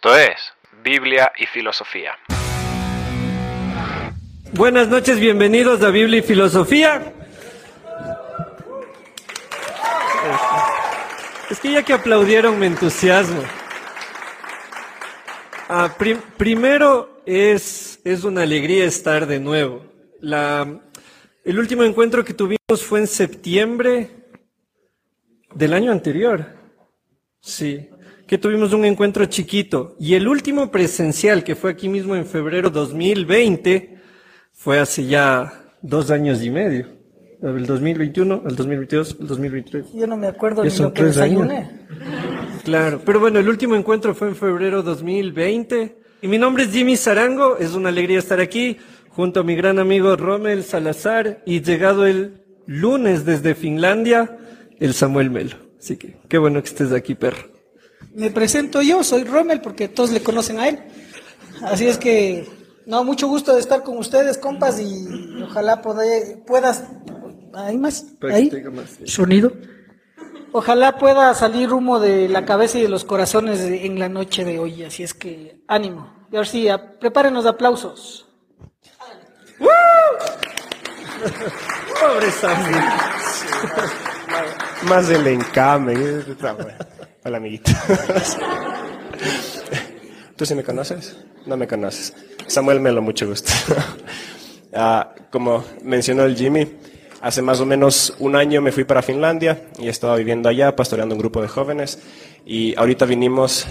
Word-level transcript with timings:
Esto 0.00 0.14
es 0.16 0.36
Biblia 0.84 1.32
y 1.36 1.46
Filosofía. 1.46 2.12
Buenas 4.52 4.86
noches, 4.86 5.18
bienvenidos 5.18 5.82
a 5.82 5.90
Biblia 5.90 6.20
y 6.20 6.22
Filosofía. 6.22 7.12
Es 11.50 11.58
que 11.58 11.72
ya 11.72 11.82
que 11.82 11.94
aplaudieron 11.94 12.60
mi 12.60 12.66
entusiasmo. 12.66 13.42
Ah, 15.68 15.92
prim- 15.98 16.22
primero 16.36 17.20
es, 17.26 17.98
es 18.04 18.22
una 18.22 18.42
alegría 18.42 18.84
estar 18.84 19.26
de 19.26 19.40
nuevo. 19.40 19.84
La, 20.20 20.80
el 21.44 21.58
último 21.58 21.82
encuentro 21.82 22.24
que 22.24 22.34
tuvimos 22.34 22.84
fue 22.84 23.00
en 23.00 23.08
septiembre 23.08 24.10
del 25.56 25.72
año 25.72 25.90
anterior. 25.90 26.54
Sí, 27.40 27.90
que 28.28 28.38
tuvimos 28.38 28.72
un 28.74 28.84
encuentro 28.84 29.24
chiquito. 29.24 29.96
Y 29.98 30.14
el 30.14 30.28
último 30.28 30.70
presencial, 30.70 31.42
que 31.42 31.56
fue 31.56 31.70
aquí 31.70 31.88
mismo 31.88 32.14
en 32.14 32.26
febrero 32.26 32.68
2020, 32.70 33.96
fue 34.52 34.78
hace 34.78 35.06
ya 35.06 35.64
dos 35.80 36.10
años 36.10 36.42
y 36.42 36.50
medio. 36.50 36.86
El 37.42 37.66
2021, 37.66 38.42
el 38.46 38.54
2022, 38.54 39.16
el 39.20 39.26
2023. 39.26 39.86
Yo 39.94 40.06
no 40.06 40.16
me 40.16 40.26
acuerdo 40.26 40.62
ni 40.62 40.70
lo 40.70 40.92
que 40.92 41.02
tres 41.02 41.16
años. 41.18 41.48
desayuné. 41.48 41.70
Claro, 42.64 43.00
pero 43.04 43.18
bueno, 43.18 43.38
el 43.38 43.48
último 43.48 43.76
encuentro 43.76 44.14
fue 44.14 44.28
en 44.28 44.36
febrero 44.36 44.82
2020. 44.82 45.96
Y 46.20 46.28
mi 46.28 46.36
nombre 46.36 46.64
es 46.64 46.70
Jimmy 46.70 46.96
Zarango, 46.96 47.56
es 47.56 47.74
una 47.74 47.88
alegría 47.88 48.18
estar 48.18 48.40
aquí 48.40 48.76
junto 49.08 49.40
a 49.40 49.42
mi 49.42 49.54
gran 49.54 49.78
amigo 49.78 50.16
Rommel 50.16 50.64
Salazar 50.64 51.42
y 51.46 51.62
llegado 51.62 52.06
el 52.06 52.42
lunes 52.66 53.24
desde 53.24 53.54
Finlandia, 53.54 54.36
el 54.80 54.92
Samuel 54.92 55.30
Melo. 55.30 55.56
Así 55.78 55.96
que 55.96 56.16
qué 56.28 56.36
bueno 56.36 56.60
que 56.60 56.68
estés 56.68 56.92
aquí, 56.92 57.14
perro. 57.14 57.57
Me 58.14 58.30
presento 58.30 58.82
yo, 58.82 59.04
soy 59.04 59.24
Rommel, 59.24 59.60
porque 59.60 59.88
todos 59.88 60.10
le 60.10 60.22
conocen 60.22 60.58
a 60.58 60.68
él. 60.68 60.80
Así 61.62 61.86
es 61.86 61.98
que, 61.98 62.48
no, 62.86 63.04
mucho 63.04 63.28
gusto 63.28 63.54
de 63.54 63.60
estar 63.60 63.82
con 63.82 63.98
ustedes, 63.98 64.38
compas, 64.38 64.80
y 64.80 65.42
ojalá 65.42 65.82
pode- 65.82 66.42
puedas... 66.46 66.84
¿Hay 67.54 67.76
más? 67.78 68.06
Sonido. 69.04 69.52
Ojalá 70.52 70.96
pueda 70.98 71.34
salir 71.34 71.72
humo 71.72 71.98
de 72.00 72.28
la 72.28 72.44
cabeza 72.44 72.78
y 72.78 72.82
de 72.82 72.88
los 72.88 73.04
corazones 73.04 73.60
de- 73.60 73.84
en 73.86 73.98
la 73.98 74.08
noche 74.08 74.44
de 74.44 74.58
hoy, 74.58 74.84
así 74.84 75.02
es 75.02 75.12
que 75.14 75.62
ánimo. 75.68 76.26
Y 76.32 76.36
ahora 76.36 76.48
sí, 76.48 76.68
a- 76.68 76.98
prepárenos 76.98 77.46
aplausos. 77.46 78.28
Pobre 82.00 82.30
Samuel. 82.30 82.84
Más 84.88 85.10
el 85.10 85.26
encame. 85.26 85.94
Hola, 87.28 87.36
amiguito. 87.36 87.70
¿Tú 90.36 90.46
sí 90.46 90.54
me 90.54 90.64
conoces? 90.64 91.14
No 91.44 91.58
me 91.58 91.68
conoces. 91.68 92.14
Samuel 92.46 92.80
Melo, 92.80 93.02
mucho 93.02 93.28
gusto. 93.28 93.52
Ah, 94.72 95.14
como 95.30 95.64
mencionó 95.82 96.24
el 96.24 96.36
Jimmy, 96.36 96.68
hace 97.22 97.40
más 97.40 97.58
o 97.60 97.66
menos 97.66 98.14
un 98.18 98.36
año 98.36 98.60
me 98.60 98.70
fui 98.70 98.84
para 98.84 99.00
Finlandia 99.00 99.62
y 99.78 99.88
estaba 99.88 100.14
viviendo 100.16 100.48
allá, 100.48 100.76
pastoreando 100.76 101.14
un 101.14 101.18
grupo 101.18 101.40
de 101.40 101.48
jóvenes. 101.48 102.02
Y 102.44 102.78
ahorita 102.78 103.06
vinimos, 103.06 103.66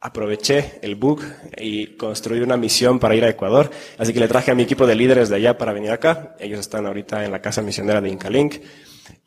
aproveché 0.00 0.78
el 0.82 0.94
bug 0.94 1.20
y 1.58 1.96
construí 1.96 2.40
una 2.40 2.56
misión 2.56 3.00
para 3.00 3.16
ir 3.16 3.24
a 3.24 3.28
Ecuador. 3.28 3.70
Así 3.98 4.12
que 4.12 4.20
le 4.20 4.28
traje 4.28 4.52
a 4.52 4.54
mi 4.54 4.62
equipo 4.62 4.86
de 4.86 4.94
líderes 4.94 5.28
de 5.28 5.36
allá 5.36 5.58
para 5.58 5.72
venir 5.72 5.90
acá. 5.90 6.36
Ellos 6.38 6.60
están 6.60 6.86
ahorita 6.86 7.24
en 7.24 7.32
la 7.32 7.42
casa 7.42 7.60
misionera 7.60 8.00
de 8.00 8.08
Incalink. 8.08 8.56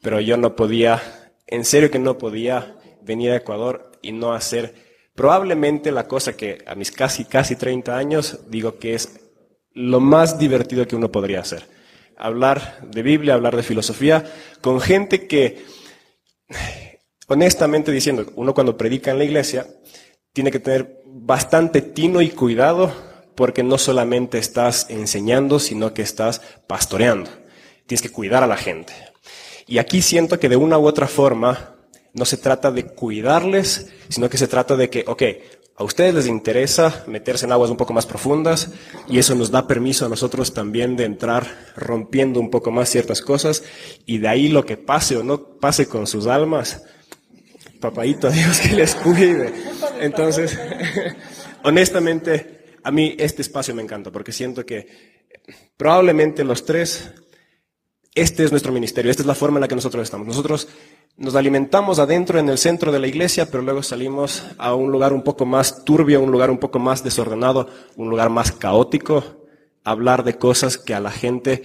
Pero 0.01 0.21
yo 0.21 0.37
no 0.37 0.55
podía, 0.55 1.01
en 1.47 1.65
serio 1.65 1.91
que 1.91 1.99
no 1.99 2.17
podía 2.17 2.77
venir 3.08 3.31
a 3.31 3.38
Ecuador 3.38 3.91
y 4.02 4.11
no 4.11 4.33
hacer 4.33 4.75
probablemente 5.16 5.91
la 5.91 6.08
cosa 6.08 6.38
que 6.38 6.59
a 6.67 6.75
mis 6.75 6.91
casi, 6.91 7.25
casi 7.25 7.55
30 7.55 7.97
años 7.97 8.41
digo 8.49 8.77
que 8.77 8.94
es 8.94 9.19
lo 9.73 9.99
más 9.99 10.38
divertido 10.38 10.88
que 10.88 10.95
uno 10.95 11.11
podría 11.11 11.39
hacer. 11.39 11.67
Hablar 12.17 12.80
de 12.83 13.02
Biblia, 13.02 13.33
hablar 13.33 13.55
de 13.55 13.64
filosofía 13.64 14.26
con 14.61 14.80
gente 14.81 15.27
que, 15.27 15.65
honestamente 17.27 17.92
diciendo, 17.92 18.31
uno 18.36 18.54
cuando 18.54 18.77
predica 18.77 19.11
en 19.11 19.20
la 19.20 19.23
iglesia 19.23 19.67
tiene 20.33 20.52
que 20.52 20.60
tener 20.60 21.02
bastante 21.05 21.81
tino 21.81 22.21
y 22.21 22.30
cuidado 22.30 22.92
porque 23.36 23.64
no 23.64 23.77
solamente 23.77 24.39
estás 24.39 24.87
enseñando, 24.89 25.60
sino 25.60 25.93
que 25.93 26.02
estás 26.02 26.42
pastoreando. 26.67 27.30
Tienes 27.86 28.02
que 28.02 28.11
cuidar 28.11 28.43
a 28.43 28.48
la 28.48 28.58
gente. 28.58 28.93
Y 29.67 29.77
aquí 29.77 30.02
siento 30.02 30.39
que 30.39 30.49
de 30.49 30.55
una 30.55 30.77
u 30.80 30.87
otra 30.87 31.08
forma 31.08 31.77
no 32.17 32.26
se 32.26 32.38
trata 32.38 32.72
de 32.72 32.83
cuidarles, 32.83 33.88
sino 34.10 34.30
que 34.30 34.38
se 34.38 34.48
trata 34.48 34.76
de 34.76 34.89
que, 34.89 35.05
ok, 35.08 35.23
a 35.76 35.83
ustedes 35.83 36.16
les 36.16 36.28
interesa 36.28 37.04
meterse 37.05 37.45
en 37.45 37.52
aguas 37.52 37.70
un 37.70 37.78
poco 37.78 37.94
más 37.94 38.08
profundas 38.08 38.72
y 39.08 39.20
eso 39.20 39.36
nos 39.36 39.52
da 39.52 39.67
permiso 39.67 40.08
a 40.08 40.10
nosotros 40.10 40.52
también 40.52 40.95
de 40.95 41.05
entrar 41.05 41.45
rompiendo 41.76 42.39
un 42.39 42.50
poco 42.50 42.72
más 42.72 42.89
ciertas 42.89 43.22
cosas 43.22 43.64
y 44.08 44.17
de 44.17 44.28
ahí 44.28 44.50
lo 44.50 44.66
que 44.66 44.78
pase 44.78 45.16
o 45.17 45.23
no 45.23 45.60
pase 45.60 45.88
con 45.88 46.08
sus 46.08 46.26
almas, 46.26 46.83
papadito 47.80 48.30
Dios 48.32 48.60
que 48.60 48.73
les 48.73 48.95
cuide. 48.95 49.54
Entonces, 50.02 50.58
honestamente, 51.64 52.73
a 52.84 52.89
mí 52.89 53.16
este 53.20 53.44
espacio 53.44 53.76
me 53.76 53.84
encanta 53.84 54.11
porque 54.11 54.32
siento 54.32 54.66
que 54.66 54.88
probablemente 55.78 56.44
los 56.44 56.66
tres 56.66 57.11
este 58.16 58.44
es 58.44 58.49
nuestro 58.49 58.72
ministerio, 58.72 59.11
esta 59.11 59.22
es 59.22 59.28
la 59.28 59.36
forma 59.36 59.60
en 59.60 59.61
la 59.61 59.67
que 59.67 59.76
nosotros 59.76 60.02
estamos. 60.02 60.26
Nosotros 60.26 60.67
nos 61.17 61.36
alimentamos 61.36 61.98
adentro 61.98 62.38
en 62.38 62.48
el 62.48 62.60
centro 62.60 62.92
de 62.92 63.00
la 63.00 63.08
iglesia, 63.08 63.50
pero 63.50 63.64
luego 63.64 63.82
salimos 63.82 64.44
a 64.60 64.76
un 64.76 64.92
lugar 64.92 65.14
un 65.14 65.23
poco 65.23 65.45
más 65.45 65.83
turbio, 65.83 66.22
un 66.22 66.32
lugar 66.32 66.52
un 66.52 66.60
poco 66.60 66.78
más 66.78 67.04
desordenado, 67.04 67.67
un 67.95 68.10
lugar 68.10 68.30
más 68.30 68.52
caótico, 68.52 69.48
hablar 69.83 70.23
de 70.23 70.38
cosas 70.38 70.78
que 70.78 70.94
a 70.94 71.00
la 71.00 71.10
gente 71.10 71.64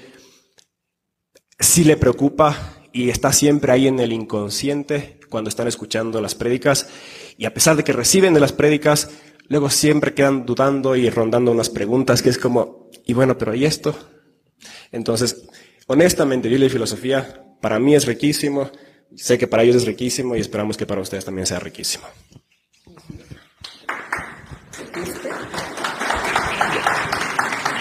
sí 1.59 1.85
le 1.85 1.99
preocupa 1.99 2.79
y 2.93 3.11
está 3.11 3.33
siempre 3.33 3.73
ahí 3.73 3.89
en 3.89 4.01
el 4.01 4.13
inconsciente 4.13 5.21
cuando 5.29 5.49
están 5.49 5.69
escuchando 5.69 6.21
las 6.21 6.35
prédicas. 6.35 6.89
Y 7.37 7.45
a 7.45 7.53
pesar 7.53 7.77
de 7.77 7.85
que 7.85 7.93
reciben 7.93 8.33
de 8.33 8.41
las 8.41 8.53
prédicas, 8.53 9.11
luego 9.49 9.69
siempre 9.69 10.15
quedan 10.15 10.47
dudando 10.47 10.97
y 10.97 11.11
rondando 11.11 11.51
unas 11.51 11.69
preguntas 11.69 12.23
que 12.23 12.31
es 12.31 12.39
como, 12.39 12.91
y 13.05 13.13
bueno, 13.13 13.37
pero 13.37 13.55
¿y 13.55 13.67
esto? 13.67 13.95
Entonces, 14.93 15.47
honestamente, 15.89 16.49
Biblia 16.49 16.67
y 16.67 16.71
filosofía 16.71 17.45
para 17.61 17.79
mí 17.79 17.95
es 17.95 18.07
riquísimo. 18.07 18.71
Sé 19.17 19.39
que 19.39 19.47
para 19.47 19.63
ellos 19.63 19.77
es 19.77 19.87
riquísimo 19.87 20.37
y 20.37 20.41
esperamos 20.41 20.77
que 20.77 20.87
para 20.87 21.01
ustedes 21.01 21.25
también 21.25 21.47
sea 21.47 21.59
riquísimo. 21.61 22.05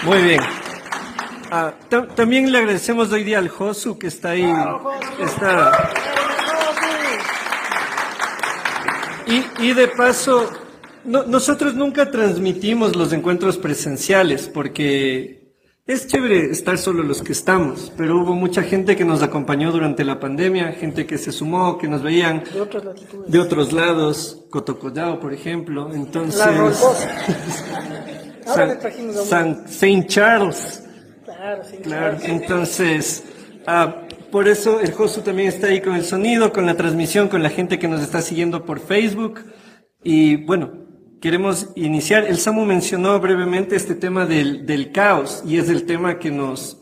Muy 0.04 0.18
bien. 0.22 0.40
Ah, 1.50 1.74
ta- 1.88 2.08
también 2.08 2.50
le 2.50 2.58
agradecemos 2.58 3.12
hoy 3.12 3.24
día 3.24 3.38
al 3.38 3.48
Josu 3.48 3.98
que 3.98 4.06
está 4.08 4.30
ahí. 4.30 4.52
Está. 5.20 5.90
Y, 9.26 9.44
y 9.68 9.72
de 9.74 9.88
paso, 9.88 10.50
no- 11.04 11.22
nosotros 11.24 11.74
nunca 11.74 12.10
transmitimos 12.10 12.96
los 12.96 13.12
encuentros 13.12 13.58
presenciales 13.58 14.48
porque 14.52 15.41
es 15.86 16.06
chévere 16.06 16.50
estar 16.50 16.78
solo 16.78 17.02
los 17.02 17.22
que 17.22 17.32
estamos, 17.32 17.92
pero 17.96 18.20
hubo 18.22 18.34
mucha 18.34 18.62
gente 18.62 18.94
que 18.96 19.04
nos 19.04 19.22
acompañó 19.22 19.72
durante 19.72 20.04
la 20.04 20.20
pandemia, 20.20 20.72
gente 20.72 21.06
que 21.06 21.18
se 21.18 21.32
sumó, 21.32 21.76
que 21.78 21.88
nos 21.88 22.02
veían 22.02 22.44
De 22.52 22.60
otras 22.60 22.84
latitudes. 22.84 23.30
de 23.30 23.38
otros 23.40 23.72
lados, 23.72 24.44
Cotocollao, 24.50 25.18
por 25.20 25.32
ejemplo. 25.34 25.92
Entonces, 25.92 26.38
La. 26.38 26.46
Ahora 28.46 28.80
San. 28.80 29.24
San- 29.24 29.68
Saint 29.68 30.06
Charles. 30.08 30.84
Claro, 31.24 31.62
sí. 31.68 31.76
Claro, 31.78 32.18
entonces, 32.22 33.24
ah, 33.66 34.02
por 34.30 34.48
eso 34.48 34.80
el 34.80 34.92
Josu 34.92 35.20
también 35.22 35.48
está 35.48 35.68
ahí 35.68 35.80
con 35.80 35.94
el 35.94 36.04
sonido, 36.04 36.52
con 36.52 36.66
la 36.66 36.76
transmisión, 36.76 37.28
con 37.28 37.42
la 37.42 37.50
gente 37.50 37.78
que 37.78 37.88
nos 37.88 38.00
está 38.02 38.20
siguiendo 38.22 38.64
por 38.64 38.80
Facebook. 38.80 39.40
Y 40.04 40.36
bueno, 40.44 40.81
queremos 41.22 41.68
iniciar. 41.76 42.24
El 42.24 42.36
Samu 42.36 42.66
mencionó 42.66 43.18
brevemente 43.20 43.76
este 43.76 43.94
tema 43.94 44.26
del, 44.26 44.66
del 44.66 44.90
caos 44.90 45.42
y 45.46 45.56
es 45.56 45.68
el 45.68 45.84
tema 45.84 46.18
que 46.18 46.32
nos, 46.32 46.78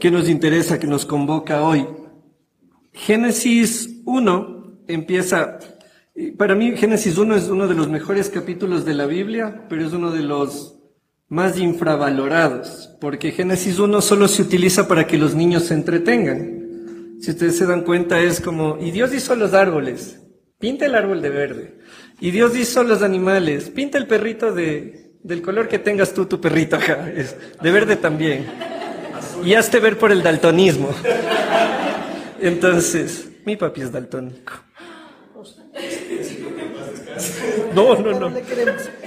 que 0.00 0.10
nos 0.10 0.28
interesa, 0.28 0.80
que 0.80 0.86
nos 0.86 1.04
convoca 1.04 1.62
hoy. 1.62 1.86
Génesis 2.94 4.00
1 4.06 4.84
empieza, 4.88 5.58
para 6.38 6.54
mí 6.54 6.76
Génesis 6.76 7.18
1 7.18 7.36
es 7.36 7.48
uno 7.48 7.68
de 7.68 7.74
los 7.74 7.88
mejores 7.88 8.30
capítulos 8.30 8.86
de 8.86 8.94
la 8.94 9.04
Biblia, 9.04 9.66
pero 9.68 9.86
es 9.86 9.92
uno 9.92 10.10
de 10.10 10.22
los 10.22 10.78
más 11.28 11.58
infravalorados, 11.58 12.96
porque 13.00 13.32
Génesis 13.32 13.78
1 13.78 14.00
solo 14.00 14.28
se 14.28 14.42
utiliza 14.42 14.88
para 14.88 15.06
que 15.06 15.18
los 15.18 15.34
niños 15.34 15.64
se 15.64 15.74
entretengan. 15.74 17.18
Si 17.20 17.30
ustedes 17.30 17.58
se 17.58 17.66
dan 17.66 17.82
cuenta 17.82 18.18
es 18.18 18.40
como, 18.40 18.78
y 18.80 18.90
Dios 18.92 19.14
hizo 19.14 19.36
los 19.36 19.52
árboles, 19.52 20.21
pinta 20.62 20.86
el 20.86 20.94
árbol 20.94 21.20
de 21.20 21.28
verde. 21.28 21.74
Y 22.20 22.30
Dios 22.30 22.56
hizo 22.56 22.84
los 22.84 23.02
animales, 23.02 23.68
pinta 23.68 23.98
el 23.98 24.06
perrito 24.06 24.52
de, 24.52 25.10
del 25.20 25.42
color 25.42 25.66
que 25.66 25.80
tengas 25.80 26.14
tú, 26.14 26.26
tu 26.26 26.40
perrito 26.40 26.76
acá, 26.82 27.10
es 27.10 27.34
de 27.60 27.70
verde 27.72 27.96
también. 27.96 28.46
Y 29.44 29.54
hazte 29.54 29.80
ver 29.80 29.98
por 29.98 30.12
el 30.12 30.22
daltonismo. 30.22 30.90
Entonces, 32.40 33.28
mi 33.44 33.56
papi 33.56 33.82
es 33.82 33.92
daltónico. 33.92 34.52
No, 37.74 37.96
no, 37.98 38.18
no. 38.18 38.38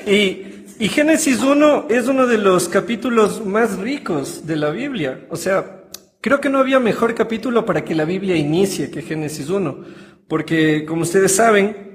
Y, 0.07 0.65
y 0.79 0.89
Génesis 0.89 1.41
1 1.41 1.87
es 1.89 2.07
uno 2.07 2.27
de 2.27 2.37
los 2.37 2.69
capítulos 2.69 3.45
más 3.45 3.77
ricos 3.77 4.45
de 4.47 4.55
la 4.55 4.69
Biblia. 4.69 5.25
O 5.29 5.35
sea, 5.35 5.83
creo 6.21 6.39
que 6.39 6.49
no 6.49 6.59
había 6.59 6.79
mejor 6.79 7.13
capítulo 7.13 7.65
para 7.65 7.83
que 7.83 7.93
la 7.93 8.05
Biblia 8.05 8.35
inicie 8.35 8.89
que 8.89 9.01
Génesis 9.01 9.49
1. 9.49 10.14
Porque, 10.27 10.85
como 10.85 11.03
ustedes 11.03 11.35
saben, 11.35 11.85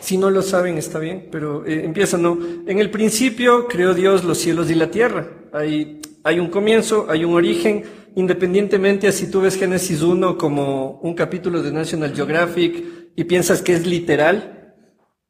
si 0.00 0.16
no 0.16 0.30
lo 0.30 0.42
saben 0.42 0.78
está 0.78 0.98
bien, 0.98 1.28
pero 1.32 1.66
eh, 1.66 1.84
empieza, 1.84 2.16
¿no? 2.16 2.38
En 2.66 2.78
el 2.78 2.90
principio 2.90 3.66
creó 3.66 3.92
Dios 3.94 4.24
los 4.24 4.38
cielos 4.38 4.70
y 4.70 4.74
la 4.74 4.90
tierra. 4.90 5.28
Hay, 5.52 6.00
un 6.38 6.48
comienzo, 6.48 7.06
hay 7.08 7.24
un 7.24 7.34
origen, 7.34 7.84
independientemente 8.14 9.08
a 9.08 9.12
si 9.12 9.30
tú 9.30 9.40
ves 9.40 9.56
Génesis 9.56 10.02
1 10.02 10.38
como 10.38 11.00
un 11.00 11.14
capítulo 11.14 11.62
de 11.62 11.72
National 11.72 12.14
Geographic 12.14 12.84
y 13.16 13.24
piensas 13.24 13.62
que 13.62 13.74
es 13.74 13.86
literal, 13.86 14.74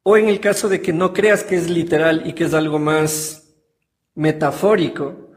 o 0.03 0.15
en 0.17 0.29
el 0.29 0.39
caso 0.39 0.69
de 0.69 0.81
que 0.81 0.93
no 0.93 1.13
creas 1.13 1.43
que 1.43 1.55
es 1.55 1.69
literal 1.69 2.23
y 2.25 2.33
que 2.33 2.45
es 2.45 2.53
algo 2.53 2.79
más 2.79 3.55
metafórico, 4.15 5.31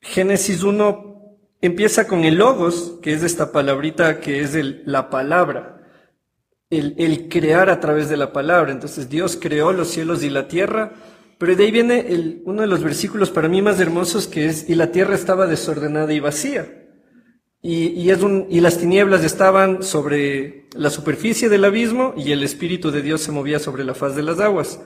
Génesis 0.00 0.62
1 0.62 1.14
empieza 1.60 2.06
con 2.06 2.24
el 2.24 2.34
logos, 2.36 2.98
que 3.02 3.12
es 3.12 3.22
esta 3.22 3.52
palabrita 3.52 4.20
que 4.20 4.40
es 4.40 4.54
el- 4.54 4.82
la 4.84 5.08
palabra, 5.08 5.73
el, 6.70 6.94
el 6.98 7.28
crear 7.28 7.70
a 7.70 7.80
través 7.80 8.08
de 8.08 8.16
la 8.16 8.32
palabra. 8.32 8.72
Entonces 8.72 9.08
Dios 9.08 9.38
creó 9.40 9.72
los 9.72 9.88
cielos 9.88 10.22
y 10.24 10.30
la 10.30 10.48
tierra, 10.48 10.92
pero 11.38 11.54
de 11.56 11.64
ahí 11.64 11.70
viene 11.70 12.00
el- 12.08 12.42
uno 12.44 12.62
de 12.62 12.68
los 12.68 12.82
versículos 12.82 13.30
para 13.30 13.48
mí 13.48 13.62
más 13.62 13.80
hermosos 13.80 14.26
que 14.28 14.46
es, 14.46 14.68
y 14.68 14.74
la 14.74 14.92
tierra 14.92 15.14
estaba 15.14 15.46
desordenada 15.46 16.12
y 16.12 16.20
vacía. 16.20 16.80
Y, 17.62 18.10
y 18.50 18.60
las 18.60 18.78
tinieblas 18.78 19.24
estaban 19.24 19.82
sobre 19.82 20.68
la 20.74 20.90
superficie 20.90 21.48
del 21.48 21.64
abismo 21.64 22.12
y 22.16 22.32
el 22.32 22.42
Espíritu 22.42 22.90
de 22.90 23.00
Dios 23.00 23.22
se 23.22 23.32
movía 23.32 23.58
sobre 23.58 23.84
la 23.84 23.94
faz 23.94 24.14
de 24.14 24.22
las 24.22 24.38
aguas. 24.38 24.80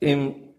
Em, 0.00 0.54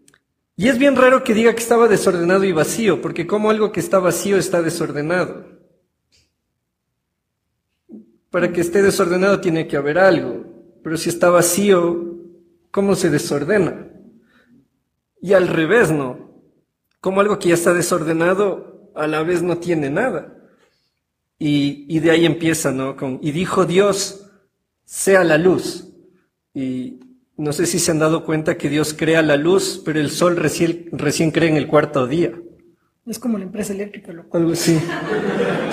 y 0.56 0.68
es 0.68 0.78
bien 0.78 0.96
raro 0.96 1.24
que 1.24 1.34
diga 1.34 1.54
que 1.54 1.62
estaba 1.62 1.88
desordenado 1.88 2.44
y 2.44 2.52
vacío, 2.52 3.00
porque 3.00 3.26
como 3.26 3.50
algo 3.50 3.72
que 3.72 3.80
está 3.80 3.98
vacío 3.98 4.36
está 4.36 4.62
desordenado. 4.62 5.57
Para 8.30 8.52
que 8.52 8.60
esté 8.60 8.82
desordenado 8.82 9.40
tiene 9.40 9.66
que 9.66 9.76
haber 9.76 9.98
algo, 9.98 10.44
pero 10.82 10.96
si 10.96 11.08
está 11.08 11.30
vacío, 11.30 12.16
¿cómo 12.70 12.94
se 12.94 13.10
desordena? 13.10 13.86
Y 15.20 15.32
al 15.32 15.48
revés, 15.48 15.90
¿no? 15.90 16.28
Como 17.00 17.20
algo 17.20 17.38
que 17.38 17.48
ya 17.48 17.54
está 17.54 17.72
desordenado, 17.72 18.90
a 18.94 19.06
la 19.06 19.22
vez 19.22 19.42
no 19.42 19.58
tiene 19.58 19.90
nada. 19.90 20.34
Y, 21.38 21.86
y 21.88 22.00
de 22.00 22.10
ahí 22.10 22.26
empieza, 22.26 22.72
¿no? 22.72 22.96
Con, 22.96 23.18
y 23.22 23.30
dijo 23.30 23.64
Dios, 23.64 24.30
sea 24.84 25.24
la 25.24 25.38
luz. 25.38 25.88
Y 26.52 27.00
no 27.36 27.52
sé 27.52 27.66
si 27.66 27.78
se 27.78 27.92
han 27.92 28.00
dado 28.00 28.24
cuenta 28.24 28.56
que 28.58 28.68
Dios 28.68 28.94
crea 28.94 29.22
la 29.22 29.36
luz, 29.36 29.80
pero 29.84 30.00
el 30.00 30.10
sol 30.10 30.36
recién, 30.36 30.88
recién 30.92 31.30
crea 31.30 31.48
en 31.48 31.56
el 31.56 31.68
cuarto 31.68 32.06
día. 32.06 32.32
Es 33.06 33.18
como 33.18 33.38
la 33.38 33.44
empresa 33.44 33.72
eléctrica, 33.72 34.12
loco. 34.12 34.36
Algo 34.36 34.52
así. 34.52 34.78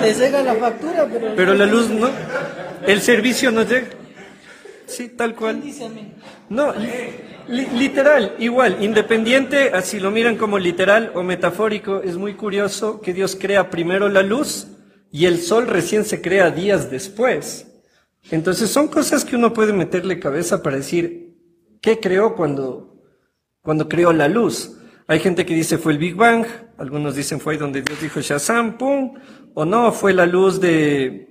Te 0.00 0.14
llega 0.14 0.42
la 0.42 0.54
factura, 0.54 1.06
pero... 1.12 1.34
Pero 1.36 1.54
la 1.54 1.66
luz 1.66 1.90
no. 1.90 2.08
El 2.86 3.00
servicio 3.00 3.50
no 3.50 3.62
llega. 3.62 3.88
Sí, 4.86 5.08
tal 5.08 5.34
cual. 5.34 5.62
No, 6.48 6.72
li- 7.48 7.66
literal, 7.74 8.36
igual, 8.38 8.78
independiente, 8.82 9.70
así 9.72 9.98
lo 9.98 10.10
miran 10.10 10.36
como 10.36 10.58
literal 10.58 11.10
o 11.14 11.22
metafórico, 11.22 12.02
es 12.02 12.16
muy 12.16 12.34
curioso 12.34 13.00
que 13.00 13.12
Dios 13.12 13.36
crea 13.38 13.70
primero 13.70 14.08
la 14.08 14.22
luz 14.22 14.68
y 15.10 15.26
el 15.26 15.38
sol 15.40 15.66
recién 15.66 16.04
se 16.04 16.20
crea 16.20 16.50
días 16.50 16.90
después. 16.90 17.66
Entonces 18.30 18.70
son 18.70 18.88
cosas 18.88 19.24
que 19.24 19.36
uno 19.36 19.52
puede 19.52 19.72
meterle 19.72 20.20
cabeza 20.20 20.62
para 20.62 20.76
decir, 20.76 21.34
¿qué 21.80 21.98
creó 21.98 22.36
cuando, 22.36 23.02
cuando 23.62 23.88
creó 23.88 24.12
la 24.12 24.28
luz? 24.28 24.78
Hay 25.08 25.20
gente 25.20 25.46
que 25.46 25.54
dice 25.54 25.78
fue 25.78 25.92
el 25.92 25.98
Big 25.98 26.14
Bang, 26.16 26.44
algunos 26.78 27.14
dicen 27.14 27.40
fue 27.40 27.54
ahí 27.54 27.58
donde 27.58 27.82
Dios 27.82 28.00
dijo 28.00 28.20
Shazam, 28.20 28.76
pum, 28.78 29.14
o 29.54 29.64
no, 29.64 29.92
fue 29.92 30.12
la 30.12 30.26
luz 30.26 30.60
de 30.60 31.25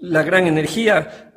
la 0.00 0.22
gran 0.22 0.46
energía. 0.46 1.32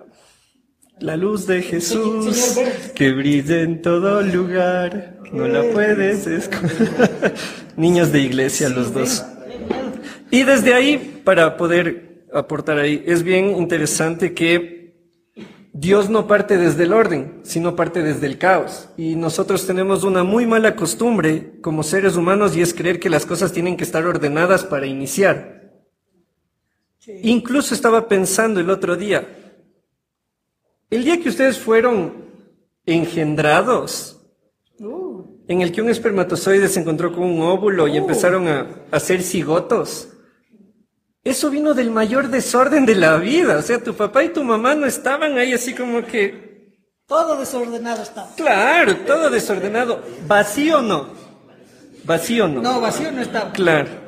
La 1.00 1.18
luz 1.18 1.48
de 1.48 1.62
Jesús 1.62 2.58
que 2.96 3.12
brilla 3.12 3.62
en 3.62 3.82
todo 3.82 4.22
lugar, 4.22 5.18
no 5.32 5.48
la 5.48 5.64
puedes 5.74 6.28
esconder. 6.28 7.34
Niños 7.78 8.12
de 8.12 8.22
iglesia 8.22 8.70
los 8.70 8.94
dos. 8.94 9.26
Y 10.32 10.44
desde 10.44 10.74
ahí, 10.74 11.22
para 11.24 11.58
poder 11.58 12.26
aportar 12.34 12.78
ahí, 12.78 13.04
es 13.06 13.24
bien 13.24 13.58
interesante 13.58 14.34
que 14.34 14.74
Dios 15.74 16.10
no 16.10 16.28
parte 16.28 16.58
desde 16.58 16.84
el 16.84 16.94
orden, 16.94 17.40
sino 17.44 17.76
parte 17.76 18.04
desde 18.04 18.28
el 18.28 18.38
caos. 18.38 18.90
Y 18.96 19.16
nosotros 19.16 19.66
tenemos 19.66 20.04
una 20.04 20.24
muy 20.24 20.46
mala 20.46 20.76
costumbre 20.76 21.60
como 21.62 21.82
seres 21.82 22.16
humanos 22.16 22.56
y 22.56 22.62
es 22.62 22.74
creer 22.74 23.00
que 23.00 23.10
las 23.10 23.26
cosas 23.26 23.52
tienen 23.52 23.76
que 23.76 23.84
estar 23.84 24.06
ordenadas 24.06 24.64
para 24.64 24.86
iniciar. 24.86 25.63
Incluso 27.24 27.74
estaba 27.74 28.08
pensando 28.08 28.60
el 28.60 28.70
otro 28.70 28.96
día, 28.96 29.28
el 30.90 31.04
día 31.04 31.20
que 31.20 31.30
ustedes 31.30 31.58
fueron 31.58 32.26
engendrados, 32.86 34.22
en 35.48 35.62
el 35.62 35.72
que 35.72 35.82
un 35.82 35.90
espermatozoide 35.90 36.68
se 36.68 36.80
encontró 36.80 37.12
con 37.14 37.24
un 37.24 37.42
óvulo 37.42 37.88
y 37.88 37.98
empezaron 37.98 38.48
a 38.48 38.68
hacer 38.92 39.22
cigotos, 39.22 40.10
eso 41.24 41.50
vino 41.50 41.74
del 41.74 41.90
mayor 41.90 42.28
desorden 42.30 42.86
de 42.86 42.96
la 42.96 43.16
vida. 43.18 43.58
O 43.58 43.62
sea, 43.62 43.82
tu 43.82 43.94
papá 43.94 44.26
y 44.26 44.30
tu 44.30 44.44
mamá 44.44 44.76
no 44.76 44.86
estaban 44.86 45.38
ahí 45.38 45.54
así 45.54 45.74
como 45.74 46.06
que, 46.06 46.78
Todo 47.08 47.40
desordenado 47.40 48.04
está. 48.04 48.30
claro, 48.36 48.98
todo 49.06 49.30
desordenado. 49.30 50.04
¿Vacío 50.28 50.80
o 50.80 50.82
no? 50.82 51.08
¿Vacío 52.04 52.46
o 52.46 52.48
no? 52.50 52.62
No, 52.62 52.82
vacío 52.82 53.12
no 53.12 53.22
estaba. 53.22 53.52
Claro. 53.54 54.03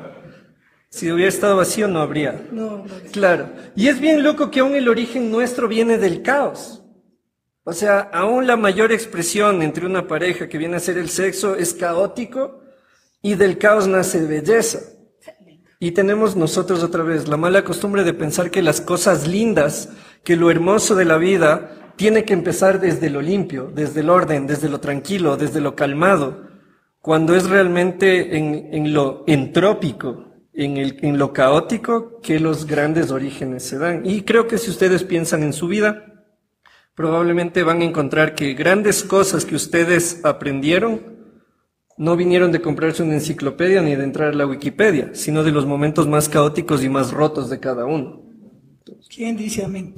Si 0.95 1.11
hubiera 1.11 1.27
estado 1.27 1.57
vacío 1.57 1.89
no 1.89 1.99
habría. 1.99 2.47
No, 2.53 2.77
no. 2.77 2.85
Claro. 3.11 3.49
Y 3.75 3.89
es 3.89 3.99
bien 3.99 4.23
loco 4.23 4.49
que 4.49 4.61
aún 4.61 4.75
el 4.75 4.87
origen 4.87 5.29
nuestro 5.29 5.67
viene 5.67 5.97
del 5.97 6.21
caos. 6.21 6.85
O 7.65 7.73
sea, 7.73 7.99
aún 8.13 8.47
la 8.47 8.55
mayor 8.55 8.93
expresión 8.93 9.61
entre 9.61 9.85
una 9.85 10.07
pareja 10.07 10.47
que 10.47 10.57
viene 10.57 10.77
a 10.77 10.79
ser 10.79 10.97
el 10.97 11.09
sexo 11.09 11.57
es 11.57 11.73
caótico 11.73 12.61
y 13.21 13.35
del 13.35 13.57
caos 13.57 13.89
nace 13.89 14.25
belleza. 14.25 14.79
Y 15.81 15.91
tenemos 15.91 16.37
nosotros 16.37 16.81
otra 16.81 17.03
vez 17.03 17.27
la 17.27 17.35
mala 17.35 17.65
costumbre 17.65 18.05
de 18.05 18.13
pensar 18.13 18.49
que 18.49 18.61
las 18.61 18.79
cosas 18.79 19.27
lindas, 19.27 19.89
que 20.23 20.37
lo 20.37 20.49
hermoso 20.49 20.95
de 20.95 21.03
la 21.03 21.17
vida, 21.17 21.91
tiene 21.97 22.23
que 22.23 22.31
empezar 22.31 22.79
desde 22.79 23.09
lo 23.09 23.21
limpio, 23.21 23.69
desde 23.69 23.99
el 23.99 24.09
orden, 24.09 24.47
desde 24.47 24.69
lo 24.69 24.79
tranquilo, 24.79 25.35
desde 25.35 25.59
lo 25.59 25.75
calmado, 25.75 26.47
cuando 27.01 27.35
es 27.35 27.49
realmente 27.49 28.37
en, 28.37 28.69
en 28.71 28.93
lo 28.93 29.25
entrópico, 29.27 30.24
en, 30.55 31.17
lo 31.17 31.33
caótico, 31.33 32.19
que 32.21 32.39
los 32.39 32.65
grandes 32.65 33.11
orígenes 33.11 33.63
se 33.63 33.77
dan. 33.77 34.05
Y 34.05 34.21
creo 34.21 34.47
que 34.47 34.57
si 34.57 34.69
ustedes 34.69 35.03
piensan 35.03 35.43
en 35.43 35.53
su 35.53 35.67
vida, 35.67 36.25
probablemente 36.95 37.63
van 37.63 37.81
a 37.81 37.85
encontrar 37.85 38.35
que 38.35 38.53
grandes 38.53 39.03
cosas 39.03 39.45
que 39.45 39.55
ustedes 39.55 40.23
aprendieron 40.23 41.15
no 41.97 42.15
vinieron 42.15 42.51
de 42.51 42.61
comprarse 42.61 43.03
una 43.03 43.15
enciclopedia 43.15 43.81
ni 43.81 43.95
de 43.95 44.03
entrar 44.03 44.29
a 44.29 44.35
la 44.35 44.47
Wikipedia, 44.47 45.11
sino 45.13 45.43
de 45.43 45.51
los 45.51 45.65
momentos 45.65 46.07
más 46.07 46.27
caóticos 46.27 46.83
y 46.83 46.89
más 46.89 47.11
rotos 47.11 47.49
de 47.49 47.59
cada 47.59 47.85
uno. 47.85 48.21
¿Quién 49.13 49.37
dice 49.37 49.63
amén? 49.63 49.95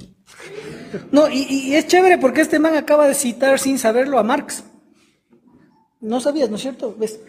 No, 1.10 1.28
y, 1.28 1.42
y 1.42 1.74
es 1.74 1.86
chévere 1.86 2.18
porque 2.18 2.40
este 2.40 2.58
man 2.58 2.76
acaba 2.76 3.06
de 3.06 3.14
citar 3.14 3.58
sin 3.58 3.78
saberlo 3.78 4.18
a 4.18 4.22
Marx. 4.22 4.64
No 6.00 6.20
sabías, 6.20 6.48
¿no 6.50 6.56
es 6.56 6.62
cierto? 6.62 6.94
¿Ves? 6.96 7.20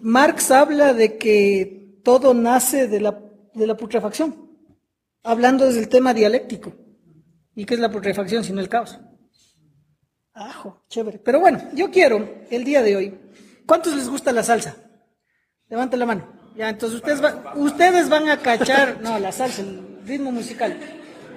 Marx 0.00 0.50
habla 0.50 0.92
de 0.92 1.16
que 1.16 1.81
todo 2.02 2.34
nace 2.34 2.88
de 2.88 3.00
la, 3.00 3.18
de 3.54 3.66
la 3.66 3.76
putrefacción, 3.76 4.50
hablando 5.22 5.64
desde 5.66 5.80
el 5.80 5.88
tema 5.88 6.14
dialéctico. 6.14 6.72
¿Y 7.54 7.64
qué 7.66 7.74
es 7.74 7.80
la 7.80 7.90
putrefacción 7.90 8.42
sino 8.44 8.60
el 8.60 8.68
caos? 8.68 8.98
Ajo, 10.34 10.80
chévere. 10.88 11.18
Pero 11.18 11.40
bueno, 11.40 11.60
yo 11.74 11.90
quiero 11.90 12.26
el 12.50 12.64
día 12.64 12.82
de 12.82 12.96
hoy. 12.96 13.20
¿Cuántos 13.66 13.94
les 13.94 14.08
gusta 14.08 14.32
la 14.32 14.42
salsa? 14.42 14.76
Levanten 15.68 15.98
la 16.00 16.06
mano. 16.06 16.32
Ya, 16.56 16.68
entonces 16.70 16.96
ustedes, 16.98 17.22
va- 17.22 17.52
ustedes 17.56 18.08
van 18.08 18.28
a 18.28 18.38
cachar, 18.38 19.00
no, 19.02 19.18
la 19.18 19.32
salsa, 19.32 19.62
el 19.62 20.00
ritmo 20.06 20.30
musical. 20.32 20.78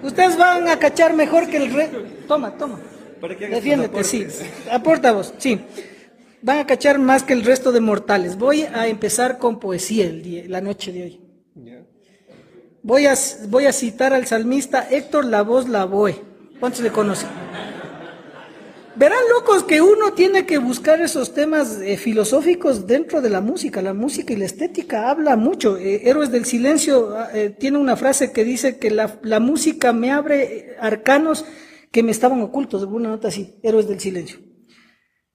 Ustedes 0.03 0.37
van 0.37 0.67
a 0.67 0.77
cachar 0.79 1.13
mejor 1.13 1.47
que 1.49 1.57
el 1.57 1.73
resto. 1.73 1.99
Toma, 2.27 2.57
toma. 2.57 2.79
Defiéndete, 3.55 4.03
sí. 4.03 4.25
Aporta 4.71 5.11
vos, 5.13 5.33
sí. 5.37 5.59
Van 6.41 6.59
a 6.59 6.67
cachar 6.67 6.99
más 6.99 7.23
que 7.23 7.33
el 7.33 7.43
resto 7.43 7.71
de 7.71 7.79
mortales. 7.79 8.37
Voy 8.37 8.63
a 8.63 8.87
empezar 8.87 9.37
con 9.37 9.59
poesía 9.59 10.05
el 10.05 10.21
día, 10.21 10.43
la 10.47 10.61
noche 10.61 10.91
de 10.91 11.03
hoy. 11.03 11.21
Voy 12.83 13.07
a, 13.07 13.15
voy 13.47 13.65
a 13.65 13.73
citar 13.73 14.13
al 14.13 14.27
salmista 14.27 14.87
Héctor 14.89 15.25
Lavoz 15.25 15.67
Lavoe. 15.67 16.21
¿Cuántos 16.59 16.81
le 16.81 16.91
conocen? 16.91 17.29
Verán, 18.95 19.19
locos, 19.29 19.63
que 19.63 19.81
uno 19.81 20.13
tiene 20.13 20.45
que 20.45 20.57
buscar 20.57 21.01
esos 21.01 21.33
temas 21.33 21.81
eh, 21.81 21.97
filosóficos 21.97 22.87
dentro 22.87 23.21
de 23.21 23.29
la 23.29 23.41
música. 23.41 23.81
La 23.81 23.93
música 23.93 24.31
y 24.31 24.37
la 24.37 24.45
estética 24.45 25.09
habla 25.09 25.35
mucho. 25.35 25.77
Eh, 25.77 26.07
Héroes 26.07 26.31
del 26.31 26.45
Silencio 26.45 27.17
ah, 27.17 27.29
eh, 27.33 27.49
tiene 27.49 27.77
una 27.77 27.97
frase 27.97 28.31
que 28.31 28.45
dice 28.45 28.77
que 28.77 28.91
la, 28.91 29.19
la 29.23 29.41
música 29.41 29.91
me 29.91 30.11
abre 30.11 30.77
arcanos 30.79 31.43
que 31.91 32.03
me 32.03 32.11
estaban 32.11 32.41
ocultos, 32.41 32.83
alguna 32.83 33.09
nota 33.09 33.29
así, 33.29 33.59
Héroes 33.63 33.87
del 33.87 33.99
Silencio. 33.99 34.39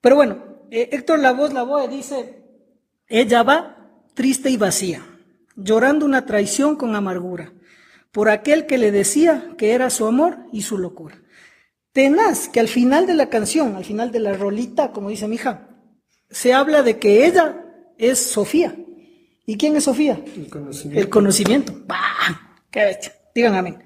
Pero 0.00 0.16
bueno, 0.16 0.49
eh, 0.70 0.88
Héctor 0.92 1.18
Lavoz 1.18 1.52
Lavoe 1.52 1.88
dice, 1.88 2.42
ella 3.08 3.42
va 3.42 3.76
triste 4.14 4.50
y 4.50 4.56
vacía, 4.56 5.04
llorando 5.56 6.06
una 6.06 6.26
traición 6.26 6.76
con 6.76 6.94
amargura, 6.94 7.52
por 8.12 8.28
aquel 8.28 8.66
que 8.66 8.78
le 8.78 8.90
decía 8.90 9.54
que 9.56 9.72
era 9.72 9.90
su 9.90 10.06
amor 10.06 10.38
y 10.52 10.62
su 10.62 10.78
locura. 10.78 11.20
Tenaz, 11.92 12.48
que 12.48 12.60
al 12.60 12.68
final 12.68 13.06
de 13.06 13.14
la 13.14 13.28
canción, 13.28 13.74
al 13.76 13.84
final 13.84 14.12
de 14.12 14.20
la 14.20 14.32
rolita, 14.32 14.92
como 14.92 15.10
dice 15.10 15.26
mi 15.26 15.36
hija, 15.36 15.68
se 16.30 16.52
habla 16.52 16.82
de 16.82 16.98
que 16.98 17.26
ella 17.26 17.64
es 17.98 18.18
Sofía. 18.18 18.74
¿Y 19.44 19.56
quién 19.56 19.74
es 19.74 19.84
Sofía? 19.84 20.22
El 20.36 20.48
conocimiento. 20.48 21.00
El 21.00 21.08
conocimiento. 21.08 21.72
¡Bah! 21.86 22.58
¡Qué 22.70 22.84
bestia! 22.84 23.12
Digan 23.34 23.54
amén. 23.54 23.78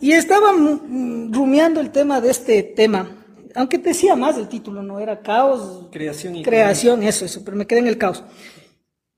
Y 0.00 0.12
estaba 0.12 0.52
mm, 0.52 1.32
rumiando 1.32 1.80
el 1.80 1.90
tema 1.90 2.20
de 2.20 2.30
este 2.30 2.62
tema, 2.62 3.17
aunque 3.58 3.78
decía 3.78 4.14
más 4.14 4.38
el 4.38 4.48
título, 4.48 4.82
no 4.84 5.00
era 5.00 5.20
caos, 5.20 5.88
Creación 5.90 6.36
y 6.36 6.42
creación, 6.44 7.02
eso, 7.02 7.24
eso, 7.24 7.44
pero 7.44 7.56
me 7.56 7.66
quedé 7.66 7.80
en 7.80 7.88
el 7.88 7.98
caos. 7.98 8.22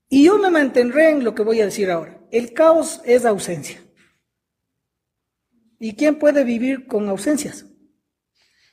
Y 0.08 0.24
yo 0.24 0.38
me 0.38 0.50
mantendré 0.50 1.10
en 1.10 1.24
lo 1.24 1.34
que 1.34 1.42
voy 1.42 1.60
a 1.60 1.66
decir 1.66 1.90
ahora. 1.90 2.18
El 2.30 2.54
caos 2.54 3.02
es 3.04 3.26
ausencia. 3.26 3.84
¿Y 5.78 5.94
quién 5.94 6.18
puede 6.18 6.44
vivir 6.44 6.86
con 6.86 7.08
ausencias? 7.08 7.66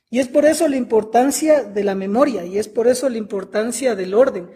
Y 0.09 0.19
es 0.19 0.29
por 0.29 0.45
eso 0.45 0.69
la 0.69 0.77
importancia 0.77 1.63
de 1.63 1.83
la 1.83 1.95
memoria, 1.95 2.45
y 2.45 2.57
es 2.57 2.69
por 2.69 2.87
eso 2.87 3.09
la 3.09 3.17
importancia 3.17 3.93
del 3.93 4.13
orden, 4.13 4.49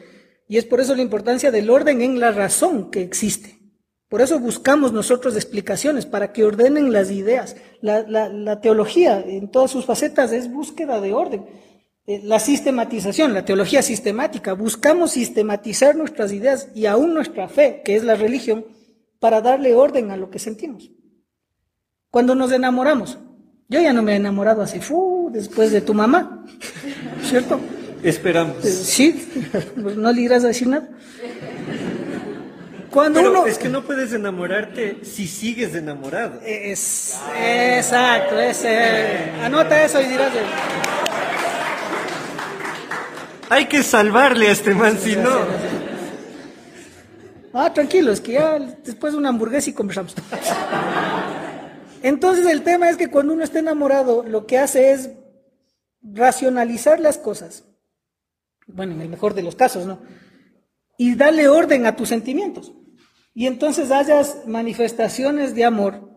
y 0.47 0.57
es 0.57 0.65
por 0.65 0.79
eso 0.79 0.95
la 0.95 1.01
importancia 1.01 1.51
del 1.51 1.69
orden 1.69 2.01
en 2.01 2.21
la 2.21 2.31
razón 2.31 2.89
que 2.89 3.01
existe. 3.01 3.60
Por 4.11 4.21
eso 4.21 4.39
buscamos 4.39 4.91
nosotros 4.91 5.35
explicaciones, 5.37 6.05
para 6.05 6.33
que 6.33 6.43
ordenen 6.43 6.91
las 6.91 7.09
ideas. 7.11 7.55
La, 7.79 8.01
la- 8.07 8.27
la 8.27 8.59
teología 8.59 9.23
en 9.25 9.49
todas 9.49 9.71
sus 9.71 9.85
facetas 9.85 10.33
es 10.33 10.51
búsqueda 10.51 10.99
de 10.99 11.13
orden. 11.13 11.45
Eh, 12.05 12.19
La 12.25 12.39
sistematización, 12.39 13.33
la 13.33 13.45
teología 13.45 13.81
sistemática, 13.81 14.51
buscamos 14.51 15.11
sistematizar 15.11 15.95
nuestras 15.95 16.33
ideas 16.33 16.67
y 16.75 16.87
aún 16.87 17.13
nuestra 17.13 17.47
fe, 17.47 17.81
que 17.85 17.95
es 17.95 18.03
la 18.03 18.15
religión, 18.15 18.65
para 19.21 19.39
darle 19.39 19.75
orden 19.75 20.11
a 20.11 20.17
lo 20.17 20.29
que 20.29 20.39
sentimos. 20.39 20.91
Cuando 22.09 22.35
nos 22.35 22.51
enamoramos, 22.51 23.17
yo 23.69 23.79
ya 23.79 23.93
no 23.93 24.01
me 24.03 24.11
he 24.11 24.15
enamorado 24.17 24.61
así, 24.61 24.79
fu, 24.81 25.29
después 25.31 25.71
de 25.71 25.79
tu 25.79 25.93
mamá, 25.93 26.45
¿cierto? 27.23 27.61
Esperamos. 28.03 28.65
Eh, 28.65 28.71
Sí, 28.71 29.07
pues 29.81 29.95
no 29.95 30.11
le 30.11 30.21
irás 30.21 30.43
a 30.43 30.47
decir 30.47 30.67
nada. 30.67 30.89
Cuando 32.91 33.19
Pero 33.19 33.31
uno... 33.31 33.47
es 33.47 33.57
que 33.57 33.69
no 33.69 33.83
puedes 33.83 34.11
enamorarte 34.11 34.99
si 35.03 35.25
sigues 35.25 35.73
enamorado. 35.73 36.41
Es, 36.45 37.17
exacto, 37.41 38.37
ese, 38.37 39.31
anota 39.41 39.83
eso 39.83 40.01
y 40.01 40.07
dirás... 40.07 40.35
eh, 40.35 40.39
Hay 43.49 43.65
que 43.65 43.81
salvarle 43.81 44.49
a 44.49 44.51
este 44.51 44.73
man, 44.73 44.97
si 44.97 45.15
no. 45.15 45.31
Ah, 47.53 47.73
tranquilo, 47.73 48.11
es 48.11 48.19
que 48.19 48.33
ya 48.33 48.59
después 48.59 49.13
de 49.13 49.19
una 49.19 49.29
hamburguesa 49.29 49.69
y 49.69 49.73
conversamos. 49.73 50.13
Entonces 52.03 52.45
el 52.45 52.61
tema 52.63 52.89
es 52.89 52.97
que 52.97 53.09
cuando 53.09 53.33
uno 53.33 53.43
está 53.43 53.59
enamorado, 53.59 54.23
lo 54.23 54.45
que 54.45 54.57
hace 54.57 54.91
es 54.91 55.11
racionalizar 56.01 56.99
las 56.99 57.17
cosas. 57.17 57.63
Bueno, 58.67 58.93
en 58.93 59.01
el 59.01 59.09
mejor 59.09 59.33
de 59.33 59.43
los 59.43 59.55
casos, 59.55 59.85
¿no? 59.85 59.99
Y 60.97 61.15
darle 61.15 61.47
orden 61.47 61.85
a 61.85 61.95
tus 61.95 62.09
sentimientos. 62.09 62.73
Y 63.33 63.47
entonces 63.47 63.91
hayas 63.91 64.45
manifestaciones 64.45 65.55
de 65.55 65.65
amor 65.65 66.09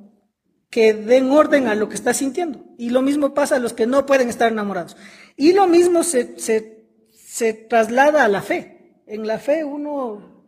que 0.70 0.92
den 0.92 1.30
orden 1.30 1.68
a 1.68 1.76
lo 1.76 1.88
que 1.88 1.94
estás 1.94 2.16
sintiendo. 2.16 2.64
Y 2.76 2.90
lo 2.90 3.00
mismo 3.00 3.32
pasa 3.32 3.56
a 3.56 3.60
los 3.60 3.72
que 3.72 3.86
no 3.86 4.06
pueden 4.06 4.28
estar 4.28 4.50
enamorados. 4.50 4.96
Y 5.36 5.52
lo 5.52 5.68
mismo 5.68 6.02
se, 6.02 6.38
se, 6.38 6.88
se 7.12 7.52
traslada 7.52 8.24
a 8.24 8.28
la 8.28 8.42
fe. 8.42 9.02
En 9.06 9.26
la 9.26 9.38
fe 9.38 9.64
uno 9.64 10.44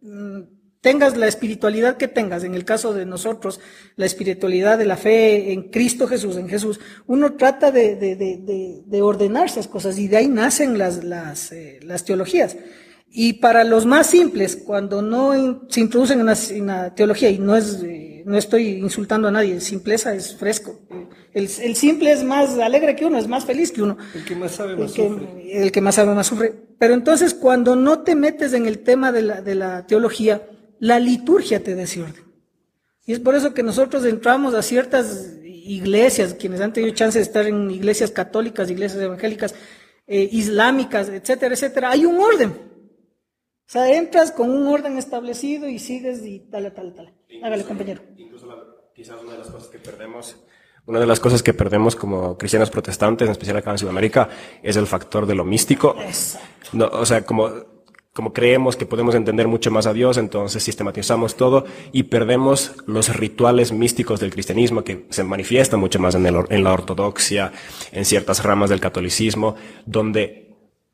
mm, 0.00 0.42
tengas 0.80 1.16
la 1.16 1.26
espiritualidad 1.26 1.96
que 1.96 2.06
tengas, 2.06 2.44
en 2.44 2.54
el 2.54 2.64
caso 2.64 2.94
de 2.94 3.04
nosotros, 3.04 3.60
la 3.96 4.06
espiritualidad 4.06 4.78
de 4.78 4.86
la 4.86 4.96
fe 4.96 5.52
en 5.52 5.70
Cristo 5.70 6.06
Jesús, 6.06 6.36
en 6.36 6.48
Jesús, 6.48 6.78
uno 7.06 7.34
trata 7.34 7.70
de, 7.70 7.96
de, 7.96 8.14
de, 8.14 8.36
de, 8.36 8.82
de 8.86 9.02
ordenar 9.02 9.46
esas 9.46 9.66
cosas 9.66 9.98
y 9.98 10.06
de 10.06 10.18
ahí 10.18 10.28
nacen 10.28 10.78
las, 10.78 11.02
las, 11.02 11.52
eh, 11.52 11.80
las 11.82 12.04
teologías. 12.04 12.56
Y 13.10 13.34
para 13.34 13.64
los 13.64 13.86
más 13.86 14.06
simples, 14.08 14.56
cuando 14.56 15.00
no 15.02 15.36
in- 15.36 15.60
se 15.68 15.80
introducen 15.80 16.20
en 16.20 16.26
la, 16.26 16.36
en 16.50 16.66
la 16.66 16.94
teología, 16.94 17.30
y 17.30 17.38
no 17.38 17.56
es, 17.56 17.82
eh, 17.82 18.22
no 18.26 18.36
estoy 18.36 18.68
insultando 18.78 19.28
a 19.28 19.30
nadie, 19.30 19.60
simpleza 19.60 20.14
es 20.14 20.36
fresco. 20.36 20.78
El, 21.32 21.44
el 21.62 21.74
simple 21.76 22.12
es 22.12 22.22
más 22.22 22.58
alegre 22.58 22.94
que 22.96 23.06
uno, 23.06 23.18
es 23.18 23.26
más 23.28 23.44
feliz 23.44 23.72
que 23.72 23.82
uno. 23.82 23.96
El 24.14 24.24
que 24.24 24.34
más 24.36 24.52
sabe 24.52 24.72
El 24.74 24.78
más 24.80 24.92
que, 24.92 25.06
sufre. 25.08 25.26
el 25.62 25.72
que 25.72 25.80
más 25.80 25.94
sabe 25.94 26.14
más 26.14 26.26
sufre. 26.26 26.54
Pero 26.78 26.94
entonces 26.94 27.34
cuando 27.34 27.76
no 27.76 28.00
te 28.00 28.14
metes 28.14 28.52
en 28.52 28.66
el 28.66 28.80
tema 28.80 29.10
de 29.12 29.22
la, 29.22 29.40
de 29.42 29.54
la 29.54 29.86
teología, 29.86 30.42
la 30.78 30.98
liturgia 31.00 31.62
te 31.62 31.74
da 31.74 31.82
ese 31.82 32.02
orden. 32.02 32.24
Y 33.06 33.12
es 33.12 33.20
por 33.20 33.34
eso 33.34 33.54
que 33.54 33.62
nosotros 33.62 34.04
entramos 34.04 34.52
a 34.54 34.62
ciertas 34.62 35.34
iglesias, 35.44 36.34
quienes 36.34 36.60
han 36.60 36.72
tenido 36.74 36.94
chance 36.94 37.18
de 37.18 37.22
estar 37.24 37.46
en 37.46 37.70
iglesias 37.70 38.10
católicas, 38.10 38.70
iglesias 38.70 39.02
evangélicas, 39.02 39.54
eh, 40.06 40.28
islámicas, 40.32 41.08
etcétera, 41.08 41.54
etcétera. 41.54 41.90
Hay 41.90 42.04
un 42.04 42.18
orden. 42.20 42.67
O 43.68 43.70
sea, 43.70 43.92
entras 43.94 44.32
con 44.32 44.48
un 44.50 44.66
orden 44.66 44.96
establecido 44.96 45.68
y 45.68 45.78
sigues 45.78 46.24
y 46.24 46.40
tal, 46.40 46.72
tal, 46.72 46.94
tal. 46.94 47.12
Hágale, 47.42 47.64
compañero. 47.64 48.00
Incluso 48.16 48.46
la- 48.46 48.64
quizás 48.94 49.22
una 49.22 49.32
de 49.32 49.38
las 49.38 49.48
cosas 49.50 49.68
que 49.68 49.78
perdemos, 49.78 50.36
una 50.86 51.00
de 51.00 51.06
las 51.06 51.20
cosas 51.20 51.42
que 51.42 51.52
perdemos 51.52 51.94
como 51.94 52.38
cristianos 52.38 52.70
protestantes, 52.70 53.26
en 53.26 53.32
especial 53.32 53.58
acá 53.58 53.72
en 53.72 53.78
Sudamérica, 53.78 54.30
es 54.62 54.76
el 54.76 54.86
factor 54.86 55.26
de 55.26 55.34
lo 55.34 55.44
místico. 55.44 55.94
No, 56.72 56.86
o 56.86 57.04
sea, 57.04 57.26
como, 57.26 57.50
como 58.14 58.32
creemos 58.32 58.74
que 58.74 58.86
podemos 58.86 59.14
entender 59.14 59.48
mucho 59.48 59.70
más 59.70 59.86
a 59.86 59.92
Dios, 59.92 60.16
entonces 60.16 60.62
sistematizamos 60.62 61.36
todo 61.36 61.66
y 61.92 62.04
perdemos 62.04 62.72
los 62.86 63.14
rituales 63.14 63.70
místicos 63.70 64.18
del 64.18 64.32
cristianismo 64.32 64.82
que 64.82 65.04
se 65.10 65.24
manifiestan 65.24 65.78
mucho 65.78 65.98
más 65.98 66.14
en, 66.14 66.24
el 66.24 66.36
en 66.48 66.64
la 66.64 66.72
ortodoxia, 66.72 67.52
en 67.92 68.06
ciertas 68.06 68.42
ramas 68.42 68.70
del 68.70 68.80
catolicismo, 68.80 69.56
donde 69.84 70.47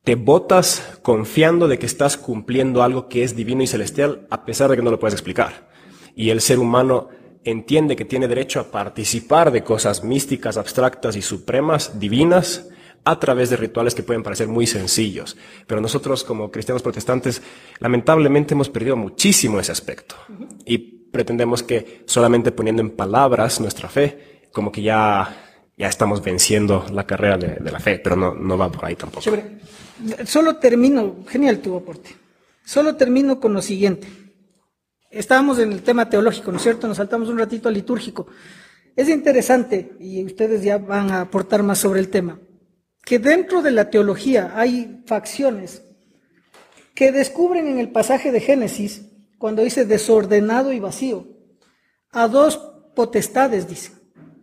te 0.04 0.14
botas 0.16 0.98
confiando 1.02 1.66
de 1.66 1.78
que 1.78 1.86
estás 1.86 2.16
cumpliendo 2.16 2.82
algo 2.82 3.08
que 3.08 3.24
es 3.24 3.34
divino 3.34 3.62
y 3.62 3.66
celestial 3.66 4.26
a 4.30 4.44
pesar 4.44 4.70
de 4.70 4.76
que 4.76 4.82
no 4.82 4.90
lo 4.90 5.00
puedes 5.00 5.14
explicar. 5.14 5.70
Y 6.14 6.30
el 6.30 6.40
ser 6.40 6.58
humano 6.58 7.08
entiende 7.42 7.96
que 7.96 8.04
tiene 8.04 8.28
derecho 8.28 8.60
a 8.60 8.70
participar 8.70 9.50
de 9.50 9.64
cosas 9.64 10.04
místicas, 10.04 10.56
abstractas 10.56 11.16
y 11.16 11.22
supremas, 11.22 11.98
divinas, 11.98 12.68
a 13.04 13.20
través 13.20 13.50
de 13.50 13.56
rituales 13.56 13.94
que 13.94 14.02
pueden 14.02 14.22
parecer 14.22 14.48
muy 14.48 14.66
sencillos. 14.66 15.36
Pero 15.66 15.80
nosotros 15.80 16.24
como 16.24 16.50
cristianos 16.50 16.82
protestantes 16.82 17.42
lamentablemente 17.78 18.54
hemos 18.54 18.70
perdido 18.70 18.96
muchísimo 18.96 19.60
ese 19.60 19.72
aspecto. 19.72 20.16
Y 20.64 20.78
pretendemos 20.78 21.62
que 21.62 22.02
solamente 22.06 22.52
poniendo 22.52 22.82
en 22.82 22.90
palabras 22.90 23.60
nuestra 23.60 23.88
fe, 23.88 24.48
como 24.52 24.72
que 24.72 24.82
ya, 24.82 25.43
ya 25.76 25.88
estamos 25.88 26.22
venciendo 26.22 26.86
la 26.92 27.06
carrera 27.06 27.36
de, 27.36 27.70
la 27.70 27.80
fe, 27.80 27.98
pero 27.98 28.16
no, 28.16 28.34
no 28.34 28.56
va 28.56 28.70
por 28.70 28.84
ahí 28.84 28.96
tampoco. 28.96 29.22
Chévere. 29.22 29.58
Solo 30.24 30.56
termino, 30.56 31.24
genial 31.28 31.58
tu 31.58 31.76
aporte. 31.76 32.10
Solo 32.64 32.96
termino 32.96 33.40
con 33.40 33.52
lo 33.52 33.62
siguiente. 33.62 34.06
Estábamos 35.10 35.58
en 35.58 35.72
el 35.72 35.82
tema 35.82 36.08
teológico, 36.08 36.50
¿no 36.50 36.56
es 36.56 36.62
cierto? 36.62 36.88
Nos 36.88 36.96
saltamos 36.96 37.28
un 37.28 37.38
ratito 37.38 37.68
al 37.68 37.74
litúrgico. 37.74 38.26
Es 38.96 39.08
interesante, 39.08 39.96
y 40.00 40.24
ustedes 40.24 40.62
ya 40.62 40.78
van 40.78 41.10
a 41.10 41.22
aportar 41.22 41.62
más 41.62 41.78
sobre 41.78 42.00
el 42.00 42.08
tema, 42.08 42.38
que 43.04 43.18
dentro 43.18 43.60
de 43.60 43.72
la 43.72 43.90
teología 43.90 44.52
hay 44.54 45.02
facciones 45.06 45.82
que 46.94 47.10
descubren 47.10 47.66
en 47.66 47.80
el 47.80 47.90
pasaje 47.90 48.30
de 48.30 48.40
Génesis, 48.40 49.06
cuando 49.38 49.62
dice 49.62 49.84
desordenado 49.84 50.72
y 50.72 50.78
vacío, 50.78 51.26
a 52.10 52.28
dos 52.28 52.56
potestades, 52.94 53.68
dice. 53.68 53.92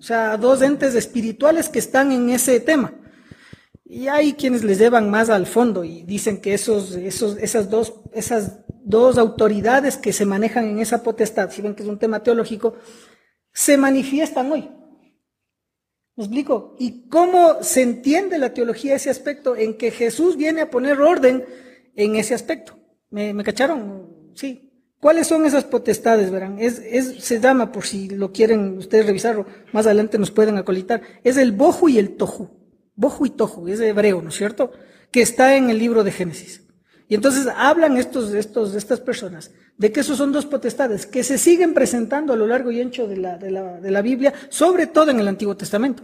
O 0.01 0.03
sea, 0.03 0.36
dos 0.36 0.63
entes 0.63 0.96
espirituales 0.96 1.70
que 1.70 1.77
están 1.77 2.12
en 2.12 2.31
ese 2.31 2.60
tema. 2.60 2.91
Y 3.86 4.08
hay 4.08 4.34
quienes 4.34 4.63
les 4.63 4.79
llevan 4.79 5.12
más 5.12 5.29
al 5.29 5.46
fondo 5.46 5.84
y 5.84 6.01
dicen 6.01 6.41
que 6.41 6.55
esos, 6.55 6.96
esos, 6.96 7.38
esas, 7.38 7.70
dos, 7.70 7.93
esas 8.12 8.65
dos 8.84 9.20
autoridades 9.20 9.98
que 9.98 10.12
se 10.12 10.25
manejan 10.25 10.65
en 10.65 10.79
esa 10.79 11.03
potestad, 11.03 11.51
si 11.51 11.62
ven 11.62 11.75
que 11.75 11.84
es 11.84 11.89
un 11.89 12.00
tema 12.00 12.24
teológico, 12.24 12.74
se 13.53 13.77
manifiestan 13.77 14.51
hoy. 14.51 14.72
¿Me 16.15 16.24
explico? 16.24 16.75
¿Y 16.79 17.08
cómo 17.08 17.62
se 17.62 17.84
entiende 17.84 18.39
la 18.39 18.55
teología 18.55 18.96
ese 18.96 19.12
aspecto 19.12 19.55
en 19.55 19.77
que 19.77 19.91
Jesús 19.91 20.36
viene 20.36 20.62
a 20.62 20.72
poner 20.72 21.00
orden 21.00 21.46
en 21.96 22.15
ese 22.15 22.34
aspecto? 22.34 22.75
¿Me, 23.12 23.36
me 23.36 23.43
cacharon? 23.43 24.31
Sí. 24.34 24.71
¿Cuáles 25.01 25.25
son 25.25 25.48
esas 25.48 25.63
potestades, 25.63 26.29
verán? 26.29 26.60
Es, 26.60 26.77
es, 26.77 27.24
se 27.24 27.39
llama, 27.39 27.72
por 27.72 27.86
si 27.86 28.08
lo 28.10 28.31
quieren 28.31 28.77
ustedes 28.77 29.08
revisarlo, 29.08 29.48
más 29.74 29.88
adelante 29.88 30.20
nos 30.20 30.29
pueden 30.29 30.60
acolitar, 30.60 31.01
es 31.24 31.38
el 31.38 31.53
boju 31.53 31.89
y 31.89 31.98
el 31.98 32.15
toju. 32.17 32.50
Boju 32.96 33.25
y 33.25 33.29
toju, 33.31 33.67
es 33.67 33.79
hebreo, 33.79 34.22
¿no 34.22 34.29
es 34.29 34.36
cierto? 34.36 34.72
Que 35.10 35.24
está 35.24 35.55
en 35.55 35.72
el 35.72 35.79
libro 35.79 36.03
de 36.03 36.12
Génesis. 36.12 36.67
Y 37.08 37.15
entonces 37.15 37.48
hablan 37.58 37.98
estos, 37.98 38.36
estos, 38.36 38.75
estas 38.75 39.00
personas 39.00 39.51
de 39.75 39.91
que 39.91 40.01
esos 40.01 40.20
son 40.20 40.31
dos 40.31 40.46
potestades 40.46 41.08
que 41.08 41.24
se 41.24 41.39
siguen 41.39 41.74
presentando 41.74 42.34
a 42.34 42.36
lo 42.36 42.46
largo 42.46 42.70
y 42.70 42.79
ancho 42.79 43.08
de 43.08 43.17
la, 43.17 43.39
de 43.39 43.50
la, 43.50 43.81
de 43.81 43.89
la 43.89 44.03
Biblia, 44.03 44.36
sobre 44.50 44.86
todo 44.86 45.10
en 45.10 45.20
el 45.20 45.27
Antiguo 45.27 45.58
Testamento. 45.58 46.03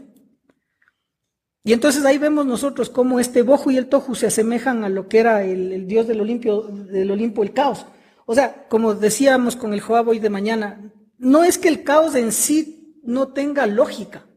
Y 1.64 1.72
entonces 1.72 2.04
ahí 2.04 2.18
vemos 2.18 2.48
nosotros 2.48 2.90
cómo 2.90 3.20
este 3.20 3.44
bojo 3.44 3.70
y 3.70 3.78
el 3.78 3.90
toju 3.90 4.16
se 4.16 4.26
asemejan 4.26 4.84
a 4.84 4.90
lo 4.90 5.08
que 5.08 5.20
era 5.20 5.44
el, 5.44 5.72
el 5.72 5.86
dios 5.86 6.08
del 6.08 6.20
Olimpio, 6.20 6.64
del 6.64 7.12
Olimpo, 7.12 7.44
el 7.44 7.54
caos. 7.54 7.86
O 8.30 8.36
sea, 8.36 8.68
como 8.68 8.94
decíamos 8.94 9.56
con 9.56 9.74
el 9.74 9.80
Joab 9.80 10.10
hoy 10.10 10.20
de 10.20 10.30
mañana, 10.30 10.92
no 11.18 11.46
es 11.46 11.58
que 11.58 11.70
el 11.70 11.86
caos 11.86 12.14
en 12.14 12.34
sí 12.34 13.00
no 13.02 13.30
tenga 13.30 13.66
lógica. 13.66 14.28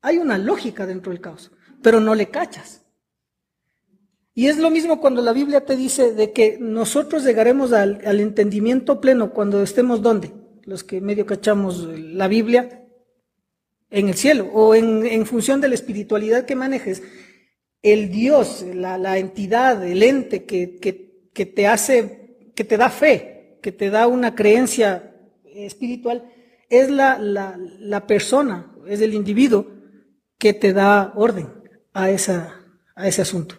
Hay 0.00 0.16
una 0.16 0.38
lógica 0.38 0.86
dentro 0.86 1.12
del 1.12 1.20
caos, 1.20 1.52
pero 1.82 2.00
no 2.00 2.14
le 2.14 2.30
cachas. 2.30 2.86
Y 4.32 4.46
es 4.46 4.56
lo 4.56 4.70
mismo 4.70 4.98
cuando 4.98 5.20
la 5.20 5.34
Biblia 5.34 5.66
te 5.66 5.76
dice 5.76 6.14
de 6.14 6.32
que 6.32 6.56
nosotros 6.58 7.22
llegaremos 7.22 7.74
al, 7.74 8.00
entendimiento 8.18 8.98
pleno 8.98 9.34
cuando 9.34 9.62
estemos 9.62 10.00
donde? 10.00 10.32
Los 10.62 10.82
que 10.82 11.02
medio 11.02 11.26
cachamos 11.26 11.86
la 11.98 12.28
Biblia, 12.28 12.86
en 13.90 14.08
el 14.08 14.14
cielo 14.14 14.46
o 14.54 14.74
en, 14.74 15.26
función 15.26 15.60
de 15.60 15.68
la 15.68 15.74
espiritualidad 15.74 16.46
que 16.46 16.56
manejes. 16.56 17.02
El 17.82 18.10
Dios, 18.10 18.64
la, 18.74 19.18
entidad, 19.18 19.86
el 19.86 20.02
ente 20.02 20.46
que 20.46 21.44
te 21.54 21.66
hace, 21.66 22.52
que 22.54 22.64
te 22.64 22.78
da 22.78 22.88
fe, 22.88 23.33
que 23.64 23.72
te 23.72 23.88
da 23.88 24.06
una 24.08 24.34
creencia 24.34 25.16
espiritual, 25.46 26.30
es 26.68 26.90
la, 26.90 27.18
la, 27.18 27.58
la 27.78 28.06
persona, 28.06 28.70
es 28.86 29.00
el 29.00 29.14
individuo 29.14 29.68
que 30.36 30.52
te 30.52 30.74
da 30.74 31.14
orden 31.16 31.48
a, 31.94 32.10
esa, 32.10 32.60
a 32.94 33.08
ese 33.08 33.22
asunto. 33.22 33.56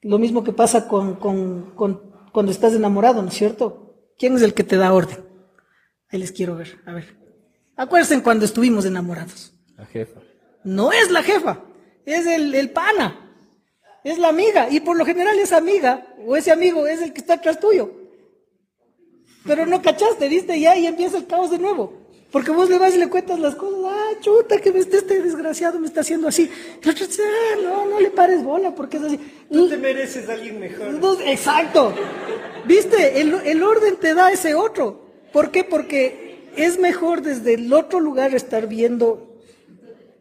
Lo 0.00 0.18
mismo 0.18 0.42
que 0.42 0.52
pasa 0.52 0.88
con, 0.88 1.14
con, 1.14 1.76
con, 1.76 2.12
cuando 2.32 2.50
estás 2.50 2.74
enamorado, 2.74 3.22
¿no 3.22 3.28
es 3.28 3.34
cierto? 3.34 4.10
¿Quién 4.18 4.34
es 4.34 4.42
el 4.42 4.52
que 4.52 4.64
te 4.64 4.76
da 4.76 4.92
orden? 4.92 5.24
Ahí 6.08 6.18
les 6.18 6.32
quiero 6.32 6.56
ver, 6.56 6.80
a 6.84 6.92
ver. 6.94 7.16
Acuérdense 7.76 8.20
cuando 8.20 8.44
estuvimos 8.44 8.84
enamorados. 8.84 9.54
La 9.76 9.86
jefa. 9.86 10.22
No 10.64 10.90
es 10.90 11.12
la 11.12 11.22
jefa, 11.22 11.60
es 12.04 12.26
el, 12.26 12.52
el 12.52 12.70
pana, 12.70 13.32
es 14.02 14.18
la 14.18 14.30
amiga. 14.30 14.68
Y 14.70 14.80
por 14.80 14.96
lo 14.96 15.06
general 15.06 15.38
esa 15.38 15.58
amiga 15.58 16.04
o 16.26 16.34
ese 16.34 16.50
amigo 16.50 16.88
es 16.88 17.00
el 17.00 17.12
que 17.12 17.20
está 17.20 17.34
atrás 17.34 17.60
tuyo. 17.60 18.03
Pero 19.46 19.66
no 19.66 19.82
cachaste, 19.82 20.28
viste, 20.28 20.58
ya 20.58 20.76
y 20.76 20.86
empieza 20.86 21.18
el 21.18 21.26
caos 21.26 21.50
de 21.50 21.58
nuevo. 21.58 22.04
Porque 22.30 22.50
vos 22.50 22.68
le 22.68 22.78
vas 22.78 22.92
y 22.94 22.98
le 22.98 23.08
cuentas 23.08 23.38
las 23.38 23.54
cosas, 23.54 23.78
ah, 23.84 24.10
chuta, 24.20 24.58
que 24.58 24.70
este, 24.70 24.96
este 24.96 25.22
desgraciado 25.22 25.78
me 25.78 25.86
está 25.86 26.00
haciendo 26.00 26.26
así. 26.26 26.50
Y 26.82 26.84
el 26.84 26.90
otro 26.90 27.06
dice, 27.06 27.22
ah, 27.22 27.60
no, 27.62 27.86
no 27.86 28.00
le 28.00 28.10
pares 28.10 28.42
bola, 28.42 28.74
porque 28.74 28.96
es 28.96 29.04
así. 29.04 29.20
Tú 29.52 29.68
te 29.68 29.76
mereces 29.76 30.28
a 30.28 30.32
alguien 30.32 30.58
mejor. 30.58 30.98
Exacto. 31.26 31.94
¿Viste? 32.66 33.20
El, 33.20 33.34
el 33.44 33.62
orden 33.62 33.96
te 33.96 34.14
da 34.14 34.32
ese 34.32 34.54
otro. 34.54 35.04
¿Por 35.32 35.52
qué? 35.52 35.62
Porque 35.62 36.50
es 36.56 36.78
mejor 36.78 37.22
desde 37.22 37.54
el 37.54 37.72
otro 37.72 38.00
lugar 38.00 38.34
estar 38.34 38.66
viendo 38.66 39.38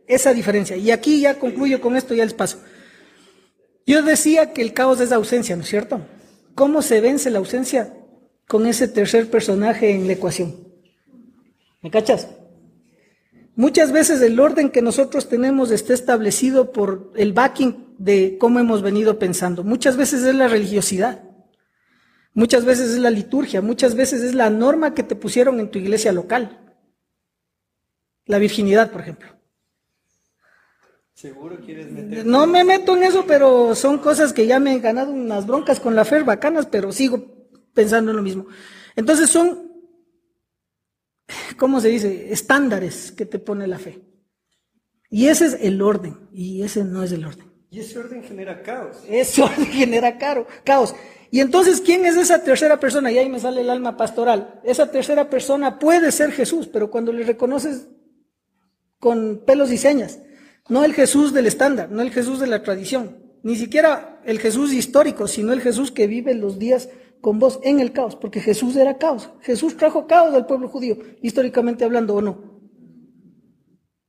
esa 0.06 0.34
diferencia. 0.34 0.76
Y 0.76 0.92
aquí 0.92 1.22
ya 1.22 1.40
concluyo 1.40 1.82
con 1.82 1.96
esto, 1.96 2.14
ya 2.14 2.26
les 2.26 2.34
paso. 2.34 2.60
Yo 3.86 4.04
decía 4.04 4.54
que 4.54 4.62
el 4.62 4.74
caos 4.74 5.00
es 5.00 5.12
ausencia, 5.12 5.56
¿no 5.56 5.64
es 5.64 5.70
cierto? 5.70 6.02
¿Cómo 6.56 6.82
se 6.82 7.02
vence 7.02 7.30
la 7.30 7.40
ausencia? 7.40 7.92
Con 8.54 8.68
ese 8.68 8.88
tercer 8.88 9.32
personaje 9.32 9.90
en 9.90 10.06
la 10.06 10.14
ecuación. 10.14 10.56
¿Me 11.82 11.90
cachas? 11.90 12.28
Muchas 13.56 13.92
veces 13.92 14.22
el 14.22 14.40
orden 14.40 14.70
que 14.70 14.84
nosotros 14.84 15.28
tenemos 15.28 15.72
está 15.72 15.96
establecido 15.96 16.72
por 16.72 17.12
el 17.16 17.34
backing 17.34 17.96
de 17.98 18.38
cómo 18.40 18.60
hemos 18.60 18.84
venido 18.84 19.18
pensando. 19.18 19.64
Muchas 19.64 19.98
veces 19.98 20.22
es 20.22 20.36
la 20.36 20.48
religiosidad. 20.48 21.24
Muchas 22.36 22.64
veces 22.64 22.92
es 22.92 23.00
la 23.00 23.10
liturgia, 23.10 23.64
muchas 23.64 23.96
veces 23.96 24.22
es 24.22 24.36
la 24.36 24.52
norma 24.52 24.94
que 24.94 25.02
te 25.02 25.16
pusieron 25.16 25.60
en 25.60 25.72
tu 25.72 25.80
iglesia 25.80 26.12
local. 26.12 26.76
La 28.28 28.38
virginidad, 28.38 28.92
por 28.92 29.02
ejemplo. 29.02 29.30
Seguro 31.16 31.58
quieres 31.58 31.92
meter. 31.92 32.24
No 32.24 32.46
me 32.46 32.64
meto 32.64 32.96
en 32.96 33.02
eso, 33.02 33.26
pero 33.26 33.74
son 33.74 33.98
cosas 33.98 34.32
que 34.32 34.46
ya 34.46 34.60
me 34.60 34.74
han 34.74 34.82
ganado 34.82 35.12
unas 35.12 35.48
broncas 35.48 35.80
con 35.80 35.96
la 35.96 36.06
fe 36.06 36.22
bacanas, 36.22 36.68
pero 36.68 36.92
sigo 36.92 37.33
pensando 37.74 38.12
en 38.12 38.18
lo 38.18 38.24
mismo. 38.24 38.48
Entonces 38.96 39.30
son, 39.30 39.72
¿cómo 41.58 41.82
se 41.82 41.90
dice? 41.90 42.32
Estándares 42.32 43.12
que 43.12 43.26
te 43.26 43.40
pone 43.40 43.68
la 43.68 43.80
fe. 43.80 44.02
Y 45.10 45.28
ese 45.28 45.46
es 45.46 45.58
el 45.62 45.82
orden, 45.82 46.28
y 46.32 46.64
ese 46.64 46.84
no 46.84 47.04
es 47.04 47.12
el 47.12 47.26
orden. 47.26 47.52
Y 47.70 47.80
ese 47.80 48.00
orden 48.00 48.24
genera 48.24 48.62
caos. 48.62 48.98
Eso 49.08 49.48
genera 49.72 50.18
caro, 50.18 50.48
caos. 50.64 50.96
Y 51.32 51.40
entonces, 51.40 51.82
¿quién 51.82 52.06
es 52.06 52.16
esa 52.16 52.44
tercera 52.44 52.80
persona? 52.80 53.12
Y 53.12 53.18
ahí 53.18 53.28
me 53.28 53.40
sale 53.40 53.62
el 53.62 53.70
alma 53.72 53.98
pastoral. 53.98 54.62
Esa 54.64 54.92
tercera 54.92 55.30
persona 55.30 55.80
puede 55.80 56.12
ser 56.12 56.32
Jesús, 56.32 56.68
pero 56.68 56.92
cuando 56.92 57.12
le 57.12 57.24
reconoces 57.24 57.88
con 59.00 59.44
pelos 59.46 59.72
y 59.72 59.78
señas, 59.78 60.20
no 60.70 60.86
el 60.86 60.94
Jesús 60.94 61.34
del 61.34 61.48
estándar, 61.48 61.90
no 61.90 62.02
el 62.02 62.12
Jesús 62.12 62.40
de 62.40 62.48
la 62.48 62.62
tradición, 62.62 63.18
ni 63.42 63.56
siquiera 63.56 64.22
el 64.26 64.40
Jesús 64.40 64.74
histórico, 64.74 65.28
sino 65.28 65.54
el 65.54 65.62
Jesús 65.62 65.92
que 65.92 66.08
vive 66.08 66.36
los 66.36 66.60
días 66.60 66.90
con 67.24 67.40
vos 67.40 67.62
en 67.64 67.80
el 67.80 67.94
caos, 67.94 68.18
porque 68.18 68.42
Jesús 68.42 68.76
era 68.76 68.98
caos. 68.98 69.30
Jesús 69.40 69.78
trajo 69.78 70.08
caos 70.08 70.34
al 70.34 70.46
pueblo 70.46 70.68
judío, 70.68 70.98
históricamente 71.22 71.86
hablando 71.86 72.16
o 72.16 72.22
no. 72.22 72.60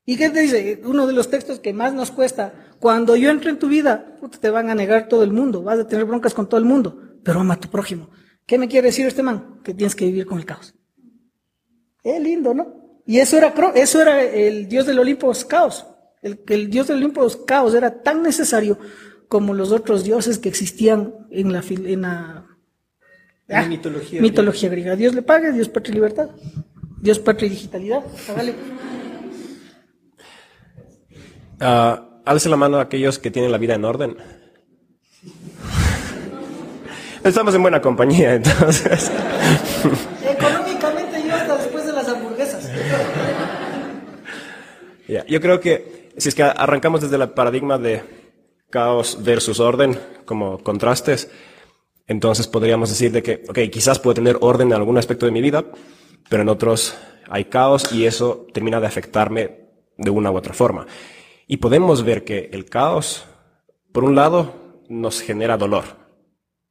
¿Y 0.04 0.16
qué 0.16 0.30
te 0.30 0.40
dice? 0.40 0.82
Uno 0.84 1.06
de 1.06 1.12
los 1.12 1.30
textos 1.30 1.60
que 1.60 1.72
más 1.72 1.94
nos 1.94 2.10
cuesta, 2.10 2.74
cuando 2.80 3.14
yo 3.14 3.30
entro 3.30 3.50
en 3.50 3.60
tu 3.60 3.68
vida, 3.68 4.16
te 4.40 4.50
van 4.50 4.68
a 4.68 4.74
negar 4.74 5.06
todo 5.06 5.22
el 5.22 5.30
mundo, 5.30 5.62
vas 5.62 5.78
a 5.78 5.86
tener 5.86 6.06
broncas 6.06 6.34
con 6.34 6.48
todo 6.48 6.58
el 6.58 6.66
mundo, 6.66 7.20
pero 7.22 7.38
ama 7.38 7.54
a 7.54 7.60
tu 7.60 7.68
prójimo. 7.68 8.10
¿Qué 8.46 8.58
me 8.58 8.66
quiere 8.66 8.88
decir 8.88 9.06
este 9.06 9.22
man? 9.22 9.60
Que 9.62 9.74
tienes 9.74 9.94
que 9.94 10.06
vivir 10.06 10.26
con 10.26 10.38
el 10.38 10.44
caos. 10.44 10.74
Es 12.02 12.20
lindo, 12.20 12.52
¿no? 12.52 12.98
Y 13.06 13.20
eso 13.20 13.36
era, 13.36 13.54
eso 13.76 14.02
era 14.02 14.24
el 14.24 14.66
Dios 14.66 14.86
del 14.86 14.98
Olimpo 14.98 15.30
caos. 15.48 15.86
El, 16.20 16.42
el 16.48 16.68
Dios 16.68 16.88
del 16.88 16.96
Olimpo 16.96 17.24
es 17.24 17.36
caos 17.36 17.74
era 17.74 18.02
tan 18.02 18.24
necesario 18.24 18.76
como 19.28 19.54
los 19.54 19.70
otros 19.70 20.02
dioses 20.02 20.40
que 20.40 20.48
existían 20.48 21.14
en 21.30 21.52
la, 21.52 21.62
la 23.46 23.60
Ah, 23.60 23.66
mitología 23.66 24.20
mitología 24.20 24.68
griega. 24.70 24.96
Dios 24.96 25.14
le 25.14 25.22
pague, 25.22 25.52
Dios 25.52 25.68
patria 25.68 25.92
y 25.92 25.94
libertad. 25.94 26.30
Dios 27.00 27.18
patria 27.18 27.46
y 27.46 27.50
digitalidad. 27.50 28.02
Hágale. 28.30 28.54
Ah, 31.60 32.20
alce 32.24 32.48
la 32.48 32.56
mano 32.56 32.78
a 32.78 32.82
aquellos 32.82 33.18
que 33.18 33.30
tienen 33.30 33.52
la 33.52 33.58
vida 33.58 33.74
en 33.74 33.84
orden. 33.84 34.16
Estamos 37.22 37.54
en 37.54 37.62
buena 37.62 37.80
compañía, 37.80 38.34
entonces. 38.34 39.10
Económicamente 40.22 41.22
yo 41.26 41.34
hasta 41.34 41.56
después 41.56 41.86
de 41.86 41.92
las 41.92 42.08
hamburguesas. 42.08 42.70
Yo 45.28 45.40
creo 45.40 45.60
que 45.60 46.10
si 46.16 46.28
es 46.28 46.34
que 46.34 46.42
arrancamos 46.42 47.00
desde 47.00 47.16
el 47.16 47.30
paradigma 47.30 47.78
de 47.78 48.02
caos 48.70 49.18
versus 49.22 49.60
orden 49.60 49.98
como 50.24 50.58
contrastes, 50.58 51.30
entonces 52.06 52.46
podríamos 52.46 52.90
decir 52.90 53.12
de 53.12 53.22
que, 53.22 53.44
ok, 53.48 53.58
quizás 53.72 53.98
puedo 53.98 54.14
tener 54.14 54.38
orden 54.40 54.68
en 54.68 54.74
algún 54.74 54.98
aspecto 54.98 55.26
de 55.26 55.32
mi 55.32 55.40
vida, 55.40 55.64
pero 56.28 56.42
en 56.42 56.48
otros 56.48 56.96
hay 57.28 57.46
caos 57.46 57.92
y 57.92 58.06
eso 58.06 58.46
termina 58.52 58.80
de 58.80 58.86
afectarme 58.86 59.68
de 59.96 60.10
una 60.10 60.30
u 60.30 60.36
otra 60.36 60.54
forma. 60.54 60.86
Y 61.46 61.58
podemos 61.58 62.02
ver 62.04 62.24
que 62.24 62.50
el 62.52 62.66
caos, 62.66 63.24
por 63.92 64.04
un 64.04 64.14
lado, 64.14 64.82
nos 64.88 65.20
genera 65.20 65.56
dolor. 65.56 65.84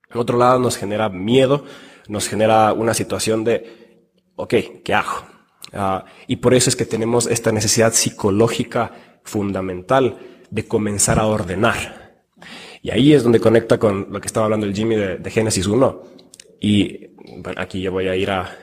Por 0.10 0.22
otro 0.22 0.38
lado, 0.38 0.60
nos 0.60 0.78
genera 0.78 1.10
miedo, 1.10 1.66
nos 2.08 2.28
genera 2.28 2.74
una 2.74 2.94
situación 2.94 3.44
de, 3.44 4.10
ok, 4.36 4.54
¿qué 4.84 4.94
hago? 4.94 5.26
Ah, 5.74 6.06
y 6.28 6.36
por 6.38 6.54
eso 6.54 6.70
es 6.70 6.76
que 6.76 6.86
tenemos 6.86 7.26
esta 7.26 7.52
necesidad 7.52 7.94
psicológica 7.94 8.92
fundamental 9.24 10.20
de 10.52 10.68
comenzar 10.68 11.18
a 11.18 11.26
ordenar. 11.26 12.03
Y 12.84 12.92
ahí 12.92 13.14
es 13.14 13.24
donde 13.24 13.40
conecta 13.40 13.80
con 13.80 14.08
lo 14.12 14.20
que 14.22 14.28
estaba 14.28 14.46
hablando 14.46 14.68
el 14.68 14.76
Jimmy 14.76 14.96
de, 14.96 15.32
Génesis 15.32 15.66
1. 15.68 16.04
Y 16.60 17.08
aquí 17.56 17.82
yo 17.82 17.92
voy 17.92 18.10
a 18.10 18.16
ir 18.16 18.30
a, 18.30 18.58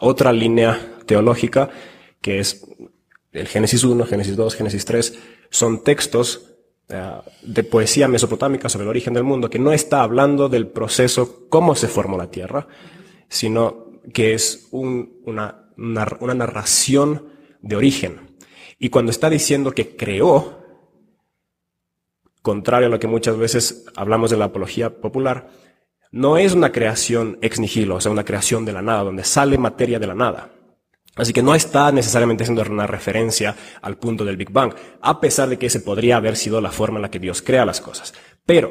otra 0.00 0.32
línea 0.32 0.80
teológica 1.04 1.68
que 2.22 2.38
es 2.38 2.64
el 3.32 3.48
Génesis 3.48 3.82
1, 3.84 4.06
Génesis 4.06 4.36
2, 4.36 4.54
Génesis 4.54 4.84
3. 4.84 5.18
Son 5.50 5.82
textos 5.82 6.52
eh, 6.88 7.10
de 7.42 7.64
poesía 7.64 8.06
mesopotámica 8.06 8.68
sobre 8.68 8.84
el 8.84 8.90
origen 8.90 9.12
del 9.12 9.24
mundo 9.24 9.50
que 9.50 9.58
no 9.58 9.72
está 9.72 10.02
hablando 10.02 10.48
del 10.48 10.68
proceso, 10.68 11.46
cómo 11.48 11.74
se 11.74 11.88
formó 11.88 12.16
la 12.16 12.30
tierra, 12.30 12.68
sino 13.28 13.86
que 14.12 14.34
es 14.34 14.68
un- 14.70 15.20
una, 15.26 15.70
una- 15.76 16.16
una 16.20 16.34
narración 16.34 17.26
de 17.60 17.74
origen. 17.76 18.20
Y 18.78 18.90
cuando 18.90 19.10
está 19.10 19.28
diciendo 19.30 19.72
que 19.72 19.96
creó, 19.96 20.63
contrario 22.44 22.88
a 22.88 22.90
lo 22.90 23.00
que 23.00 23.06
muchas 23.06 23.38
veces 23.38 23.86
hablamos 23.96 24.30
de 24.30 24.36
la 24.36 24.44
apología 24.44 25.00
popular, 25.00 25.48
no 26.12 26.36
es 26.36 26.52
una 26.52 26.72
creación 26.72 27.38
ex 27.40 27.58
nihilo, 27.58 27.94
o 27.94 28.00
sea, 28.02 28.12
una 28.12 28.26
creación 28.26 28.66
de 28.66 28.74
la 28.74 28.82
nada, 28.82 29.02
donde 29.02 29.24
sale 29.24 29.56
materia 29.56 29.98
de 29.98 30.06
la 30.06 30.14
nada. 30.14 30.50
Así 31.16 31.32
que 31.32 31.42
no 31.42 31.54
está 31.54 31.90
necesariamente 31.90 32.44
haciendo 32.44 32.62
una 32.70 32.86
referencia 32.86 33.56
al 33.80 33.96
punto 33.96 34.26
del 34.26 34.36
Big 34.36 34.50
Bang, 34.50 34.74
a 35.00 35.20
pesar 35.20 35.48
de 35.48 35.58
que 35.58 35.66
ese 35.66 35.80
podría 35.80 36.18
haber 36.18 36.36
sido 36.36 36.60
la 36.60 36.70
forma 36.70 36.98
en 36.98 37.02
la 37.02 37.10
que 37.10 37.18
Dios 37.18 37.40
crea 37.40 37.64
las 37.64 37.80
cosas. 37.80 38.12
Pero 38.44 38.70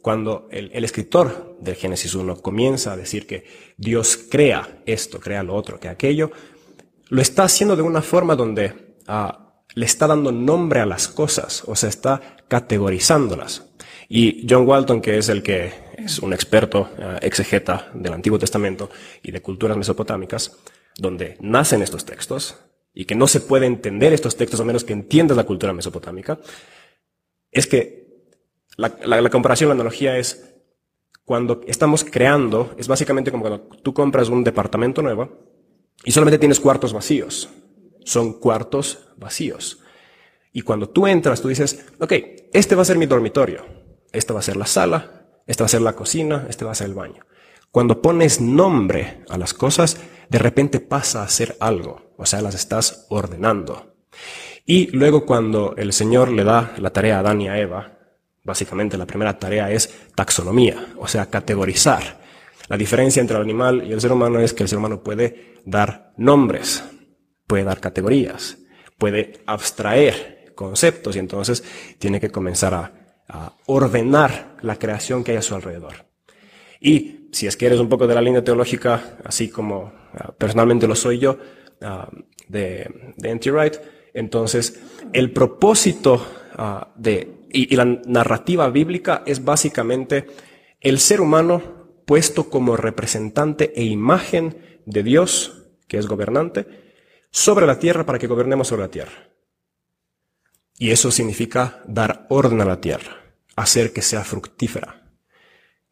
cuando 0.00 0.46
el, 0.52 0.84
escritor 0.84 1.56
del 1.60 1.74
Génesis 1.74 2.14
1 2.14 2.36
comienza 2.36 2.92
a 2.92 2.96
decir 2.96 3.26
que 3.26 3.44
Dios 3.76 4.16
crea 4.16 4.80
esto, 4.86 5.18
crea 5.18 5.42
lo 5.42 5.56
otro, 5.56 5.80
que 5.80 5.88
aquello, 5.88 6.30
lo 7.08 7.20
está 7.20 7.42
haciendo 7.42 7.74
de 7.74 7.82
una 7.82 8.00
forma 8.00 8.36
donde 8.36 8.94
ah, 9.08 9.47
le 9.74 9.86
está 9.86 10.06
dando 10.06 10.32
nombre 10.32 10.80
a 10.80 10.86
las 10.86 11.08
cosas, 11.08 11.62
o 11.66 11.76
sea, 11.76 11.88
está 11.88 12.36
categorizándolas. 12.48 13.64
Y 14.08 14.46
John 14.48 14.66
Walton, 14.66 15.00
que 15.00 15.18
es 15.18 15.28
el 15.28 15.42
que 15.42 15.72
es 15.98 16.18
un 16.20 16.32
experto 16.32 16.90
uh, 16.98 17.18
exegeta 17.20 17.90
del 17.94 18.14
Antiguo 18.14 18.38
Testamento 18.38 18.90
y 19.22 19.30
de 19.30 19.42
culturas 19.42 19.76
mesopotámicas, 19.76 20.56
donde 20.96 21.36
nacen 21.40 21.82
estos 21.82 22.04
textos, 22.04 22.56
y 22.94 23.04
que 23.04 23.14
no 23.14 23.26
se 23.26 23.40
puede 23.40 23.66
entender 23.66 24.12
estos 24.12 24.36
textos 24.36 24.60
a 24.60 24.64
menos 24.64 24.84
que 24.84 24.92
entiendas 24.92 25.36
la 25.36 25.44
cultura 25.44 25.72
mesopotámica, 25.72 26.38
es 27.52 27.66
que 27.66 28.08
la, 28.76 28.96
la 29.04 29.30
comparación, 29.30 29.68
la 29.68 29.74
analogía 29.74 30.16
es 30.18 30.54
cuando 31.24 31.60
estamos 31.66 32.04
creando, 32.04 32.74
es 32.78 32.88
básicamente 32.88 33.30
como 33.30 33.42
cuando 33.42 33.68
tú 33.82 33.92
compras 33.92 34.30
un 34.30 34.42
departamento 34.42 35.02
nuevo 35.02 35.28
y 36.02 36.12
solamente 36.12 36.38
tienes 36.38 36.58
cuartos 36.58 36.92
vacíos. 36.92 37.50
Son 38.08 38.34
cuartos 38.34 39.10
vacíos. 39.16 39.80
Y 40.52 40.62
cuando 40.62 40.88
tú 40.88 41.06
entras, 41.06 41.40
tú 41.40 41.48
dices, 41.48 41.86
ok, 42.00 42.12
este 42.52 42.74
va 42.74 42.82
a 42.82 42.84
ser 42.84 42.98
mi 42.98 43.06
dormitorio, 43.06 43.66
esta 44.12 44.32
va 44.32 44.40
a 44.40 44.42
ser 44.42 44.56
la 44.56 44.66
sala, 44.66 45.26
esta 45.46 45.64
va 45.64 45.66
a 45.66 45.68
ser 45.68 45.82
la 45.82 45.94
cocina, 45.94 46.46
este 46.48 46.64
va 46.64 46.72
a 46.72 46.74
ser 46.74 46.88
el 46.88 46.94
baño. 46.94 47.24
Cuando 47.70 48.00
pones 48.00 48.40
nombre 48.40 49.24
a 49.28 49.36
las 49.36 49.52
cosas, 49.52 49.98
de 50.28 50.38
repente 50.38 50.80
pasa 50.80 51.22
a 51.22 51.28
ser 51.28 51.56
algo, 51.60 52.14
o 52.16 52.24
sea, 52.24 52.40
las 52.40 52.54
estás 52.54 53.06
ordenando. 53.10 53.94
Y 54.64 54.86
luego 54.96 55.26
cuando 55.26 55.74
el 55.76 55.92
Señor 55.92 56.30
le 56.30 56.44
da 56.44 56.74
la 56.78 56.90
tarea 56.90 57.16
a 57.16 57.20
Adán 57.20 57.42
y 57.42 57.48
a 57.48 57.58
Eva, 57.58 57.98
Básicamente 58.48 58.96
la 58.96 59.04
primera 59.04 59.38
tarea 59.38 59.70
es 59.70 59.94
taxonomía, 60.14 60.94
o 60.96 61.06
sea, 61.06 61.26
categorizar. 61.26 62.18
La 62.68 62.78
diferencia 62.78 63.20
entre 63.20 63.36
el 63.36 63.42
animal 63.42 63.86
y 63.86 63.92
el 63.92 64.00
ser 64.00 64.10
humano 64.10 64.40
es 64.40 64.54
que 64.54 64.62
el 64.62 64.70
ser 64.70 64.78
humano 64.78 65.02
puede 65.02 65.56
dar 65.66 66.14
nombres, 66.16 66.82
puede 67.48 67.64
dar 67.64 67.80
categorías, 67.80 68.58
puede 68.98 69.40
abstraer 69.46 70.52
conceptos 70.54 71.16
y 71.16 71.18
entonces 71.18 71.64
tiene 71.98 72.20
que 72.20 72.30
comenzar 72.30 72.74
a, 72.74 72.94
ordenar 73.66 74.56
la 74.62 74.78
creación 74.78 75.22
que 75.22 75.32
hay 75.32 75.36
a 75.36 75.42
su 75.42 75.54
alrededor. 75.54 76.06
Y 76.80 77.28
si 77.30 77.46
es 77.46 77.58
que 77.58 77.66
eres 77.66 77.78
un 77.78 77.90
poco 77.90 78.06
de 78.06 78.14
la 78.14 78.22
línea 78.22 78.42
teológica, 78.42 79.18
así 79.22 79.50
como 79.50 79.92
uh, 80.14 80.32
personalmente 80.38 80.86
lo 80.86 80.94
soy 80.94 81.18
yo, 81.18 81.38
uh, 81.82 82.22
de, 82.48 83.12
de 83.18 83.28
N.T. 83.28 83.50
Wright, 83.50 83.74
entonces 84.14 84.80
el 85.12 85.30
propósito 85.30 86.26
uh, 86.56 86.86
de 86.96 87.34
y 87.50 87.76
la 87.76 87.84
narrativa 87.84 88.68
bíblica 88.70 89.22
es 89.26 89.44
básicamente 89.44 90.26
el 90.80 90.98
ser 90.98 91.20
humano 91.20 91.62
puesto 92.06 92.48
como 92.48 92.76
representante 92.76 93.72
e 93.76 93.84
imagen 93.84 94.80
de 94.86 95.02
Dios, 95.02 95.66
que 95.86 95.98
es 95.98 96.06
gobernante, 96.06 96.87
sobre 97.30 97.66
la 97.66 97.78
tierra 97.78 98.04
para 98.06 98.18
que 98.18 98.26
gobernemos 98.26 98.68
sobre 98.68 98.82
la 98.82 98.90
tierra. 98.90 99.28
Y 100.78 100.90
eso 100.90 101.10
significa 101.10 101.82
dar 101.86 102.26
orden 102.28 102.60
a 102.60 102.64
la 102.64 102.80
tierra, 102.80 103.22
hacer 103.56 103.92
que 103.92 104.02
sea 104.02 104.24
fructífera. 104.24 105.10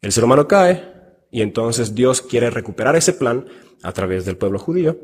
El 0.01 0.11
ser 0.11 0.23
humano 0.23 0.47
cae 0.47 0.93
y 1.31 1.41
entonces 1.41 1.93
Dios 1.93 2.21
quiere 2.21 2.49
recuperar 2.49 2.95
ese 2.95 3.13
plan 3.13 3.47
a 3.83 3.91
través 3.91 4.25
del 4.25 4.37
pueblo 4.37 4.59
judío 4.59 4.97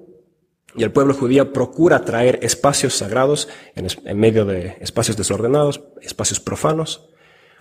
y 0.75 0.83
el 0.83 0.91
pueblo 0.91 1.13
judío 1.13 1.53
procura 1.53 2.03
traer 2.03 2.39
espacios 2.41 2.95
sagrados 2.95 3.47
en, 3.75 3.87
en, 4.05 4.19
medio 4.19 4.45
de 4.45 4.77
espacios 4.79 5.17
desordenados, 5.17 5.83
espacios 6.01 6.39
profanos. 6.39 7.09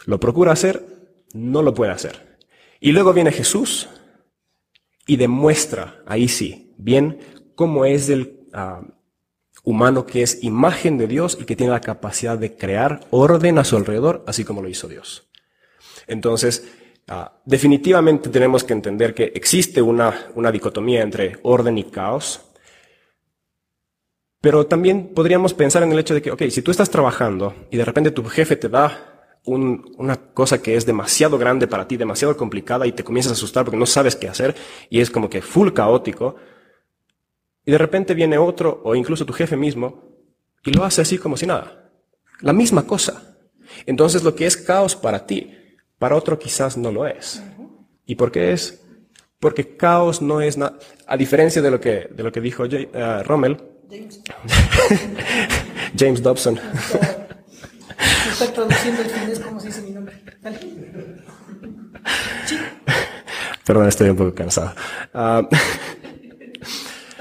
Lo 0.07 0.19
procura 0.19 0.53
hacer, 0.53 0.87
no 1.35 1.63
lo 1.63 1.75
puede 1.75 1.93
hacer. 1.93 2.39
Y 2.81 2.93
luego 2.93 3.13
viene 3.13 3.33
Jesús 3.33 3.89
y 5.07 5.17
demuestra, 5.17 6.03
ahí 6.07 6.29
sí, 6.29 6.75
bien, 6.79 7.19
cómo 7.55 7.85
es 7.85 8.09
el 8.09 8.42
uh, 8.55 8.85
humano 9.65 10.07
que 10.07 10.23
es 10.23 10.43
imagen 10.43 10.99
de 10.99 11.07
Dios 11.07 11.39
y 11.41 11.45
que 11.45 11.57
tiene 11.57 11.73
la 11.73 11.81
capacidad 11.81 12.39
de 12.39 12.57
crear 12.57 13.01
orden 13.11 13.59
a 13.59 13.65
su 13.65 13.77
alrededor, 13.77 14.25
así 14.27 14.45
como 14.45 14.63
lo 14.63 14.69
hizo 14.69 14.89
Dios. 14.89 15.29
Entonces, 16.07 16.69
uh, 17.11 17.27
definitivamente 17.45 18.31
tenemos 18.31 18.65
que 18.65 18.73
entender 18.73 19.15
que 19.15 19.33
existe 19.35 19.81
una, 19.83 20.29
una 20.35 20.51
dicotomía 20.51 21.03
entre 21.03 21.39
orden 21.43 21.79
y 21.79 21.85
caos, 21.85 22.41
pero 24.41 24.67
también 24.67 25.13
podríamos 25.15 25.55
pensar 25.55 25.85
en 25.85 25.93
el 25.93 25.99
hecho 26.01 26.15
de 26.15 26.23
que, 26.23 26.33
ok, 26.33 26.43
si 26.51 26.63
tú 26.63 26.73
estás 26.73 26.91
trabajando 26.91 27.55
y 27.71 27.77
de 27.77 27.85
repente 27.85 28.11
tu 28.11 28.25
jefe 28.25 28.57
te 28.57 28.69
da 28.69 29.13
un, 29.45 29.95
una 29.99 30.17
cosa 30.17 30.61
que 30.61 30.75
es 30.75 30.85
demasiado 30.85 31.39
grande 31.39 31.69
para 31.69 31.87
ti, 31.87 31.97
demasiado 31.97 32.37
complicada 32.37 32.87
y 32.87 32.93
te 32.93 33.05
comienzas 33.05 33.33
a 33.33 33.35
asustar 33.35 33.65
porque 33.65 33.79
no 33.79 33.87
sabes 33.87 34.17
qué 34.17 34.29
hacer 34.29 34.55
y 34.91 35.01
es 35.01 35.11
como 35.11 35.31
que 35.31 35.43
full 35.43 35.73
caótico, 35.73 36.37
y 37.65 37.73
de 37.73 37.79
repente 37.79 38.15
viene 38.15 38.39
otro 38.39 38.81
o 38.85 38.95
incluso 38.95 39.27
tu 39.27 39.33
jefe 39.33 39.57
mismo 39.57 40.05
y 40.65 40.73
lo 40.73 40.85
hace 40.85 41.03
así 41.03 41.19
como 41.19 41.37
si 41.37 41.47
nada. 41.47 41.91
La 42.41 42.53
misma 42.53 42.87
cosa. 42.87 43.37
Entonces 43.87 44.23
lo 44.23 44.35
que 44.35 44.47
es 44.47 44.57
caos 44.57 44.97
para 44.97 45.27
ti, 45.27 45.55
para 45.99 46.17
otro 46.17 46.39
quizás 46.39 46.77
no 46.77 46.91
lo 46.91 47.07
es. 47.07 47.43
¿Y 48.07 48.17
por 48.17 48.33
qué 48.33 48.53
es? 48.53 48.83
Porque 49.39 49.77
caos 49.77 50.23
no 50.23 50.41
es 50.41 50.57
nada, 50.57 50.79
a 51.07 51.17
diferencia 51.17 51.63
de 51.63 51.71
lo 51.71 51.81
que, 51.81 52.09
de 52.11 52.23
lo 52.23 52.31
que 52.31 52.41
dijo 52.41 52.65
uh, 52.65 53.23
Rommel, 53.25 53.57
James. 53.91 54.23
James 55.99 56.23
Dobson. 56.23 56.59
Traduciendo 58.55 59.03
el 59.03 59.09
finés 59.09 59.41
como 59.41 59.61
se 59.61 59.67
dice 59.69 59.83
mi 59.83 59.91
nombre. 59.91 60.17
Dale. 60.41 60.59
Perdón, 63.65 63.89
estoy 63.89 64.11
un 64.11 64.17
poco 64.17 64.35
cansado. 64.35 64.75
Uh, 65.15 65.47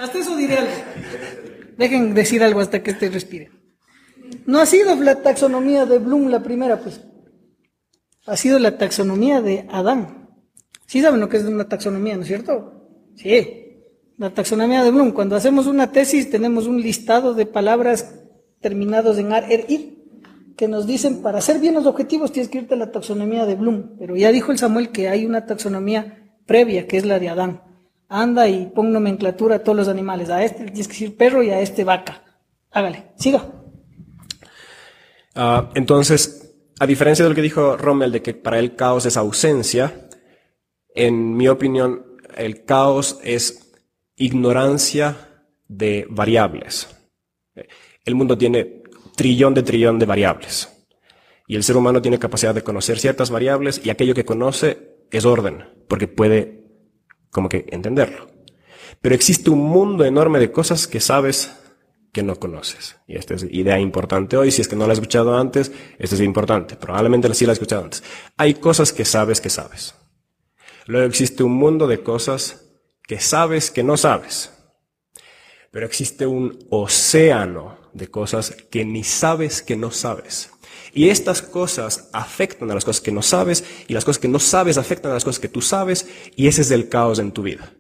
hasta 0.01 0.17
eso 0.17 0.35
diré 0.35 0.57
algo. 0.57 0.71
Dejen 1.77 2.13
decir 2.13 2.43
algo 2.43 2.59
hasta 2.59 2.83
que 2.83 2.91
este 2.91 3.09
respire. 3.09 3.51
No 4.45 4.59
ha 4.59 4.65
sido 4.65 4.95
la 4.95 5.21
taxonomía 5.21 5.85
de 5.85 5.99
Bloom 5.99 6.27
la 6.27 6.43
primera, 6.43 6.79
pues. 6.79 7.01
Ha 8.25 8.37
sido 8.37 8.59
la 8.59 8.77
taxonomía 8.77 9.41
de 9.41 9.67
Adán. 9.71 10.29
Sí 10.87 11.01
saben 11.01 11.19
lo 11.19 11.29
que 11.29 11.37
es 11.37 11.43
una 11.43 11.67
taxonomía, 11.67 12.15
¿no 12.15 12.21
es 12.21 12.27
cierto? 12.27 12.73
Sí 13.15 13.61
la 14.21 14.29
taxonomía 14.29 14.83
de 14.83 14.91
Bloom. 14.91 15.13
Cuando 15.13 15.35
hacemos 15.35 15.65
una 15.65 15.91
tesis 15.91 16.29
tenemos 16.29 16.67
un 16.67 16.79
listado 16.79 17.33
de 17.33 17.47
palabras 17.47 18.19
terminados 18.59 19.17
en 19.17 19.33
ar, 19.33 19.51
er, 19.51 19.65
ir, 19.67 19.97
que 20.55 20.67
nos 20.67 20.85
dicen, 20.85 21.23
para 21.23 21.39
hacer 21.39 21.59
bien 21.59 21.73
los 21.73 21.87
objetivos 21.87 22.31
tienes 22.31 22.47
que 22.47 22.59
irte 22.59 22.75
a 22.75 22.77
la 22.77 22.91
taxonomía 22.91 23.47
de 23.47 23.55
Bloom. 23.55 23.97
Pero 23.97 24.15
ya 24.15 24.31
dijo 24.31 24.51
el 24.51 24.59
Samuel 24.59 24.91
que 24.91 25.09
hay 25.09 25.25
una 25.25 25.47
taxonomía 25.47 26.35
previa, 26.45 26.87
que 26.87 26.97
es 26.97 27.05
la 27.05 27.17
de 27.17 27.29
Adán. 27.29 27.63
Anda 28.13 28.49
y 28.49 28.65
pon 28.65 28.91
nomenclatura 28.91 29.55
a 29.55 29.59
todos 29.63 29.77
los 29.77 29.87
animales. 29.87 30.29
A 30.29 30.43
este 30.43 30.65
tienes 30.65 30.87
que 30.87 30.93
decir 30.93 31.15
perro 31.15 31.41
y 31.41 31.49
a 31.49 31.61
este 31.61 31.85
vaca. 31.85 32.21
Hágale, 32.69 33.13
siga. 33.15 33.49
Uh, 35.33 35.69
entonces, 35.75 36.53
a 36.77 36.85
diferencia 36.85 37.23
de 37.23 37.29
lo 37.29 37.35
que 37.35 37.41
dijo 37.41 37.77
Rommel, 37.77 38.11
de 38.11 38.21
que 38.21 38.33
para 38.33 38.59
él 38.59 38.75
caos 38.75 39.05
es 39.05 39.15
ausencia, 39.15 40.09
en 40.93 41.37
mi 41.37 41.47
opinión, 41.47 42.17
el 42.35 42.65
caos 42.65 43.17
es 43.23 43.71
ignorancia 44.17 45.15
de 45.69 46.05
variables. 46.09 46.89
El 48.03 48.15
mundo 48.15 48.37
tiene 48.37 48.83
trillón 49.15 49.53
de 49.53 49.63
trillón 49.63 49.99
de 49.99 50.05
variables. 50.05 50.85
Y 51.47 51.55
el 51.55 51.63
ser 51.63 51.77
humano 51.77 52.01
tiene 52.01 52.19
capacidad 52.19 52.53
de 52.53 52.63
conocer 52.63 52.99
ciertas 52.99 53.29
variables 53.29 53.79
y 53.85 53.89
aquello 53.89 54.13
que 54.13 54.25
conoce 54.25 54.97
es 55.11 55.23
orden, 55.23 55.65
porque 55.87 56.07
puede 56.07 56.60
como 57.31 57.49
que 57.49 57.65
entenderlo. 57.69 58.27
Pero 59.01 59.15
existe 59.15 59.49
un 59.49 59.63
mundo 59.63 60.05
enorme 60.05 60.39
de 60.39 60.51
cosas 60.51 60.87
que 60.87 60.99
sabes 60.99 61.51
que 62.11 62.23
no 62.23 62.35
conoces. 62.35 62.97
Y 63.07 63.15
esta 63.15 63.35
es 63.35 63.43
idea 63.49 63.79
importante 63.79 64.37
hoy. 64.37 64.51
Si 64.51 64.61
es 64.61 64.67
que 64.67 64.75
no 64.75 64.85
la 64.85 64.93
has 64.93 64.99
escuchado 64.99 65.37
antes, 65.37 65.71
esto 65.97 66.15
es 66.15 66.21
importante. 66.21 66.75
Probablemente 66.75 67.33
sí 67.33 67.45
la 67.45 67.53
has 67.53 67.57
escuchado 67.57 67.83
antes. 67.83 68.03
Hay 68.37 68.55
cosas 68.55 68.93
que 68.93 69.05
sabes 69.05 69.41
que 69.41 69.49
sabes. 69.49 69.95
Luego 70.85 71.07
existe 71.07 71.43
un 71.43 71.53
mundo 71.53 71.87
de 71.87 72.03
cosas 72.03 72.65
que 73.03 73.19
sabes 73.19 73.71
que 73.71 73.83
no 73.83 73.97
sabes. 73.97 74.51
Pero 75.71 75.85
existe 75.85 76.25
un 76.27 76.59
océano 76.69 77.77
de 77.93 78.07
cosas 78.07 78.55
que 78.69 78.83
ni 78.83 79.03
sabes 79.03 79.61
que 79.61 79.77
no 79.77 79.91
sabes. 79.91 80.50
Y 80.93 81.09
estas 81.09 81.41
cosas 81.41 82.09
afectan 82.13 82.69
a 82.71 82.73
las 82.73 82.85
cosas 82.85 83.01
que 83.01 83.11
no 83.11 83.21
sabes 83.21 83.63
y 83.87 83.93
las 83.93 84.03
cosas 84.03 84.19
que 84.19 84.27
no 84.27 84.39
sabes 84.39 84.77
afectan 84.77 85.11
a 85.11 85.15
las 85.15 85.23
cosas 85.23 85.39
que 85.39 85.47
tú 85.47 85.61
sabes 85.61 86.07
y 86.35 86.47
ese 86.47 86.61
es 86.61 86.71
el 86.71 86.89
caos 86.89 87.19
en 87.19 87.31
tu 87.31 87.43
vida. 87.43 87.73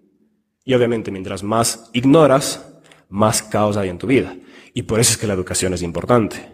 Y 0.63 0.73
obviamente 0.73 1.11
mientras 1.11 1.43
más 1.43 1.89
ignoras, 1.93 2.65
más 3.09 3.43
caos 3.43 3.77
hay 3.77 3.89
en 3.89 3.97
tu 3.97 4.07
vida. 4.07 4.35
Y 4.73 4.83
por 4.83 4.99
eso 4.99 5.11
es 5.11 5.17
que 5.17 5.27
la 5.27 5.33
educación 5.33 5.73
es 5.73 5.81
importante. 5.81 6.51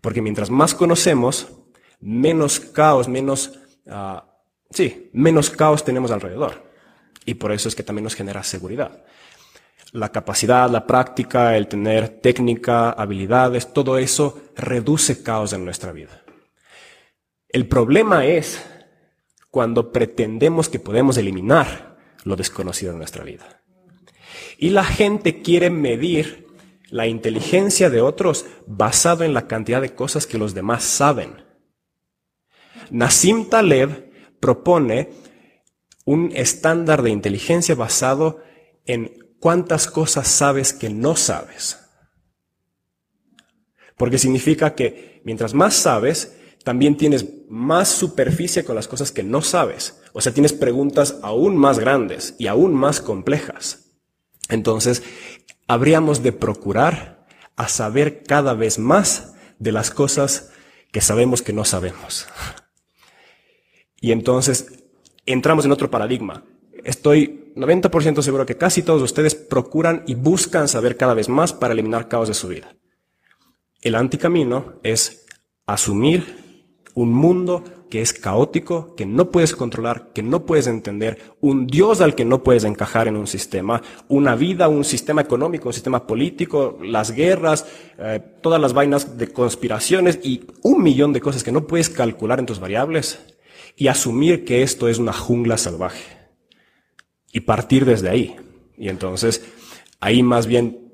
Porque 0.00 0.22
mientras 0.22 0.50
más 0.50 0.74
conocemos, 0.74 1.48
menos 2.00 2.60
caos, 2.60 3.08
menos, 3.08 3.58
uh, 3.86 4.20
sí, 4.70 5.10
menos 5.12 5.50
caos 5.50 5.84
tenemos 5.84 6.10
alrededor. 6.10 6.70
Y 7.24 7.34
por 7.34 7.52
eso 7.52 7.68
es 7.68 7.74
que 7.74 7.82
también 7.82 8.04
nos 8.04 8.14
genera 8.14 8.42
seguridad. 8.44 9.04
La 9.94 10.08
capacidad, 10.08 10.68
la 10.68 10.88
práctica, 10.88 11.56
el 11.56 11.68
tener 11.68 12.08
técnica, 12.08 12.90
habilidades, 12.90 13.72
todo 13.72 13.96
eso 13.96 14.42
reduce 14.56 15.22
caos 15.22 15.52
en 15.52 15.64
nuestra 15.64 15.92
vida. 15.92 16.24
El 17.48 17.68
problema 17.68 18.26
es 18.26 18.60
cuando 19.52 19.92
pretendemos 19.92 20.68
que 20.68 20.80
podemos 20.80 21.16
eliminar 21.16 21.96
lo 22.24 22.34
desconocido 22.34 22.90
en 22.90 22.98
nuestra 22.98 23.22
vida. 23.22 23.62
Y 24.58 24.70
la 24.70 24.82
gente 24.82 25.42
quiere 25.42 25.70
medir 25.70 26.48
la 26.90 27.06
inteligencia 27.06 27.88
de 27.88 28.00
otros 28.00 28.46
basado 28.66 29.22
en 29.22 29.32
la 29.32 29.46
cantidad 29.46 29.80
de 29.80 29.94
cosas 29.94 30.26
que 30.26 30.38
los 30.38 30.54
demás 30.54 30.82
saben. 30.82 31.36
Nassim 32.90 33.48
Taleb 33.48 34.10
propone 34.40 35.10
un 36.04 36.32
estándar 36.34 37.02
de 37.02 37.10
inteligencia 37.10 37.76
basado 37.76 38.42
en 38.86 39.23
cuántas 39.44 39.88
cosas 39.88 40.26
sabes 40.26 40.72
que 40.72 40.88
no 40.88 41.16
sabes. 41.16 41.78
Porque 43.98 44.16
significa 44.16 44.74
que 44.74 45.20
mientras 45.26 45.52
más 45.52 45.74
sabes, 45.74 46.34
también 46.64 46.96
tienes 46.96 47.26
más 47.50 47.90
superficie 47.90 48.64
con 48.64 48.74
las 48.74 48.88
cosas 48.88 49.12
que 49.12 49.22
no 49.22 49.42
sabes. 49.42 50.00
O 50.14 50.22
sea, 50.22 50.32
tienes 50.32 50.54
preguntas 50.54 51.18
aún 51.20 51.58
más 51.58 51.78
grandes 51.78 52.36
y 52.38 52.46
aún 52.46 52.72
más 52.72 53.02
complejas. 53.02 53.90
Entonces, 54.48 55.02
habríamos 55.68 56.22
de 56.22 56.32
procurar 56.32 57.26
a 57.54 57.68
saber 57.68 58.22
cada 58.22 58.54
vez 58.54 58.78
más 58.78 59.34
de 59.58 59.72
las 59.72 59.90
cosas 59.90 60.52
que 60.90 61.02
sabemos 61.02 61.42
que 61.42 61.52
no 61.52 61.66
sabemos. 61.66 62.26
Y 64.00 64.12
entonces 64.12 64.86
entramos 65.26 65.66
en 65.66 65.72
otro 65.72 65.90
paradigma. 65.90 66.44
Estoy 66.84 67.52
90% 67.56 68.20
seguro 68.20 68.44
que 68.44 68.56
casi 68.56 68.82
todos 68.82 69.02
ustedes 69.02 69.34
procuran 69.34 70.02
y 70.06 70.14
buscan 70.14 70.68
saber 70.68 70.96
cada 70.96 71.14
vez 71.14 71.28
más 71.28 71.52
para 71.52 71.72
eliminar 71.72 72.08
caos 72.08 72.28
de 72.28 72.34
su 72.34 72.48
vida. 72.48 72.76
El 73.80 73.94
anticamino 73.94 74.74
es 74.82 75.26
asumir 75.66 76.44
un 76.94 77.12
mundo 77.12 77.64
que 77.90 78.02
es 78.02 78.12
caótico, 78.12 78.94
que 78.96 79.06
no 79.06 79.30
puedes 79.30 79.54
controlar, 79.54 80.12
que 80.12 80.22
no 80.22 80.44
puedes 80.44 80.66
entender, 80.66 81.36
un 81.40 81.66
Dios 81.66 82.00
al 82.00 82.14
que 82.14 82.24
no 82.24 82.42
puedes 82.42 82.64
encajar 82.64 83.08
en 83.08 83.16
un 83.16 83.26
sistema, 83.26 83.82
una 84.08 84.34
vida, 84.34 84.68
un 84.68 84.84
sistema 84.84 85.22
económico, 85.22 85.68
un 85.68 85.74
sistema 85.74 86.06
político, 86.06 86.78
las 86.82 87.12
guerras, 87.12 87.66
eh, 87.98 88.20
todas 88.42 88.60
las 88.60 88.72
vainas 88.72 89.16
de 89.16 89.28
conspiraciones 89.28 90.18
y 90.22 90.44
un 90.62 90.82
millón 90.82 91.12
de 91.12 91.20
cosas 91.20 91.44
que 91.44 91.52
no 91.52 91.66
puedes 91.66 91.88
calcular 91.88 92.40
en 92.40 92.46
tus 92.46 92.60
variables 92.60 93.20
y 93.76 93.88
asumir 93.88 94.44
que 94.44 94.62
esto 94.62 94.88
es 94.88 94.98
una 94.98 95.12
jungla 95.12 95.56
salvaje 95.56 96.23
y 97.34 97.40
partir 97.40 97.84
desde 97.84 98.08
ahí. 98.08 98.36
Y 98.78 98.88
entonces 98.88 99.44
ahí 100.00 100.22
más 100.22 100.46
bien 100.46 100.92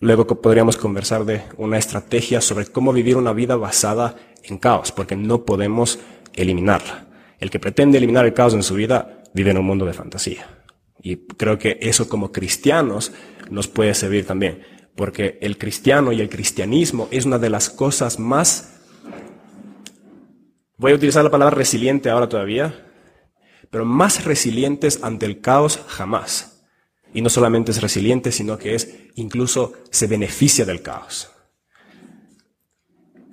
luego 0.00 0.26
podríamos 0.26 0.76
conversar 0.76 1.24
de 1.24 1.42
una 1.56 1.78
estrategia 1.78 2.40
sobre 2.42 2.66
cómo 2.66 2.92
vivir 2.92 3.16
una 3.16 3.32
vida 3.32 3.56
basada 3.56 4.16
en 4.42 4.58
caos, 4.58 4.92
porque 4.92 5.16
no 5.16 5.44
podemos 5.44 5.98
eliminarla. 6.34 7.06
El 7.38 7.50
que 7.50 7.60
pretende 7.60 7.98
eliminar 7.98 8.26
el 8.26 8.34
caos 8.34 8.52
en 8.52 8.64
su 8.64 8.74
vida 8.74 9.22
vive 9.32 9.52
en 9.52 9.58
un 9.58 9.64
mundo 9.64 9.86
de 9.86 9.92
fantasía. 9.92 10.46
Y 11.00 11.16
creo 11.16 11.56
que 11.56 11.78
eso 11.80 12.08
como 12.08 12.32
cristianos 12.32 13.12
nos 13.48 13.68
puede 13.68 13.94
servir 13.94 14.26
también, 14.26 14.62
porque 14.96 15.38
el 15.40 15.56
cristiano 15.56 16.10
y 16.10 16.20
el 16.20 16.28
cristianismo 16.28 17.06
es 17.12 17.26
una 17.26 17.38
de 17.38 17.50
las 17.50 17.70
cosas 17.70 18.18
más, 18.18 18.80
voy 20.78 20.92
a 20.92 20.96
utilizar 20.96 21.22
la 21.22 21.30
palabra 21.30 21.54
resiliente 21.54 22.10
ahora 22.10 22.28
todavía, 22.28 22.86
pero 23.70 23.84
más 23.84 24.24
resilientes 24.24 25.00
ante 25.02 25.26
el 25.26 25.40
caos 25.40 25.80
jamás. 25.86 26.64
Y 27.12 27.22
no 27.22 27.30
solamente 27.30 27.70
es 27.70 27.80
resiliente, 27.80 28.32
sino 28.32 28.58
que 28.58 28.74
es 28.74 28.94
incluso 29.14 29.72
se 29.90 30.06
beneficia 30.06 30.64
del 30.64 30.82
caos. 30.82 31.30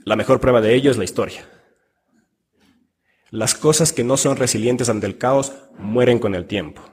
La 0.05 0.15
mejor 0.15 0.39
prueba 0.39 0.61
de 0.61 0.75
ello 0.75 0.91
es 0.91 0.97
la 0.97 1.03
historia. 1.03 1.49
Las 3.29 3.55
cosas 3.55 3.93
que 3.93 4.03
no 4.03 4.17
son 4.17 4.37
resilientes 4.37 4.89
ante 4.89 5.07
el 5.07 5.17
caos 5.17 5.53
mueren 5.77 6.19
con 6.19 6.35
el 6.35 6.45
tiempo. 6.45 6.83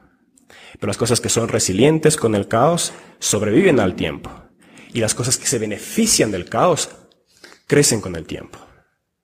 Pero 0.74 0.86
las 0.86 0.96
cosas 0.96 1.20
que 1.20 1.28
son 1.28 1.48
resilientes 1.48 2.16
con 2.16 2.34
el 2.34 2.48
caos 2.48 2.92
sobreviven 3.18 3.78
al 3.80 3.94
tiempo. 3.94 4.30
Y 4.92 5.00
las 5.00 5.14
cosas 5.14 5.36
que 5.38 5.46
se 5.46 5.58
benefician 5.58 6.30
del 6.30 6.48
caos 6.48 6.88
crecen 7.66 8.00
con 8.00 8.16
el 8.16 8.26
tiempo. 8.26 8.58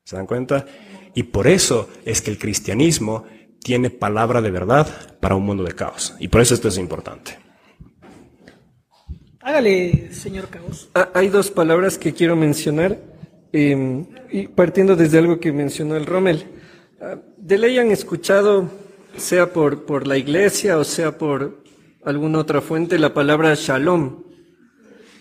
¿Se 0.04 0.16
dan 0.16 0.26
cuenta? 0.26 0.66
Y 1.14 1.24
por 1.24 1.46
eso 1.46 1.88
es 2.04 2.20
que 2.20 2.30
el 2.30 2.38
cristianismo 2.38 3.24
tiene 3.66 3.90
palabra 3.90 4.40
de 4.40 4.52
verdad 4.52 4.86
para 5.18 5.34
un 5.34 5.44
mundo 5.44 5.64
de 5.64 5.72
caos. 5.72 6.14
Y 6.20 6.28
por 6.28 6.40
eso 6.40 6.54
esto 6.54 6.68
es 6.68 6.78
importante. 6.78 7.36
Hágale, 9.40 10.12
señor 10.12 10.46
Caos. 10.46 10.88
Ah, 10.94 11.10
hay 11.14 11.30
dos 11.30 11.50
palabras 11.50 11.98
que 11.98 12.14
quiero 12.14 12.36
mencionar, 12.36 12.96
eh, 13.52 14.04
y 14.30 14.46
partiendo 14.46 14.94
desde 14.94 15.18
algo 15.18 15.40
que 15.40 15.50
mencionó 15.50 15.96
el 15.96 16.06
Rommel. 16.06 16.44
Ah, 17.00 17.16
de 17.36 17.58
ley 17.58 17.76
han 17.78 17.90
escuchado, 17.90 18.70
sea 19.16 19.52
por, 19.52 19.84
por 19.84 20.06
la 20.06 20.16
iglesia 20.16 20.78
o 20.78 20.84
sea 20.84 21.18
por 21.18 21.64
alguna 22.04 22.38
otra 22.38 22.60
fuente, 22.60 23.00
la 23.00 23.12
palabra 23.14 23.52
shalom. 23.56 24.22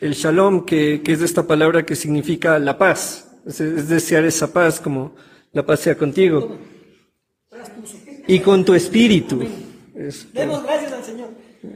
El 0.02 0.14
shalom, 0.14 0.66
que, 0.66 1.02
que 1.04 1.14
es 1.14 1.22
esta 1.24 1.48
palabra 1.48 1.84
que 1.84 1.96
significa 1.96 2.60
la 2.60 2.78
paz, 2.78 3.28
es, 3.48 3.60
es 3.60 3.90
desear 3.90 4.24
esa 4.24 4.54
paz, 4.54 4.80
como 4.80 5.16
la 5.52 5.66
paz 5.66 5.80
sea 5.80 5.98
contigo. 5.98 6.75
Y 8.28 8.40
con 8.40 8.66
tu 8.66 8.74
espíritu. 8.74 9.44
Es- 9.96 10.32
Demos 10.34 10.64
gracias 10.64 10.92
al 10.94 11.04
Señor. 11.04 11.30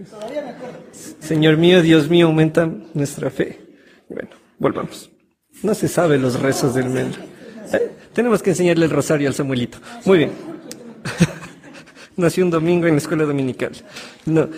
Todavía 0.09 0.41
me 0.41 0.49
acuerdo. 0.49 0.77
Señor 1.19 1.57
mío, 1.57 1.81
Dios 1.81 2.09
mío, 2.09 2.27
aumenta 2.27 2.69
nuestra 2.93 3.29
fe. 3.29 3.59
Bueno, 4.07 4.29
volvamos. 4.57 5.09
No 5.63 5.73
se 5.73 5.87
sabe 5.87 6.17
los 6.17 6.39
rezos 6.39 6.73
del 6.75 6.89
Mel. 6.89 7.07
Eh, 7.73 7.91
tenemos 8.13 8.41
que 8.41 8.51
enseñarle 8.51 8.85
el 8.85 8.91
rosario 8.91 9.27
al 9.27 9.33
Samuelito. 9.33 9.77
Muy 10.05 10.17
bien. 10.19 10.31
Nació 12.17 12.43
un 12.43 12.51
domingo 12.51 12.87
en 12.87 12.93
la 12.93 12.97
escuela 12.99 13.23
dominical. 13.25 13.71
No, 14.25 14.49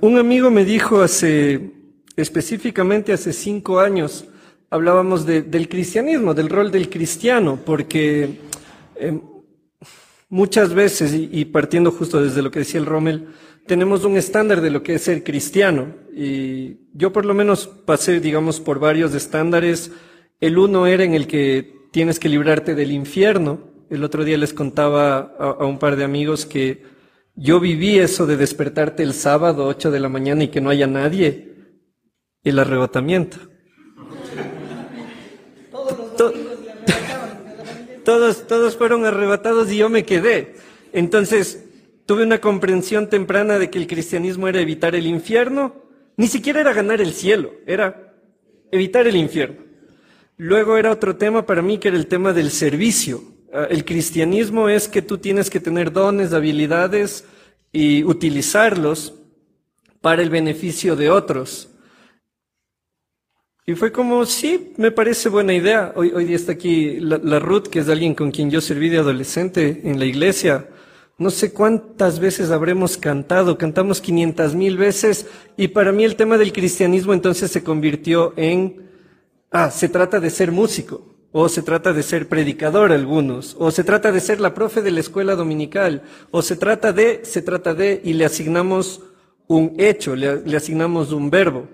un 0.00 0.18
amigo 0.18 0.50
me 0.50 0.64
dijo 0.64 1.00
hace, 1.02 1.70
específicamente 2.16 3.12
hace 3.12 3.32
cinco 3.32 3.80
años, 3.80 4.24
hablábamos 4.70 5.26
de- 5.26 5.42
del 5.42 5.68
cristianismo, 5.68 6.34
del 6.34 6.48
rol 6.48 6.70
del 6.70 6.88
cristiano, 6.88 7.58
porque 7.64 8.38
em, 8.96 9.20
muchas 10.28 10.74
veces, 10.74 11.14
y, 11.14 11.44
partiendo 11.46 11.90
justo 11.90 12.22
desde 12.22 12.42
lo 12.42 12.50
que 12.50 12.60
decía 12.60 12.80
el 12.80 12.86
Rommel, 12.86 13.28
tenemos 13.66 14.04
un 14.04 14.16
estándar 14.16 14.60
de 14.60 14.70
lo 14.70 14.82
que 14.82 14.94
es 14.94 15.02
ser 15.02 15.24
cristiano. 15.24 15.94
Y 16.14 16.88
yo 16.92 17.12
por 17.12 17.24
lo 17.24 17.34
menos 17.34 17.66
pasé, 17.66 18.20
digamos, 18.20 18.60
por 18.60 18.78
varios 18.78 19.14
estándares. 19.14 19.90
El 20.40 20.58
uno 20.58 20.86
era 20.86 21.04
en 21.04 21.14
el 21.14 21.26
que 21.26 21.74
tienes 21.92 22.18
que 22.18 22.28
librarte 22.28 22.74
del 22.74 22.92
infierno. 22.92 23.60
El 23.90 24.04
otro 24.04 24.24
día 24.24 24.36
les 24.36 24.52
contaba 24.52 25.34
a, 25.38 25.64
un 25.64 25.78
par 25.78 25.96
de 25.96 26.04
amigos 26.04 26.46
que 26.46 26.82
yo 27.36 27.58
viví 27.60 27.98
eso 27.98 28.26
de 28.26 28.36
despertarte 28.36 29.02
el 29.02 29.14
sábado, 29.14 29.66
8 29.66 29.90
de 29.90 30.00
la 30.00 30.08
mañana, 30.08 30.44
y 30.44 30.48
que 30.48 30.60
no 30.60 30.70
haya 30.70 30.86
nadie. 30.86 31.54
El 32.42 32.58
arrebatamiento. 32.58 33.38
To- 36.16 36.32
todos, 38.04 38.46
todos 38.46 38.76
fueron 38.76 39.04
arrebatados 39.04 39.70
y 39.72 39.78
yo 39.78 39.88
me 39.88 40.04
quedé. 40.04 40.54
Entonces, 40.92 41.64
tuve 42.06 42.22
una 42.22 42.40
comprensión 42.40 43.08
temprana 43.08 43.58
de 43.58 43.70
que 43.70 43.78
el 43.78 43.86
cristianismo 43.86 44.46
era 44.48 44.60
evitar 44.60 44.94
el 44.94 45.06
infierno, 45.06 45.74
ni 46.16 46.28
siquiera 46.28 46.60
era 46.60 46.72
ganar 46.72 47.00
el 47.00 47.12
cielo, 47.12 47.52
era 47.66 48.14
evitar 48.70 49.06
el 49.06 49.16
infierno. 49.16 49.64
Luego 50.36 50.76
era 50.76 50.90
otro 50.90 51.16
tema 51.16 51.46
para 51.46 51.62
mí 51.62 51.78
que 51.78 51.88
era 51.88 51.96
el 51.96 52.06
tema 52.06 52.32
del 52.32 52.50
servicio. 52.50 53.22
Ah, 53.52 53.66
El 53.70 53.84
cristianismo 53.84 54.68
es 54.68 54.88
que 54.88 55.02
tú 55.02 55.18
tienes 55.18 55.48
que 55.48 55.60
tener 55.60 55.92
dones, 55.92 56.32
habilidades 56.32 57.24
y 57.72 58.04
utilizarlos 58.04 59.14
para 60.00 60.22
el 60.22 60.30
beneficio 60.30 60.96
de 60.96 61.10
otros. 61.10 61.70
Y 63.66 63.74
fue 63.76 63.92
como, 63.92 64.26
sí, 64.26 64.74
me 64.76 64.90
parece 64.90 65.30
buena 65.30 65.54
idea. 65.54 65.94
Hoy, 65.96 66.12
hoy 66.14 66.26
día 66.26 66.36
está 66.36 66.52
aquí 66.52 67.00
la, 67.00 67.38
Ruth, 67.38 67.68
que 67.68 67.78
es 67.78 67.88
alguien 67.88 68.14
con 68.14 68.30
quien 68.30 68.50
yo 68.50 68.60
serví 68.60 68.90
de 68.90 68.98
adolescente 68.98 69.80
en 69.84 69.98
la 69.98 70.04
iglesia. 70.04 70.68
No 71.16 71.30
sé 71.30 71.50
cuántas 71.54 72.18
veces 72.18 72.50
habremos 72.50 72.98
cantado, 72.98 73.56
cantamos 73.56 74.02
500 74.02 74.54
mil 74.54 74.76
veces 74.76 75.26
y 75.56 75.68
para 75.68 75.92
mí 75.92 76.04
el 76.04 76.16
tema 76.16 76.36
del 76.36 76.52
cristianismo 76.52 77.14
entonces 77.14 77.50
se 77.50 77.64
convirtió 77.64 78.34
en, 78.36 78.90
ah, 79.50 79.70
se 79.70 79.88
trata 79.88 80.20
de 80.20 80.28
ser 80.28 80.52
músico, 80.52 81.14
o 81.32 81.48
se 81.48 81.62
trata 81.62 81.94
de 81.94 82.02
ser 82.02 82.28
predicador 82.28 82.92
algunos, 82.92 83.56
o 83.58 83.70
se 83.70 83.84
trata 83.84 84.12
de 84.12 84.20
ser 84.20 84.40
la 84.40 84.52
profe 84.52 84.82
de 84.82 84.90
la 84.90 85.00
escuela 85.00 85.36
dominical, 85.36 86.02
o 86.32 86.42
se 86.42 86.56
trata 86.56 86.92
de, 86.92 87.20
se 87.24 87.40
trata 87.40 87.74
de, 87.74 88.02
y 88.04 88.12
le 88.12 88.26
asignamos 88.26 89.00
un 89.46 89.74
hecho, 89.78 90.16
le 90.16 90.56
asignamos 90.56 91.12
un 91.12 91.30
verbo. 91.30 91.66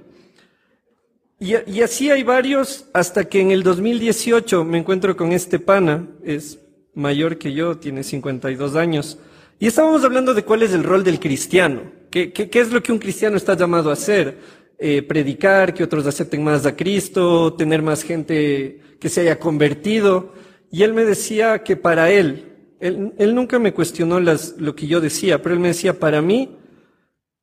Y, 1.40 1.80
así 1.80 2.10
hay 2.10 2.22
varios, 2.22 2.84
hasta 2.92 3.24
que 3.24 3.40
en 3.40 3.50
el 3.50 3.62
2018 3.62 4.64
me 4.64 4.78
encuentro 4.78 5.16
con 5.16 5.32
este 5.32 5.58
pana, 5.58 6.06
es 6.22 6.60
mayor 6.94 7.38
que 7.38 7.52
yo, 7.54 7.78
tiene 7.78 8.04
52 8.04 8.76
años, 8.76 9.18
y 9.58 9.66
estábamos 9.66 10.04
hablando 10.04 10.34
de 10.34 10.44
cuál 10.44 10.62
es 10.62 10.72
el 10.72 10.84
rol 10.84 11.02
del 11.02 11.18
cristiano, 11.18 11.80
qué, 12.10 12.30
qué, 12.32 12.50
qué 12.50 12.60
es 12.60 12.70
lo 12.70 12.82
que 12.82 12.92
un 12.92 12.98
cristiano 12.98 13.38
está 13.38 13.56
llamado 13.56 13.88
a 13.90 13.94
hacer, 13.94 14.36
Eh, 14.82 15.02
predicar, 15.02 15.74
que 15.74 15.84
otros 15.84 16.06
acepten 16.06 16.42
más 16.42 16.64
a 16.64 16.74
Cristo, 16.74 17.52
tener 17.52 17.82
más 17.82 18.02
gente 18.02 18.80
que 18.98 19.10
se 19.10 19.20
haya 19.20 19.38
convertido. 19.38 20.32
Y 20.70 20.84
él 20.84 20.94
me 20.94 21.04
decía 21.04 21.62
que 21.62 21.76
para 21.76 22.10
él, 22.10 22.56
él, 22.80 23.12
él 23.18 23.34
nunca 23.34 23.58
me 23.58 23.74
cuestionó 23.74 24.20
las, 24.20 24.54
lo 24.56 24.74
que 24.74 24.86
yo 24.86 25.02
decía, 25.02 25.42
pero 25.42 25.54
él 25.54 25.60
me 25.60 25.68
decía, 25.68 26.00
para 26.00 26.22
mí, 26.22 26.56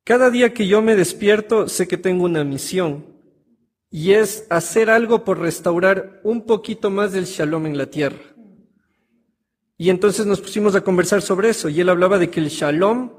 cada 0.04 0.32
día 0.32 0.52
que 0.52 0.66
yo 0.66 0.82
me 0.82 0.96
despierto, 0.96 1.70
sé 1.70 1.88
que 1.88 1.98
tengo 1.98 2.26
una 2.26 2.44
misión. 2.44 3.06
Y 3.90 4.14
es 4.14 4.46
hacer 4.50 4.90
algo 4.90 5.24
por 5.24 5.40
restaurar 5.40 6.20
un 6.24 6.46
poquito 6.46 6.90
más 6.90 7.14
del 7.14 7.26
shalom 7.26 7.66
en 7.68 7.78
la 7.78 7.86
tierra. 7.86 8.20
Y 9.78 9.90
entonces 9.90 10.26
nos 10.26 10.42
pusimos 10.42 10.76
a 10.76 10.82
conversar 10.82 11.22
sobre 11.22 11.50
eso 11.50 11.70
y 11.70 11.80
él 11.80 11.90
hablaba 11.90 12.18
de 12.18 12.30
que 12.30 12.40
el 12.40 12.50
shalom 12.50 13.12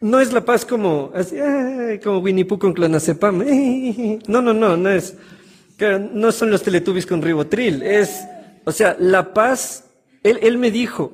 no 0.00 0.20
es 0.20 0.32
la 0.32 0.44
paz 0.44 0.64
como, 0.64 1.12
como 2.02 2.18
Winnie 2.18 2.44
Pooh 2.44 2.58
con 2.58 2.72
clonazepam. 2.72 3.42
No, 4.28 4.40
no, 4.40 4.52
no, 4.52 4.76
no 4.76 4.90
es. 4.90 5.16
No 6.12 6.32
son 6.32 6.50
los 6.50 6.62
teletubbies 6.62 7.06
con 7.06 7.22
ribotril. 7.22 7.82
Es, 7.82 8.24
o 8.64 8.72
sea, 8.72 8.96
la 8.98 9.34
paz, 9.34 9.90
él, 10.22 10.38
él 10.42 10.58
me 10.58 10.70
dijo, 10.70 11.12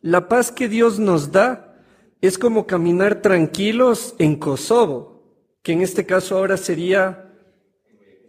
la 0.00 0.28
paz 0.28 0.50
que 0.50 0.68
Dios 0.68 0.98
nos 0.98 1.30
da 1.30 1.76
es 2.20 2.38
como 2.38 2.66
caminar 2.66 3.22
tranquilos 3.22 4.14
en 4.18 4.36
Kosovo, 4.36 5.22
que 5.62 5.72
en 5.72 5.82
este 5.82 6.04
caso 6.06 6.36
ahora 6.36 6.56
sería 6.56 7.31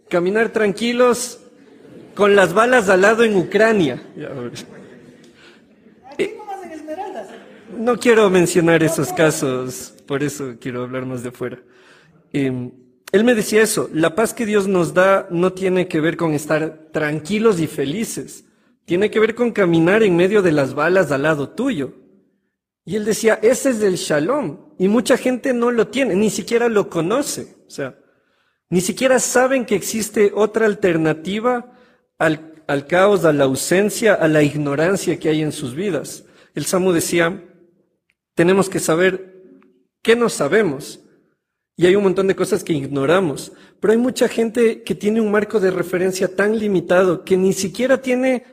caminar 0.08 0.50
tranquilos 0.50 1.40
con 2.14 2.36
las 2.36 2.54
balas 2.54 2.88
al 2.88 3.02
lado 3.02 3.24
en 3.24 3.36
Ucrania. 3.36 4.02
Eh, 6.18 6.38
no 7.76 7.98
quiero 7.98 8.30
mencionar 8.30 8.82
esos 8.82 9.12
casos, 9.12 9.94
por 10.06 10.22
eso 10.22 10.54
quiero 10.60 10.82
hablar 10.82 11.06
más 11.06 11.22
de 11.22 11.30
fuera. 11.30 11.58
Em, 12.32 12.70
él 13.12 13.24
me 13.24 13.34
decía 13.34 13.62
eso, 13.62 13.88
la 13.92 14.14
paz 14.14 14.34
que 14.34 14.46
Dios 14.46 14.66
nos 14.66 14.94
da 14.94 15.28
no 15.30 15.52
tiene 15.52 15.88
que 15.88 16.00
ver 16.00 16.16
con 16.16 16.32
estar 16.32 16.88
tranquilos 16.92 17.60
y 17.60 17.66
felices, 17.66 18.44
tiene 18.84 19.10
que 19.10 19.20
ver 19.20 19.34
con 19.34 19.52
caminar 19.52 20.02
en 20.02 20.16
medio 20.16 20.42
de 20.42 20.52
las 20.52 20.74
balas 20.74 21.10
al 21.10 21.22
lado 21.22 21.48
tuyo. 21.50 21.94
Y 22.84 22.96
él 22.96 23.04
decía, 23.04 23.38
ese 23.40 23.70
es 23.70 23.82
el 23.82 23.94
shalom. 23.94 24.58
Y 24.78 24.88
mucha 24.88 25.16
gente 25.16 25.54
no 25.54 25.70
lo 25.70 25.88
tiene, 25.88 26.14
ni 26.14 26.28
siquiera 26.28 26.68
lo 26.68 26.90
conoce. 26.90 27.56
O 27.66 27.70
sea, 27.70 27.96
ni 28.70 28.80
siquiera 28.80 29.18
saben 29.18 29.64
que 29.64 29.74
existe 29.74 30.32
otra 30.34 30.66
alternativa 30.66 31.72
al, 32.18 32.62
al 32.66 32.86
caos, 32.86 33.24
a 33.24 33.32
la 33.32 33.44
ausencia, 33.44 34.14
a 34.14 34.28
la 34.28 34.42
ignorancia 34.42 35.18
que 35.18 35.28
hay 35.28 35.42
en 35.42 35.52
sus 35.52 35.74
vidas. 35.74 36.24
El 36.54 36.64
Samu 36.64 36.92
decía, 36.92 37.44
tenemos 38.34 38.68
que 38.68 38.80
saber 38.80 39.34
qué 40.02 40.16
no 40.16 40.28
sabemos. 40.28 41.00
Y 41.76 41.86
hay 41.86 41.96
un 41.96 42.04
montón 42.04 42.28
de 42.28 42.36
cosas 42.36 42.62
que 42.62 42.72
ignoramos. 42.72 43.52
Pero 43.80 43.92
hay 43.92 43.98
mucha 43.98 44.28
gente 44.28 44.82
que 44.82 44.94
tiene 44.94 45.20
un 45.20 45.30
marco 45.30 45.58
de 45.60 45.70
referencia 45.70 46.34
tan 46.34 46.58
limitado 46.58 47.24
que 47.24 47.36
ni 47.36 47.52
siquiera 47.52 48.00
tiene 48.00 48.44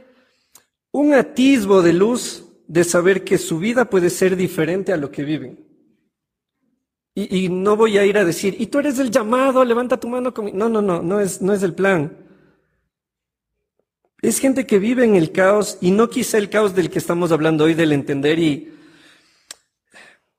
un 0.91 1.13
atisbo 1.13 1.81
de 1.81 1.93
luz 1.93 2.45
de 2.67 2.83
saber 2.83 3.23
que 3.23 3.37
su 3.37 3.59
vida 3.59 3.89
puede 3.89 4.09
ser 4.09 4.35
diferente 4.35 4.91
a 4.91 4.97
lo 4.97 5.11
que 5.11 5.23
viven. 5.23 5.70
Y, 7.13 7.49
no 7.49 7.75
voy 7.75 7.97
a 7.97 8.05
ir 8.05 8.17
a 8.17 8.23
decir, 8.23 8.55
y 8.57 8.67
tú 8.67 8.79
eres 8.79 8.97
el 8.97 9.11
llamado, 9.11 9.65
levanta 9.65 9.99
tu 9.99 10.07
mano 10.07 10.33
conmigo. 10.33 10.57
No, 10.57 10.69
no, 10.69 10.81
no, 10.81 11.01
no 11.01 11.19
es, 11.19 11.41
no 11.41 11.53
es 11.53 11.61
el 11.61 11.73
plan. 11.73 12.17
Es 14.21 14.39
gente 14.39 14.65
que 14.65 14.79
vive 14.79 15.03
en 15.03 15.15
el 15.15 15.31
caos 15.31 15.77
y 15.81 15.91
no 15.91 16.09
quizá 16.09 16.37
el 16.37 16.49
caos 16.49 16.73
del 16.73 16.89
que 16.89 16.99
estamos 16.99 17.31
hablando 17.33 17.65
hoy, 17.65 17.73
del 17.73 17.91
entender 17.91 18.39
y 18.39 18.73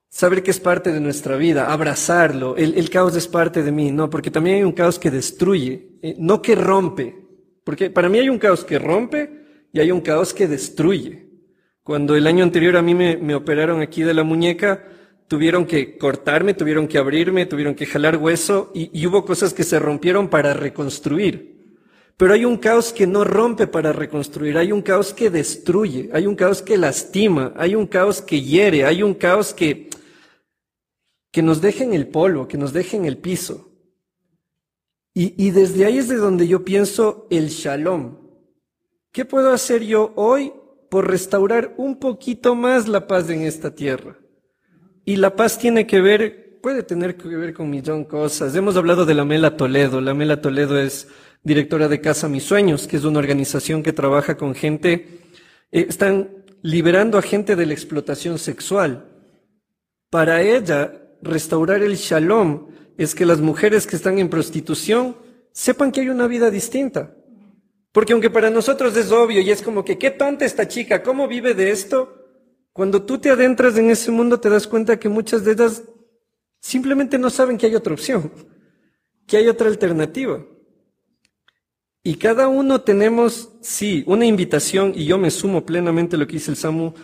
saber 0.08 0.42
que 0.42 0.50
es 0.50 0.60
parte 0.60 0.92
de 0.92 1.00
nuestra 1.00 1.36
vida, 1.36 1.70
abrazarlo. 1.70 2.56
El, 2.56 2.74
el 2.78 2.88
caos 2.88 3.16
es 3.16 3.28
parte 3.28 3.62
de 3.62 3.72
mí, 3.72 3.90
no, 3.90 4.08
porque 4.08 4.30
también 4.30 4.56
hay 4.56 4.62
un 4.62 4.72
caos 4.72 4.98
que 4.98 5.10
destruye, 5.10 5.98
eh, 6.00 6.16
no 6.18 6.40
que 6.40 6.54
rompe. 6.54 7.16
Porque 7.64 7.90
para 7.90 8.08
mí 8.08 8.18
hay 8.18 8.30
un 8.30 8.38
caos 8.38 8.64
que 8.64 8.78
rompe 8.78 9.68
y 9.72 9.80
hay 9.80 9.90
un 9.90 10.00
caos 10.00 10.32
que 10.32 10.48
destruye. 10.48 11.28
Cuando 11.82 12.16
el 12.16 12.26
año 12.26 12.44
anterior 12.44 12.76
a 12.78 12.82
mí 12.82 12.94
me, 12.94 13.18
me 13.18 13.34
operaron 13.34 13.82
aquí 13.82 14.02
de 14.02 14.14
la 14.14 14.22
muñeca, 14.22 14.84
tuvieron 15.32 15.64
que 15.64 15.96
cortarme, 15.96 16.52
tuvieron 16.52 16.86
que 16.86 16.98
abrirme, 16.98 17.46
tuvieron 17.46 17.74
que 17.74 17.86
jalar 17.86 18.18
hueso 18.18 18.70
y, 18.74 19.06
hubo 19.06 19.24
cosas 19.24 19.54
que 19.54 19.64
se 19.64 19.78
rompieron 19.78 20.28
para 20.28 20.52
reconstruir. 20.52 21.78
Pero 22.18 22.34
hay 22.34 22.44
un 22.44 22.58
caos 22.58 22.92
que 22.92 23.06
no 23.06 23.24
rompe 23.24 23.66
para 23.66 23.94
reconstruir, 23.94 24.58
hay 24.58 24.72
un 24.72 24.82
caos 24.82 25.14
que 25.14 25.30
destruye, 25.30 26.10
hay 26.12 26.26
un 26.26 26.36
caos 26.36 26.60
que 26.60 26.76
lastima, 26.76 27.54
hay 27.56 27.74
un 27.74 27.86
caos 27.86 28.20
que 28.20 28.42
hiere, 28.42 28.84
hay 28.84 29.02
un 29.02 29.14
caos 29.14 29.54
que, 29.54 29.88
que 31.30 31.40
nos 31.40 31.62
deja 31.62 31.82
en 31.82 31.94
el 31.94 32.08
polvo, 32.08 32.46
que 32.46 32.58
nos 32.58 32.74
deja 32.74 32.98
en 32.98 33.06
el 33.06 33.16
piso. 33.16 33.72
Y, 35.14 35.32
y 35.42 35.50
desde 35.50 35.86
ahí 35.86 35.96
es 35.96 36.08
de 36.08 36.16
donde 36.16 36.46
yo 36.46 36.62
pienso 36.62 37.26
el 37.30 37.48
shalom. 37.48 38.18
¿Qué 39.12 39.24
puedo 39.24 39.50
hacer 39.50 39.82
yo 39.82 40.12
hoy 40.14 40.52
por 40.90 41.08
restaurar 41.08 41.72
un 41.78 41.98
poquito 41.98 42.54
más 42.54 42.86
la 42.86 43.06
paz 43.06 43.30
en 43.30 43.40
esta 43.40 43.74
tierra? 43.74 44.18
Y 45.04 45.16
la 45.16 45.34
paz 45.34 45.58
tiene 45.58 45.86
que 45.86 46.00
ver, 46.00 46.58
puede 46.62 46.84
tener 46.84 47.16
que 47.16 47.28
ver 47.28 47.54
con 47.54 47.68
millón 47.68 48.04
cosas. 48.04 48.54
Hemos 48.54 48.76
hablado 48.76 49.04
de 49.04 49.14
la 49.14 49.24
Mela 49.24 49.56
Toledo. 49.56 50.00
La 50.00 50.14
Mela 50.14 50.40
Toledo 50.40 50.78
es 50.78 51.08
directora 51.42 51.88
de 51.88 52.00
Casa 52.00 52.28
Mis 52.28 52.44
Sueños, 52.44 52.86
que 52.86 52.96
es 52.96 53.04
una 53.04 53.18
organización 53.18 53.82
que 53.82 53.92
trabaja 53.92 54.36
con 54.36 54.54
gente, 54.54 55.20
eh, 55.72 55.86
están 55.88 56.44
liberando 56.62 57.18
a 57.18 57.22
gente 57.22 57.56
de 57.56 57.66
la 57.66 57.72
explotación 57.72 58.38
sexual. 58.38 59.08
Para 60.08 60.42
ella, 60.42 60.92
restaurar 61.20 61.82
el 61.82 61.96
shalom 61.96 62.68
es 62.96 63.16
que 63.16 63.26
las 63.26 63.40
mujeres 63.40 63.88
que 63.88 63.96
están 63.96 64.20
en 64.20 64.28
prostitución 64.28 65.16
sepan 65.50 65.90
que 65.90 66.02
hay 66.02 66.10
una 66.10 66.28
vida 66.28 66.48
distinta. 66.50 67.12
Porque 67.90 68.12
aunque 68.12 68.30
para 68.30 68.50
nosotros 68.50 68.96
es 68.96 69.10
obvio 69.10 69.40
y 69.40 69.50
es 69.50 69.62
como 69.62 69.84
que, 69.84 69.98
qué 69.98 70.12
tonta 70.12 70.44
esta 70.44 70.68
chica, 70.68 71.02
¿cómo 71.02 71.26
vive 71.26 71.54
de 71.54 71.70
esto? 71.70 72.21
Cuando 72.72 73.02
tú 73.02 73.18
te 73.18 73.30
adentras 73.30 73.76
en 73.76 73.90
ese 73.90 74.10
mundo 74.10 74.40
te 74.40 74.48
das 74.48 74.66
cuenta 74.66 74.98
que 74.98 75.08
muchas 75.08 75.44
de 75.44 75.52
ellas 75.52 75.82
simplemente 76.60 77.18
no 77.18 77.28
saben 77.28 77.58
que 77.58 77.66
hay 77.66 77.74
otra 77.74 77.92
opción, 77.92 78.32
que 79.26 79.36
hay 79.36 79.48
otra 79.48 79.68
alternativa. 79.68 80.42
Y 82.02 82.16
cada 82.16 82.48
uno 82.48 82.80
tenemos, 82.80 83.50
sí, 83.60 84.02
una 84.06 84.26
invitación, 84.26 84.92
y 84.94 85.04
yo 85.04 85.18
me 85.18 85.30
sumo 85.30 85.64
plenamente 85.64 86.16
a 86.16 86.18
lo 86.18 86.26
que 86.26 86.34
dice 86.34 86.50
el 86.50 86.56
Samu, 86.56 86.94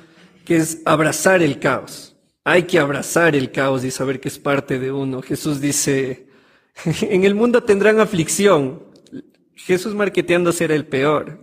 que 0.44 0.56
es 0.56 0.80
abrazar 0.84 1.42
el 1.42 1.60
caos. 1.60 2.16
Hay 2.42 2.62
que 2.62 2.78
abrazar 2.78 3.36
el 3.36 3.52
caos 3.52 3.84
y 3.84 3.90
saber 3.90 4.20
que 4.20 4.28
es 4.28 4.38
parte 4.38 4.78
de 4.78 4.90
uno. 4.90 5.20
Jesús 5.20 5.60
dice, 5.60 6.28
en 7.02 7.24
el 7.24 7.34
mundo 7.34 7.62
tendrán 7.62 8.00
aflicción. 8.00 8.82
Jesús 9.54 9.94
marqueteándose 9.94 10.64
era 10.64 10.74
el 10.74 10.86
peor. 10.86 11.38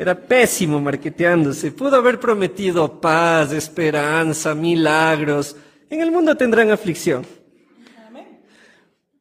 Era 0.00 0.14
pésimo 0.14 0.80
marketeándose. 0.80 1.72
Pudo 1.72 1.96
haber 1.96 2.18
prometido 2.18 3.02
paz, 3.02 3.52
esperanza, 3.52 4.54
milagros. 4.54 5.54
En 5.90 6.00
el 6.00 6.10
mundo 6.10 6.34
tendrán 6.38 6.70
aflicción. 6.70 7.26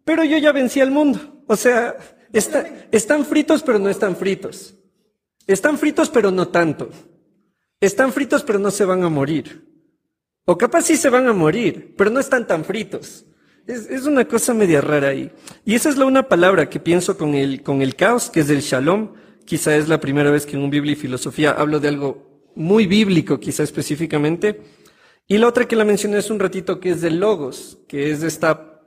Pero 0.06 0.24
yo 0.24 0.38
ya 0.38 0.54
vencí 0.54 0.80
al 0.80 0.90
mundo. 0.90 1.44
O 1.48 1.58
sea, 1.58 1.98
están 2.32 3.26
fritos 3.26 3.62
pero 3.62 3.78
no 3.78 3.90
están 3.90 4.16
fritos. 4.16 4.74
Están 5.46 5.78
fritos 5.78 6.10
pero 6.10 6.32
no 6.32 6.48
tanto. 6.48 6.90
Están 7.82 8.14
fritos 8.14 8.44
pero 8.44 8.58
no 8.58 8.72
se 8.72 8.86
van 8.86 9.04
a 9.04 9.10
morir. 9.10 9.68
O 10.46 10.58
capaz 10.58 10.84
sí 10.84 10.96
se 10.96 11.10
van 11.10 11.28
a 11.28 11.34
morir, 11.34 11.94
pero 11.98 12.10
no 12.10 12.22
están 12.22 12.48
tan 12.48 12.64
fritos. 12.64 13.26
Es, 13.68 13.90
es, 13.90 14.06
una 14.06 14.24
cosa 14.24 14.54
media 14.54 14.80
rara 14.80 15.10
ahí. 15.10 15.30
Y 15.66 15.76
esa 15.76 15.90
es 15.90 15.98
la 15.98 16.06
una 16.06 16.30
palabra 16.30 16.70
que 16.70 16.80
pienso 16.80 17.18
con 17.18 17.36
el, 17.36 17.64
con 17.64 17.82
el 17.82 17.98
caos, 17.98 18.30
que 18.30 18.40
es 18.40 18.50
el 18.50 18.62
shalom, 18.62 19.10
Quizá 19.50 19.76
es 19.76 19.90
la 19.90 20.00
primera 20.00 20.30
vez 20.30 20.46
que 20.46 20.56
en 20.56 20.62
un 20.62 20.70
Biblia 20.70 20.94
y 20.94 20.96
filosofía 20.96 21.50
hablo 21.50 21.80
de 21.80 21.88
algo 21.88 22.52
muy 22.54 22.86
bíblico, 22.86 23.40
quizá 23.40 23.64
específicamente. 23.64 24.62
Y 25.28 25.40
la 25.40 25.48
otra 25.48 25.68
que 25.68 25.76
la 25.76 25.86
mencioné 25.86 26.18
hace 26.18 26.32
un 26.32 26.40
ratito, 26.40 26.80
que 26.80 26.92
es 26.92 27.02
del 27.02 27.20
logos, 27.20 27.80
que 27.88 28.12
es 28.12 28.22
esta 28.22 28.80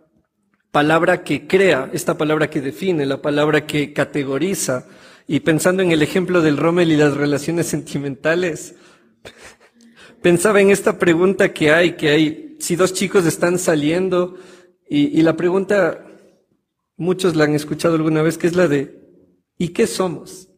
palabra 0.71 1.25
que 1.25 1.49
crea, 1.49 1.91
esta 1.93 2.17
palabra 2.17 2.49
que 2.49 2.61
define, 2.61 3.07
la 3.07 3.21
palabra 3.21 3.67
que 3.67 3.93
categoriza. 3.93 4.87
Y 5.27 5.41
pensando 5.41 5.83
en 5.83 5.91
el 5.91 6.01
ejemplo 6.01 6.43
del 6.43 6.57
Rommel 6.57 6.93
y 6.93 6.97
las 6.97 7.17
relaciones 7.17 7.67
sentimentales, 7.67 8.77
pensaba 10.23 10.61
en 10.61 10.71
esta 10.71 10.97
pregunta 10.97 11.53
que 11.53 11.73
hay, 11.73 11.97
que 11.97 12.11
hay, 12.11 12.57
si 12.61 12.77
dos 12.77 12.93
chicos 12.93 13.27
están 13.27 13.59
saliendo, 13.59 14.37
y, 14.89 15.19
y 15.19 15.23
la 15.23 15.37
pregunta, 15.37 16.07
muchos 16.97 17.35
la 17.35 17.43
han 17.43 17.57
escuchado 17.57 17.97
alguna 17.97 18.23
vez, 18.23 18.39
que 18.39 18.47
es 18.47 18.55
la 18.55 18.69
de, 18.69 19.03
¿y 19.59 19.71
qué 19.71 19.89
somos? 19.89 20.51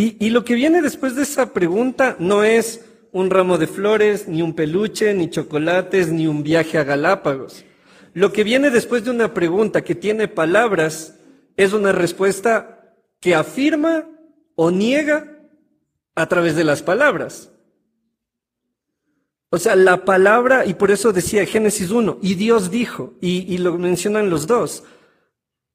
Y, 0.00 0.30
lo 0.30 0.44
que 0.44 0.54
viene 0.54 0.80
después 0.80 1.16
de 1.16 1.24
esa 1.24 1.52
pregunta 1.52 2.14
no 2.20 2.44
es 2.44 2.84
un 3.10 3.30
ramo 3.30 3.58
de 3.58 3.66
flores, 3.66 4.28
ni 4.28 4.42
un 4.42 4.54
peluche, 4.54 5.12
ni 5.12 5.28
chocolates, 5.28 6.12
ni 6.12 6.28
un 6.28 6.44
viaje 6.44 6.78
a 6.78 6.84
Galápagos. 6.84 7.64
Lo 8.14 8.32
que 8.32 8.44
viene 8.44 8.70
después 8.70 9.04
de 9.04 9.10
una 9.10 9.34
pregunta 9.34 9.82
que 9.82 9.96
tiene 9.96 10.28
palabras 10.28 11.18
es 11.56 11.72
una 11.72 11.90
respuesta 11.90 12.94
que 13.18 13.34
afirma 13.34 14.08
o 14.54 14.70
niega 14.70 15.36
a 16.14 16.28
través 16.28 16.54
de 16.54 16.62
las 16.62 16.80
palabras. 16.80 17.50
O 19.50 19.58
sea, 19.58 19.74
la 19.74 20.04
palabra, 20.04 20.64
y 20.64 20.74
por 20.74 20.92
eso 20.92 21.12
decía 21.12 21.44
Génesis 21.44 21.90
1, 21.90 22.18
y 22.22 22.36
Dios 22.36 22.70
dijo, 22.70 23.14
y, 23.20 23.52
y 23.52 23.58
lo 23.58 23.76
mencionan 23.76 24.30
los 24.30 24.46
dos, 24.46 24.84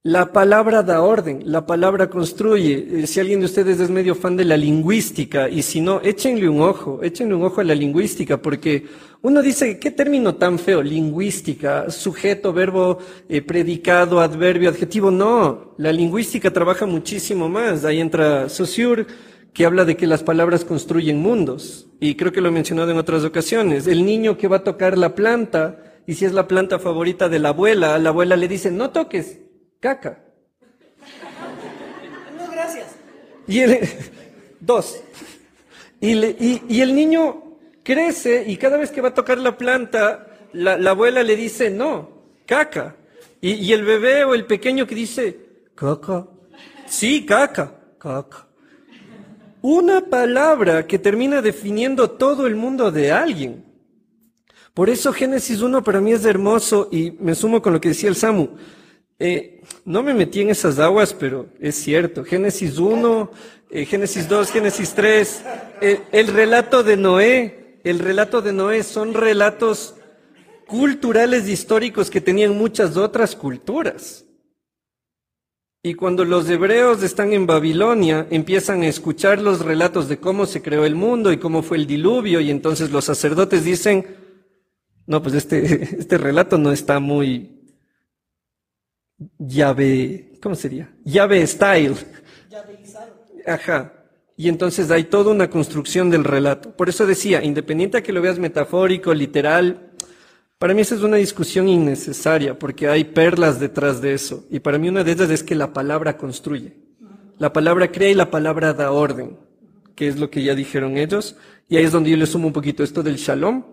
La 0.06 0.34
palabra 0.34 0.84
da 0.84 1.02
orden, 1.02 1.44
la 1.46 1.66
palabra 1.66 2.10
construye. 2.10 3.04
Eh, 3.04 3.08
si 3.08 3.22
alguien 3.22 3.40
de 3.40 3.46
ustedes 3.46 3.80
es 3.80 3.90
medio 3.90 4.16
fan 4.16 4.36
de 4.36 4.44
la 4.44 4.58
lingüística, 4.58 5.48
y 5.48 5.62
si 5.62 5.80
no, 5.80 6.02
échenle 6.02 6.50
un 6.50 6.60
ojo, 6.60 7.02
échenle 7.02 7.36
un 7.36 7.44
ojo 7.44 7.62
a 7.62 7.64
la 7.64 7.74
lingüística, 7.74 8.42
porque 8.42 8.86
uno 9.22 9.42
dice, 9.42 9.80
¿qué 9.80 9.92
término 9.92 10.36
tan 10.36 10.60
feo? 10.60 10.82
Lingüística, 10.82 11.90
sujeto, 11.90 12.52
verbo, 12.52 12.98
eh, 13.30 13.42
predicado, 13.42 14.20
adverbio, 14.20 14.70
adjetivo. 14.70 15.10
No, 15.10 15.74
la 15.78 15.94
lingüística 15.94 16.52
trabaja 16.52 16.86
muchísimo 16.86 17.48
más. 17.48 17.86
Ahí 17.86 18.02
entra 18.02 18.50
Saussure, 18.50 19.06
que 19.54 19.66
habla 19.66 19.86
de 19.86 19.96
que 19.96 20.06
las 20.06 20.22
palabras 20.22 20.66
construyen 20.66 21.22
mundos. 21.22 21.88
Y 22.02 22.16
creo 22.16 22.34
que 22.34 22.42
lo 22.42 22.50
he 22.50 22.52
mencionado 22.52 22.92
en 22.92 22.98
otras 22.98 23.24
ocasiones. 23.24 23.88
El 23.88 24.06
niño 24.06 24.38
que 24.38 24.50
va 24.50 24.58
a 24.58 24.64
tocar 24.66 24.98
la 24.98 25.16
planta, 25.16 26.02
y 26.06 26.16
si 26.16 26.26
es 26.26 26.34
la 26.34 26.50
planta 26.50 26.78
favorita 26.78 27.30
de 27.30 27.40
la 27.40 27.50
abuela, 27.50 27.98
la 28.00 28.10
abuela 28.10 28.36
le 28.36 28.50
dice, 28.50 28.70
no 28.70 28.90
toques, 28.90 29.40
caca. 29.84 30.18
No, 32.38 32.50
gracias. 32.52 32.96
Y 33.48 33.60
el, 33.60 33.80
dos. 34.62 35.02
Y, 36.00 36.14
le- 36.16 36.36
y- 36.40 36.62
y 36.70 36.82
el 36.82 36.96
niño 36.96 37.58
crece 37.84 38.46
y 38.48 38.56
cada 38.56 38.78
vez 38.78 38.92
que 38.92 39.02
va 39.02 39.10
a 39.10 39.14
tocar 39.14 39.38
la 39.38 39.58
planta, 39.58 40.28
la, 40.54 40.78
la 40.78 40.92
abuela 40.92 41.22
le 41.22 41.36
dice, 41.36 41.70
no, 41.70 42.10
caca. 42.46 42.96
Y, 43.42 43.52
y 43.56 43.74
el 43.74 43.84
bebé 43.84 44.24
o 44.24 44.34
el 44.34 44.46
pequeño 44.46 44.88
que 44.88 44.96
dice, 44.96 45.38
caca. 45.76 46.28
Sí, 46.88 47.26
caca, 47.26 47.76
caca. 48.00 48.48
Una 49.62 50.02
palabra 50.06 50.88
que 50.88 50.98
termina 51.00 51.42
definiendo 51.42 52.12
todo 52.12 52.48
el 52.48 52.56
mundo 52.56 52.90
de 52.92 53.12
alguien. 53.12 53.66
Por 54.74 54.90
eso 54.90 55.12
Génesis 55.14 55.62
1 55.62 55.84
para 55.84 56.00
mí 56.02 56.14
es 56.14 56.24
hermoso 56.26 56.88
y 56.92 57.12
me 57.20 57.36
sumo 57.36 57.62
con 57.62 57.74
lo 57.74 57.82
que 57.82 57.90
decía 57.90 58.10
el 58.10 58.16
Samu. 58.16 58.48
Eh, 59.26 59.62
no 59.86 60.04
me 60.04 60.14
metí 60.14 60.42
en 60.42 60.50
esas 60.50 60.80
aguas, 60.80 61.14
pero 61.14 61.48
es 61.62 61.76
cierto. 61.76 62.26
Génesis 62.26 62.78
1, 62.78 63.32
eh, 63.70 63.86
Génesis 63.86 64.28
2, 64.28 64.52
Génesis 64.52 64.94
3, 64.94 65.44
eh, 65.80 66.02
el 66.12 66.28
relato 66.28 66.84
de 66.84 66.98
Noé, 66.98 67.80
el 67.86 68.00
relato 68.00 68.42
de 68.42 68.52
Noé 68.52 68.84
son 68.84 69.14
relatos 69.14 69.96
culturales 70.68 71.48
históricos 71.48 72.10
que 72.10 72.20
tenían 72.20 72.58
muchas 72.58 72.98
otras 72.98 73.34
culturas. 73.34 74.26
Y 75.82 75.94
cuando 75.94 76.26
los 76.26 76.50
hebreos 76.50 77.02
están 77.02 77.32
en 77.32 77.48
Babilonia, 77.48 78.28
empiezan 78.30 78.82
a 78.82 78.88
escuchar 78.88 79.40
los 79.40 79.62
relatos 79.62 80.10
de 80.10 80.18
cómo 80.18 80.46
se 80.46 80.62
creó 80.62 80.84
el 80.84 80.96
mundo 80.96 81.32
y 81.32 81.38
cómo 81.38 81.64
fue 81.64 81.78
el 81.78 81.88
diluvio, 81.88 82.42
y 82.42 82.52
entonces 82.52 82.92
los 82.92 83.06
sacerdotes 83.06 83.64
dicen, 83.64 84.06
no, 85.08 85.24
pues 85.24 85.36
este, 85.36 85.82
este 85.98 86.18
relato 86.18 86.58
no 86.58 86.74
está 86.74 87.00
muy 87.00 87.53
llave, 89.38 90.34
¿cómo 90.42 90.56
sería? 90.56 90.90
Llave 91.04 91.46
style. 91.48 91.96
Ajá. 93.46 93.94
Y 94.36 94.50
entonces 94.50 94.90
hay 94.90 95.06
toda 95.06 95.32
una 95.32 95.50
construcción 95.50 96.10
del 96.10 96.24
relato. 96.24 96.72
Por 96.72 96.90
eso 96.90 97.06
decía, 97.06 97.44
independiente 97.44 97.98
a 97.98 98.04
que 98.04 98.14
lo 98.14 98.22
veas 98.22 98.40
metafórico, 98.40 99.14
literal, 99.14 99.92
para 100.58 100.74
mí 100.74 100.82
esa 100.82 100.96
es 100.96 101.02
una 101.02 101.18
discusión 101.18 101.68
innecesaria, 101.68 102.58
porque 102.58 102.88
hay 102.88 103.04
perlas 103.04 103.60
detrás 103.60 104.02
de 104.02 104.14
eso. 104.14 104.46
Y 104.50 104.60
para 104.60 104.78
mí 104.78 104.90
una 104.90 105.04
de 105.04 105.12
ellas 105.12 105.30
es 105.30 105.44
que 105.44 105.56
la 105.56 105.74
palabra 105.74 106.18
construye. 106.18 106.74
La 107.38 107.54
palabra 107.54 107.92
crea 107.92 108.10
y 108.10 108.16
la 108.16 108.32
palabra 108.32 108.74
da 108.74 108.92
orden, 108.92 109.38
que 109.96 110.08
es 110.08 110.20
lo 110.20 110.30
que 110.30 110.44
ya 110.44 110.56
dijeron 110.56 110.98
ellos. 110.98 111.36
Y 111.70 111.78
ahí 111.78 111.84
es 111.84 111.92
donde 111.92 112.10
yo 112.10 112.18
le 112.18 112.26
sumo 112.26 112.48
un 112.48 112.54
poquito 112.54 112.84
esto 112.84 113.04
del 113.04 113.18
shalom 113.18 113.64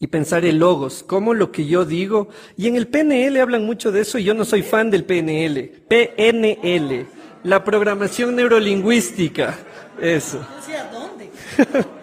y 0.00 0.06
pensar 0.06 0.44
el 0.44 0.58
logos, 0.58 1.02
como 1.02 1.34
lo 1.34 1.50
que 1.50 1.66
yo 1.66 1.84
digo. 1.84 2.28
Y 2.56 2.68
en 2.68 2.76
el 2.76 2.86
PNL 2.86 3.40
hablan 3.40 3.64
mucho 3.64 3.90
de 3.92 4.02
eso 4.02 4.18
y 4.18 4.24
yo 4.24 4.34
no 4.34 4.44
soy 4.44 4.62
fan 4.62 4.90
del 4.90 5.04
PNL. 5.04 5.70
PNL, 5.88 7.06
la 7.44 7.64
programación 7.64 8.36
neurolingüística. 8.36 9.58
Eso. 10.00 10.46
Decía, 10.56 10.88
¿dónde? 10.92 11.30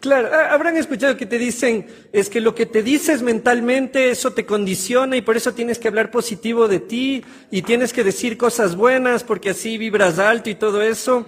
Claro, 0.00 0.34
ha- 0.34 0.52
habrán 0.52 0.76
escuchado 0.76 1.16
que 1.16 1.26
te 1.26 1.38
dicen, 1.38 1.86
es 2.12 2.28
que 2.28 2.40
lo 2.40 2.56
que 2.56 2.66
te 2.66 2.82
dices 2.82 3.22
mentalmente, 3.22 4.10
eso 4.10 4.32
te 4.32 4.44
condiciona 4.44 5.16
y 5.16 5.22
por 5.22 5.36
eso 5.36 5.54
tienes 5.54 5.78
que 5.78 5.86
hablar 5.86 6.10
positivo 6.10 6.66
de 6.66 6.80
ti 6.80 7.22
y 7.52 7.62
tienes 7.62 7.92
que 7.92 8.02
decir 8.02 8.36
cosas 8.36 8.74
buenas 8.74 9.22
porque 9.22 9.50
así 9.50 9.78
vibras 9.78 10.18
alto 10.18 10.50
y 10.50 10.56
todo 10.56 10.82
eso. 10.82 11.24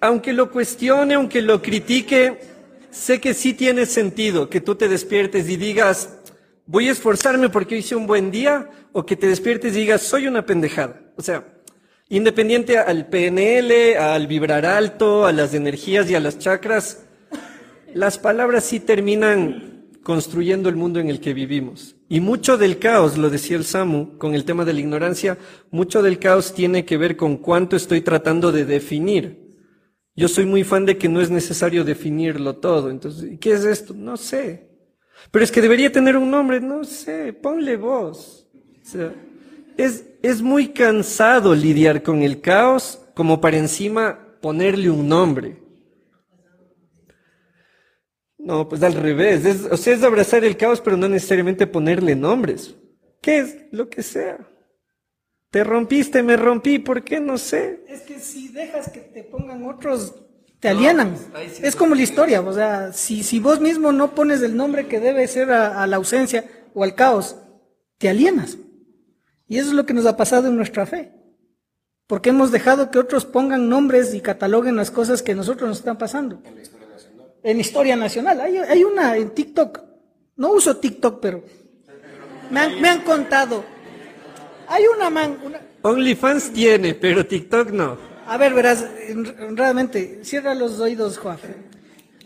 Aunque 0.00 0.32
lo 0.32 0.50
cuestione, 0.50 1.14
aunque 1.14 1.40
lo 1.40 1.62
critique, 1.62 2.40
sé 2.94 3.20
que 3.20 3.34
sí 3.34 3.54
tiene 3.54 3.86
sentido 3.86 4.48
que 4.48 4.60
tú 4.60 4.76
te 4.76 4.88
despiertes 4.88 5.48
y 5.48 5.56
digas, 5.56 6.16
voy 6.66 6.88
a 6.88 6.92
esforzarme 6.92 7.48
porque 7.48 7.76
hice 7.76 7.96
un 7.96 8.06
buen 8.06 8.30
día, 8.30 8.70
o 8.92 9.04
que 9.04 9.16
te 9.16 9.26
despiertes 9.26 9.76
y 9.76 9.80
digas, 9.80 10.02
soy 10.02 10.28
una 10.28 10.46
pendejada. 10.46 11.00
O 11.16 11.22
sea, 11.22 11.44
independiente 12.08 12.78
al 12.78 13.08
PNL, 13.08 13.96
al 13.98 14.26
vibrar 14.28 14.64
alto, 14.64 15.26
a 15.26 15.32
las 15.32 15.54
energías 15.54 16.08
y 16.08 16.14
a 16.14 16.20
las 16.20 16.38
chakras, 16.38 17.04
las 17.92 18.18
palabras 18.18 18.64
sí 18.64 18.78
terminan 18.78 19.88
construyendo 20.04 20.68
el 20.68 20.76
mundo 20.76 21.00
en 21.00 21.08
el 21.08 21.20
que 21.20 21.34
vivimos. 21.34 21.96
Y 22.08 22.20
mucho 22.20 22.56
del 22.56 22.78
caos, 22.78 23.16
lo 23.18 23.30
decía 23.30 23.56
el 23.56 23.64
Samu, 23.64 24.16
con 24.18 24.34
el 24.34 24.44
tema 24.44 24.64
de 24.64 24.74
la 24.74 24.80
ignorancia, 24.80 25.38
mucho 25.70 26.02
del 26.02 26.20
caos 26.20 26.54
tiene 26.54 26.84
que 26.84 26.96
ver 26.96 27.16
con 27.16 27.38
cuánto 27.38 27.74
estoy 27.74 28.02
tratando 28.02 28.52
de 28.52 28.64
definir. 28.64 29.43
Yo 30.16 30.28
soy 30.28 30.46
muy 30.46 30.62
fan 30.62 30.86
de 30.86 30.96
que 30.96 31.08
no 31.08 31.20
es 31.20 31.30
necesario 31.30 31.84
definirlo 31.84 32.56
todo. 32.56 32.90
Entonces, 32.90 33.38
¿qué 33.40 33.52
es 33.52 33.64
esto? 33.64 33.94
No 33.94 34.16
sé. 34.16 34.70
Pero 35.30 35.44
es 35.44 35.50
que 35.50 35.60
debería 35.60 35.90
tener 35.90 36.16
un 36.16 36.30
nombre, 36.30 36.60
no 36.60 36.84
sé, 36.84 37.32
ponle 37.32 37.76
voz. 37.76 38.46
O 38.54 38.86
sea, 38.86 39.12
es, 39.76 40.06
es 40.22 40.42
muy 40.42 40.68
cansado 40.68 41.54
lidiar 41.54 42.02
con 42.02 42.22
el 42.22 42.40
caos 42.40 43.00
como 43.14 43.40
para 43.40 43.56
encima 43.56 44.38
ponerle 44.40 44.90
un 44.90 45.08
nombre. 45.08 45.62
No, 48.38 48.68
pues 48.68 48.82
al 48.82 48.92
revés. 48.92 49.66
O 49.70 49.76
sea, 49.76 49.94
es 49.94 50.02
abrazar 50.02 50.44
el 50.44 50.56
caos, 50.56 50.80
pero 50.80 50.96
no 50.96 51.08
necesariamente 51.08 51.66
ponerle 51.66 52.14
nombres. 52.14 52.74
¿Qué 53.22 53.38
es? 53.38 53.56
Lo 53.72 53.88
que 53.88 54.02
sea. 54.02 54.38
Te 55.54 55.62
rompiste, 55.62 56.20
me 56.24 56.36
rompí, 56.36 56.80
¿por 56.80 57.04
qué? 57.04 57.20
No 57.20 57.38
sé. 57.38 57.84
Es 57.86 58.00
que 58.00 58.18
si 58.18 58.48
dejas 58.48 58.90
que 58.90 58.98
te 58.98 59.22
pongan 59.22 59.64
otros, 59.64 60.12
te 60.58 60.66
alienan. 60.66 61.16
es 61.62 61.76
como 61.76 61.94
la 61.94 62.02
historia, 62.02 62.40
o 62.40 62.52
sea, 62.52 62.92
si, 62.92 63.22
si 63.22 63.38
vos 63.38 63.60
mismo 63.60 63.92
no 63.92 64.16
pones 64.16 64.42
el 64.42 64.56
nombre 64.56 64.88
que 64.88 64.98
debe 64.98 65.28
ser 65.28 65.52
a, 65.52 65.80
a 65.80 65.86
la 65.86 65.94
ausencia 65.94 66.44
o 66.74 66.82
al 66.82 66.96
caos, 66.96 67.36
te 67.98 68.08
alienas. 68.08 68.58
Y 69.46 69.58
eso 69.58 69.68
es 69.68 69.74
lo 69.74 69.86
que 69.86 69.94
nos 69.94 70.06
ha 70.06 70.16
pasado 70.16 70.48
en 70.48 70.56
nuestra 70.56 70.86
fe. 70.86 71.12
Porque 72.08 72.30
hemos 72.30 72.50
dejado 72.50 72.90
que 72.90 72.98
otros 72.98 73.24
pongan 73.24 73.68
nombres 73.68 74.12
y 74.12 74.20
cataloguen 74.20 74.74
las 74.74 74.90
cosas 74.90 75.22
que 75.22 75.30
a 75.30 75.36
nosotros 75.36 75.68
nos 75.68 75.78
están 75.78 75.98
pasando. 75.98 76.42
En 77.44 77.60
historia 77.60 77.94
nacional. 77.94 78.40
Hay, 78.40 78.56
hay 78.56 78.82
una 78.82 79.16
en 79.16 79.30
TikTok. 79.30 79.84
No 80.34 80.50
uso 80.50 80.78
TikTok, 80.78 81.20
pero 81.20 81.44
me 82.50 82.58
han, 82.58 82.80
me 82.80 82.88
han 82.88 83.02
contado. 83.02 83.73
Hay 84.68 84.82
una 84.96 85.10
man, 85.10 85.38
una, 85.44 85.60
OnlyFans 85.82 86.52
tiene, 86.52 86.94
pero 86.94 87.26
TikTok 87.26 87.70
no. 87.70 87.98
a 88.26 88.36
ver, 88.38 88.54
verás, 88.54 88.84
en- 89.08 89.56
realmente, 89.56 90.20
cierra 90.22 90.54
los 90.54 90.80
oídos, 90.80 91.18
Juan. 91.18 91.38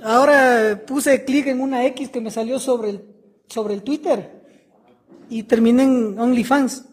Ahora 0.03 0.80
puse 0.86 1.24
clic 1.24 1.49
en 1.49 1.61
una 1.61 1.84
X 1.86 2.09
que 2.11 2.20
me 2.20 2.30
salió 2.30 2.61
sobre 2.61 2.91
el, 2.91 3.03
sobre 3.49 3.74
el 3.74 3.82
Twitter 3.82 4.30
y 5.28 5.43
terminé 5.43 5.82
en 5.82 6.18
OnlyFans. 6.18 6.84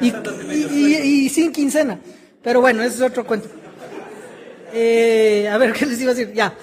Y, 0.00 0.08
y- 0.08 0.66
y- 0.70 1.24
y 1.24 1.28
sin 1.30 1.50
quincena. 1.52 1.98
Pero 2.42 2.60
bueno, 2.60 2.82
ese 2.82 2.96
es 2.96 3.02
otro 3.10 3.24
cuento. 3.26 3.48
Eh, 4.72 5.48
a 5.50 5.56
ver, 5.56 5.72
¿qué 5.78 5.86
les 5.86 6.00
iba 6.00 6.10
a 6.12 6.14
decir? 6.14 6.34
Ya. 6.34 6.54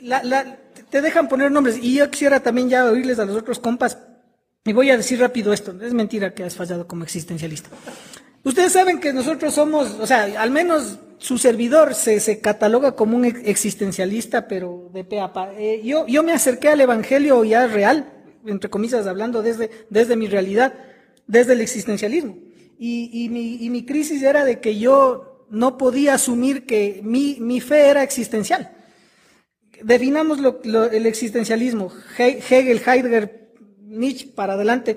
La- 0.00 0.22
la- 0.22 0.56
te 0.88 1.02
dejan 1.02 1.28
poner 1.28 1.50
nombres. 1.52 1.76
Y 1.82 1.94
yo 1.96 2.10
quisiera 2.10 2.40
también 2.40 2.68
ya 2.70 2.86
oírles 2.86 3.18
a 3.18 3.24
los 3.26 3.36
otros 3.36 3.58
compas. 3.58 3.98
Y 4.64 4.72
voy 4.74 4.90
a 4.90 4.96
decir 4.96 5.18
rápido 5.18 5.52
esto. 5.52 5.74
Es 5.80 5.94
mentira 5.94 6.34
que 6.34 6.44
has 6.44 6.54
fallado 6.54 6.86
como 6.86 7.04
existencialista. 7.04 7.70
Ustedes 8.44 8.72
saben 8.72 9.00
que 9.00 9.12
nosotros 9.12 9.54
somos, 9.54 9.92
o 10.00 10.06
sea, 10.06 10.24
al 10.40 10.50
menos 10.50 10.98
su 11.18 11.38
servidor 11.38 11.94
se, 11.94 12.20
se 12.20 12.40
cataloga 12.40 12.92
como 12.92 13.16
un 13.16 13.24
ex- 13.26 13.40
existencialista, 13.44 14.48
pero 14.48 14.90
de 14.92 15.04
pe 15.04 15.20
a 15.20 15.32
pa. 15.32 15.52
Eh, 15.54 15.80
yo, 15.84 16.06
yo 16.06 16.22
me 16.22 16.32
acerqué 16.32 16.68
al 16.68 16.80
evangelio 16.80 17.42
ya 17.44 17.66
real, 17.66 18.12
entre 18.46 18.70
comillas, 18.70 19.06
hablando 19.06 19.42
desde, 19.42 19.70
desde 19.90 20.16
mi 20.16 20.26
realidad, 20.26 20.74
desde 21.26 21.52
el 21.54 21.60
existencialismo. 21.60 22.36
Y, 22.78 23.10
y 23.24 23.28
mi, 23.28 23.56
y 23.62 23.68
mi 23.70 23.84
crisis 23.84 24.22
era 24.22 24.44
de 24.44 24.60
que 24.60 24.78
yo 24.78 25.46
no 25.50 25.76
podía 25.76 26.14
asumir 26.14 26.64
que 26.64 27.00
mi, 27.02 27.36
mi 27.40 27.60
fe 27.60 27.88
era 27.88 28.02
existencial. 28.02 28.70
Definamos 29.82 30.38
lo- 30.40 30.90
el 30.90 31.06
existencialismo, 31.06 31.92
He- 32.18 32.40
Hegel, 32.48 32.80
Heidegger, 32.86 33.39
Nietzsche 33.90 34.28
para 34.34 34.54
adelante. 34.54 34.96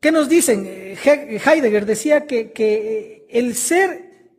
¿Qué 0.00 0.12
nos 0.12 0.28
dicen? 0.28 0.64
Eh, 0.66 0.96
He- 1.04 1.40
Heidegger 1.44 1.84
decía 1.86 2.26
que, 2.26 2.52
que 2.52 3.26
el 3.28 3.54
ser, 3.54 4.30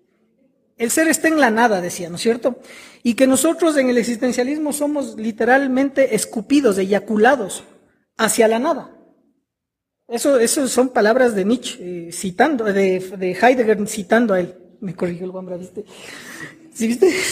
el 0.78 0.90
ser 0.92 1.08
está 1.08 1.28
en 1.28 1.40
la 1.40 1.52
nada, 1.52 1.82
decía, 1.82 2.10
¿no 2.10 2.16
es 2.16 2.22
cierto? 2.22 2.60
Y 3.04 3.14
que 3.16 3.28
nosotros 3.28 3.78
en 3.78 3.90
el 3.90 3.98
existencialismo 3.98 4.74
somos 4.74 5.18
literalmente 5.18 6.16
escupidos, 6.16 6.78
eyaculados 6.78 7.64
hacia 8.18 8.48
la 8.48 8.60
nada. 8.60 8.96
Eso, 10.08 10.68
son 10.68 10.90
palabras 10.90 11.36
de 11.36 11.46
Nietzsche, 11.46 12.08
eh, 12.08 12.12
citando, 12.12 12.64
de, 12.66 13.00
de, 13.00 13.32
Heidegger 13.34 13.88
citando 13.88 14.34
a 14.34 14.40
él. 14.40 14.56
Me 14.82 14.96
corrigió 14.96 15.26
el 15.26 15.32
Wambra, 15.32 15.58
¿viste? 15.58 15.86
¿Sí 16.74 16.88
viste? 16.88 17.12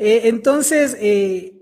Eh, 0.00 0.28
entonces, 0.28 0.96
eh, 1.00 1.57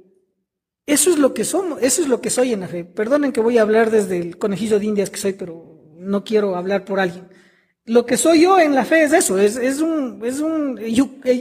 eso 0.87 1.11
es 1.11 1.19
lo 1.19 1.35
que 1.35 1.45
somos, 1.45 1.83
eso 1.83 2.03
es 2.03 2.09
lo 2.09 2.21
que 2.21 2.31
soy 2.31 2.53
en 2.53 2.61
la 2.61 2.69
fe. 2.69 2.85
Perdonen 2.85 3.33
que 3.33 3.41
voy 3.41 3.59
a 3.59 3.63
hablar 3.63 3.91
desde 3.91 4.19
el 4.19 4.39
conejillo 4.39 4.79
de 4.79 4.87
indias 4.87 5.11
que 5.11 5.19
soy, 5.19 5.33
pero 5.33 5.83
no 5.99 6.23
quiero 6.25 6.55
hablar 6.55 6.85
por 6.85 7.01
alguien. 7.01 7.29
Lo 7.85 8.07
que 8.07 8.17
soy 8.17 8.43
yo 8.43 8.59
en 8.59 8.75
la 8.75 8.85
fe 8.85 9.03
es 9.03 9.13
eso, 9.13 9.39
es, 9.39 9.81
un, 9.81 10.21
es 10.25 10.41
un, 10.41 10.81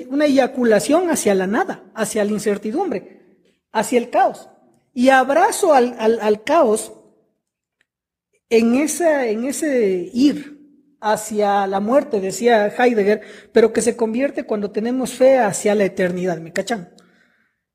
una 0.10 0.26
eyaculación 0.26 1.10
hacia 1.10 1.34
la 1.36 1.48
nada, 1.48 1.92
hacia 1.96 2.24
la 2.24 2.32
incertidumbre, 2.32 3.48
hacia 3.72 3.98
el 4.00 4.10
caos. 4.10 4.50
Y 4.94 5.10
abrazo 5.10 5.74
al, 5.74 5.96
al, 6.00 6.20
al 6.22 6.44
caos 6.44 6.94
en, 8.50 8.76
esa, 8.76 9.28
en 9.28 9.46
ese 9.46 10.10
ir 10.14 10.56
hacia 11.02 11.68
la 11.68 11.80
muerte, 11.80 12.20
decía 12.20 12.68
Heidegger, 12.68 13.22
pero 13.52 13.74
que 13.74 13.82
se 13.82 13.96
convierte 13.96 14.44
cuando 14.44 14.72
tenemos 14.72 15.14
fe 15.14 15.38
hacia 15.38 15.76
la 15.76 15.86
eternidad, 15.86 16.40
¿me 16.40 16.54
cachan? 16.54 16.94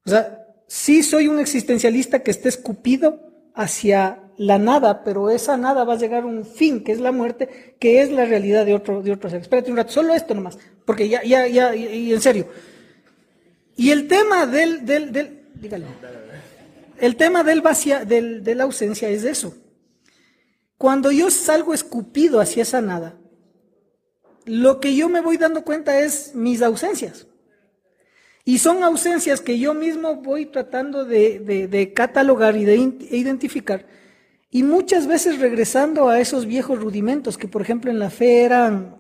O 0.05 0.11
sea, 0.11 0.39
sí 0.71 1.03
soy 1.03 1.27
un 1.27 1.41
existencialista 1.41 2.21
que 2.21 2.31
está 2.31 2.49
escupido 2.49 3.51
hacia 3.57 4.23
la 4.37 4.57
nada, 4.57 5.03
pero 5.03 5.29
esa 5.29 5.57
nada 5.57 5.83
va 5.83 5.95
a 5.95 5.99
llegar 5.99 6.23
a 6.23 6.27
un 6.27 6.47
fin, 6.47 6.85
que 6.85 6.93
es 6.93 7.01
la 7.01 7.11
muerte, 7.11 7.75
que 7.81 8.01
es 8.01 8.12
la 8.12 8.25
realidad 8.25 8.64
de 8.64 8.75
otro, 8.75 9.03
de 9.03 9.11
otro 9.11 9.29
ser. 9.29 9.41
Espérate 9.41 9.73
un 9.73 9.77
rato, 9.77 9.91
solo 9.91 10.14
esto 10.14 10.33
nomás, 10.33 10.59
porque 10.85 11.09
ya, 11.09 11.25
ya, 11.25 11.49
ya, 11.49 11.75
y 11.75 12.12
en 12.12 12.21
serio. 12.21 12.47
Y 13.77 13.91
el 13.91 14.07
tema 14.07 14.47
del, 14.47 14.87
del, 14.87 15.11
del, 15.11 15.49
dígalo. 15.55 15.87
El 16.99 17.16
tema 17.16 17.43
del 17.43 17.64
del, 18.07 18.45
de 18.45 18.55
la 18.55 18.62
ausencia 18.62 19.09
es 19.09 19.25
eso. 19.25 19.57
Cuando 20.79 21.11
yo 21.11 21.33
salgo 21.33 21.75
escupido 21.75 22.41
hacia 22.41 22.62
esa 22.62 22.81
nada, 22.81 23.18
lo 24.45 24.79
que 24.79 24.95
yo 24.95 25.09
me 25.09 25.21
voy 25.21 25.37
dando 25.37 25.64
cuenta 25.64 25.99
es 25.99 26.33
mis 26.37 26.62
ausencias. 26.62 27.27
Y 28.51 28.59
son 28.59 28.82
ausencias 28.82 29.40
que 29.40 29.61
yo 29.61 29.74
mismo 29.74 30.16
voy 30.16 30.46
tratando 30.46 31.05
de, 31.05 31.92
catalogar 31.94 32.57
y 32.57 32.64
de 32.64 32.74
e 32.74 33.16
identificar. 33.16 33.86
Y 34.51 34.64
muchas 34.64 35.07
veces 35.07 35.38
regresando 35.38 36.09
a 36.09 36.18
esos 36.18 36.46
viejos 36.46 36.80
rudimentos 36.80 37.38
que, 37.38 37.46
por 37.46 37.62
ejemplo, 37.62 37.92
en 37.92 38.01
la 38.01 38.11
fe 38.11 38.42
eran 38.42 38.96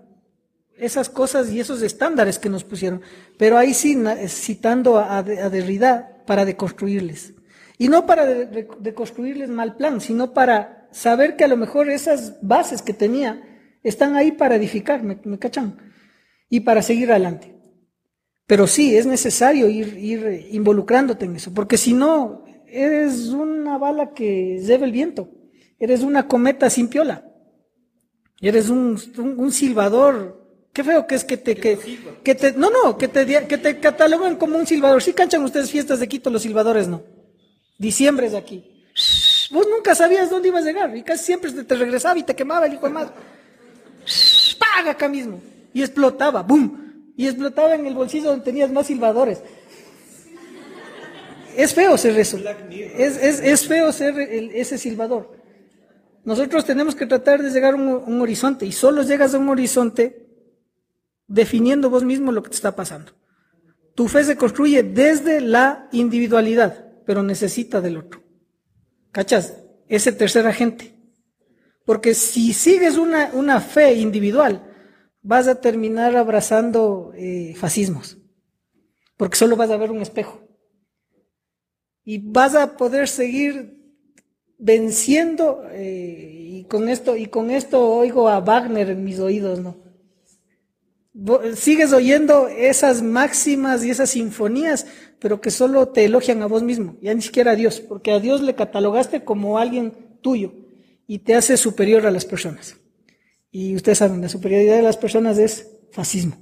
esas 0.78 1.10
cosas 1.10 1.50
y 1.50 1.58
esos 1.58 1.82
estándares 1.82 2.38
que 2.38 2.48
nos 2.48 2.62
pusieron. 2.62 3.02
Pero 3.38 3.58
ahí 3.58 3.74
sí, 3.74 4.00
citando 4.28 5.00
a, 5.00 5.20
Derrida 5.24 6.22
para 6.28 6.44
deconstruirles. 6.44 7.34
Y 7.76 7.88
no 7.88 8.06
para 8.06 8.26
deconstruirles 8.26 9.48
mal 9.48 9.74
plan, 9.74 10.00
sino 10.00 10.32
para 10.32 10.86
saber 10.92 11.34
que 11.34 11.42
a 11.42 11.48
lo 11.48 11.56
mejor 11.56 11.90
esas 11.90 12.38
bases 12.40 12.82
que 12.82 12.94
tenía 12.94 13.42
están 13.82 14.14
ahí 14.14 14.30
para 14.30 14.54
edificar, 14.54 15.02
¿me, 15.02 15.18
cachan? 15.40 15.76
Y 16.48 16.60
para 16.60 16.82
seguir 16.82 17.10
adelante. 17.10 17.59
Pero 18.50 18.66
sí, 18.66 18.96
es 18.96 19.06
necesario 19.06 19.68
ir, 19.68 19.96
ir 19.96 20.48
involucrándote 20.50 21.24
en 21.24 21.36
eso, 21.36 21.54
porque 21.54 21.78
si 21.78 21.92
no, 21.92 22.44
eres 22.66 23.28
una 23.28 23.78
bala 23.78 24.12
que 24.12 24.58
lleva 24.58 24.86
el 24.86 24.90
viento, 24.90 25.30
eres 25.78 26.02
una 26.02 26.26
cometa 26.26 26.68
sin 26.68 26.88
piola, 26.88 27.24
eres 28.40 28.68
un, 28.68 29.00
un, 29.38 29.52
silbador 29.52 30.66
Qué 30.72 30.82
feo 30.82 31.06
que 31.06 31.14
es 31.14 31.22
que 31.22 31.36
te, 31.36 31.54
que, 31.54 31.78
que 32.24 32.34
te, 32.34 32.52
no, 32.54 32.70
no, 32.70 32.98
que 32.98 33.06
te, 33.06 33.24
que 33.46 33.56
te 33.56 33.78
cataloguen 33.78 34.34
como 34.34 34.58
un 34.58 34.66
silbador. 34.66 35.00
Si 35.00 35.12
canchan 35.12 35.44
ustedes 35.44 35.70
fiestas 35.70 36.00
de 36.00 36.08
Quito, 36.08 36.28
los 36.28 36.42
silbadores 36.42 36.88
no. 36.88 37.04
Diciembre 37.78 38.26
es 38.26 38.32
de 38.32 38.38
aquí. 38.38 38.84
Vos 39.52 39.68
nunca 39.70 39.94
sabías 39.94 40.28
dónde 40.28 40.48
ibas 40.48 40.64
a 40.64 40.66
llegar 40.66 40.96
y 40.96 41.04
casi 41.04 41.24
siempre 41.24 41.52
te 41.52 41.74
regresaba 41.76 42.18
y 42.18 42.24
te 42.24 42.34
quemaba 42.34 42.66
el 42.66 42.74
hijo 42.74 42.88
de 42.88 42.94
madre. 42.94 43.12
¡Paga 44.58 44.90
acá 44.90 45.08
mismo! 45.08 45.40
Y 45.72 45.82
explotaba, 45.82 46.42
¡boom! 46.42 46.89
Y 47.16 47.26
explotaba 47.26 47.74
en 47.74 47.86
el 47.86 47.94
bolsillo 47.94 48.30
donde 48.30 48.44
tenías 48.44 48.70
más 48.70 48.86
silbadores. 48.86 49.42
Es 51.56 51.74
feo 51.74 51.98
ser 51.98 52.18
eso. 52.18 52.38
Es, 52.96 53.16
es, 53.16 53.40
es 53.40 53.66
feo 53.66 53.92
ser 53.92 54.18
ese 54.18 54.78
silbador. 54.78 55.38
Nosotros 56.24 56.64
tenemos 56.64 56.94
que 56.94 57.06
tratar 57.06 57.42
de 57.42 57.50
llegar 57.50 57.74
a 57.74 57.76
un, 57.76 57.88
un 57.88 58.20
horizonte 58.20 58.66
y 58.66 58.72
solo 58.72 59.02
llegas 59.02 59.34
a 59.34 59.38
un 59.38 59.48
horizonte 59.48 60.26
definiendo 61.26 61.90
vos 61.90 62.04
mismo 62.04 62.32
lo 62.32 62.42
que 62.42 62.50
te 62.50 62.56
está 62.56 62.74
pasando. 62.74 63.12
Tu 63.94 64.08
fe 64.08 64.24
se 64.24 64.36
construye 64.36 64.82
desde 64.82 65.40
la 65.40 65.88
individualidad, 65.92 66.86
pero 67.04 67.22
necesita 67.22 67.80
del 67.80 67.98
otro. 67.98 68.22
¿Cachas? 69.12 69.54
Ese 69.88 70.12
tercer 70.12 70.46
agente. 70.46 70.94
Porque 71.84 72.14
si 72.14 72.52
sigues 72.52 72.96
una, 72.96 73.30
una 73.32 73.60
fe 73.60 73.94
individual, 73.94 74.69
vas 75.22 75.48
a 75.48 75.60
terminar 75.60 76.16
abrazando 76.16 77.12
eh, 77.14 77.54
fascismos. 77.56 78.18
Porque 79.16 79.36
solo 79.36 79.56
vas 79.56 79.70
a 79.70 79.76
ver 79.76 79.90
un 79.90 80.02
espejo. 80.02 80.40
Y 82.04 82.18
vas 82.18 82.54
a 82.54 82.76
poder 82.76 83.08
seguir 83.08 83.78
venciendo, 84.58 85.62
eh, 85.70 86.58
y 86.60 86.64
con 86.64 86.88
esto, 86.88 87.16
y 87.16 87.26
con 87.26 87.50
esto 87.50 87.88
oigo 87.88 88.28
a 88.28 88.40
Wagner 88.40 88.90
en 88.90 89.04
mis 89.04 89.18
oídos, 89.18 89.60
¿no? 89.60 89.76
Sigues 91.54 91.92
oyendo 91.92 92.48
esas 92.48 93.02
máximas 93.02 93.84
y 93.84 93.90
esas 93.90 94.10
sinfonías, 94.10 94.86
pero 95.18 95.40
que 95.40 95.50
solo 95.50 95.88
te 95.88 96.04
elogian 96.04 96.40
a 96.42 96.46
vos 96.46 96.62
mismo, 96.62 96.96
ya 97.02 97.12
ni 97.12 97.20
siquiera 97.20 97.52
a 97.52 97.56
Dios, 97.56 97.80
porque 97.80 98.12
a 98.12 98.20
Dios 98.20 98.40
le 98.40 98.54
catalogaste 98.54 99.24
como 99.24 99.58
alguien 99.58 99.92
tuyo 100.22 100.52
y 101.06 101.18
te 101.18 101.34
hace 101.34 101.56
superior 101.56 102.06
a 102.06 102.10
las 102.10 102.24
personas. 102.24 102.79
Y 103.50 103.74
ustedes 103.74 103.98
saben, 103.98 104.20
la 104.20 104.28
superioridad 104.28 104.76
de 104.76 104.82
las 104.82 104.96
personas 104.96 105.38
es 105.38 105.78
fascismo, 105.90 106.36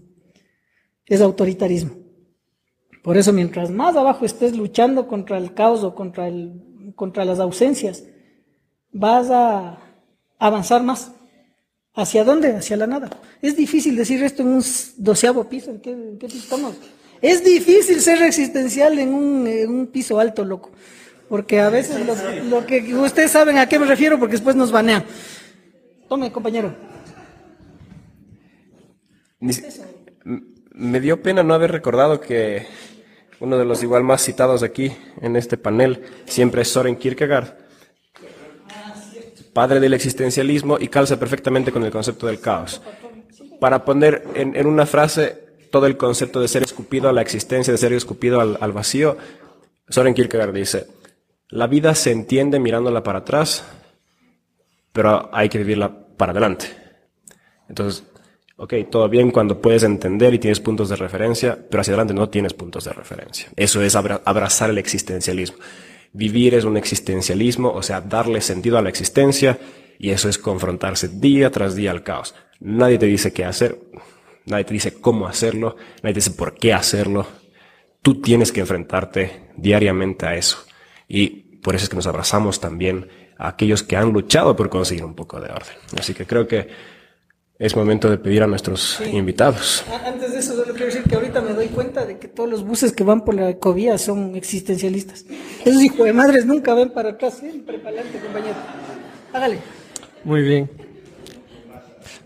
es 1.07 1.21
autoritarismo. 1.21 1.97
Por 3.03 3.17
eso, 3.17 3.33
mientras 3.33 3.71
más 3.71 3.97
abajo 3.97 4.27
estés 4.27 4.57
luchando 4.57 5.07
contra 5.07 5.39
el 5.39 5.55
caos 5.55 5.83
o 5.83 5.95
contra, 5.95 6.29
el, 6.29 6.93
contra 6.95 7.25
las 7.25 7.39
ausencias, 7.41 8.05
vas 8.93 9.31
a 9.31 9.79
avanzar 10.39 10.83
más. 10.83 11.13
¿Hacia 11.95 12.23
dónde? 12.23 12.55
Hacia 12.55 12.77
la 12.77 12.87
nada. 12.87 13.11
Es 13.41 13.57
difícil 13.57 13.97
decir 13.97 14.23
esto 14.23 14.43
en 14.43 14.49
un 14.49 14.65
doceavo 14.99 15.49
piso. 15.49 15.71
¿En 15.71 15.81
qué, 15.81 15.93
piso 16.21 16.39
estamos? 16.39 16.77
Es 17.21 17.43
difícil 17.43 18.01
ser 18.01 18.23
existencial 18.23 18.99
en 18.99 19.15
un, 19.15 19.89
piso 19.91 20.21
alto, 20.21 20.45
loco. 20.45 20.71
Porque 21.29 21.61
a 21.61 21.71
veces 21.71 22.07
lo 22.49 22.67
que 22.67 22.95
ustedes 22.95 23.31
saben 23.31 23.59
a 23.59 23.69
qué 23.69 23.79
me 23.79 23.87
refiero 23.87 24.19
porque 24.19 24.33
después 24.33 24.55
nos 24.55 24.71
banean. 24.71 25.05
Tome, 26.09 26.31
compañero. 26.31 26.75
Me 29.41 31.01
dio 31.01 31.23
pena 31.23 31.43
no 31.43 31.55
haber 31.55 31.73
recordado 31.73 32.21
que 32.21 32.67
uno 33.41 33.57
de 33.59 33.65
los 33.65 33.83
igual 33.83 34.05
más 34.05 34.23
citados 34.23 34.63
aquí 34.63 34.93
en 35.21 35.37
este 35.37 35.57
panel 35.57 36.03
siempre 36.27 36.63
es 36.63 36.69
Soren 36.69 36.97
Kierkegaard 36.97 37.69
padre 39.59 39.81
del 39.81 39.93
existencialismo 39.93 40.79
y 40.79 40.87
calza 40.87 41.19
perfectamente 41.19 41.73
con 41.73 41.83
el 41.83 41.91
concepto 41.91 42.29
del 42.29 42.39
caos. 42.39 42.81
Para 43.59 43.85
poner 43.85 44.23
en, 44.35 44.65
una 44.69 44.87
frase 44.87 45.37
todo 45.73 45.87
el 45.87 45.97
concepto 45.97 46.41
de 46.41 46.47
ser 46.47 46.63
escupido 46.63 47.09
a 47.09 47.13
la 47.13 47.23
existencia, 47.23 47.73
de 47.73 47.77
ser 47.79 47.93
escupido 47.93 48.41
al, 48.41 48.57
al 48.61 48.71
vacío, 48.71 49.17
Soren 49.89 50.15
Kierkegaard 50.15 50.53
dice, 50.53 50.87
la 51.49 51.67
vida 51.67 51.97
se 51.97 52.13
entiende 52.13 52.61
mirándola 52.61 53.03
para 53.03 53.19
atrás, 53.19 53.65
pero 54.93 55.29
hay 55.33 55.49
que 55.49 55.59
vivirla 55.59 56.07
para 56.17 56.31
adelante. 56.31 56.69
Entonces, 57.69 58.05
ok, 58.59 58.75
todo 58.91 59.09
bien 59.09 59.31
cuando 59.31 59.61
puedes 59.61 59.85
entender 59.85 60.35
y 60.35 60.39
tienes 60.39 60.59
puntos 60.59 60.89
de 60.89 60.97
referencia, 60.97 61.57
pero 61.71 61.81
hacia 61.81 61.93
adelante 61.93 62.13
no 62.13 62.29
tienes 62.29 62.55
puntos 62.55 62.85
de 62.85 62.93
referencia. 62.93 63.49
Eso 63.57 63.81
es 63.83 63.95
abrazar 63.95 64.71
el 64.71 64.79
existencialismo. 64.79 65.59
Vivir 66.13 66.55
es 66.55 66.65
un 66.65 66.77
existencialismo, 66.77 67.71
o 67.71 67.83
sea, 67.83 68.01
darle 68.01 68.41
sentido 68.41 68.77
a 68.77 68.83
la 68.83 68.89
existencia, 68.89 69.59
y 69.99 70.11
eso 70.11 70.29
es 70.29 70.39
confrontarse 70.39 71.09
día 71.09 71.51
tras 71.51 71.77
día 71.77 71.93
al 71.93 72.03
caos. 72.03 72.35
Nadie 72.59 72.99
te 72.99 73.07
dice 73.07 73.33
qué 73.33 73.45
hacer, 73.45 73.79
nadie 74.45 74.65
te 74.65 74.75
dice 74.75 75.01
cómo 75.01 75.29
hacerlo, 75.29 75.77
nadie 76.03 76.15
te 76.15 76.21
dice 76.21 76.33
por 76.33 76.55
qué 76.55 76.73
hacerlo. 76.73 77.27
Tú 78.03 78.21
tienes 78.21 78.51
que 78.51 78.61
enfrentarte 78.61 79.51
diariamente 79.57 80.27
a 80.27 80.35
eso. 80.35 80.59
Y 81.07 81.29
por 81.63 81.77
eso 81.77 81.85
es 81.85 81.91
que 81.91 81.97
nos 81.97 82.07
abrazamos 82.09 82.61
también 82.61 83.09
a 83.37 83.49
aquellos 83.49 83.85
que 83.85 83.97
han 83.97 84.13
luchado 84.13 84.57
por 84.57 84.69
conseguir 84.69 85.05
un 85.05 85.15
poco 85.15 85.41
de 85.41 85.51
orden. 85.51 85.77
Así 85.97 86.13
que 86.13 86.27
creo 86.27 86.49
que 86.49 86.98
es 87.59 87.75
momento 87.75 88.09
de 88.09 88.19
pedir 88.19 88.43
a 88.45 88.47
nuestros 88.47 89.01
invitados. 89.13 89.85
Antes 90.05 90.33
de 90.33 90.39
eso, 90.39 90.55
solo 90.55 90.73
quiero 90.75 90.87
decir 90.87 91.03
que 91.03 91.17
ahorita 91.17 91.41
me 91.41 91.55
doy 91.55 91.67
cuenta 91.67 92.07
de 92.07 92.19
que 92.19 92.29
todos 92.29 92.49
los 92.49 92.65
buses 92.65 92.93
que 92.93 93.03
van 93.03 93.25
por 93.25 93.35
la 93.35 93.51
ecovía 93.51 93.99
son 93.99 94.37
existencialistas. 94.37 95.25
Esos 95.65 95.83
hijos 95.83 96.07
de 96.07 96.13
madres 96.13 96.47
nunca 96.47 96.73
ven 96.75 96.91
para 96.91 97.11
atrás, 97.11 97.39
siempre 97.39 97.79
para 97.79 97.97
adelante, 97.97 98.21
compañero. 98.21 98.57
Hágale. 99.33 99.59
Muy 100.23 100.43
bien. 100.43 100.71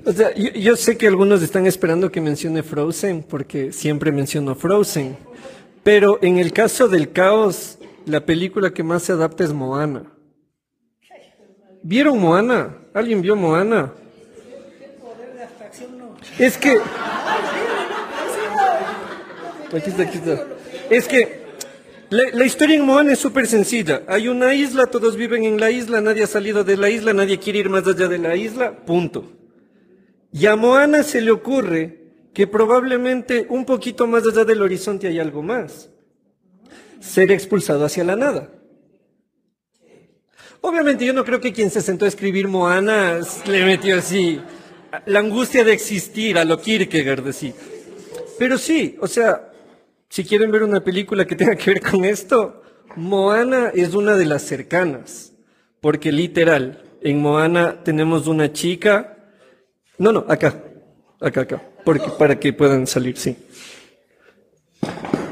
O 0.05 0.13
sea, 0.13 0.35
yo, 0.35 0.51
yo, 0.51 0.77
sé 0.77 0.99
que 0.99 1.07
algunos 1.07 1.43
están 1.43 1.67
esperando 1.67 2.11
que 2.11 2.21
mencione 2.21 2.63
Frozen, 2.63 3.23
porque 3.23 3.73
siempre 3.73 4.13
menciono 4.13 4.55
Frozen. 4.55 5.17
Pero 5.83 6.19
en 6.21 6.39
el 6.39 6.53
caso 6.53 6.89
del 6.89 7.11
caos, 7.13 7.79
la 8.05 8.27
película 8.27 8.75
que 8.75 8.83
más 8.83 9.05
se 9.05 9.13
adapta 9.13 9.45
es 9.45 9.53
Moana. 9.53 10.13
¿Vieron 11.83 12.19
Moana? 12.21 12.77
¿Alguien 12.93 13.23
vio 13.23 13.35
Moana? 13.35 13.93
Es 16.39 16.57
que... 16.57 16.79
Aquí 19.75 19.91
está. 20.19 20.47
Es 20.91 21.09
que 21.09 21.43
la, 22.11 22.25
la 22.33 22.45
historia 22.45 22.77
en 22.77 22.85
Moana 22.85 23.13
es 23.13 23.19
súper 23.19 23.47
sencilla. 23.47 24.03
Hay 24.07 24.29
una 24.29 24.53
isla, 24.55 24.87
todos 24.87 25.17
viven 25.17 25.45
en 25.45 25.59
la 25.59 25.71
isla, 25.71 26.03
nadie 26.03 26.25
ha 26.25 26.27
salido 26.27 26.63
de 26.63 26.77
la 26.77 26.91
isla, 26.91 27.15
nadie 27.15 27.39
quiere 27.39 27.61
ir 27.61 27.71
más 27.71 27.87
allá 27.87 28.07
de 28.09 28.19
la 28.19 28.37
isla, 28.37 28.85
punto. 28.85 29.33
Y 30.31 30.47
a 30.47 30.57
Moana 30.57 31.03
se 31.03 31.23
le 31.23 31.31
ocurre 31.31 32.03
que 32.35 32.47
probablemente 32.47 33.47
un 33.49 33.65
poquito 33.65 34.07
más 34.07 34.25
allá 34.27 34.45
del 34.45 34.63
horizonte 34.63 35.07
hay 35.07 35.19
algo 35.19 35.43
más. 35.43 35.91
Ser 37.01 37.31
expulsado 37.31 37.85
hacia 37.85 38.05
la 38.05 38.17
nada. 38.17 38.51
Obviamente 40.61 41.05
yo 41.05 41.13
no 41.13 41.25
creo 41.25 41.41
que 41.41 41.53
quien 41.53 41.71
se 41.71 41.81
sentó 41.81 42.05
a 42.05 42.09
escribir 42.09 42.47
Moana 42.47 43.19
le 43.47 43.65
metió 43.65 43.99
así 43.99 44.41
la 45.07 45.19
angustia 45.21 45.65
de 45.65 45.73
existir 45.73 46.39
a 46.39 46.45
lo 46.45 46.61
Kierkegaard, 46.61 47.29
así. 47.29 47.55
Pero 48.39 48.59
sí, 48.59 48.97
o 49.01 49.07
sea, 49.07 49.51
si 50.09 50.25
quieren 50.25 50.51
ver 50.51 50.63
una 50.63 50.81
película 50.81 51.25
que 51.25 51.37
tenga 51.37 51.57
que 51.57 51.71
ver 51.71 51.81
con 51.81 52.05
esto, 52.05 52.63
Moana 52.97 53.71
es 53.75 53.95
una 53.95 54.17
de 54.17 54.27
las 54.27 54.43
cercanas, 54.43 55.33
porque 55.81 56.13
literal, 56.13 56.83
en 57.01 57.21
Moana 57.21 57.83
tenemos 57.83 58.27
una 58.27 58.53
chica, 58.53 59.17
no, 59.99 60.13
no, 60.13 60.25
acá, 60.29 60.63
acá, 61.21 61.41
acá, 61.43 61.63
porque, 61.85 62.11
para 62.19 62.39
que 62.39 62.53
puedan 62.53 62.87
salir, 62.87 63.17
sí. 63.17 63.37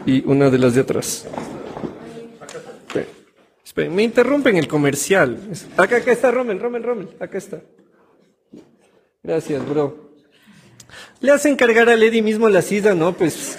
Y 0.06 0.26
una 0.26 0.50
de 0.50 0.58
las 0.58 0.74
de 0.74 0.80
atrás. 0.80 1.26
Me 3.76 4.02
interrumpen 4.02 4.56
el 4.56 4.68
comercial. 4.68 5.38
Acá, 5.76 5.96
acá 5.96 6.12
está 6.12 6.30
Rommel, 6.30 6.58
Rommel, 6.58 6.82
Rommel, 6.82 7.08
acá 7.18 7.38
está. 7.38 7.61
Gracias, 9.23 9.68
bro. 9.68 10.14
Le 11.21 11.33
hacen 11.33 11.55
cargar 11.55 11.91
a 11.91 11.97
Lady 11.97 12.23
mismo 12.23 12.49
la 12.49 12.62
sida, 12.62 12.95
¿no? 12.95 13.12
Pues 13.12 13.59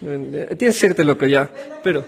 tienes 0.00 0.58
que 0.58 0.72
serte 0.72 1.04
loco 1.04 1.26
ya, 1.26 1.50
pero 1.82 2.04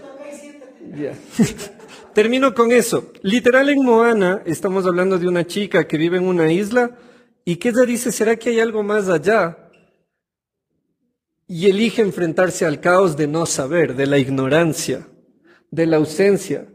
ya. 0.96 1.14
Termino 2.14 2.54
con 2.54 2.72
eso. 2.72 3.12
Literal 3.22 3.68
en 3.68 3.84
Moana 3.84 4.42
estamos 4.46 4.86
hablando 4.86 5.18
de 5.18 5.28
una 5.28 5.46
chica 5.46 5.86
que 5.86 5.98
vive 5.98 6.16
en 6.16 6.24
una 6.24 6.50
isla 6.50 6.96
y 7.44 7.56
que 7.56 7.70
ella 7.70 7.82
dice, 7.82 8.10
¿será 8.10 8.36
que 8.36 8.50
hay 8.50 8.60
algo 8.60 8.82
más 8.82 9.08
allá? 9.08 9.70
Y 11.46 11.68
elige 11.68 12.00
enfrentarse 12.00 12.64
al 12.64 12.80
caos 12.80 13.16
de 13.18 13.26
no 13.26 13.44
saber, 13.44 13.94
de 13.96 14.06
la 14.06 14.16
ignorancia, 14.16 15.06
de 15.70 15.86
la 15.86 15.98
ausencia. 15.98 16.68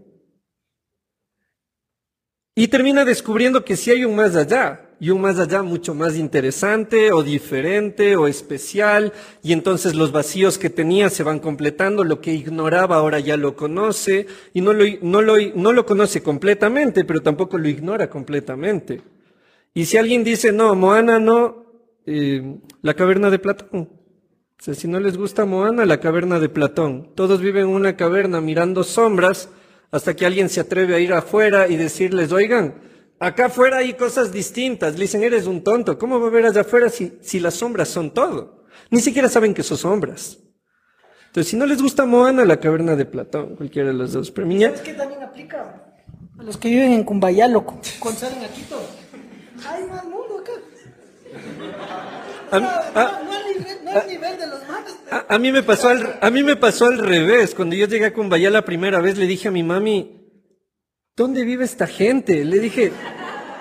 Y 2.53 2.67
termina 2.67 3.03
descubriendo 3.03 3.65
que 3.65 3.75
sí 3.75 3.89
hay 3.89 4.05
un 4.05 4.15
más 4.15 4.35
allá, 4.35 4.86
y 4.99 5.11
un 5.11 5.21
más 5.21 5.37
allá 5.39 5.61
mucho 5.61 5.93
más 5.93 6.17
interesante 6.17 7.11
o 7.11 7.23
diferente 7.23 8.15
o 8.15 8.27
especial, 8.27 9.13
y 9.43 9.53
entonces 9.53 9.95
los 9.95 10.11
vacíos 10.11 10.57
que 10.57 10.69
tenía 10.69 11.09
se 11.09 11.23
van 11.23 11.39
completando, 11.39 12.03
lo 12.03 12.19
que 12.19 12.33
ignoraba 12.33 12.95
ahora 12.95 13.19
ya 13.19 13.37
lo 13.37 13.55
conoce, 13.55 14.27
y 14.53 14.61
no 14.61 14.73
lo, 14.73 14.85
no 15.01 15.21
lo, 15.21 15.35
no 15.55 15.71
lo 15.71 15.85
conoce 15.85 16.23
completamente, 16.23 17.05
pero 17.05 17.21
tampoco 17.21 17.57
lo 17.57 17.69
ignora 17.69 18.09
completamente. 18.09 19.01
Y 19.73 19.85
si 19.85 19.97
alguien 19.97 20.23
dice, 20.23 20.51
no, 20.51 20.73
Moana 20.73 21.19
no, 21.19 21.65
eh, 22.07 22.57
la 22.81 22.95
caverna 22.95 23.29
de 23.29 23.37
Platón. 23.37 23.89
Si 24.59 24.87
no 24.87 24.99
les 24.99 25.17
gusta 25.17 25.45
Moana, 25.45 25.85
la 25.85 25.99
caverna 25.99 26.39
de 26.39 26.49
Platón. 26.49 27.11
Todos 27.13 27.41
viven 27.41 27.63
en 27.63 27.69
una 27.69 27.95
caverna 27.95 28.41
mirando 28.41 28.83
sombras 28.83 29.49
hasta 29.91 30.15
que 30.15 30.25
alguien 30.25 30.49
se 30.49 30.61
atreve 30.61 30.95
a 30.95 30.99
ir 30.99 31.13
afuera 31.13 31.67
y 31.67 31.75
decirles, 31.75 32.31
oigan, 32.31 32.73
acá 33.19 33.45
afuera 33.47 33.77
hay 33.77 33.93
cosas 33.93 34.31
distintas. 34.31 34.93
Le 34.95 35.01
dicen, 35.01 35.23
eres 35.23 35.45
un 35.47 35.63
tonto. 35.63 35.97
¿Cómo 35.97 36.19
va 36.19 36.27
a 36.27 36.31
ver 36.31 36.45
allá 36.45 36.61
afuera 36.61 36.89
si, 36.89 37.17
si 37.21 37.39
las 37.39 37.55
sombras 37.55 37.87
son 37.89 38.11
todo? 38.13 38.65
Ni 38.89 38.99
siquiera 39.01 39.27
saben 39.29 39.53
que 39.53 39.63
son 39.63 39.77
sombras. 39.77 40.37
Entonces, 41.27 41.51
si 41.51 41.57
no 41.57 41.65
les 41.65 41.81
gusta 41.81 42.05
Moana, 42.05 42.45
la 42.45 42.59
caverna 42.59 42.95
de 42.95 43.05
Platón, 43.05 43.55
cualquiera 43.55 43.89
de 43.89 43.93
los 43.93 44.13
dos. 44.13 44.31
Pero 44.31 44.47
miña, 44.47 44.69
¿Sabes 44.69 44.81
qué 44.81 44.93
también 44.93 45.21
aplica? 45.23 45.83
A 46.39 46.43
los 46.43 46.57
que 46.57 46.69
viven 46.69 46.91
en 46.93 47.03
Cumbayá, 47.03 47.47
loco. 47.47 47.79
Cuando 47.99 48.19
salen 48.19 48.43
a 48.43 48.47
Quito. 48.47 48.79
Hay 49.67 49.83
más 49.85 50.03
mundo 50.05 50.39
acá. 50.39 50.51
a- 52.51 52.59
No, 52.59 52.67
a- 52.69 53.21
no, 53.23 53.23
no 53.25 53.33
al 53.35 53.45
nivel, 53.47 53.77
no 53.83 53.91
al 53.91 54.07
nivel 54.07 54.37
de 54.37 54.47
los 54.47 54.67
manes. 54.67 54.93
pero- 55.03 55.17
A, 55.29 55.35
a 55.35 55.39
mí 55.39 55.51
me 55.51 55.63
pasó 55.63 55.89
al, 55.89 56.17
a 56.21 56.29
mí 56.29 56.43
me 56.43 56.55
pasó 56.55 56.85
al 56.85 56.97
revés. 56.99 57.53
Cuando 57.55 57.75
yo 57.75 57.87
llegué 57.87 58.05
a 58.05 58.13
Cumbayá 58.13 58.49
la 58.49 58.63
primera 58.63 58.99
vez, 59.01 59.17
le 59.17 59.25
dije 59.27 59.47
a 59.49 59.51
mi 59.51 59.63
mami, 59.63 60.26
¿dónde 61.17 61.43
vive 61.43 61.65
esta 61.65 61.87
gente? 61.87 62.45
Le 62.45 62.59
dije, 62.59 62.91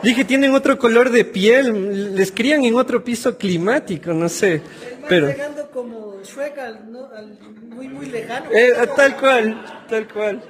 dije, 0.02 0.24
tienen 0.24 0.54
otro 0.54 0.78
color 0.78 1.11
de 1.11 1.24
piel, 1.24 2.14
les 2.14 2.30
crían 2.30 2.64
en 2.64 2.74
otro 2.76 3.02
piso 3.02 3.36
climático, 3.38 4.12
no 4.12 4.28
sé. 4.28 4.61
Pero, 5.09 5.28
llegando 5.28 5.70
como 5.70 6.20
Shrek 6.22 6.59
al, 6.59 6.92
no, 6.92 7.07
al 7.07 7.38
muy, 7.70 7.88
muy 7.88 8.07
lejano. 8.07 8.50
eh, 8.52 8.74
tal 8.94 9.16
cual, 9.16 9.64
tal 9.88 10.07
cual. 10.07 10.42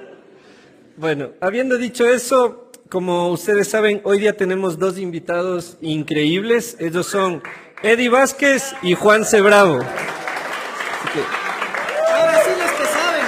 Bueno, 0.97 1.29
habiendo 1.39 1.77
dicho 1.77 2.05
eso, 2.05 2.71
como 2.89 3.29
ustedes 3.29 3.69
saben, 3.69 4.01
hoy 4.03 4.19
día 4.19 4.35
tenemos 4.35 4.77
dos 4.77 4.97
invitados 4.97 5.77
increíbles. 5.81 6.75
Ellos 6.79 7.07
son 7.07 7.41
Eddie 7.83 8.09
Vázquez 8.09 8.73
y 8.81 8.95
Juan 8.95 9.23
Cebravo. 9.23 9.77
Así 9.79 11.09
que, 11.13 11.19
Ahora 12.11 12.41
sí 12.43 12.49
los 12.59 12.71
que 12.71 12.85
saben. 12.85 13.25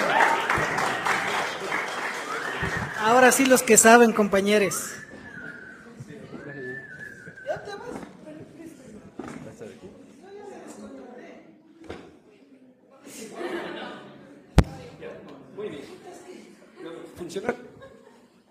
Ahora 3.19 3.33
sí 3.33 3.45
los 3.45 3.61
que 3.63 3.75
saben, 3.75 4.13
compañeros. 4.13 4.93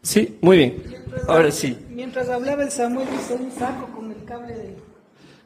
Sí, 0.02 0.36
muy 0.42 0.58
bien. 0.58 0.84
Ahora 1.26 1.50
sí. 1.50 1.78
Mientras 1.88 2.28
hablaba 2.28 2.62
el 2.62 2.70
Samuel 2.70 3.08
hizo 3.18 3.36
un 3.36 3.50
saco 3.50 3.86
con 3.96 4.10
el 4.12 4.22
cable 4.26 4.52
de... 4.52 4.76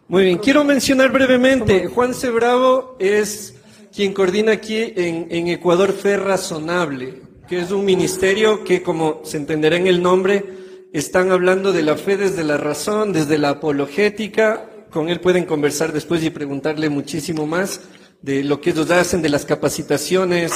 Muy 0.09 0.25
bien, 0.25 0.39
quiero 0.39 0.64
mencionar 0.64 1.12
brevemente, 1.12 1.87
Juan 1.87 2.12
Cebravo 2.12 2.97
es 2.99 3.55
quien 3.95 4.14
coordina 4.14 4.51
aquí 4.51 4.79
en, 4.97 5.29
en 5.31 5.47
Ecuador 5.47 5.93
Fe 5.93 6.16
Razonable, 6.16 7.22
que 7.53 7.61
es 7.61 7.70
un 7.70 7.84
ministerio 7.84 8.64
que, 8.64 8.82
como 8.82 9.20
se 9.24 9.36
entenderá 9.36 9.76
en 9.76 9.86
el 9.86 10.03
nombre, 10.03 10.42
están 10.90 11.32
hablando 11.32 11.70
de 11.70 11.82
la 11.82 11.98
fe 11.98 12.16
desde 12.16 12.44
la 12.44 12.57
razón, 12.57 13.12
desde 13.12 13.36
la 13.36 13.50
apologética. 13.50 14.70
Con 14.90 15.11
él 15.11 15.20
pueden 15.20 15.44
conversar 15.44 15.92
después 15.92 16.24
y 16.24 16.30
preguntarle 16.30 16.88
muchísimo 16.88 17.46
más 17.46 17.82
de 18.22 18.42
lo 18.42 18.62
que 18.62 18.70
ellos 18.70 18.90
hacen, 18.90 19.20
de 19.20 19.28
las 19.28 19.44
capacitaciones, 19.44 20.50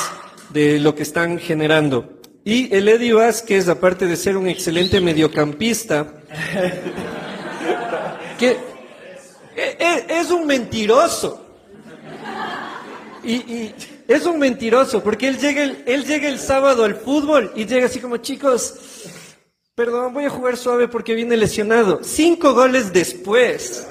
de 0.55 0.81
lo 0.81 0.95
que 0.95 1.03
están 1.03 1.39
generando. 1.39 2.19
Y 2.47 2.75
el 2.75 2.89
Eddie 2.89 3.13
Vázquez, 3.13 3.69
aparte 3.69 4.07
de 4.07 4.17
ser 4.17 4.39
un 4.39 4.49
excelente 4.49 4.99
mediocampista, 4.99 6.15
que 8.39 8.57
e- 9.55 9.77
e- 9.79 10.19
es 10.19 10.31
un 10.31 10.47
mentiroso. 10.47 11.45
Y, 13.23 13.35
y 13.35 13.75
es 14.09 14.27
un 14.27 14.39
mentiroso, 14.39 15.03
porque 15.03 15.29
él 15.29 15.39
llega, 15.39 15.63
el, 15.65 15.83
él 15.87 16.05
llega 16.05 16.29
el 16.29 16.39
sábado 16.39 16.85
al 16.85 16.95
fútbol 16.95 17.53
y 17.57 17.67
llega 17.67 17.87
así 17.87 17.99
como, 17.99 18.19
chicos, 18.19 18.75
perdón, 19.75 20.15
voy 20.15 20.25
a 20.25 20.31
jugar 20.31 20.57
suave 20.57 20.89
porque 20.89 21.15
viene 21.15 21.37
lesionado. 21.37 22.01
Cinco 22.03 22.55
goles 22.55 22.93
después. 22.93 23.87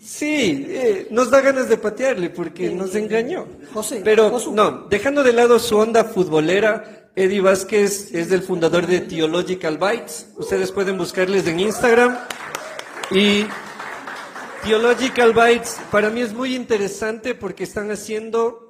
Sí, 0.00 0.66
eh, 0.68 1.08
nos 1.10 1.30
da 1.30 1.40
ganas 1.40 1.68
de 1.68 1.76
patearle 1.76 2.30
porque 2.30 2.70
nos 2.70 2.94
engañó. 2.94 3.46
José, 3.74 4.02
Pero 4.04 4.38
no, 4.52 4.86
dejando 4.88 5.22
de 5.22 5.32
lado 5.32 5.58
su 5.58 5.76
onda 5.76 6.04
futbolera, 6.04 7.10
Eddie 7.16 7.40
Vázquez 7.40 8.12
es 8.12 8.30
el 8.30 8.42
fundador 8.42 8.86
de 8.86 9.00
Theological 9.00 9.78
Bites. 9.78 10.28
Ustedes 10.36 10.70
pueden 10.70 10.98
buscarles 10.98 11.46
en 11.46 11.60
Instagram. 11.60 12.18
Y 13.10 13.46
Theological 14.64 15.32
Bites 15.32 15.76
para 15.90 16.10
mí 16.10 16.20
es 16.20 16.34
muy 16.34 16.54
interesante 16.54 17.34
porque 17.34 17.64
están 17.64 17.90
haciendo 17.90 18.65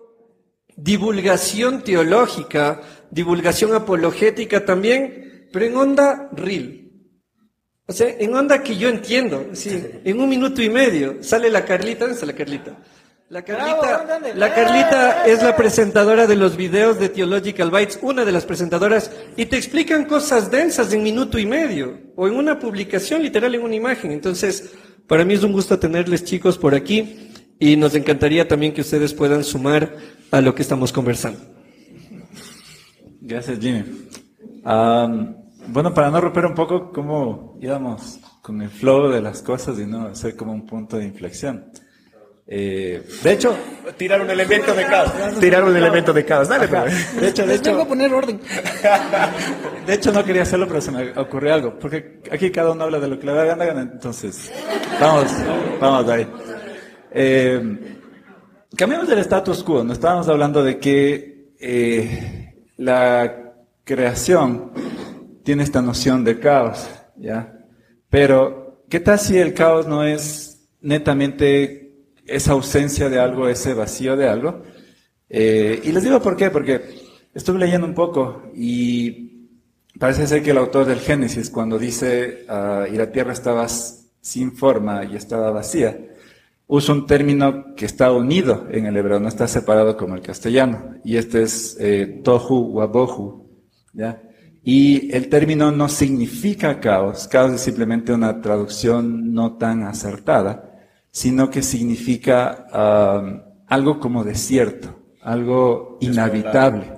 divulgación 0.76 1.82
teológica, 1.82 2.80
divulgación 3.10 3.74
apologética 3.74 4.64
también, 4.64 5.48
pero 5.52 5.64
en 5.64 5.76
onda 5.76 6.28
real. 6.32 6.82
O 7.88 7.92
sea, 7.92 8.08
en 8.18 8.34
onda 8.34 8.62
que 8.62 8.76
yo 8.76 8.88
entiendo, 8.88 9.46
sí, 9.52 9.70
en 10.04 10.20
un 10.20 10.28
minuto 10.28 10.62
y 10.62 10.68
medio 10.68 11.22
sale 11.22 11.50
la 11.50 11.64
Carlita, 11.64 12.00
¿dónde 12.00 12.14
está 12.14 12.26
la 12.26 12.34
Carlita? 12.34 12.76
La 13.28 13.42
Carlita, 13.42 14.20
la 14.36 14.54
Carlita 14.54 15.26
es 15.26 15.42
la 15.42 15.56
presentadora 15.56 16.28
de 16.28 16.36
los 16.36 16.56
videos 16.56 17.00
de 17.00 17.08
Theological 17.08 17.72
Bites, 17.72 17.98
una 18.00 18.24
de 18.24 18.30
las 18.30 18.44
presentadoras, 18.44 19.10
y 19.36 19.46
te 19.46 19.56
explican 19.56 20.04
cosas 20.04 20.48
densas 20.48 20.92
en 20.92 21.02
minuto 21.02 21.36
y 21.36 21.44
medio, 21.44 21.98
o 22.14 22.28
en 22.28 22.34
una 22.34 22.60
publicación 22.60 23.24
literal 23.24 23.52
en 23.56 23.62
una 23.62 23.74
imagen. 23.74 24.12
Entonces, 24.12 24.70
para 25.08 25.24
mí 25.24 25.34
es 25.34 25.42
un 25.42 25.50
gusto 25.50 25.76
tenerles 25.76 26.22
chicos 26.22 26.56
por 26.56 26.76
aquí, 26.76 27.32
y 27.58 27.76
nos 27.76 27.94
encantaría 27.94 28.46
también 28.46 28.72
que 28.72 28.80
ustedes 28.82 29.14
puedan 29.14 29.44
sumar 29.44 29.96
a 30.30 30.40
lo 30.40 30.54
que 30.54 30.62
estamos 30.62 30.92
conversando. 30.92 31.38
Gracias, 33.20 33.58
Jimmy. 33.58 33.84
Am, 34.64 35.36
bueno, 35.68 35.92
para 35.92 36.10
no 36.10 36.20
romper 36.20 36.46
un 36.46 36.54
poco 36.54 36.92
cómo 36.92 37.58
íbamos 37.60 38.20
con 38.42 38.62
el 38.62 38.70
flow 38.70 39.08
de 39.08 39.20
las 39.20 39.42
cosas 39.42 39.78
y 39.78 39.86
no 39.86 40.14
ser 40.14 40.36
como 40.36 40.52
un 40.52 40.66
punto 40.66 40.96
de 40.96 41.04
inflexión. 41.04 41.70
Eh, 42.48 43.02
de 43.24 43.32
hecho, 43.32 43.56
Tirar 43.96 44.20
un 44.20 44.30
elemento 44.30 44.72
de 44.74 44.84
caos. 44.84 45.10
Tirar 45.40 45.64
un 45.64 45.76
elemento 45.76 46.12
de 46.12 46.24
caos. 46.24 46.48
Dale, 46.48 46.66
Ajá. 46.66 46.82
pues. 46.82 47.20
de 47.20 47.28
hecho, 47.28 47.42
de 47.42 47.48
Les 47.48 47.62
vengo 47.62 47.78
a 47.78 47.80
hecho, 47.80 47.88
poner 47.88 48.12
orden. 48.12 48.40
de 49.86 49.94
hecho 49.94 50.12
no 50.12 50.24
quería 50.24 50.42
hacerlo, 50.42 50.68
pero 50.68 50.80
se 50.80 50.92
me 50.92 51.10
ocurrió 51.18 51.54
algo, 51.54 51.78
porque 51.78 52.20
aquí 52.30 52.50
cada 52.50 52.70
uno 52.70 52.84
habla 52.84 53.00
de 53.00 53.08
lo 53.08 53.18
que 53.18 53.26
le 53.26 53.32
da 53.32 53.44
gana, 53.44 53.80
entonces 53.80 54.52
vamos, 55.00 55.32
vamos 55.80 56.08
ahí. 56.08 56.28
Eh, 57.18 57.62
cambiamos 58.76 59.08
del 59.08 59.20
status 59.20 59.62
quo, 59.62 59.82
no 59.82 59.94
estábamos 59.94 60.28
hablando 60.28 60.62
de 60.62 60.78
que 60.78 61.54
eh, 61.58 62.54
la 62.76 63.54
creación 63.84 64.72
tiene 65.42 65.62
esta 65.62 65.80
noción 65.80 66.24
de 66.24 66.38
caos, 66.38 66.86
¿ya? 67.16 67.58
Pero, 68.10 68.84
¿qué 68.90 69.00
tal 69.00 69.18
si 69.18 69.38
el 69.38 69.54
caos 69.54 69.86
no 69.86 70.04
es 70.04 70.68
netamente 70.82 72.04
esa 72.26 72.52
ausencia 72.52 73.08
de 73.08 73.18
algo, 73.18 73.48
ese 73.48 73.72
vacío 73.72 74.14
de 74.14 74.28
algo? 74.28 74.62
Eh, 75.30 75.80
y 75.84 75.92
les 75.92 76.04
digo 76.04 76.20
por 76.20 76.36
qué, 76.36 76.50
porque 76.50 76.82
estuve 77.32 77.58
leyendo 77.60 77.86
un 77.86 77.94
poco 77.94 78.50
y 78.54 79.48
parece 79.98 80.26
ser 80.26 80.42
que 80.42 80.50
el 80.50 80.58
autor 80.58 80.84
del 80.84 81.00
Génesis, 81.00 81.48
cuando 81.48 81.78
dice 81.78 82.44
ah, 82.50 82.84
y 82.92 82.94
la 82.94 83.10
tierra 83.10 83.32
estaba 83.32 83.66
sin 83.68 84.52
forma 84.54 85.02
y 85.06 85.16
estaba 85.16 85.50
vacía, 85.50 85.98
usa 86.66 86.94
un 86.94 87.06
término 87.06 87.74
que 87.74 87.86
está 87.86 88.12
unido 88.12 88.66
en 88.70 88.86
el 88.86 88.96
hebreo, 88.96 89.20
no 89.20 89.28
está 89.28 89.46
separado 89.46 89.96
como 89.96 90.14
el 90.14 90.22
castellano, 90.22 90.94
y 91.04 91.16
este 91.16 91.42
es 91.42 91.76
eh, 91.80 92.20
tohu 92.24 92.72
wabohu, 92.72 93.48
¿ya? 93.92 94.22
Y 94.62 95.14
el 95.14 95.28
término 95.28 95.70
no 95.70 95.88
significa 95.88 96.80
caos, 96.80 97.28
caos 97.28 97.52
es 97.52 97.60
simplemente 97.60 98.12
una 98.12 98.40
traducción 98.40 99.32
no 99.32 99.56
tan 99.56 99.84
acertada, 99.84 100.72
sino 101.12 101.50
que 101.50 101.62
significa 101.62 102.66
ah, 102.72 103.44
algo 103.68 104.00
como 104.00 104.24
desierto, 104.24 104.88
algo 105.22 105.98
inhabitable, 106.00 106.92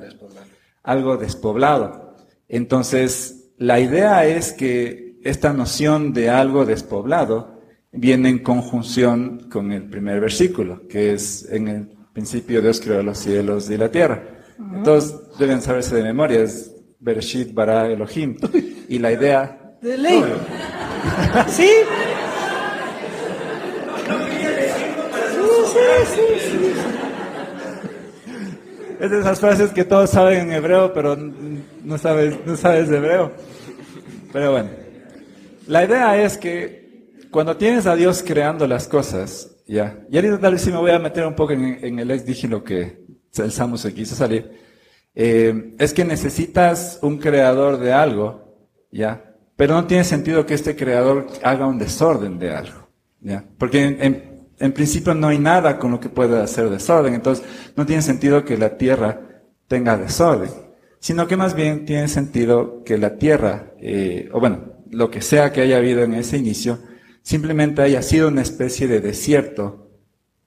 algo 0.82 1.18
despoblado. 1.18 2.16
Entonces, 2.48 3.52
la 3.58 3.80
idea 3.80 4.24
es 4.24 4.52
que 4.52 5.18
esta 5.22 5.52
noción 5.52 6.14
de 6.14 6.30
algo 6.30 6.64
despoblado 6.64 7.57
viene 7.92 8.28
en 8.28 8.38
conjunción 8.40 9.48
con 9.50 9.72
el 9.72 9.88
primer 9.88 10.20
versículo, 10.20 10.86
que 10.88 11.14
es 11.14 11.48
en 11.50 11.68
el 11.68 11.88
principio 12.12 12.60
Dios 12.60 12.80
creó 12.80 13.02
los 13.02 13.18
cielos 13.18 13.70
y 13.70 13.76
la 13.76 13.90
tierra. 13.90 14.22
Entonces, 14.58 15.14
deben 15.38 15.62
saberse 15.62 15.94
de 15.94 16.02
memoria, 16.02 16.40
es 16.40 16.74
Bereshit 16.98 17.54
bara 17.54 17.86
Elohim. 17.86 18.36
Y 18.88 18.98
la 18.98 19.12
idea... 19.12 19.76
De 19.80 19.96
ley. 19.96 20.24
¿Sí? 21.46 21.70
Sí, 25.66 25.78
sí, 26.06 26.22
sí. 26.40 26.72
Es 28.98 29.10
de 29.10 29.20
esas 29.20 29.38
frases 29.38 29.70
que 29.70 29.84
todos 29.84 30.10
saben 30.10 30.48
en 30.48 30.52
hebreo, 30.54 30.92
pero 30.92 31.16
no 31.16 31.98
sabes, 31.98 32.34
no 32.44 32.56
sabes 32.56 32.88
de 32.88 32.96
hebreo. 32.96 33.32
Pero 34.32 34.50
bueno, 34.50 34.70
la 35.68 35.84
idea 35.84 36.20
es 36.20 36.36
que 36.36 36.87
cuando 37.30 37.56
tienes 37.56 37.86
a 37.86 37.96
Dios 37.96 38.24
creando 38.26 38.66
las 38.66 38.88
cosas, 38.88 39.56
ya, 39.66 40.04
y 40.10 40.16
ahorita 40.16 40.38
tal 40.38 40.52
vez 40.54 40.62
sí 40.62 40.70
me 40.70 40.78
voy 40.78 40.90
a 40.90 40.98
meter 40.98 41.26
un 41.26 41.34
poco 41.34 41.52
en, 41.52 41.98
el 41.98 42.10
ex 42.10 42.24
dije 42.24 42.48
lo 42.48 42.64
que 42.64 43.04
el 43.36 43.52
Samu 43.52 43.76
se 43.76 43.92
quiso 43.94 44.14
salir, 44.14 44.50
eh, 45.14 45.74
es 45.78 45.92
que 45.92 46.04
necesitas 46.04 46.98
un 47.02 47.18
creador 47.18 47.78
de 47.78 47.92
algo, 47.92 48.56
ya, 48.90 49.34
pero 49.56 49.74
no 49.74 49.86
tiene 49.86 50.04
sentido 50.04 50.46
que 50.46 50.54
este 50.54 50.76
creador 50.76 51.26
haga 51.42 51.66
un 51.66 51.78
desorden 51.78 52.38
de 52.38 52.50
algo, 52.50 52.88
ya, 53.20 53.44
porque 53.58 53.96
en 54.60 54.72
principio 54.72 55.14
no 55.14 55.28
hay 55.28 55.38
nada 55.38 55.78
con 55.78 55.90
lo 55.90 56.00
que 56.00 56.08
pueda 56.08 56.42
hacer 56.42 56.70
desorden, 56.70 57.14
entonces 57.14 57.44
no 57.76 57.86
tiene 57.86 58.02
sentido 58.02 58.44
que 58.44 58.56
la 58.56 58.76
tierra 58.76 59.20
tenga 59.68 59.96
desorden, 59.96 60.50
sino 60.98 61.28
que 61.28 61.36
más 61.36 61.54
bien 61.54 61.84
tiene 61.84 62.08
sentido 62.08 62.82
que 62.84 62.98
la 62.98 63.16
tierra, 63.16 63.72
eh, 63.80 64.28
o 64.32 64.40
bueno, 64.40 64.78
lo 64.90 65.10
que 65.10 65.20
sea 65.20 65.52
que 65.52 65.60
haya 65.60 65.76
habido 65.76 66.02
en 66.02 66.14
ese 66.14 66.38
inicio, 66.38 66.78
simplemente 67.28 67.82
haya 67.82 68.00
sido 68.00 68.28
una 68.28 68.40
especie 68.40 68.88
de 68.88 69.02
desierto 69.02 69.90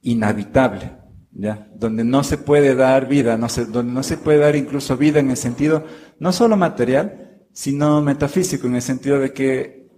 inhabitable, 0.01 0.93
¿ya? 1.31 1.69
Donde 1.75 2.03
no 2.03 2.23
se 2.23 2.39
puede 2.39 2.73
dar 2.73 3.07
vida, 3.07 3.37
no 3.37 3.49
se, 3.49 3.65
donde 3.65 3.93
no 3.93 4.01
se 4.01 4.17
puede 4.17 4.39
dar 4.39 4.55
incluso 4.55 4.97
vida 4.97 5.19
en 5.19 5.29
el 5.29 5.37
sentido 5.37 5.85
no 6.17 6.33
solo 6.33 6.57
material, 6.57 7.37
sino 7.53 8.01
metafísico, 8.01 8.65
en 8.65 8.77
el 8.77 8.81
sentido 8.81 9.19
de 9.19 9.31
que 9.31 9.91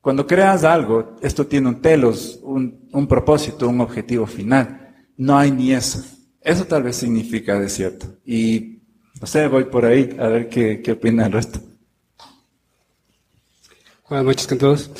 cuando 0.00 0.26
creas 0.26 0.64
algo, 0.64 1.14
esto 1.22 1.46
tiene 1.46 1.68
un 1.68 1.80
telos, 1.80 2.40
un, 2.42 3.06
propósito, 3.08 3.68
un 3.68 3.80
objetivo 3.80 4.26
final. 4.26 4.92
No 5.16 5.38
hay 5.38 5.52
ni 5.52 5.72
eso. 5.72 6.02
Eso 6.40 6.64
tal 6.64 6.82
vez 6.82 6.96
significa 6.96 7.60
desierto. 7.60 8.08
Y 8.26 8.82
no 9.20 9.26
sé, 9.28 9.46
voy 9.46 9.66
por 9.66 9.84
ahí 9.84 10.16
a 10.18 10.26
ver 10.26 10.48
qué, 10.48 10.82
qué 10.82 10.92
opina 10.92 11.26
el 11.26 11.32
resto. 11.32 11.60
Buenas 14.08 14.26
noches 14.26 14.48
con 14.48 14.58
todos. 14.58 14.90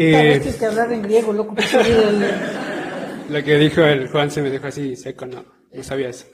Eh, 0.00 0.38
tienes 0.40 0.54
que 0.54 0.66
hablar 0.66 0.92
en 0.92 1.02
griego, 1.02 1.32
loco. 1.32 1.56
lo 3.28 3.44
que 3.44 3.58
dijo 3.58 3.82
el 3.82 4.06
Juan 4.08 4.30
se 4.30 4.40
me 4.40 4.48
dejó 4.48 4.68
así 4.68 4.94
seco, 4.94 5.26
no, 5.26 5.44
no 5.72 5.82
sabía 5.82 6.10
eso. 6.10 6.26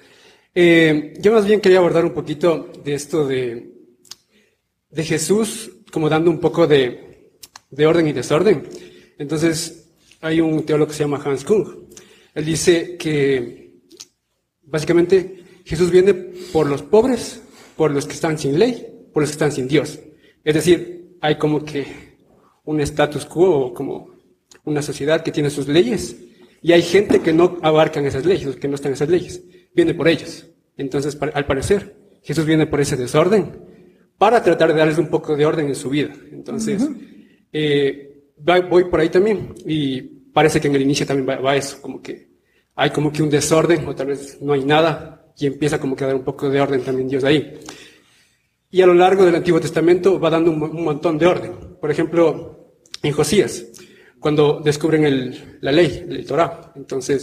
Eh, 0.54 1.14
yo 1.18 1.32
más 1.32 1.46
bien 1.46 1.62
quería 1.62 1.78
abordar 1.78 2.04
un 2.04 2.12
poquito 2.12 2.70
de 2.84 2.92
esto 2.92 3.26
de, 3.26 3.72
de 4.90 5.02
Jesús, 5.02 5.70
como 5.90 6.10
dando 6.10 6.30
un 6.30 6.40
poco 6.40 6.66
de, 6.66 7.38
de 7.70 7.86
orden 7.86 8.06
y 8.06 8.12
desorden. 8.12 8.68
Entonces, 9.16 9.90
hay 10.20 10.42
un 10.42 10.64
teólogo 10.66 10.90
que 10.90 10.96
se 10.96 11.04
llama 11.04 11.22
Hans 11.24 11.44
Kung. 11.44 11.66
Él 12.34 12.44
dice 12.44 12.98
que 12.98 13.76
básicamente 14.62 15.42
Jesús 15.64 15.90
viene 15.90 16.12
por 16.52 16.68
los 16.68 16.82
pobres, 16.82 17.40
por 17.76 17.90
los 17.90 18.06
que 18.06 18.12
están 18.12 18.38
sin 18.38 18.58
ley, 18.58 19.06
por 19.12 19.22
los 19.22 19.30
que 19.30 19.34
están 19.34 19.52
sin 19.52 19.68
Dios. 19.68 19.98
Es 20.44 20.54
decir, 20.54 21.16
hay 21.22 21.38
como 21.38 21.64
que 21.64 22.13
un 22.64 22.80
status 22.80 23.26
quo, 23.26 23.72
como 23.72 24.10
una 24.64 24.82
sociedad 24.82 25.22
que 25.22 25.32
tiene 25.32 25.50
sus 25.50 25.68
leyes, 25.68 26.16
y 26.62 26.72
hay 26.72 26.82
gente 26.82 27.20
que 27.20 27.32
no 27.32 27.58
abarcan 27.62 28.06
esas 28.06 28.24
leyes, 28.24 28.56
que 28.56 28.68
no 28.68 28.76
están 28.76 28.90
en 28.90 28.94
esas 28.94 29.08
leyes. 29.08 29.42
Viene 29.74 29.92
por 29.92 30.08
ellos. 30.08 30.46
Entonces, 30.76 31.18
al 31.20 31.46
parecer, 31.46 31.94
Jesús 32.22 32.46
viene 32.46 32.66
por 32.66 32.80
ese 32.80 32.96
desorden 32.96 33.52
para 34.16 34.42
tratar 34.42 34.72
de 34.72 34.78
darles 34.78 34.98
un 34.98 35.08
poco 35.08 35.36
de 35.36 35.44
orden 35.44 35.66
en 35.66 35.74
su 35.74 35.90
vida. 35.90 36.12
Entonces, 36.32 36.88
eh, 37.52 38.30
voy 38.38 38.84
por 38.84 39.00
ahí 39.00 39.10
también 39.10 39.54
y 39.66 40.00
parece 40.00 40.60
que 40.60 40.68
en 40.68 40.76
el 40.76 40.82
inicio 40.82 41.06
también 41.06 41.28
va, 41.28 41.36
va 41.36 41.56
eso, 41.56 41.80
como 41.82 42.00
que 42.00 42.28
hay 42.74 42.90
como 42.90 43.12
que 43.12 43.22
un 43.22 43.30
desorden 43.30 43.86
o 43.86 43.94
tal 43.94 44.08
vez 44.08 44.40
no 44.40 44.52
hay 44.52 44.64
nada 44.64 45.32
y 45.36 45.46
empieza 45.46 45.78
como 45.78 45.94
que 45.94 46.04
a 46.04 46.08
dar 46.08 46.16
un 46.16 46.24
poco 46.24 46.48
de 46.48 46.60
orden 46.60 46.82
también 46.82 47.08
Dios 47.08 47.24
ahí. 47.24 47.60
Y 48.74 48.82
a 48.82 48.86
lo 48.86 48.94
largo 48.94 49.24
del 49.24 49.36
Antiguo 49.36 49.60
Testamento 49.60 50.18
va 50.18 50.30
dando 50.30 50.50
un, 50.50 50.60
un 50.60 50.82
montón 50.84 51.16
de 51.16 51.26
orden. 51.26 51.52
Por 51.80 51.90
ejemplo, 51.92 52.72
en 53.04 53.12
Josías, 53.12 53.64
cuando 54.18 54.60
descubren 54.64 55.04
el- 55.04 55.58
la 55.60 55.70
ley, 55.70 56.04
el 56.08 56.26
Torah, 56.26 56.72
entonces 56.74 57.18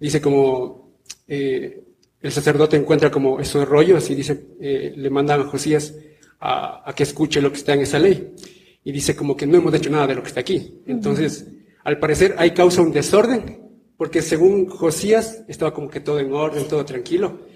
dice 0.00 0.20
como 0.20 0.94
eh, 1.28 1.84
el 2.20 2.32
sacerdote 2.32 2.76
encuentra 2.76 3.10
como 3.12 3.38
esos 3.38 3.68
rollos 3.68 4.10
y 4.10 4.16
dice, 4.16 4.34
eh, 4.60 4.92
le 4.96 5.08
mandan 5.10 5.42
a 5.42 5.44
Josías 5.44 5.94
a, 6.40 6.82
a 6.88 6.92
que 6.96 7.04
escuche 7.04 7.40
lo 7.40 7.50
que 7.52 7.58
está 7.58 7.74
en 7.74 7.80
esa 7.82 8.00
ley. 8.00 8.34
Y 8.82 8.90
dice 8.90 9.14
como 9.14 9.36
que 9.36 9.46
no 9.46 9.56
hemos 9.58 9.72
hecho 9.74 9.90
nada 9.90 10.06
de 10.08 10.16
lo 10.16 10.22
que 10.22 10.28
está 10.28 10.40
aquí. 10.40 10.82
Entonces, 10.86 11.46
al 11.84 12.00
parecer 12.00 12.34
ahí 12.38 12.50
causa 12.52 12.82
un 12.82 12.90
desorden, 12.90 13.60
porque 13.96 14.20
según 14.20 14.66
Josías 14.66 15.44
estaba 15.46 15.72
como 15.72 15.88
que 15.88 16.00
todo 16.00 16.18
en 16.18 16.32
orden, 16.32 16.66
todo 16.66 16.84
tranquilo. 16.84 17.46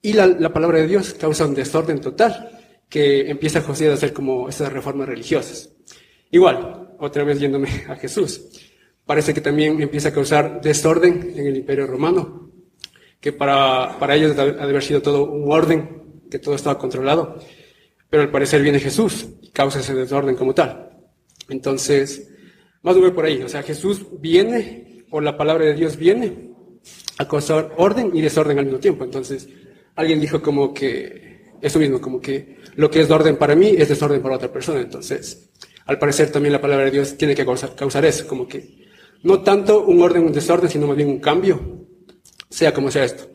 Y 0.00 0.12
la, 0.12 0.26
la 0.28 0.52
palabra 0.52 0.78
de 0.78 0.86
Dios 0.86 1.14
causa 1.14 1.44
un 1.46 1.54
desorden 1.54 2.00
total, 2.00 2.50
que 2.88 3.30
empieza 3.30 3.60
Josías 3.60 3.90
a 3.90 3.94
hacer 3.94 4.12
como 4.12 4.48
esas 4.48 4.72
reformas 4.72 5.08
religiosas. 5.08 5.72
Igual, 6.30 6.94
otra 6.98 7.24
vez 7.24 7.40
yéndome 7.40 7.68
a 7.88 7.96
Jesús, 7.96 8.42
parece 9.04 9.34
que 9.34 9.40
también 9.40 9.80
empieza 9.80 10.08
a 10.08 10.12
causar 10.12 10.60
desorden 10.60 11.34
en 11.36 11.46
el 11.46 11.56
imperio 11.56 11.86
romano, 11.86 12.50
que 13.20 13.32
para, 13.32 13.98
para 13.98 14.16
ellos 14.16 14.38
ha 14.38 14.44
de 14.44 14.60
haber 14.62 14.82
sido 14.82 15.02
todo 15.02 15.24
un 15.24 15.50
orden, 15.50 16.02
que 16.30 16.38
todo 16.38 16.54
estaba 16.54 16.78
controlado, 16.78 17.38
pero 18.10 18.22
al 18.22 18.30
parecer 18.30 18.62
viene 18.62 18.80
Jesús 18.80 19.26
y 19.40 19.50
causa 19.50 19.80
ese 19.80 19.94
desorden 19.94 20.36
como 20.36 20.54
tal. 20.54 20.90
Entonces, 21.48 22.30
más 22.82 22.96
o 22.96 22.98
menos 23.00 23.14
por 23.14 23.24
ahí, 23.24 23.42
o 23.42 23.48
sea, 23.48 23.62
Jesús 23.62 24.06
viene, 24.20 25.04
o 25.10 25.20
la 25.20 25.36
palabra 25.36 25.64
de 25.64 25.74
Dios 25.74 25.96
viene, 25.96 26.50
a 27.18 27.26
causar 27.26 27.72
orden 27.76 28.10
y 28.14 28.20
desorden 28.20 28.58
al 28.58 28.66
mismo 28.66 28.80
tiempo. 28.80 29.04
Entonces, 29.04 29.48
alguien 29.94 30.20
dijo 30.20 30.42
como 30.42 30.74
que, 30.74 31.33
eso 31.60 31.78
mismo, 31.78 32.00
como 32.00 32.20
que 32.20 32.58
lo 32.76 32.90
que 32.90 33.00
es 33.00 33.10
orden 33.10 33.36
para 33.36 33.54
mí 33.54 33.74
es 33.76 33.88
desorden 33.88 34.20
para 34.20 34.36
otra 34.36 34.52
persona. 34.52 34.80
Entonces, 34.80 35.50
al 35.86 35.98
parecer 35.98 36.30
también 36.30 36.52
la 36.52 36.60
palabra 36.60 36.86
de 36.86 36.90
Dios 36.90 37.16
tiene 37.16 37.34
que 37.34 37.44
causar, 37.44 37.74
causar 37.74 38.04
eso, 38.04 38.26
como 38.26 38.46
que 38.48 38.84
no 39.22 39.42
tanto 39.42 39.84
un 39.84 40.02
orden, 40.02 40.24
un 40.24 40.32
desorden, 40.32 40.70
sino 40.70 40.86
más 40.86 40.96
bien 40.96 41.08
un 41.08 41.18
cambio, 41.18 41.86
sea 42.48 42.72
como 42.72 42.90
sea 42.90 43.04
esto. 43.04 43.30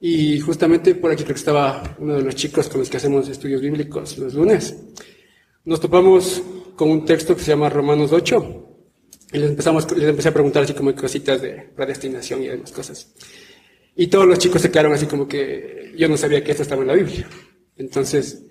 Y 0.00 0.40
justamente 0.40 0.94
por 0.94 1.10
aquí 1.10 1.22
creo 1.22 1.34
que 1.34 1.38
estaba 1.38 1.96
uno 1.98 2.14
de 2.14 2.22
los 2.22 2.34
chicos 2.34 2.68
con 2.68 2.80
los 2.80 2.90
que 2.90 2.98
hacemos 2.98 3.28
estudios 3.28 3.60
bíblicos 3.60 4.18
los 4.18 4.34
lunes. 4.34 4.76
Nos 5.64 5.80
topamos 5.80 6.42
con 6.76 6.90
un 6.90 7.04
texto 7.04 7.34
que 7.34 7.42
se 7.42 7.52
llama 7.52 7.70
Romanos 7.70 8.12
8, 8.12 8.70
Y 9.32 9.38
les, 9.38 9.50
empezamos, 9.50 9.90
les 9.96 10.08
empecé 10.08 10.28
a 10.28 10.34
preguntar 10.34 10.62
así 10.62 10.74
como 10.74 10.94
cositas 10.94 11.40
de 11.40 11.70
predestinación 11.74 12.42
y 12.42 12.48
demás 12.48 12.72
cosas. 12.72 13.14
Y 13.96 14.08
todos 14.08 14.26
los 14.26 14.38
chicos 14.38 14.60
se 14.60 14.70
quedaron 14.70 14.92
así 14.92 15.06
como 15.06 15.26
que 15.26 15.94
yo 15.96 16.08
no 16.08 16.16
sabía 16.16 16.42
que 16.42 16.50
esto 16.50 16.64
estaba 16.64 16.82
en 16.82 16.88
la 16.88 16.94
Biblia. 16.94 17.28
Entonces, 17.76 18.42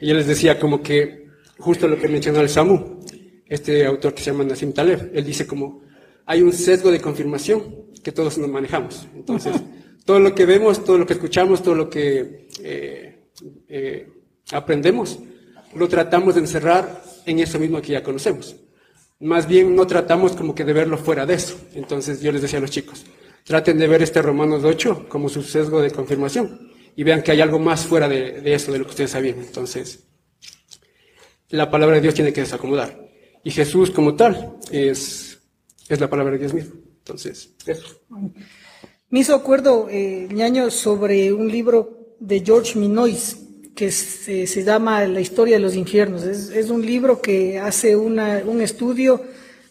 yo 0.00 0.14
les 0.14 0.26
decía 0.26 0.58
como 0.58 0.82
que 0.82 1.28
justo 1.58 1.86
lo 1.86 1.98
que 1.98 2.08
mencionó 2.08 2.40
el 2.40 2.48
Samu, 2.48 3.00
este 3.46 3.86
autor 3.86 4.14
que 4.14 4.22
se 4.22 4.30
llama 4.32 4.44
Nassim 4.44 4.72
Taleb, 4.72 5.10
él 5.14 5.24
dice 5.24 5.46
como 5.46 5.82
hay 6.26 6.42
un 6.42 6.52
sesgo 6.52 6.90
de 6.90 7.00
confirmación 7.00 7.86
que 8.02 8.12
todos 8.12 8.38
nos 8.38 8.48
manejamos. 8.48 9.06
Entonces, 9.14 9.54
todo 10.04 10.18
lo 10.18 10.34
que 10.34 10.46
vemos, 10.46 10.84
todo 10.84 10.98
lo 10.98 11.06
que 11.06 11.14
escuchamos, 11.14 11.62
todo 11.62 11.74
lo 11.74 11.90
que 11.90 12.48
eh, 12.60 13.28
eh, 13.68 14.08
aprendemos, 14.50 15.18
lo 15.74 15.88
tratamos 15.88 16.34
de 16.34 16.40
encerrar 16.40 17.02
en 17.26 17.38
eso 17.38 17.58
mismo 17.58 17.80
que 17.80 17.92
ya 17.92 18.02
conocemos. 18.02 18.56
Más 19.20 19.46
bien 19.46 19.76
no 19.76 19.86
tratamos 19.86 20.32
como 20.32 20.54
que 20.54 20.64
de 20.64 20.72
verlo 20.72 20.98
fuera 20.98 21.26
de 21.26 21.34
eso. 21.34 21.56
Entonces 21.74 22.20
yo 22.20 22.32
les 22.32 22.42
decía 22.42 22.58
a 22.58 22.62
los 22.62 22.70
chicos, 22.70 23.04
traten 23.44 23.78
de 23.78 23.86
ver 23.86 24.02
este 24.02 24.20
Romanos 24.20 24.64
8 24.64 25.06
como 25.08 25.28
su 25.28 25.42
sesgo 25.42 25.80
de 25.80 25.90
confirmación 25.90 26.71
y 26.96 27.04
vean 27.04 27.22
que 27.22 27.32
hay 27.32 27.40
algo 27.40 27.58
más 27.58 27.86
fuera 27.86 28.08
de, 28.08 28.40
de 28.40 28.54
eso, 28.54 28.72
de 28.72 28.78
lo 28.78 28.84
que 28.84 28.90
ustedes 28.90 29.10
sabían. 29.10 29.38
Entonces, 29.38 30.04
la 31.48 31.70
palabra 31.70 31.96
de 31.96 32.02
Dios 32.02 32.14
tiene 32.14 32.32
que 32.32 32.40
desacomodar. 32.40 33.08
Y 33.44 33.50
Jesús 33.50 33.90
como 33.90 34.14
tal 34.14 34.56
es, 34.70 35.38
es 35.88 36.00
la 36.00 36.08
palabra 36.08 36.32
de 36.32 36.38
Dios 36.38 36.54
mismo. 36.54 36.74
Entonces, 36.98 37.54
eso. 37.66 38.00
Me 39.10 39.20
hizo 39.20 39.34
acuerdo, 39.34 39.88
eh, 39.90 40.28
ñaño, 40.32 40.70
sobre 40.70 41.32
un 41.32 41.48
libro 41.50 42.16
de 42.20 42.40
George 42.40 42.78
Minois 42.78 43.38
que 43.74 43.90
se, 43.90 44.46
se 44.46 44.64
llama 44.64 45.04
La 45.06 45.20
historia 45.20 45.56
de 45.56 45.62
los 45.62 45.74
infiernos. 45.74 46.22
Es, 46.22 46.50
es 46.50 46.70
un 46.70 46.84
libro 46.84 47.20
que 47.20 47.58
hace 47.58 47.96
una, 47.96 48.42
un 48.46 48.60
estudio 48.60 49.22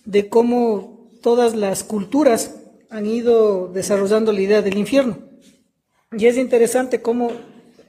de 0.06 0.28
cómo 0.28 1.10
todas 1.22 1.56
las 1.56 1.84
culturas 1.84 2.56
han 2.90 3.06
ido 3.06 3.70
desarrollando 3.74 4.32
la 4.32 4.42
idea 4.42 4.62
del 4.62 4.78
infierno. 4.78 5.31
Y 6.18 6.26
es 6.26 6.36
interesante 6.36 7.01
cómo 7.01 7.32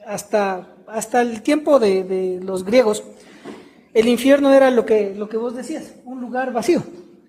hasta, 0.07 0.77
hasta 0.87 1.23
el 1.23 1.43
tiempo 1.43 1.81
de, 1.81 2.05
de 2.05 2.41
los 2.41 2.65
griegos, 2.65 3.03
el 3.95 4.07
infierno 4.07 4.55
era 4.55 4.71
lo 4.71 4.87
que, 4.87 5.13
lo 5.17 5.29
que 5.29 5.37
vos 5.37 5.57
decías, 5.57 5.95
un 6.05 6.21
lugar 6.21 6.53
vacío. 6.53 6.85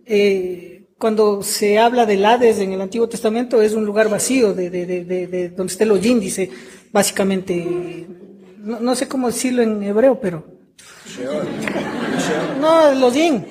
Eh, 0.06 0.86
cuando 1.00 1.42
se 1.42 1.80
habla 1.80 2.06
del 2.06 2.24
Hades 2.24 2.60
en 2.60 2.74
el 2.74 2.82
Antiguo 2.82 3.10
Testamento 3.10 3.60
es 3.60 3.74
un 3.74 3.86
lugar 3.86 4.08
vacío, 4.08 4.54
de, 4.54 4.70
de, 4.70 4.86
de, 4.86 5.28
de 5.28 5.50
donde 5.50 5.74
está 5.74 5.84
el 5.84 5.94
hollín, 5.94 6.20
dice, 6.20 6.52
básicamente, 6.92 8.06
no, 8.60 8.80
no, 8.80 8.96
sé 8.96 9.08
cómo 9.08 9.28
decirlo 9.28 9.64
en 9.64 9.82
hebreo, 9.82 10.20
pero... 10.22 10.46
No, 12.62 12.90
el 12.90 13.04
hollín. 13.04 13.46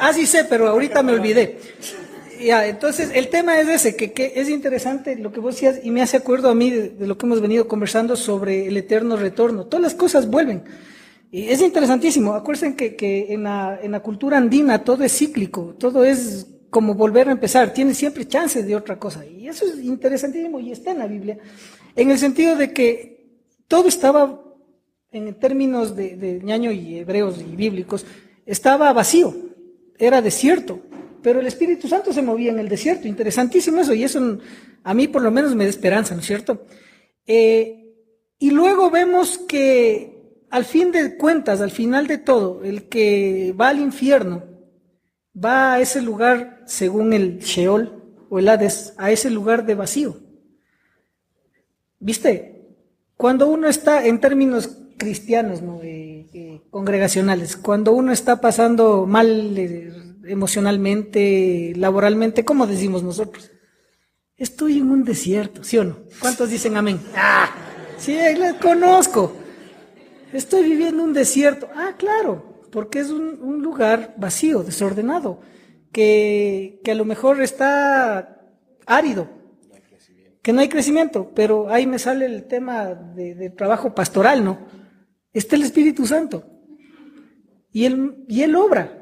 Así 0.00 0.26
sé, 0.26 0.44
pero 0.44 0.68
ahorita 0.68 1.02
me 1.02 1.12
olvidé. 1.12 1.58
Ya, 2.40 2.66
entonces, 2.66 3.10
el 3.14 3.28
tema 3.28 3.58
es 3.60 3.68
ese, 3.68 3.96
que, 3.96 4.32
es 4.36 4.48
interesante 4.48 5.16
lo 5.16 5.32
que 5.32 5.40
vos 5.40 5.54
decías 5.54 5.80
y 5.82 5.90
me 5.90 6.02
hace 6.02 6.16
acuerdo 6.16 6.48
a 6.48 6.54
mí 6.54 6.70
de, 6.70 7.06
lo 7.06 7.18
que 7.18 7.26
hemos 7.26 7.40
venido 7.40 7.68
conversando 7.68 8.16
sobre 8.16 8.66
el 8.66 8.76
eterno 8.76 9.16
retorno. 9.16 9.66
Todas 9.66 9.82
las 9.82 9.94
cosas 9.94 10.28
vuelven. 10.28 10.62
Y 11.30 11.48
es 11.48 11.60
interesantísimo. 11.60 12.34
Acuérdense 12.34 12.76
que, 12.76 12.96
que 12.96 13.32
en, 13.32 13.44
la, 13.44 13.78
en 13.82 13.92
la 13.92 14.00
cultura 14.00 14.38
andina 14.38 14.84
todo 14.84 15.04
es 15.04 15.16
cíclico, 15.16 15.74
todo 15.78 16.04
es 16.04 16.46
como 16.70 16.94
volver 16.94 17.28
a 17.28 17.32
empezar, 17.32 17.72
tiene 17.72 17.94
siempre 17.94 18.26
chances 18.26 18.66
de 18.66 18.76
otra 18.76 18.98
cosa. 18.98 19.24
Y 19.24 19.48
eso 19.48 19.66
es 19.66 19.78
interesantísimo 19.82 20.60
y 20.60 20.72
está 20.72 20.92
en 20.92 20.98
la 20.98 21.06
Biblia, 21.06 21.38
en 21.96 22.10
el 22.10 22.18
sentido 22.18 22.56
de 22.56 22.72
que 22.72 23.40
todo 23.66 23.88
estaba, 23.88 24.42
en 25.10 25.34
términos 25.38 25.96
de, 25.96 26.16
de 26.16 26.40
ñaño 26.40 26.70
y 26.72 26.98
hebreos 26.98 27.40
y 27.40 27.56
bíblicos, 27.56 28.04
estaba 28.46 28.92
vacío, 28.92 29.34
era 29.98 30.22
desierto, 30.22 30.80
pero 31.28 31.40
el 31.40 31.46
Espíritu 31.46 31.88
Santo 31.88 32.10
se 32.10 32.22
movía 32.22 32.50
en 32.52 32.58
el 32.58 32.70
desierto. 32.70 33.06
Interesantísimo 33.06 33.82
eso, 33.82 33.92
y 33.92 34.02
eso 34.02 34.38
a 34.82 34.94
mí 34.94 35.08
por 35.08 35.20
lo 35.20 35.30
menos 35.30 35.54
me 35.54 35.64
da 35.64 35.68
esperanza, 35.68 36.14
¿no 36.14 36.22
es 36.22 36.26
cierto? 36.26 36.64
Eh, 37.26 37.84
y 38.38 38.50
luego 38.50 38.90
vemos 38.90 39.36
que 39.36 40.46
al 40.48 40.64
fin 40.64 40.90
de 40.90 41.18
cuentas, 41.18 41.60
al 41.60 41.70
final 41.70 42.06
de 42.06 42.16
todo, 42.16 42.64
el 42.64 42.88
que 42.88 43.54
va 43.60 43.68
al 43.68 43.78
infierno, 43.78 44.42
va 45.36 45.74
a 45.74 45.80
ese 45.80 46.00
lugar, 46.00 46.62
según 46.64 47.12
el 47.12 47.40
Sheol 47.40 48.02
o 48.30 48.38
el 48.38 48.48
Hades, 48.48 48.94
a 48.96 49.10
ese 49.10 49.28
lugar 49.28 49.66
de 49.66 49.74
vacío. 49.74 50.16
¿Viste? 51.98 52.74
Cuando 53.18 53.48
uno 53.48 53.68
está 53.68 54.06
en 54.06 54.18
términos 54.18 54.78
cristianos, 54.96 55.60
¿no? 55.60 55.82
eh, 55.82 56.26
eh, 56.32 56.62
congregacionales, 56.70 57.58
cuando 57.58 57.92
uno 57.92 58.12
está 58.12 58.40
pasando 58.40 59.04
mal 59.04 59.54
emocionalmente, 60.28 61.72
laboralmente, 61.76 62.44
¿cómo 62.44 62.66
decimos 62.66 63.02
nosotros? 63.02 63.50
Estoy 64.36 64.78
en 64.78 64.90
un 64.90 65.04
desierto, 65.04 65.64
¿sí 65.64 65.78
o 65.78 65.84
no? 65.84 65.96
¿Cuántos 66.20 66.50
dicen 66.50 66.76
amén? 66.76 67.00
Ah, 67.16 67.50
sí, 67.96 68.12
les 68.12 68.54
conozco. 68.54 69.32
Estoy 70.32 70.64
viviendo 70.64 71.02
un 71.02 71.12
desierto. 71.12 71.68
Ah, 71.74 71.94
claro, 71.96 72.62
porque 72.70 73.00
es 73.00 73.10
un, 73.10 73.40
un 73.42 73.62
lugar 73.62 74.14
vacío, 74.16 74.62
desordenado, 74.62 75.40
que, 75.90 76.80
que, 76.84 76.90
a 76.92 76.94
lo 76.94 77.04
mejor 77.04 77.42
está 77.42 78.42
árido, 78.86 79.28
que 80.42 80.52
no 80.52 80.60
hay 80.60 80.68
crecimiento, 80.68 81.32
pero 81.34 81.68
ahí 81.70 81.86
me 81.86 81.98
sale 81.98 82.26
el 82.26 82.44
tema 82.46 82.94
de, 82.94 83.34
de 83.34 83.50
trabajo 83.50 83.94
pastoral, 83.94 84.44
¿no? 84.44 84.58
Está 85.32 85.56
el 85.56 85.62
Espíritu 85.62 86.06
Santo. 86.06 86.44
Y 87.72 87.84
él, 87.84 88.24
y 88.28 88.42
él 88.42 88.54
obra. 88.56 88.97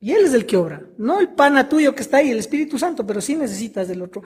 Y 0.00 0.12
Él 0.12 0.24
es 0.24 0.34
el 0.34 0.44
que 0.44 0.56
obra, 0.56 0.82
no 0.98 1.20
el 1.20 1.30
pana 1.30 1.68
tuyo 1.68 1.94
que 1.94 2.02
está 2.02 2.18
ahí, 2.18 2.30
el 2.30 2.38
Espíritu 2.38 2.78
Santo, 2.78 3.06
pero 3.06 3.20
sí 3.20 3.36
necesitas 3.36 3.88
del 3.88 4.02
otro. 4.02 4.22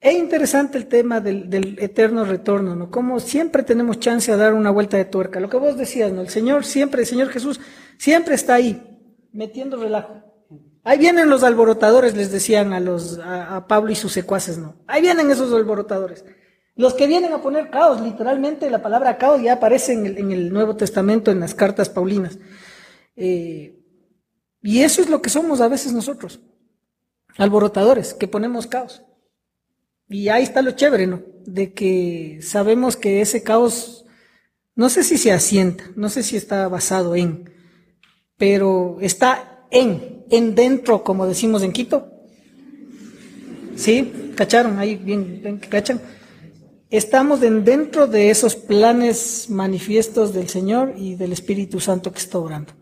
Es 0.00 0.14
interesante 0.14 0.78
el 0.78 0.86
tema 0.86 1.20
del, 1.20 1.48
del, 1.48 1.78
eterno 1.80 2.24
retorno, 2.24 2.76
¿no? 2.76 2.90
Como 2.90 3.18
siempre 3.18 3.62
tenemos 3.62 3.98
chance 3.98 4.30
a 4.30 4.36
dar 4.36 4.54
una 4.54 4.70
vuelta 4.70 4.96
de 4.96 5.06
tuerca. 5.06 5.40
Lo 5.40 5.48
que 5.48 5.56
vos 5.56 5.76
decías, 5.76 6.12
¿no? 6.12 6.20
El 6.20 6.28
Señor 6.28 6.64
siempre, 6.64 7.00
el 7.00 7.06
Señor 7.06 7.28
Jesús 7.30 7.60
siempre 7.98 8.34
está 8.34 8.54
ahí, 8.54 8.80
metiendo 9.32 9.76
relajo. 9.78 10.22
Ahí 10.84 10.98
vienen 10.98 11.28
los 11.28 11.42
alborotadores, 11.42 12.14
les 12.14 12.30
decían 12.30 12.72
a 12.72 12.78
los, 12.78 13.18
a, 13.18 13.66
Pablo 13.66 13.90
y 13.90 13.96
sus 13.96 14.12
secuaces, 14.12 14.56
¿no? 14.56 14.76
Ahí 14.86 15.02
vienen 15.02 15.28
esos 15.32 15.52
alborotadores. 15.52 16.24
Los 16.76 16.94
que 16.94 17.08
vienen 17.08 17.32
a 17.32 17.42
poner 17.42 17.70
caos, 17.70 18.00
literalmente 18.00 18.70
la 18.70 18.82
palabra 18.82 19.18
caos 19.18 19.42
ya 19.42 19.54
aparece 19.54 19.94
en 19.94 20.06
el, 20.06 20.18
en 20.18 20.30
el 20.30 20.52
Nuevo 20.52 20.76
Testamento, 20.76 21.32
en 21.32 21.40
las 21.40 21.54
cartas 21.54 21.88
paulinas. 21.88 22.38
Eh, 23.16 23.82
y 24.66 24.82
eso 24.82 25.00
es 25.00 25.08
lo 25.08 25.22
que 25.22 25.30
somos 25.30 25.60
a 25.60 25.68
veces 25.68 25.92
nosotros, 25.92 26.40
alborotadores, 27.36 28.14
que 28.14 28.26
ponemos 28.26 28.66
caos. 28.66 29.04
Y 30.08 30.28
ahí 30.28 30.42
está 30.42 30.60
lo 30.60 30.72
chévere, 30.72 31.06
¿no? 31.06 31.22
De 31.44 31.72
que 31.72 32.40
sabemos 32.42 32.96
que 32.96 33.20
ese 33.20 33.44
caos, 33.44 34.06
no 34.74 34.88
sé 34.88 35.04
si 35.04 35.18
se 35.18 35.30
asienta, 35.30 35.84
no 35.94 36.08
sé 36.08 36.24
si 36.24 36.36
está 36.36 36.66
basado 36.66 37.14
en, 37.14 37.48
pero 38.36 38.98
está 39.00 39.68
en, 39.70 40.24
en 40.30 40.56
dentro, 40.56 41.04
como 41.04 41.28
decimos 41.28 41.62
en 41.62 41.70
Quito. 41.70 42.10
¿Sí? 43.76 44.32
¿Cacharon? 44.34 44.80
Ahí 44.80 44.96
bien, 44.96 45.42
bien 45.42 45.58
¿cachan? 45.58 46.00
Estamos 46.90 47.40
en 47.44 47.64
dentro 47.64 48.08
de 48.08 48.30
esos 48.30 48.56
planes 48.56 49.46
manifiestos 49.48 50.34
del 50.34 50.48
Señor 50.48 50.94
y 50.96 51.14
del 51.14 51.32
Espíritu 51.32 51.78
Santo 51.78 52.10
que 52.10 52.18
está 52.18 52.40
orando. 52.40 52.72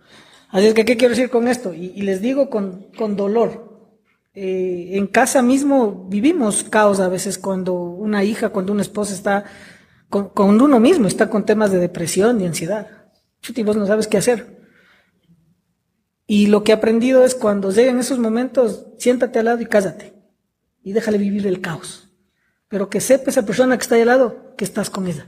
Así 0.55 0.69
es 0.69 0.75
que, 0.75 0.85
¿qué 0.85 0.97
quiero 0.97 1.17
decir 1.17 1.31
con 1.31 1.49
esto? 1.49 1.75
Y, 1.75 2.01
les 2.03 2.21
digo 2.21 2.49
con, 2.49 2.93
con 2.97 3.17
dolor. 3.17 3.91
Eh, 4.35 4.91
en 4.93 5.09
casa 5.09 5.43
mismo 5.43 6.07
vivimos 6.09 6.63
caos 6.63 7.01
a 7.01 7.09
veces 7.09 7.39
cuando 7.39 7.75
una 7.75 8.23
hija, 8.23 8.51
cuando 8.51 8.71
una 8.71 8.83
esposa 8.83 9.15
está 9.15 9.47
con, 10.09 10.29
con 10.29 10.63
uno 10.63 10.79
mismo, 10.79 11.09
está 11.09 11.29
con 11.29 11.45
temas 11.45 11.73
de 11.73 11.79
depresión 11.79 12.41
y 12.41 12.47
ansiedad. 12.47 12.87
Chuti, 13.43 13.65
vos 13.65 13.77
no 13.77 13.85
sabes 13.85 14.07
qué 14.07 14.17
hacer. 14.17 14.61
Y 16.25 16.47
lo 16.47 16.63
que 16.63 16.71
he 16.71 16.77
aprendido 16.77 17.25
es 17.25 17.35
cuando 17.35 17.73
lleguen 17.73 17.99
esos 17.99 18.21
momentos, 18.21 18.87
siéntate 18.97 19.41
al 19.41 19.47
lado 19.47 19.61
y 19.61 19.67
cásate. 19.67 20.15
Y 20.85 20.93
déjale 20.93 21.19
vivir 21.19 21.49
el 21.49 21.63
caos. 21.63 22.13
Pero 22.69 22.89
que 22.89 23.01
sepa 23.01 23.31
esa 23.33 23.45
persona 23.45 23.77
que 23.77 23.83
está 23.83 23.97
ahí 23.97 24.03
al 24.03 24.07
lado 24.07 24.55
que 24.57 24.65
estás 24.65 24.89
con 24.89 25.09
ella. 25.09 25.27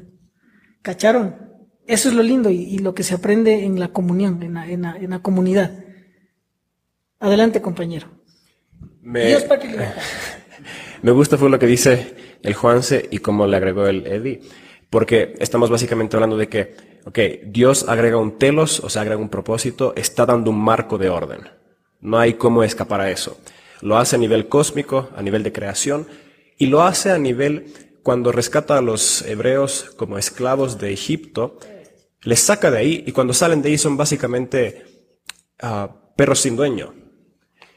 ¿Cacharon? 0.82 1.45
Eso 1.86 2.08
es 2.08 2.14
lo 2.14 2.22
lindo 2.22 2.50
y, 2.50 2.62
y, 2.62 2.78
lo 2.78 2.94
que 2.94 3.02
se 3.02 3.14
aprende 3.14 3.64
en 3.64 3.78
la 3.78 3.88
comunión, 3.88 4.42
en 4.42 4.54
la, 4.54 4.68
en 4.68 4.82
la, 4.82 4.96
en 4.96 5.10
la 5.10 5.20
comunidad. 5.20 5.72
Adelante, 7.20 7.62
compañero. 7.62 8.08
Me, 9.02 9.26
Dios 9.26 9.44
me 11.02 11.10
gusta 11.12 11.38
fue 11.38 11.48
lo 11.48 11.58
que 11.58 11.66
dice 11.66 12.14
el 12.42 12.54
Juanse 12.54 13.08
y 13.10 13.18
cómo 13.18 13.46
le 13.46 13.56
agregó 13.56 13.86
el 13.86 14.06
Eddie, 14.06 14.40
porque 14.90 15.34
estamos 15.38 15.70
básicamente 15.70 16.16
hablando 16.16 16.36
de 16.36 16.48
que, 16.48 16.74
ok, 17.04 17.18
Dios 17.46 17.88
agrega 17.88 18.16
un 18.16 18.38
telos, 18.38 18.80
o 18.80 18.88
sea, 18.88 19.02
agrega 19.02 19.20
un 19.20 19.28
propósito, 19.28 19.94
está 19.96 20.26
dando 20.26 20.50
un 20.50 20.60
marco 20.60 20.98
de 20.98 21.08
orden. 21.08 21.40
No 22.00 22.18
hay 22.18 22.34
cómo 22.34 22.64
escapar 22.64 23.00
a 23.00 23.10
eso. 23.10 23.38
Lo 23.80 23.96
hace 23.96 24.16
a 24.16 24.18
nivel 24.18 24.48
cósmico, 24.48 25.10
a 25.16 25.22
nivel 25.22 25.42
de 25.42 25.52
creación, 25.52 26.06
y 26.58 26.66
lo 26.66 26.82
hace 26.82 27.10
a 27.10 27.18
nivel 27.18 27.72
cuando 28.02 28.32
rescata 28.32 28.78
a 28.78 28.82
los 28.82 29.22
hebreos 29.22 29.92
como 29.96 30.18
esclavos 30.18 30.78
de 30.78 30.92
Egipto, 30.92 31.58
les 32.26 32.40
saca 32.40 32.72
de 32.72 32.78
ahí 32.78 33.04
y 33.06 33.12
cuando 33.12 33.32
salen 33.32 33.62
de 33.62 33.68
ahí 33.68 33.78
son 33.78 33.96
básicamente 33.96 34.84
uh, 35.62 35.86
perros 36.16 36.40
sin 36.40 36.56
dueño. 36.56 36.92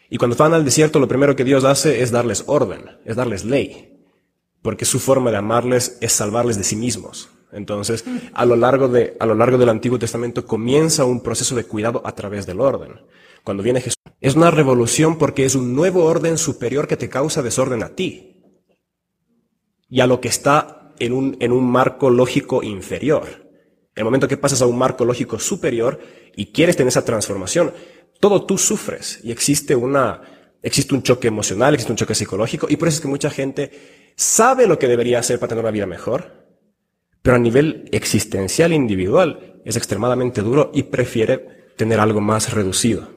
Y 0.10 0.18
cuando 0.18 0.36
van 0.36 0.56
al 0.56 0.66
desierto, 0.66 1.00
lo 1.00 1.08
primero 1.08 1.36
que 1.36 1.44
Dios 1.44 1.64
hace 1.66 2.02
es 2.02 2.10
darles 2.10 2.44
orden, 2.48 2.98
es 3.06 3.16
darles 3.16 3.46
ley, 3.46 4.02
porque 4.64 4.86
su 4.86 5.00
forma 5.00 5.30
de 5.30 5.38
amarles 5.38 6.00
es 6.02 6.14
salvarles 6.14 6.58
de 6.58 6.64
sí 6.64 6.76
mismos. 6.76 7.30
Entonces, 7.52 8.04
a 8.34 8.44
lo 8.46 8.56
largo, 8.56 8.88
de, 8.88 9.16
a 9.20 9.28
lo 9.28 9.36
largo 9.36 9.60
del 9.60 9.70
Antiguo 9.70 10.00
Testamento 10.00 10.48
comienza 10.48 11.06
un 11.06 11.22
proceso 11.22 11.56
de 11.56 11.66
cuidado 11.66 12.02
a 12.04 12.16
través 12.16 12.48
del 12.48 12.60
orden. 12.60 12.94
Cuando 13.44 13.62
viene 13.62 13.82
Jesús, 13.82 13.98
es 14.20 14.36
una 14.36 14.50
revolución 14.50 15.20
porque 15.20 15.46
es 15.46 15.54
un 15.54 15.76
nuevo 15.76 16.06
orden 16.06 16.40
superior 16.40 16.88
que 16.88 16.98
te 16.98 17.08
causa 17.08 17.44
desorden 17.44 17.84
a 17.84 17.90
ti 17.90 18.42
y 19.88 20.00
a 20.00 20.08
lo 20.08 20.20
que 20.20 20.28
está 20.28 20.92
en 20.98 21.14
un, 21.14 21.38
en 21.40 21.52
un 21.52 21.70
marco 21.70 22.10
lógico 22.10 22.64
inferior. 22.64 23.49
El 24.00 24.06
momento 24.06 24.30
que 24.30 24.38
pasas 24.38 24.62
a 24.62 24.66
un 24.66 24.78
marco 24.78 25.04
lógico 25.04 25.38
superior 25.40 26.00
y 26.34 26.54
quieres 26.54 26.78
tener 26.78 26.88
esa 26.88 27.04
transformación, 27.04 27.74
todo 28.22 28.46
tú 28.46 28.58
sufres 28.58 29.20
y 29.26 29.32
existe 29.34 29.76
una, 29.76 30.22
existe 30.64 30.96
un 30.96 31.04
choque 31.04 31.28
emocional, 31.28 31.74
existe 31.74 31.92
un 31.92 31.98
choque 31.98 32.16
psicológico 32.16 32.68
y 32.70 32.78
por 32.78 32.88
eso 32.88 32.96
es 32.96 33.02
que 33.02 33.10
mucha 33.10 33.30
gente 33.30 34.14
sabe 34.16 34.68
lo 34.68 34.80
que 34.80 34.88
debería 34.88 35.20
hacer 35.20 35.38
para 35.38 35.50
tener 35.50 35.66
una 35.66 35.72
vida 35.72 35.86
mejor, 35.86 36.48
pero 37.22 37.36
a 37.36 37.40
nivel 37.40 37.90
existencial 37.92 38.72
individual 38.72 39.60
es 39.66 39.76
extremadamente 39.76 40.44
duro 40.44 40.72
y 40.74 40.84
prefiere 40.84 41.74
tener 41.76 42.00
algo 42.00 42.22
más 42.22 42.54
reducido. 42.54 43.10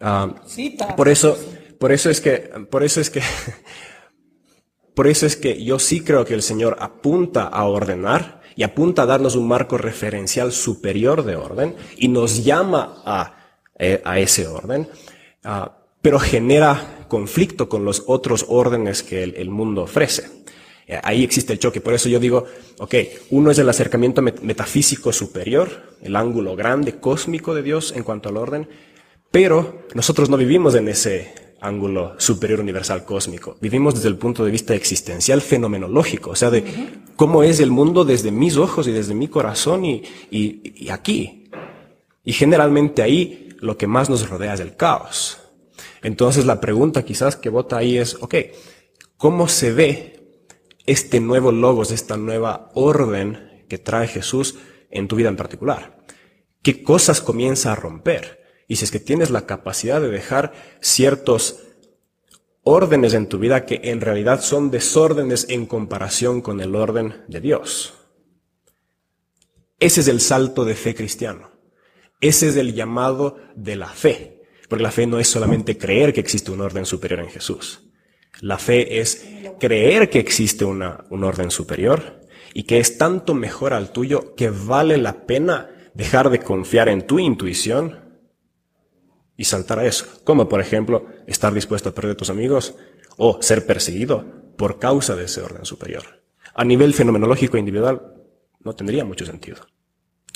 Ah, 0.00 0.34
por 0.96 1.10
eso, 1.10 1.36
por 1.78 1.92
eso 1.92 2.08
es 2.08 2.22
que, 2.22 2.50
por 2.70 2.84
eso 2.84 3.02
es 3.02 3.10
que, 3.10 3.20
por 4.94 5.08
eso 5.08 5.26
es 5.26 5.36
que 5.36 5.62
yo 5.62 5.78
sí 5.78 6.00
creo 6.00 6.24
que 6.24 6.32
el 6.32 6.40
Señor 6.40 6.78
apunta 6.80 7.42
a 7.42 7.64
ordenar 7.64 8.43
y 8.56 8.62
apunta 8.62 9.02
a 9.02 9.06
darnos 9.06 9.36
un 9.36 9.48
marco 9.48 9.78
referencial 9.78 10.52
superior 10.52 11.24
de 11.24 11.36
orden 11.36 11.74
y 11.96 12.08
nos 12.08 12.44
llama 12.44 13.02
a, 13.04 13.36
eh, 13.78 14.00
a 14.04 14.18
ese 14.18 14.46
orden, 14.46 14.88
ah, 15.44 15.76
pero 16.00 16.18
genera 16.18 17.06
conflicto 17.08 17.68
con 17.68 17.84
los 17.84 18.04
otros 18.06 18.46
órdenes 18.48 19.02
que 19.02 19.22
el, 19.22 19.50
mundo 19.50 19.82
ofrece. 19.82 20.28
Eh, 20.86 21.00
ahí 21.02 21.24
existe 21.24 21.52
el 21.52 21.58
choque. 21.58 21.80
Por 21.80 21.94
eso 21.94 22.08
yo 22.08 22.20
digo, 22.20 22.44
ok, 22.78 22.94
uno 23.30 23.50
es 23.50 23.58
el 23.58 23.68
acercamiento 23.68 24.20
metafísico 24.20 25.12
superior, 25.12 25.96
el 26.02 26.16
ángulo 26.16 26.56
grande, 26.56 26.96
cósmico 26.98 27.54
de 27.54 27.62
Dios 27.62 27.92
en 27.96 28.02
cuanto 28.02 28.28
al 28.28 28.36
orden, 28.36 28.68
pero 29.30 29.84
nosotros 29.94 30.28
no 30.28 30.36
vivimos 30.36 30.74
en 30.74 30.88
ese 30.88 31.43
ángulo 31.64 32.14
superior 32.18 32.60
universal 32.60 33.04
cósmico. 33.04 33.56
Vivimos 33.60 33.94
desde 33.94 34.08
el 34.08 34.16
punto 34.16 34.44
de 34.44 34.50
vista 34.50 34.74
existencial 34.74 35.40
fenomenológico, 35.40 36.30
o 36.30 36.36
sea, 36.36 36.50
de 36.50 36.64
cómo 37.16 37.42
es 37.42 37.58
el 37.60 37.70
mundo 37.70 38.04
desde 38.04 38.30
mis 38.30 38.56
ojos 38.56 38.86
y 38.86 38.92
desde 38.92 39.14
mi 39.14 39.28
corazón 39.28 39.84
y, 39.84 40.02
y, 40.30 40.88
aquí. 40.90 41.50
Y 42.22 42.32
generalmente 42.32 43.02
ahí 43.02 43.48
lo 43.60 43.78
que 43.78 43.86
más 43.86 44.10
nos 44.10 44.28
rodea 44.28 44.54
es 44.54 44.60
el 44.60 44.76
caos. 44.76 45.38
Entonces 46.02 46.44
la 46.44 46.60
pregunta 46.60 47.04
quizás 47.04 47.36
que 47.36 47.48
vota 47.48 47.78
ahí 47.78 47.96
es, 47.96 48.16
ok, 48.20 48.34
¿cómo 49.16 49.48
se 49.48 49.72
ve 49.72 50.44
este 50.86 51.18
nuevo 51.20 51.50
logos, 51.50 51.90
esta 51.90 52.18
nueva 52.18 52.70
orden 52.74 53.64
que 53.68 53.78
trae 53.78 54.06
Jesús 54.06 54.56
en 54.90 55.08
tu 55.08 55.16
vida 55.16 55.30
en 55.30 55.36
particular? 55.36 56.04
¿Qué 56.62 56.82
cosas 56.82 57.22
comienza 57.22 57.72
a 57.72 57.76
romper? 57.76 58.43
Y 58.66 58.76
si 58.76 58.84
es 58.84 58.90
que 58.90 59.00
tienes 59.00 59.30
la 59.30 59.46
capacidad 59.46 60.00
de 60.00 60.08
dejar 60.08 60.52
ciertos 60.80 61.60
órdenes 62.62 63.12
en 63.14 63.28
tu 63.28 63.38
vida 63.38 63.66
que 63.66 63.80
en 63.84 64.00
realidad 64.00 64.40
son 64.40 64.70
desórdenes 64.70 65.46
en 65.48 65.66
comparación 65.66 66.40
con 66.40 66.60
el 66.60 66.74
orden 66.74 67.22
de 67.28 67.40
Dios. 67.40 67.94
Ese 69.78 70.00
es 70.00 70.08
el 70.08 70.20
salto 70.20 70.64
de 70.64 70.74
fe 70.74 70.94
cristiano. 70.94 71.52
Ese 72.20 72.48
es 72.48 72.56
el 72.56 72.74
llamado 72.74 73.36
de 73.54 73.76
la 73.76 73.88
fe. 73.88 74.42
Porque 74.68 74.82
la 74.82 74.90
fe 74.90 75.06
no 75.06 75.18
es 75.18 75.28
solamente 75.28 75.76
creer 75.76 76.14
que 76.14 76.20
existe 76.20 76.50
un 76.50 76.62
orden 76.62 76.86
superior 76.86 77.20
en 77.20 77.28
Jesús. 77.28 77.82
La 78.40 78.58
fe 78.58 78.98
es 79.00 79.26
creer 79.60 80.08
que 80.08 80.18
existe 80.18 80.64
una, 80.64 81.04
un 81.10 81.22
orden 81.22 81.50
superior 81.50 82.22
y 82.54 82.64
que 82.64 82.78
es 82.78 82.96
tanto 82.96 83.34
mejor 83.34 83.74
al 83.74 83.92
tuyo 83.92 84.34
que 84.34 84.48
vale 84.50 84.96
la 84.96 85.26
pena 85.26 85.70
dejar 85.92 86.30
de 86.30 86.40
confiar 86.40 86.88
en 86.88 87.06
tu 87.06 87.18
intuición 87.18 88.03
y 89.36 89.44
saltar 89.44 89.78
a 89.78 89.86
eso. 89.86 90.06
Como 90.24 90.48
por 90.48 90.60
ejemplo 90.60 91.06
estar 91.26 91.52
dispuesto 91.52 91.88
a 91.88 91.92
perder 91.92 92.12
a 92.12 92.16
tus 92.16 92.30
amigos 92.30 92.74
o 93.16 93.40
ser 93.42 93.66
perseguido 93.66 94.24
por 94.56 94.78
causa 94.78 95.16
de 95.16 95.24
ese 95.24 95.42
orden 95.42 95.64
superior. 95.64 96.22
A 96.54 96.64
nivel 96.64 96.94
fenomenológico 96.94 97.56
individual 97.56 98.14
no 98.60 98.74
tendría 98.74 99.04
mucho 99.04 99.26
sentido. 99.26 99.66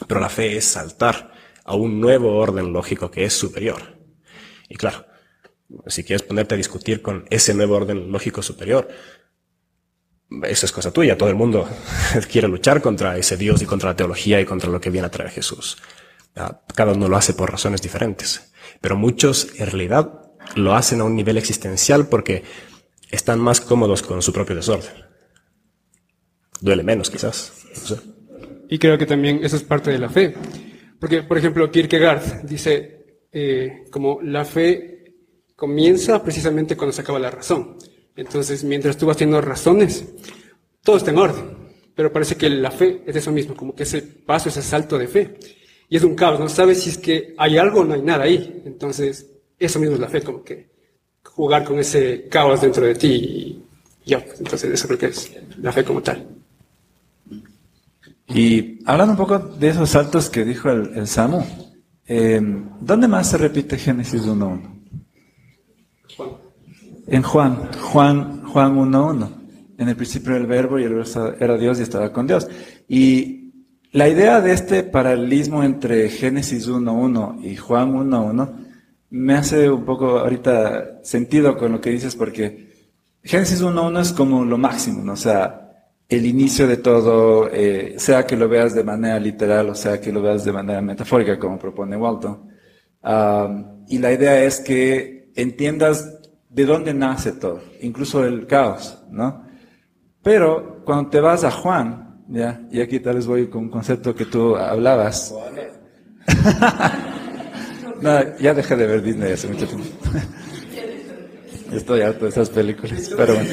Pero 0.07 0.21
la 0.21 0.29
fe 0.29 0.57
es 0.57 0.65
saltar 0.65 1.33
a 1.65 1.75
un 1.75 2.01
nuevo 2.01 2.37
orden 2.37 2.73
lógico 2.73 3.11
que 3.11 3.25
es 3.25 3.33
superior. 3.33 3.99
Y 4.69 4.77
claro, 4.77 5.07
si 5.87 6.05
quieres 6.05 6.23
ponerte 6.23 6.55
a 6.55 6.59
discutir 6.59 7.03
con 7.03 7.25
ese 7.31 7.55
nuevo 7.55 7.77
orden 7.77 8.11
lógico 8.11 8.43
superior, 8.43 8.89
eso 10.43 10.67
es 10.67 10.73
cosa 10.73 10.93
tuya. 10.93 11.17
Todo 11.17 11.29
el 11.29 11.35
mundo 11.35 11.69
quiere 12.31 12.49
luchar 12.49 12.83
contra 12.83 13.17
ese 13.17 13.37
Dios 13.37 13.63
y 13.63 13.67
contra 13.67 13.91
la 13.91 13.97
teología 13.97 14.41
y 14.41 14.45
contra 14.45 14.71
lo 14.71 14.81
que 14.81 14.91
viene 14.91 15.07
a 15.07 15.11
traer 15.11 15.31
Jesús. 15.31 15.79
Ah, 16.37 16.61
cada 16.75 16.93
uno 16.93 17.09
lo 17.09 17.17
hace 17.17 17.35
por 17.35 17.51
razones 17.51 17.83
diferentes. 17.83 18.53
Pero 18.81 18.97
muchos 18.97 19.49
en 19.59 19.67
realidad 19.67 20.33
lo 20.55 20.75
hacen 20.75 21.01
a 21.01 21.05
un 21.05 21.17
nivel 21.17 21.37
existencial 21.37 22.09
porque 22.09 22.45
están 23.11 23.41
más 23.41 23.61
cómodos 23.61 24.03
con 24.03 24.23
su 24.23 24.33
propio 24.33 24.57
desorden. 24.57 24.93
Duele 26.61 26.83
menos 26.83 27.11
quizás. 27.11 27.53
Y 28.69 28.79
creo 28.79 28.99
que 28.99 29.07
también 29.07 29.41
eso 29.43 29.57
es 29.57 29.63
parte 29.63 29.91
de 29.91 29.99
la 29.99 30.09
fe. 30.09 30.35
Porque, 31.01 31.23
por 31.23 31.39
ejemplo, 31.39 31.71
Kierkegaard 31.71 32.43
dice 32.43 33.23
eh, 33.33 33.85
como 33.91 34.21
la 34.23 34.45
fe 34.45 34.99
comienza 35.55 36.23
precisamente 36.23 36.77
cuando 36.77 36.93
se 36.93 37.03
acaba 37.03 37.19
la 37.19 37.31
razón. 37.31 37.77
Entonces, 38.17 38.65
mientras 38.65 38.97
tú 38.97 39.07
vas 39.07 39.17
teniendo 39.17 39.41
razones, 39.41 40.07
todo 40.83 40.97
está 40.97 41.11
en 41.11 41.19
orden. 41.19 41.59
Pero 41.95 42.13
parece 42.13 42.37
que 42.37 42.49
la 42.49 42.71
fe 42.71 43.03
es 43.07 43.17
eso 43.17 43.33
mismo, 43.33 43.57
como 43.57 43.75
que 43.75 43.83
ese 43.83 44.03
paso, 44.03 44.49
ese 44.49 44.63
salto 44.63 44.99
de 44.99 45.09
fe. 45.09 45.39
Y 45.89 45.97
es 45.97 46.05
un 46.05 46.15
caos, 46.15 46.39
no 46.39 46.49
sabes 46.49 46.83
si 46.83 46.91
es 46.91 46.99
que 46.99 47.35
hay 47.39 47.57
algo 47.57 47.81
o 47.81 47.85
no 47.85 47.95
hay 47.95 48.03
nada 48.03 48.25
ahí. 48.25 48.63
Entonces, 48.67 49.27
eso 49.59 49.79
mismo 49.79 49.95
es 49.95 50.01
la 50.01 50.09
fe, 50.09 50.23
como 50.23 50.43
que 50.43 50.69
jugar 51.25 51.65
con 51.65 51.79
ese 51.79 52.29
caos 52.29 52.61
dentro 52.61 52.85
de 52.85 52.95
ti 52.95 53.09
y 53.09 53.65
ya. 54.05 54.25
Entonces, 54.39 54.73
eso 54.73 54.87
creo 54.87 54.99
que 54.99 55.07
es 55.07 55.33
la 55.59 55.73
fe 55.73 55.85
como 55.85 56.03
tal. 56.03 56.27
Y 58.29 58.81
hablando 58.85 59.13
un 59.13 59.17
poco 59.17 59.39
de 59.39 59.69
esos 59.69 59.89
saltos 59.89 60.29
que 60.29 60.45
dijo 60.45 60.71
el, 60.71 61.07
Samu, 61.07 61.43
eh, 62.07 62.41
¿dónde 62.81 63.09
más 63.09 63.31
se 63.31 63.39
repite 63.39 63.79
Génesis 63.79 64.27
1.1? 64.27 64.79
En 67.07 67.23
Juan, 67.23 67.73
Juan, 67.73 68.45
Juan 68.45 68.77
1.1. 68.77 69.35
En 69.79 69.89
el 69.89 69.97
principio 69.97 70.33
era 70.33 70.41
el 70.41 70.47
verbo 70.47 70.79
y 70.79 70.85
el 70.85 70.95
verbo 70.95 71.35
era 71.41 71.57
Dios 71.57 71.79
y 71.79 71.83
estaba 71.83 72.13
con 72.13 72.27
Dios. 72.27 72.47
Y 72.87 73.48
la 73.93 74.09
idea 74.09 74.41
de 74.41 74.53
este 74.53 74.83
paralelismo 74.83 75.63
entre 75.63 76.11
Génesis 76.11 76.69
1.1 76.69 77.43
y 77.43 77.57
Juan 77.57 77.93
1.1 77.95 78.67
me 79.11 79.35
hace 79.35 79.71
un 79.71 79.85
poco 79.85 80.19
ahorita 80.19 81.01
sentido 81.03 81.57
con 81.57 81.73
lo 81.73 81.81
que 81.81 81.91
dices 81.91 82.15
porque 82.15 82.69
Génesis 83.23 83.63
1.1 83.63 84.01
es 84.01 84.13
como 84.13 84.45
lo 84.45 84.59
máximo, 84.59 85.03
¿no? 85.03 85.13
o 85.13 85.17
sea, 85.17 85.65
el 86.09 86.27
inicio 86.27 86.67
de 86.67 86.79
todo, 86.79 87.49
eh, 87.51 87.95
sea 87.99 88.27
que 88.27 88.37
lo 88.37 88.49
veas 88.49 88.75
de 88.75 88.85
manera 88.85 89.19
literal 89.19 89.71
o 89.71 89.75
sea 89.75 90.01
que 90.01 90.13
lo 90.13 90.23
veas 90.23 90.45
de 90.45 90.53
manera 90.53 90.81
metafórica, 90.83 91.39
como 91.39 91.59
propone 91.59 91.97
Walton. 91.97 92.47
y 93.89 93.99
la 93.99 94.13
idea 94.13 94.43
es 94.45 94.61
que 94.61 95.33
entiendas 95.35 96.19
de 96.51 96.65
dónde 96.65 96.93
nace 96.95 97.33
todo, 97.33 97.61
incluso 97.81 98.25
el 98.25 98.47
caos, 98.47 99.03
¿no? 99.11 99.47
Pero 100.23 100.83
cuando 100.85 101.11
te 101.11 101.21
vas 101.21 101.45
a 101.45 101.51
Juan, 101.51 102.08
ya, 102.29 102.61
y 102.71 102.81
aquí 102.81 103.01
tal 103.01 103.17
vez 103.17 103.27
voy 103.27 103.49
con 103.49 103.65
un 103.65 103.71
concepto 103.71 104.15
que 104.15 104.27
tú 104.27 104.57
hablabas. 104.57 105.35
no, 108.03 108.39
ya 108.39 108.55
dejé 108.55 108.77
de 108.77 108.87
ver 108.87 109.03
Disney 109.03 109.33
hace 109.33 109.49
mucho 109.49 109.67
tiempo. 109.67 109.87
Estoy 111.73 112.01
harto 112.03 112.25
de 112.25 112.31
esas 112.31 112.51
películas, 112.51 113.13
pero 113.17 113.35
bueno. 113.35 113.51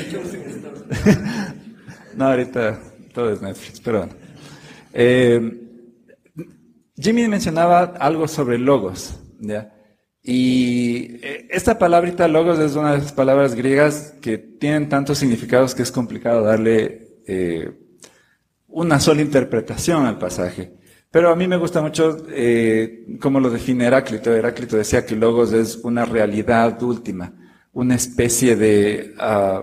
no, 2.15 2.25
ahorita 2.25 2.79
todo 3.13 3.31
es 3.31 3.41
Netflix, 3.41 3.81
pero 3.81 3.99
bueno. 3.99 4.13
Eh, 4.93 5.61
Jimmy 6.97 7.27
mencionaba 7.27 7.83
algo 7.99 8.27
sobre 8.27 8.57
logos, 8.57 9.19
¿ya? 9.39 9.73
Y 10.23 11.19
eh, 11.21 11.47
esta 11.51 11.77
palabrita 11.77 12.27
logos 12.27 12.57
es 12.59 12.75
una 12.75 12.93
de 12.93 12.97
esas 12.97 13.13
palabras 13.13 13.53
griegas 13.53 14.15
que 14.21 14.37
tienen 14.37 14.89
tantos 14.89 15.19
significados 15.19 15.75
que 15.75 15.83
es 15.83 15.91
complicado 15.91 16.41
darle 16.43 17.21
eh, 17.27 17.84
una 18.75 18.99
sola 18.99 19.21
interpretación 19.21 20.05
al 20.05 20.17
pasaje. 20.17 20.73
Pero 21.09 21.29
a 21.29 21.35
mí 21.35 21.47
me 21.47 21.55
gusta 21.55 21.81
mucho 21.81 22.17
eh, 22.29 23.05
cómo 23.21 23.39
lo 23.39 23.49
define 23.49 23.85
Heráclito. 23.85 24.33
Heráclito 24.33 24.75
decía 24.75 25.05
que 25.05 25.15
Logos 25.15 25.53
es 25.53 25.77
una 25.77 26.03
realidad 26.03 26.81
última, 26.83 27.33
una 27.71 27.95
especie 27.95 28.57
de... 28.57 29.13
la 29.17 29.61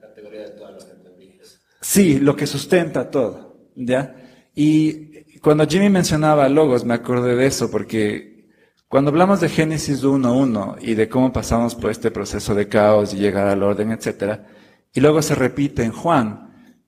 categoría 0.00 0.42
de 0.42 0.50
todas 0.50 0.74
las 0.74 0.84
categorías. 0.84 1.60
Sí, 1.80 2.20
lo 2.20 2.36
que 2.36 2.46
sustenta 2.46 3.10
todo. 3.10 3.66
¿ya? 3.74 4.14
Y 4.54 5.38
cuando 5.40 5.66
Jimmy 5.66 5.90
mencionaba 5.90 6.48
Logos, 6.48 6.84
me 6.84 6.94
acordé 6.94 7.34
de 7.34 7.46
eso, 7.46 7.68
porque 7.68 8.46
Cuando 8.86 9.10
hablamos 9.10 9.40
de 9.40 9.48
Génesis 9.48 10.04
1.1 10.04 10.76
y 10.82 10.94
de 10.94 11.08
cómo 11.08 11.32
pasamos 11.32 11.74
por 11.74 11.90
este 11.90 12.12
proceso 12.12 12.54
de 12.54 12.68
caos 12.68 13.12
y 13.12 13.16
llegar 13.16 13.48
al 13.48 13.64
orden, 13.64 13.90
etcétera, 13.90 14.46
y 14.92 15.00
luego 15.00 15.20
se 15.20 15.34
repite 15.34 15.82
en 15.82 15.90
Juan, 15.90 16.43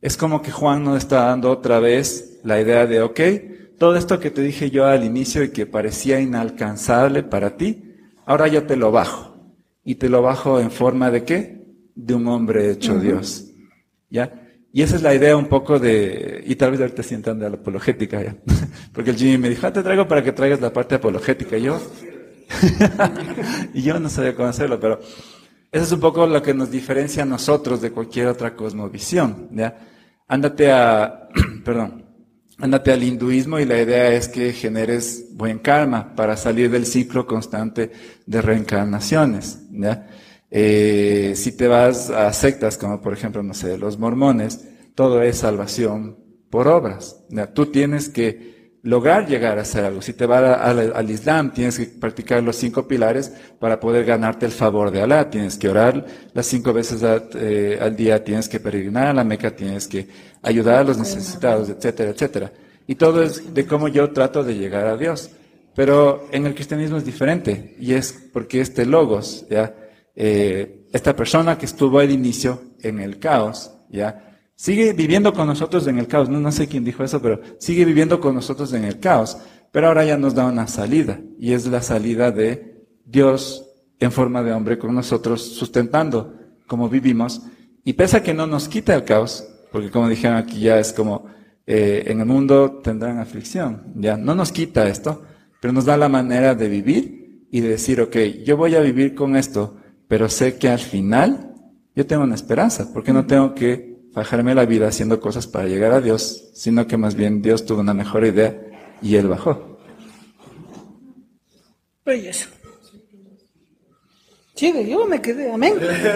es 0.06 0.16
como 0.16 0.40
que 0.40 0.52
Juan 0.52 0.84
nos 0.84 0.98
está 0.98 1.24
dando 1.24 1.50
otra 1.50 1.80
vez 1.80 2.38
la 2.44 2.60
idea 2.60 2.86
de, 2.86 3.02
ok, 3.02 3.20
todo 3.76 3.96
esto 3.96 4.20
que 4.20 4.30
te 4.30 4.40
dije 4.40 4.70
yo 4.70 4.86
al 4.86 5.02
inicio 5.02 5.42
y 5.42 5.50
que 5.50 5.66
parecía 5.66 6.20
inalcanzable 6.20 7.24
para 7.24 7.56
ti, 7.56 7.96
ahora 8.24 8.46
yo 8.46 8.62
te 8.62 8.76
lo 8.76 8.92
bajo. 8.92 9.34
¿Y 9.82 9.96
te 9.96 10.08
lo 10.08 10.22
bajo 10.22 10.60
en 10.60 10.70
forma 10.70 11.10
de 11.10 11.24
qué? 11.24 11.66
De 11.96 12.14
un 12.14 12.28
hombre 12.28 12.70
hecho 12.70 13.00
Dios. 13.00 13.46
¿Ya? 14.08 14.32
Y 14.72 14.82
esa 14.82 14.94
es 14.94 15.02
la 15.02 15.12
idea 15.12 15.36
un 15.36 15.46
poco 15.48 15.80
de, 15.80 16.40
y 16.46 16.54
tal 16.54 16.70
vez 16.70 16.80
ahorita 16.82 17.02
sientan 17.02 17.40
de 17.40 17.50
la 17.50 17.56
apologética 17.56 18.22
ya. 18.22 18.36
Porque 18.92 19.10
el 19.10 19.16
Jimmy 19.16 19.38
me 19.38 19.48
dijo, 19.48 19.66
ah, 19.66 19.72
te 19.72 19.82
traigo 19.82 20.06
para 20.06 20.22
que 20.22 20.30
traigas 20.30 20.60
la 20.60 20.72
parte 20.72 20.94
apologética. 20.94 21.58
Y 21.58 21.62
yo, 21.62 21.80
y 23.74 23.82
yo 23.82 23.98
no 23.98 24.08
sabía 24.08 24.36
cómo 24.36 24.46
hacerlo, 24.46 24.78
pero 24.78 25.00
eso 25.72 25.84
es 25.84 25.90
un 25.90 25.98
poco 25.98 26.28
lo 26.28 26.40
que 26.40 26.54
nos 26.54 26.70
diferencia 26.70 27.24
a 27.24 27.26
nosotros 27.26 27.80
de 27.80 27.90
cualquier 27.90 28.28
otra 28.28 28.54
cosmovisión, 28.54 29.48
¿ya? 29.50 29.94
Ándate 30.28 30.72
a, 30.72 31.28
perdón, 31.64 32.04
ándate 32.58 32.92
al 32.92 33.02
hinduismo 33.02 33.58
y 33.58 33.64
la 33.64 33.80
idea 33.80 34.12
es 34.12 34.28
que 34.28 34.52
generes 34.52 35.28
buen 35.32 35.58
karma 35.58 36.14
para 36.14 36.36
salir 36.36 36.70
del 36.70 36.86
ciclo 36.86 37.26
constante 37.26 37.92
de 38.26 38.42
reencarnaciones. 38.42 39.60
Eh, 40.50 41.34
si 41.36 41.56
te 41.56 41.68
vas 41.68 42.10
a 42.10 42.32
sectas 42.32 42.76
como 42.76 43.00
por 43.00 43.12
ejemplo, 43.12 43.42
no 43.42 43.54
sé, 43.54 43.78
los 43.78 43.98
mormones, 43.98 44.66
todo 44.94 45.22
es 45.22 45.38
salvación 45.38 46.18
por 46.50 46.68
obras. 46.68 47.24
Tú 47.54 47.66
tienes 47.66 48.08
que 48.08 48.55
lograr 48.86 49.26
llegar 49.26 49.58
a 49.58 49.62
hacer 49.62 49.84
algo. 49.84 50.00
Si 50.00 50.12
te 50.12 50.26
vas 50.26 50.60
al, 50.60 51.10
Islam, 51.10 51.52
tienes 51.52 51.76
que 51.76 51.86
practicar 51.86 52.40
los 52.42 52.54
cinco 52.54 52.86
pilares 52.86 53.32
para 53.58 53.80
poder 53.80 54.04
ganarte 54.04 54.46
el 54.46 54.52
favor 54.52 54.92
de 54.92 55.02
Alá. 55.02 55.28
Tienes 55.28 55.58
que 55.58 55.68
orar 55.68 56.06
las 56.32 56.46
cinco 56.46 56.72
veces 56.72 57.02
eh, 57.34 57.78
al 57.80 57.96
día, 57.96 58.22
tienes 58.22 58.48
que 58.48 58.60
peregrinar 58.60 59.08
a 59.08 59.12
la 59.12 59.24
Meca, 59.24 59.50
tienes 59.50 59.88
que 59.88 60.06
ayudar 60.40 60.78
a 60.78 60.84
los 60.84 60.98
necesitados, 60.98 61.68
etcétera, 61.68 62.10
etcétera. 62.10 62.52
Y 62.86 62.94
todo 62.94 63.24
es 63.24 63.52
de 63.52 63.66
cómo 63.66 63.88
yo 63.88 64.12
trato 64.12 64.44
de 64.44 64.54
llegar 64.54 64.86
a 64.86 64.96
Dios. 64.96 65.30
Pero 65.74 66.28
en 66.30 66.46
el 66.46 66.54
cristianismo 66.54 66.96
es 66.96 67.04
diferente 67.04 67.74
y 67.80 67.92
es 67.92 68.12
porque 68.32 68.60
este 68.60 68.86
logos, 68.86 69.46
¿ya? 69.50 69.74
Eh, 70.14 70.86
esta 70.92 71.14
persona 71.14 71.58
que 71.58 71.66
estuvo 71.66 71.98
al 71.98 72.10
inicio 72.10 72.62
en 72.80 73.00
el 73.00 73.18
caos, 73.18 73.72
¿ya? 73.90 74.35
Sigue 74.56 74.92
viviendo 74.92 75.32
con 75.32 75.46
nosotros 75.46 75.86
en 75.86 75.98
el 75.98 76.08
caos. 76.08 76.28
No, 76.28 76.40
no 76.40 76.50
sé 76.50 76.66
quién 76.66 76.84
dijo 76.84 77.04
eso, 77.04 77.22
pero 77.22 77.40
sigue 77.58 77.84
viviendo 77.84 78.20
con 78.20 78.34
nosotros 78.34 78.72
en 78.72 78.84
el 78.84 78.98
caos. 78.98 79.38
Pero 79.70 79.86
ahora 79.86 80.04
ya 80.04 80.16
nos 80.16 80.34
da 80.34 80.46
una 80.46 80.66
salida. 80.66 81.20
Y 81.38 81.52
es 81.52 81.66
la 81.66 81.82
salida 81.82 82.32
de 82.32 82.84
Dios 83.04 83.64
en 84.00 84.10
forma 84.10 84.42
de 84.42 84.52
hombre 84.52 84.78
con 84.78 84.94
nosotros, 84.94 85.42
sustentando 85.42 86.34
como 86.66 86.88
vivimos. 86.88 87.42
Y 87.84 87.92
pese 87.92 88.16
a 88.16 88.22
que 88.22 88.34
no 88.34 88.46
nos 88.46 88.68
quita 88.68 88.94
el 88.94 89.04
caos, 89.04 89.46
porque 89.70 89.90
como 89.90 90.08
dijeron 90.08 90.36
aquí 90.36 90.58
ya 90.58 90.80
es 90.80 90.92
como, 90.92 91.26
eh, 91.66 92.02
en 92.06 92.18
el 92.20 92.26
mundo 92.26 92.80
tendrán 92.82 93.18
aflicción. 93.18 93.92
Ya 93.94 94.16
no 94.16 94.34
nos 94.34 94.50
quita 94.50 94.88
esto, 94.88 95.22
pero 95.60 95.72
nos 95.72 95.84
da 95.84 95.96
la 95.96 96.08
manera 96.08 96.54
de 96.54 96.68
vivir 96.68 97.46
y 97.52 97.60
de 97.60 97.68
decir, 97.68 98.00
ok, 98.00 98.16
yo 98.44 98.56
voy 98.56 98.74
a 98.74 98.80
vivir 98.80 99.14
con 99.14 99.36
esto 99.36 99.76
pero 100.08 100.28
sé 100.28 100.56
que 100.56 100.68
al 100.68 100.78
final 100.78 101.52
yo 101.94 102.06
tengo 102.06 102.22
una 102.22 102.34
esperanza, 102.34 102.90
porque 102.92 103.12
no 103.12 103.26
tengo 103.26 103.54
que 103.54 103.95
bajarme 104.16 104.54
la 104.54 104.64
vida 104.64 104.88
haciendo 104.88 105.20
cosas 105.20 105.46
para 105.46 105.68
llegar 105.68 105.92
a 105.92 106.00
Dios, 106.00 106.48
sino 106.54 106.86
que 106.86 106.96
más 106.96 107.14
bien 107.14 107.42
Dios 107.42 107.66
tuvo 107.66 107.80
una 107.80 107.92
mejor 107.92 108.24
idea 108.24 108.58
y 109.02 109.14
Él 109.16 109.28
bajó. 109.28 109.78
Belleza. 112.02 112.48
Sigue, 114.54 114.88
yo 114.88 115.06
me 115.06 115.20
quedé, 115.20 115.52
amén. 115.52 115.74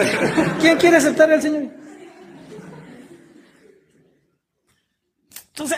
¿Quién 0.62 0.78
quiere 0.78 0.96
aceptar 0.96 1.30
al 1.30 1.42
Señor? 1.42 1.64
Entonces, 5.48 5.76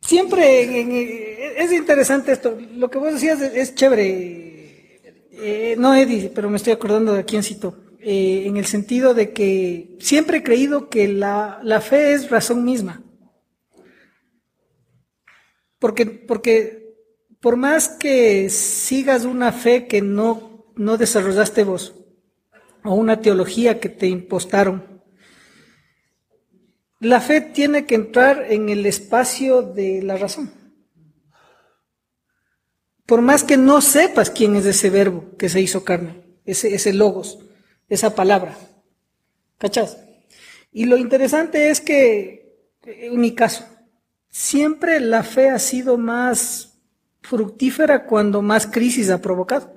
siempre 0.00 1.60
es 1.60 1.72
interesante 1.72 2.30
esto. 2.30 2.56
Lo 2.74 2.88
que 2.88 2.98
vos 2.98 3.14
decías 3.14 3.42
es 3.42 3.74
chévere 3.74 5.00
eh, 5.32 5.74
no 5.76 5.92
Eddie, 5.92 6.30
pero 6.32 6.48
me 6.48 6.56
estoy 6.56 6.72
acordando 6.72 7.14
de 7.14 7.24
quién 7.24 7.42
citó. 7.42 7.87
Eh, 8.10 8.46
en 8.46 8.56
el 8.56 8.64
sentido 8.64 9.12
de 9.12 9.34
que 9.34 9.98
siempre 10.00 10.38
he 10.38 10.42
creído 10.42 10.88
que 10.88 11.08
la, 11.08 11.60
fe 11.82 12.14
es 12.14 12.30
razón 12.30 12.64
misma. 12.64 13.02
Porque, 15.78 16.06
porque 16.06 16.96
por 17.38 17.56
más 17.56 17.86
que 17.86 18.48
sigas 18.48 19.26
una 19.26 19.52
fe 19.52 19.86
que 19.86 20.00
no, 20.00 20.72
no 20.74 20.96
desarrollaste 20.96 21.64
vos, 21.64 21.96
o 22.82 22.94
una 22.94 23.20
teología 23.20 23.78
que 23.78 23.90
te 23.90 24.06
impostaron, 24.06 25.02
la 27.00 27.20
fe 27.20 27.42
tiene 27.42 27.84
que 27.84 27.96
entrar 27.96 28.46
en 28.48 28.70
el 28.70 28.86
espacio 28.86 29.60
de 29.60 30.00
la 30.02 30.16
razón. 30.16 30.50
Por 33.04 33.20
más 33.20 33.44
que 33.44 33.58
no 33.58 33.82
sepas 33.82 34.30
quién 34.30 34.56
es 34.56 34.64
ese 34.64 34.88
verbo 34.88 35.36
que 35.36 35.50
se 35.50 35.60
hizo 35.60 35.84
carne, 35.84 36.22
ese, 36.46 36.74
ese 36.74 36.94
logos, 36.94 37.44
esa 37.88 38.14
palabra. 38.14 38.56
¿Cachas? 39.58 39.98
Y 40.72 40.84
lo 40.84 40.96
interesante 40.96 41.70
es 41.70 41.80
que, 41.80 42.68
en 42.84 43.20
mi 43.20 43.34
caso, 43.34 43.64
siempre 44.30 45.00
la 45.00 45.22
fe 45.22 45.50
ha 45.50 45.58
sido 45.58 45.98
más 45.98 46.78
fructífera 47.22 48.06
cuando 48.06 48.42
más 48.42 48.66
crisis 48.66 49.10
ha 49.10 49.20
provocado. 49.20 49.74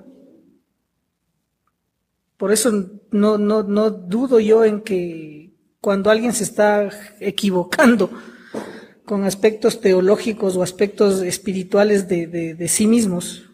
Por 2.36 2.52
eso 2.52 2.72
no, 3.10 3.38
no, 3.38 3.62
no 3.62 3.90
dudo 3.90 4.40
yo 4.40 4.64
en 4.64 4.82
que 4.82 5.54
cuando 5.80 6.10
alguien 6.10 6.32
se 6.32 6.44
está 6.44 6.90
equivocando, 7.20 8.10
con 9.04 9.24
aspectos 9.24 9.80
teológicos 9.80 10.56
o 10.56 10.62
aspectos 10.62 11.22
espirituales 11.22 12.08
de, 12.08 12.66
sí 12.68 12.86
mismos, 12.86 13.50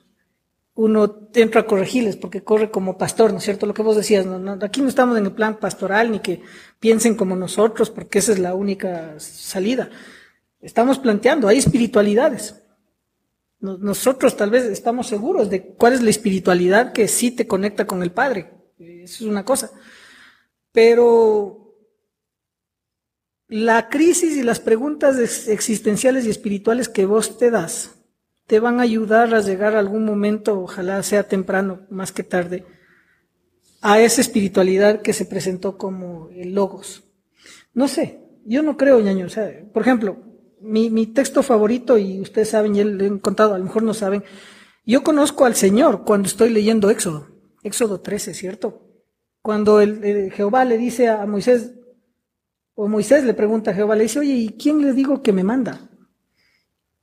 uno 0.78 1.28
entra 1.34 1.62
a 1.62 1.66
corregirles 1.66 2.16
porque 2.16 2.44
corre 2.44 2.70
como 2.70 2.96
pastor, 2.96 3.32
¿no 3.32 3.38
es 3.38 3.44
cierto? 3.44 3.66
Lo 3.66 3.74
que 3.74 3.82
vos 3.82 3.96
decías, 3.96 4.24
aquí 4.62 4.80
no 4.80 4.88
estamos 4.88 5.18
en 5.18 5.24
el 5.24 5.32
plan 5.32 5.58
pastoral 5.58 6.12
ni 6.12 6.20
que 6.20 6.40
piensen 6.78 7.16
como 7.16 7.34
nosotros 7.34 7.90
porque 7.90 8.20
esa 8.20 8.30
es 8.30 8.38
la 8.38 8.54
única 8.54 9.18
salida. 9.18 9.90
Estamos 10.60 11.00
planteando, 11.00 11.48
hay 11.48 11.58
espiritualidades. 11.58 12.62
Nosotros 13.58 14.36
tal 14.36 14.50
vez 14.50 14.66
estamos 14.66 15.08
seguros 15.08 15.50
de 15.50 15.66
cuál 15.74 15.94
es 15.94 16.00
la 16.00 16.10
espiritualidad 16.10 16.92
que 16.92 17.08
sí 17.08 17.32
te 17.32 17.48
conecta 17.48 17.84
con 17.84 18.04
el 18.04 18.12
Padre. 18.12 18.52
Eso 18.78 19.24
es 19.24 19.28
una 19.28 19.44
cosa. 19.44 19.72
Pero 20.70 21.74
la 23.48 23.88
crisis 23.88 24.36
y 24.36 24.44
las 24.44 24.60
preguntas 24.60 25.48
existenciales 25.48 26.24
y 26.24 26.30
espirituales 26.30 26.88
que 26.88 27.04
vos 27.04 27.36
te 27.36 27.50
das 27.50 27.97
te 28.48 28.60
van 28.60 28.80
a 28.80 28.84
ayudar 28.84 29.34
a 29.34 29.40
llegar 29.40 29.76
a 29.76 29.78
algún 29.78 30.06
momento, 30.06 30.58
ojalá 30.58 31.02
sea 31.02 31.28
temprano, 31.28 31.82
más 31.90 32.12
que 32.12 32.22
tarde, 32.22 32.64
a 33.82 34.00
esa 34.00 34.22
espiritualidad 34.22 35.02
que 35.02 35.12
se 35.12 35.26
presentó 35.26 35.76
como 35.76 36.30
el 36.30 36.54
logos. 36.54 37.04
No 37.74 37.88
sé, 37.88 38.20
yo 38.46 38.62
no 38.62 38.78
creo, 38.78 39.00
ñaño. 39.00 39.26
Por 39.70 39.82
ejemplo, 39.82 40.16
mi, 40.62 40.88
mi 40.88 41.06
texto 41.06 41.42
favorito, 41.42 41.98
y 41.98 42.22
ustedes 42.22 42.48
saben, 42.48 42.74
y 42.74 42.82
le 42.82 43.06
he 43.06 43.20
contado, 43.20 43.54
a 43.54 43.58
lo 43.58 43.64
mejor 43.64 43.82
no 43.82 43.92
saben, 43.92 44.24
yo 44.86 45.04
conozco 45.04 45.44
al 45.44 45.54
Señor 45.54 46.04
cuando 46.06 46.26
estoy 46.26 46.48
leyendo 46.48 46.88
Éxodo, 46.88 47.28
Éxodo 47.62 48.00
13, 48.00 48.32
¿cierto? 48.32 48.82
Cuando 49.42 49.82
el 49.82 50.32
Jehová 50.32 50.64
le 50.64 50.78
dice 50.78 51.08
a 51.08 51.26
Moisés, 51.26 51.74
o 52.74 52.88
Moisés 52.88 53.24
le 53.24 53.34
pregunta 53.34 53.72
a 53.72 53.74
Jehová, 53.74 53.94
le 53.94 54.04
dice, 54.04 54.20
oye, 54.20 54.32
¿y 54.32 54.48
quién 54.56 54.80
le 54.80 54.94
digo 54.94 55.22
que 55.22 55.34
me 55.34 55.44
manda? 55.44 55.87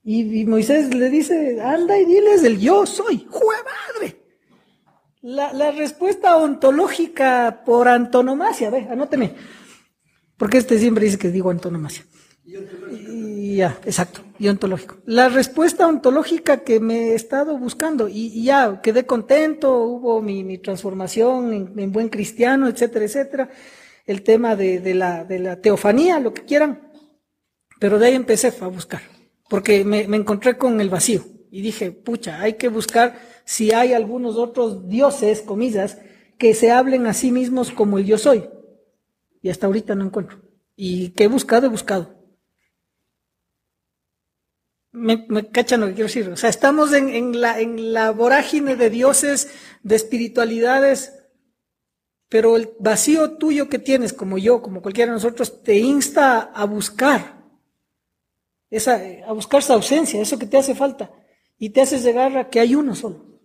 Y, 0.07 0.45
Moisés 0.45 0.93
le 0.93 1.09
dice, 1.09 1.59
anda 1.61 1.97
y 1.97 2.05
diles 2.05 2.43
el 2.43 2.59
yo 2.59 2.85
soy, 2.85 3.27
¡jue 3.29 3.55
madre! 3.65 4.21
La, 5.21 5.71
respuesta 5.71 6.37
ontológica 6.37 7.63
por 7.65 7.87
antonomasia, 7.87 8.69
ve, 8.69 8.87
anóteme. 8.89 9.33
Porque 10.37 10.59
este 10.59 10.77
siempre 10.77 11.05
dice 11.05 11.17
que 11.17 11.31
digo 11.31 11.49
antonomasia. 11.49 12.05
Y 12.45 13.55
ya, 13.55 13.79
exacto, 13.83 14.21
y 14.37 14.47
ontológico. 14.47 14.97
La 15.05 15.27
respuesta 15.29 15.87
ontológica 15.87 16.57
que 16.57 16.79
me 16.79 17.09
he 17.09 17.15
estado 17.15 17.57
buscando, 17.57 18.07
y, 18.07 18.43
ya 18.43 18.81
quedé 18.81 19.07
contento, 19.07 19.81
hubo 19.81 20.21
mi, 20.21 20.59
transformación 20.59 21.51
en, 21.51 21.79
en, 21.79 21.91
buen 21.91 22.09
cristiano, 22.09 22.67
etcétera, 22.67 23.05
etcétera 23.05 23.49
el 24.05 24.21
tema 24.21 24.55
de, 24.55 24.93
la, 24.93 25.23
de 25.23 25.39
la 25.39 25.59
teofanía, 25.59 26.19
lo 26.19 26.33
que 26.33 26.43
quieran. 26.43 26.91
Pero 27.79 27.99
de 27.99 28.07
ahí 28.07 28.15
empecé 28.15 28.53
a 28.61 28.67
buscar, 28.67 29.01
porque 29.49 29.83
me, 29.85 30.03
encontré 30.03 30.57
con 30.57 30.81
el 30.81 30.89
vacío 30.89 31.23
y 31.51 31.61
dije, 31.61 31.91
pucha, 31.91 32.41
hay 32.41 32.53
que 32.53 32.69
buscar 32.69 33.19
si 33.45 33.71
hay 33.71 33.93
algunos 33.93 34.37
otros 34.37 34.87
dioses, 34.87 35.41
comillas, 35.41 35.99
que 36.37 36.53
se 36.53 36.71
hablen 36.71 37.07
a 37.07 37.13
sí 37.13 37.31
mismos 37.31 37.71
como 37.71 37.97
el 37.97 38.05
yo 38.05 38.17
soy. 38.17 38.49
Y 39.41 39.49
hasta 39.49 39.67
ahorita 39.67 39.95
no 39.95 40.05
encuentro. 40.05 40.41
Y 40.75 41.09
que 41.09 41.25
he 41.25 41.27
buscado, 41.27 41.67
he 41.67 41.69
buscado. 41.69 42.15
me, 44.95 45.25
me 45.27 45.49
cachan 45.49 45.81
lo 45.81 45.87
que 45.87 45.93
quiero 45.93 46.07
decir. 46.07 46.29
O 46.29 46.37
sea, 46.37 46.49
estamos 46.49 46.93
en, 46.93 47.09
en, 47.09 47.39
la, 47.39 47.59
en 47.59 47.93
la 47.93 48.11
vorágine 48.11 48.75
de 48.75 48.89
dioses, 48.89 49.49
de 49.83 49.95
espiritualidades, 49.95 51.13
pero 52.29 52.55
el 52.55 52.71
vacío 52.79 53.37
tuyo 53.37 53.69
que 53.69 53.79
tienes, 53.79 54.13
como 54.13 54.37
yo, 54.37 54.61
como 54.61 54.81
cualquiera 54.81 55.11
de 55.11 55.17
nosotros, 55.17 55.63
te 55.63 55.77
insta 55.77 56.39
a 56.39 56.65
buscar, 56.65 57.34
a 58.77 59.33
buscar 59.33 59.59
esa 59.59 59.73
ausencia, 59.73 60.21
eso 60.21 60.37
que 60.37 60.45
te 60.45 60.57
hace 60.57 60.75
falta, 60.75 61.11
y 61.57 61.69
te 61.69 61.81
hace 61.81 61.99
llegar 61.99 62.37
a 62.37 62.49
que 62.49 62.59
hay 62.59 62.75
uno 62.75 62.95
solo, 62.95 63.39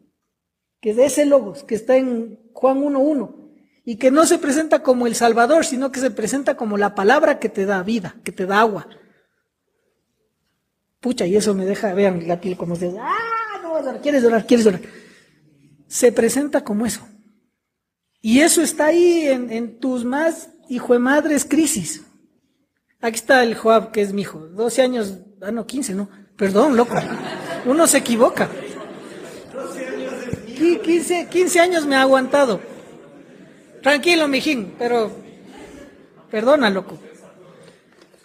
que 0.80 0.90
es 0.90 0.96
de 0.96 1.06
ese 1.06 1.26
logos, 1.26 1.64
que 1.64 1.74
está 1.74 1.96
en 1.96 2.38
Juan 2.52 2.82
1.1, 2.82 3.40
y 3.84 3.96
que 3.96 4.10
no 4.10 4.26
se 4.26 4.38
presenta 4.38 4.82
como 4.82 5.06
el 5.06 5.14
Salvador, 5.14 5.64
sino 5.64 5.90
que 5.90 6.00
se 6.00 6.10
presenta 6.10 6.56
como 6.56 6.76
la 6.76 6.94
palabra 6.94 7.38
que 7.38 7.48
te 7.48 7.66
da 7.66 7.82
vida, 7.82 8.16
que 8.24 8.32
te 8.32 8.46
da 8.46 8.60
agua. 8.60 8.88
Pucha, 11.00 11.26
y 11.26 11.36
eso 11.36 11.54
me 11.54 11.64
deja, 11.64 11.94
vean 11.94 12.28
la 12.28 12.40
piel 12.40 12.56
como 12.56 12.76
se 12.76 12.94
ah, 13.00 13.60
no, 13.62 14.00
quieres 14.00 14.22
llorar, 14.22 14.46
quieres 14.46 14.66
llorar. 14.66 14.82
Se 15.88 16.12
presenta 16.12 16.62
como 16.62 16.84
eso. 16.84 17.06
Y 18.20 18.40
eso 18.40 18.60
está 18.60 18.86
ahí 18.86 19.26
en, 19.26 19.50
en 19.50 19.80
tus 19.80 20.04
más 20.04 20.50
hijo 20.68 20.92
de 20.92 20.98
madres 20.98 21.44
crisis. 21.44 22.02
Aquí 23.00 23.16
está 23.16 23.42
el 23.42 23.54
Joab, 23.54 23.92
que 23.92 24.02
es 24.02 24.12
mi 24.12 24.22
hijo. 24.22 24.38
12 24.38 24.82
años, 24.82 25.18
ah, 25.40 25.50
no, 25.50 25.66
15, 25.66 25.94
no. 25.94 26.10
Perdón, 26.36 26.76
loco. 26.76 26.94
Uno 27.64 27.86
se 27.86 27.98
equivoca. 27.98 28.48
15, 30.82 31.28
15 31.30 31.60
años 31.60 31.86
me 31.86 31.96
ha 31.96 32.02
aguantado. 32.02 32.60
Tranquilo, 33.82 34.28
mijín, 34.28 34.74
pero 34.78 35.10
perdona, 36.30 36.68
loco. 36.68 36.98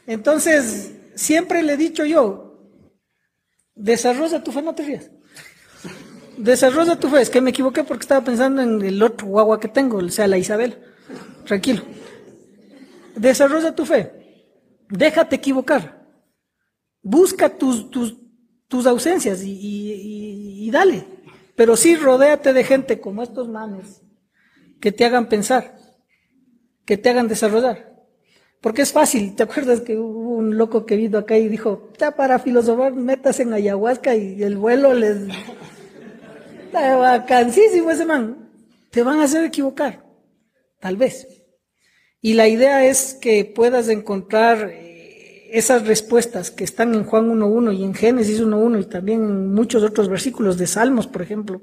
Entonces, 0.06 0.92
siempre 1.16 1.64
le 1.64 1.74
he 1.74 1.78
dicho 1.78 2.04
yo, 2.04 2.60
desarrolla 3.74 4.44
tu 4.44 4.52
fe, 4.52 4.62
no 4.62 4.76
te 4.76 4.84
rías. 4.84 5.10
Desarrolla 6.38 7.00
tu 7.00 7.10
fe. 7.10 7.22
Es 7.22 7.30
que 7.30 7.40
me 7.40 7.52
equivoqué 7.52 7.86
porque 7.86 8.04
estaba 8.04 8.26
pensando 8.26 8.62
en 8.62 8.82
el 8.82 9.02
otro 9.02 9.28
guagua 9.28 9.60
que 9.60 9.70
tengo, 9.70 9.98
o 9.98 10.10
sea, 10.10 10.28
la 10.28 10.38
Isabel. 10.38 10.78
Tranquilo. 11.46 11.84
Desarrolla 13.16 13.74
tu 13.74 13.86
fe. 13.86 14.25
Déjate 14.90 15.36
equivocar. 15.36 16.06
Busca 17.02 17.50
tus, 17.50 17.90
tus, 17.90 18.18
tus 18.68 18.86
ausencias 18.86 19.44
y, 19.44 19.52
y, 19.52 20.68
y, 20.68 20.72
dale. 20.72 21.06
Pero 21.56 21.76
sí, 21.76 21.96
rodéate 21.96 22.54
de 22.54 22.64
gente 22.64 23.00
como 23.00 23.24
estos 23.24 23.48
manes 23.48 24.02
que 24.82 24.92
te 24.92 25.06
hagan 25.06 25.30
pensar, 25.30 25.78
que 26.86 26.98
te 26.98 27.10
hagan 27.10 27.28
desarrollar. 27.28 27.94
Porque 28.62 28.82
es 28.82 28.92
fácil. 28.92 29.36
¿Te 29.36 29.44
acuerdas 29.44 29.82
que 29.82 29.98
hubo 29.98 30.32
un 30.32 30.58
loco 30.58 30.86
que 30.86 30.96
vino 30.96 31.20
acá 31.20 31.38
y 31.38 31.48
dijo, 31.48 31.90
ya 31.98 32.12
para 32.12 32.40
filosofar, 32.40 32.94
metas 32.94 33.40
en 33.40 33.54
ayahuasca 33.54 34.16
y 34.16 34.42
el 34.42 34.58
vuelo 34.58 34.94
les 34.94 35.28
vacancísimo 36.74 37.92
ese 37.92 38.06
man. 38.06 38.50
Te 38.92 39.04
van 39.04 39.20
a 39.20 39.24
hacer 39.24 39.44
equivocar, 39.44 40.04
tal 40.80 40.98
vez. 40.98 41.35
Y 42.26 42.34
la 42.34 42.48
idea 42.48 42.84
es 42.84 43.14
que 43.22 43.46
puedas 43.46 43.88
encontrar 43.88 44.72
eh, 44.72 45.48
esas 45.52 45.86
respuestas 45.86 46.50
que 46.50 46.64
están 46.64 46.96
en 46.96 47.04
Juan 47.04 47.30
1.1 47.30 47.78
y 47.78 47.84
en 47.84 47.94
Génesis 47.94 48.42
1.1 48.42 48.82
y 48.82 48.86
también 48.86 49.22
en 49.22 49.54
muchos 49.54 49.84
otros 49.84 50.10
versículos 50.10 50.58
de 50.58 50.66
Salmos, 50.66 51.06
por 51.06 51.22
ejemplo, 51.22 51.62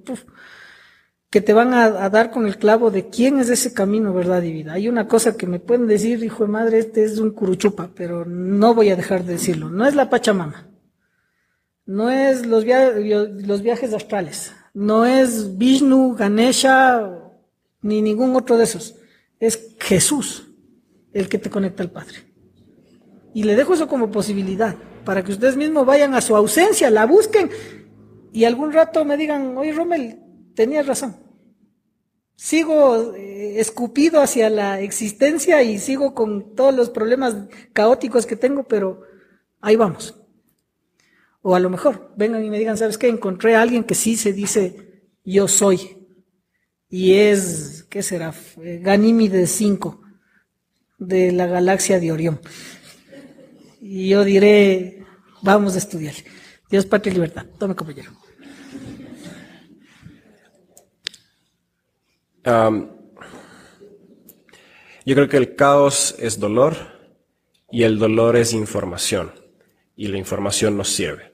que 1.31 1.41
te 1.41 1.53
van 1.53 1.75
a, 1.75 2.05
a, 2.05 2.11
dar 2.11 2.31
con 2.31 2.47
el 2.47 2.59
clavo 2.59 2.93
de 2.93 3.09
quién 3.09 3.41
es 3.41 3.51
ese 3.51 3.75
camino, 3.75 4.15
verdad 4.15 4.41
y 4.45 4.53
vida. 4.53 4.75
Hay 4.75 4.89
una 4.89 5.09
cosa 5.09 5.37
que 5.37 5.49
me 5.49 5.59
pueden 5.59 5.89
decir, 5.89 6.23
hijo 6.23 6.45
de 6.45 6.53
madre, 6.53 6.79
este 6.79 7.03
es 7.03 7.19
un 7.19 7.33
curuchupa, 7.33 7.91
pero 7.97 8.25
no 8.25 8.73
voy 8.73 8.91
a 8.91 8.95
dejar 8.95 9.25
de 9.25 9.33
decirlo. 9.33 9.69
No 9.69 9.85
es 9.85 9.97
la 9.97 10.11
Pachamama, 10.11 10.69
no 11.87 12.09
es 12.09 12.47
los, 12.47 12.63
via 12.63 12.93
los 12.93 13.63
viajes 13.63 13.93
astrales, 13.93 14.55
no 14.75 15.07
es 15.07 15.59
Vishnu, 15.59 16.15
Ganesha, 16.15 17.19
ni 17.81 18.01
ningún 18.01 18.37
otro 18.37 18.57
de 18.57 18.63
esos. 18.63 18.95
Es 19.41 19.75
Jesús 19.81 20.51
el 21.13 21.29
que 21.29 21.39
te 21.39 21.51
conecta 21.51 21.83
al 21.83 21.91
Padre. 21.91 22.33
Y 23.35 23.45
le 23.45 23.57
dejo 23.57 23.75
eso 23.75 23.89
como 23.89 24.11
posibilidad, 24.11 24.77
para 25.05 25.25
que 25.25 25.33
ustedes 25.33 25.57
mismos 25.57 25.87
vayan 25.87 26.15
a 26.15 26.21
su 26.21 26.37
ausencia, 26.37 26.91
la 26.91 27.07
busquen 27.07 27.51
y 28.33 28.45
algún 28.45 28.73
rato 28.73 29.05
me 29.05 29.17
digan, 29.17 29.57
oye 29.57 29.73
Rommel, 29.73 30.21
tenías 30.55 30.87
razón. 30.87 31.17
Sigo 32.35 33.15
eh, 33.15 33.61
escupido 33.61 34.21
hacia 34.21 34.49
la 34.51 34.81
existencia 34.81 35.63
y 35.63 35.79
sigo 35.79 36.15
con 36.15 36.55
todos 36.55 36.75
los 36.75 36.91
problemas 36.91 37.37
caóticos 37.73 38.27
que 38.27 38.37
tengo, 38.37 38.65
pero 38.65 39.03
ahí 39.61 39.77
vamos. 39.77 40.19
O 41.43 41.55
a 41.55 41.61
lo 41.61 41.69
mejor 41.71 42.13
vengan 42.17 42.45
y 42.45 42.51
me 42.51 42.59
digan, 42.59 42.79
¿sabes 42.79 42.99
qué? 42.99 43.09
Encontré 43.09 43.55
a 43.55 43.63
alguien 43.63 43.85
que 43.85 43.95
sí 43.95 44.17
se 44.17 44.33
dice 44.33 45.11
yo 45.25 45.47
soy. 45.47 45.99
Y 46.89 47.15
es, 47.15 47.85
¿qué 47.89 48.03
será? 48.03 48.35
Ganímide 48.57 49.47
5 49.47 50.02
de 51.07 51.33
la 51.33 51.47
galaxia 51.47 52.01
de 52.01 52.13
Orión. 52.13 52.41
Y 53.81 54.09
yo 54.09 54.25
diré, 54.25 55.05
vamos 55.43 55.75
a 55.75 55.79
estudiar. 55.79 56.15
Dios, 56.71 56.87
patria 56.87 57.11
y 57.11 57.15
libertad. 57.15 57.47
Tome, 57.59 57.75
compañero. 57.75 58.11
Yo 65.05 65.15
creo 65.15 65.29
que 65.29 65.37
el 65.37 65.55
caos 65.55 66.15
es 66.19 66.39
dolor 66.39 66.77
y 67.71 67.83
el 67.83 67.99
dolor 67.99 68.37
es 68.37 68.53
información. 68.53 69.33
Y 69.97 70.09
la 70.09 70.19
información 70.19 70.77
nos 70.77 70.89
sirve 70.89 71.33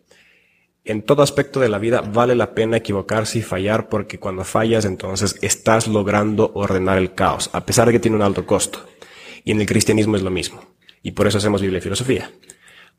en 0.89 1.03
todo 1.03 1.23
aspecto 1.23 1.61
de 1.61 1.69
la 1.69 1.79
vida 1.79 2.01
vale 2.01 2.35
la 2.35 2.55
pena 2.55 2.79
equivocarse 2.79 3.39
y 3.39 3.43
fallar 3.43 3.91
porque 3.91 4.19
cuando 4.19 4.43
fallas 4.43 4.87
entonces 4.87 5.37
estás 5.43 5.87
logrando 5.87 6.51
ordenar 6.55 6.97
el 6.97 7.15
caos, 7.15 7.51
a 7.53 7.67
pesar 7.67 7.87
de 7.87 7.93
que 7.93 7.99
tiene 8.01 8.17
un 8.17 8.23
alto 8.23 8.47
costo. 8.47 8.81
Y 9.45 9.53
en 9.53 9.61
el 9.61 9.67
cristianismo 9.67 10.17
es 10.17 10.23
lo 10.23 10.31
mismo. 10.31 10.63
Y 11.03 11.13
por 11.13 11.27
eso 11.27 11.39
hacemos 11.39 11.61
Biblia 11.61 11.79
y 11.79 11.83
filosofía. 11.83 12.31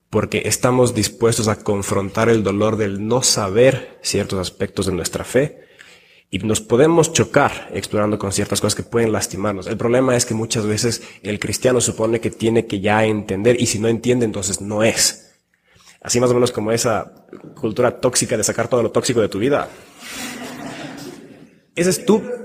Porque 0.10 0.44
estamos 0.46 0.96
dispuestos 0.96 1.48
a 1.48 1.64
confrontar 1.64 2.30
el 2.30 2.44
dolor 2.44 2.78
del 2.78 3.08
no 3.08 3.22
saber 3.22 4.00
ciertos 4.02 4.40
aspectos 4.40 4.86
de 4.88 4.94
nuestra 4.94 5.24
fe 5.24 5.70
y 6.32 6.40
nos 6.40 6.62
podemos 6.62 7.12
chocar 7.12 7.70
explorando 7.74 8.20
con 8.20 8.32
ciertas 8.32 8.62
cosas 8.62 8.76
que 8.76 8.84
pueden 8.84 9.12
lastimarnos. 9.12 9.68
El 9.68 9.78
problema 9.78 10.16
es 10.16 10.26
que 10.26 10.36
muchas 10.36 10.66
veces 10.66 11.02
el 11.24 11.40
cristiano 11.40 11.82
supone 11.82 12.20
que 12.20 12.30
tiene 12.30 12.68
que 12.68 12.80
ya 12.80 13.04
entender 13.04 13.60
y 13.60 13.66
si 13.66 13.80
no 13.80 13.88
entiende 13.88 14.26
entonces 14.26 14.62
no 14.62 14.84
es. 14.84 15.34
Así 16.02 16.20
más 16.20 16.30
o 16.30 16.34
menos 16.36 16.52
como 16.52 16.72
esa 16.72 17.12
cultura 17.60 18.00
tóxica 18.00 18.38
de 18.38 18.44
sacar 18.44 18.68
todo 18.68 18.84
lo 18.84 18.92
tóxico 18.92 19.22
de 19.22 19.30
tu 19.30 19.40
vida. 19.40 19.70
Es 21.76 21.88
estúpido. 21.88 22.40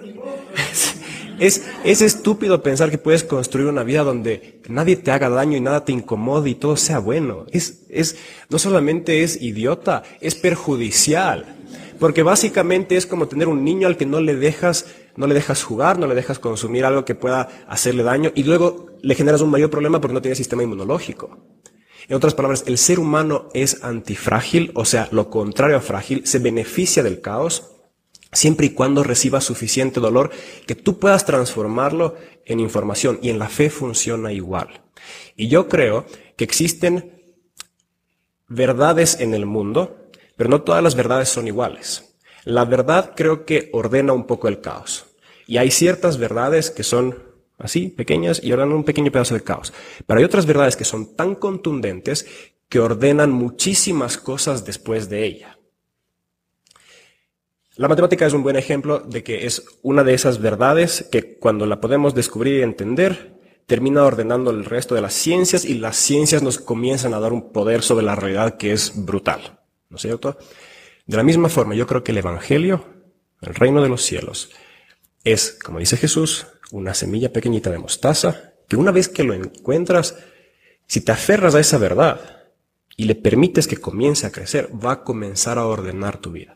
Es, 1.38 1.66
es 1.84 2.00
estúpido 2.00 2.62
pensar 2.62 2.90
que 2.90 2.98
puedes 2.98 3.24
construir 3.24 3.66
una 3.66 3.82
vida 3.82 4.04
donde 4.04 4.60
nadie 4.68 4.96
te 4.96 5.10
haga 5.10 5.28
daño 5.28 5.56
y 5.56 5.60
nada 5.60 5.84
te 5.84 5.92
incomode 5.92 6.50
y 6.50 6.54
todo 6.54 6.76
sea 6.76 6.98
bueno. 6.98 7.46
Es, 7.50 7.82
es, 7.88 8.16
no 8.48 8.58
solamente 8.58 9.22
es 9.22 9.40
idiota, 9.42 10.04
es 10.20 10.34
perjudicial. 10.34 11.56
Porque 11.98 12.22
básicamente 12.22 12.96
es 12.96 13.06
como 13.06 13.28
tener 13.28 13.48
un 13.48 13.64
niño 13.64 13.86
al 13.86 13.96
que 13.96 14.06
no 14.06 14.20
le 14.20 14.36
dejas, 14.36 14.86
no 15.16 15.26
le 15.26 15.34
dejas 15.34 15.62
jugar, 15.62 15.98
no 15.98 16.06
le 16.06 16.14
dejas 16.14 16.38
consumir 16.38 16.84
algo 16.84 17.04
que 17.04 17.14
pueda 17.14 17.48
hacerle 17.68 18.02
daño 18.02 18.32
y 18.34 18.44
luego 18.44 18.90
le 19.02 19.14
generas 19.14 19.40
un 19.40 19.50
mayor 19.50 19.70
problema 19.70 20.00
porque 20.00 20.14
no 20.14 20.22
tiene 20.22 20.34
sistema 20.34 20.62
inmunológico. 20.62 21.38
En 22.08 22.16
otras 22.16 22.34
palabras, 22.34 22.64
el 22.66 22.78
ser 22.78 23.00
humano 23.00 23.48
es 23.54 23.82
antifrágil, 23.82 24.72
o 24.74 24.84
sea, 24.84 25.08
lo 25.10 25.30
contrario 25.30 25.76
a 25.76 25.80
frágil, 25.80 26.26
se 26.26 26.38
beneficia 26.38 27.02
del 27.02 27.20
caos 27.20 27.73
siempre 28.34 28.66
y 28.66 28.70
cuando 28.70 29.02
reciba 29.02 29.40
suficiente 29.40 30.00
dolor 30.00 30.30
que 30.66 30.74
tú 30.74 30.98
puedas 30.98 31.24
transformarlo 31.24 32.16
en 32.44 32.60
información 32.60 33.18
y 33.22 33.30
en 33.30 33.38
la 33.38 33.48
fe 33.48 33.70
funciona 33.70 34.32
igual. 34.32 34.82
Y 35.36 35.48
yo 35.48 35.68
creo 35.68 36.06
que 36.36 36.44
existen 36.44 37.22
verdades 38.48 39.20
en 39.20 39.34
el 39.34 39.46
mundo, 39.46 40.10
pero 40.36 40.50
no 40.50 40.62
todas 40.62 40.82
las 40.82 40.94
verdades 40.94 41.28
son 41.28 41.46
iguales. 41.46 42.16
La 42.44 42.64
verdad 42.64 43.12
creo 43.16 43.46
que 43.46 43.70
ordena 43.72 44.12
un 44.12 44.26
poco 44.26 44.48
el 44.48 44.60
caos. 44.60 45.06
Y 45.46 45.56
hay 45.56 45.70
ciertas 45.70 46.18
verdades 46.18 46.70
que 46.70 46.82
son 46.82 47.22
así, 47.58 47.88
pequeñas, 47.88 48.42
y 48.42 48.52
ordenan 48.52 48.74
un 48.74 48.84
pequeño 48.84 49.10
pedazo 49.12 49.34
de 49.34 49.42
caos. 49.42 49.72
Pero 50.06 50.18
hay 50.18 50.24
otras 50.24 50.46
verdades 50.46 50.76
que 50.76 50.84
son 50.84 51.16
tan 51.16 51.34
contundentes 51.34 52.26
que 52.68 52.80
ordenan 52.80 53.30
muchísimas 53.30 54.18
cosas 54.18 54.64
después 54.64 55.08
de 55.08 55.24
ella. 55.24 55.53
La 57.76 57.88
matemática 57.88 58.24
es 58.24 58.32
un 58.32 58.44
buen 58.44 58.54
ejemplo 58.54 59.00
de 59.00 59.24
que 59.24 59.46
es 59.46 59.64
una 59.82 60.04
de 60.04 60.14
esas 60.14 60.40
verdades 60.40 61.08
que 61.10 61.38
cuando 61.38 61.66
la 61.66 61.80
podemos 61.80 62.14
descubrir 62.14 62.60
y 62.60 62.62
entender, 62.62 63.34
termina 63.66 64.04
ordenando 64.04 64.52
el 64.52 64.64
resto 64.64 64.94
de 64.94 65.00
las 65.00 65.12
ciencias 65.12 65.64
y 65.64 65.74
las 65.74 65.96
ciencias 65.96 66.40
nos 66.40 66.58
comienzan 66.58 67.14
a 67.14 67.20
dar 67.20 67.32
un 67.32 67.50
poder 67.50 67.82
sobre 67.82 68.06
la 68.06 68.14
realidad 68.14 68.58
que 68.58 68.72
es 68.72 68.92
brutal. 68.94 69.58
¿No 69.88 69.96
es 69.96 70.02
cierto? 70.02 70.38
De 71.06 71.16
la 71.16 71.24
misma 71.24 71.48
forma, 71.48 71.74
yo 71.74 71.88
creo 71.88 72.04
que 72.04 72.12
el 72.12 72.18
Evangelio, 72.18 72.84
el 73.40 73.56
reino 73.56 73.82
de 73.82 73.88
los 73.88 74.02
cielos, 74.02 74.50
es, 75.24 75.58
como 75.60 75.80
dice 75.80 75.96
Jesús, 75.96 76.46
una 76.70 76.94
semilla 76.94 77.32
pequeñita 77.32 77.70
de 77.70 77.78
mostaza, 77.78 78.52
que 78.68 78.76
una 78.76 78.92
vez 78.92 79.08
que 79.08 79.24
lo 79.24 79.34
encuentras, 79.34 80.16
si 80.86 81.00
te 81.00 81.10
aferras 81.10 81.56
a 81.56 81.60
esa 81.60 81.78
verdad, 81.78 82.44
y 82.96 83.04
le 83.04 83.16
permites 83.16 83.66
que 83.66 83.78
comience 83.78 84.28
a 84.28 84.30
crecer, 84.30 84.70
va 84.72 84.92
a 84.92 85.02
comenzar 85.02 85.58
a 85.58 85.66
ordenar 85.66 86.18
tu 86.18 86.30
vida. 86.30 86.54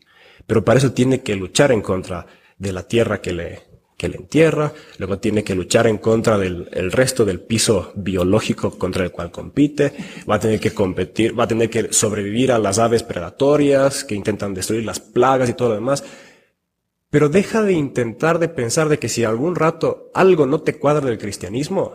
Pero 0.49 0.65
para 0.65 0.79
eso 0.79 0.93
tiene 0.93 1.21
que 1.21 1.37
luchar 1.37 1.73
en 1.73 1.83
contra 1.83 2.27
de 2.57 2.73
la 2.73 2.89
tierra 2.89 3.21
que 3.21 3.35
le, 3.35 3.63
que 3.99 4.09
le 4.09 4.17
entierra, 4.17 4.73
luego 4.97 5.19
tiene 5.19 5.45
que 5.45 5.55
luchar 5.55 5.87
en 5.87 5.99
contra 5.99 6.39
del 6.39 6.71
el 6.73 6.91
resto 6.91 7.27
del 7.27 7.39
piso 7.39 7.93
biológico 7.97 8.79
contra 8.79 9.05
el 9.05 9.11
cual 9.11 9.31
compite, 9.31 9.93
va 10.29 10.37
a 10.37 10.41
tener 10.41 10.59
que 10.59 10.73
competir, 10.73 11.39
va 11.39 11.45
a 11.45 11.49
tener 11.49 11.69
que 11.69 11.93
sobrevivir 11.93 12.51
a 12.51 12.59
las 12.59 12.79
aves 12.79 13.03
predatorias 13.03 14.05
que 14.05 14.15
intentan 14.15 14.55
destruir 14.55 14.87
las 14.87 15.01
plagas 15.01 15.51
y 15.51 15.53
todo 15.53 15.69
lo 15.69 15.75
demás. 15.75 16.03
Pero 17.11 17.29
deja 17.29 17.61
de 17.61 17.75
intentar 17.75 18.39
de 18.39 18.49
pensar 18.49 18.89
de 18.89 18.99
que 18.99 19.11
si 19.11 19.25
algún 19.25 19.55
rato 19.55 20.11
algo 20.15 20.47
no 20.47 20.63
te 20.63 20.79
cuadra 20.79 21.05
del 21.05 21.19
cristianismo, 21.19 21.93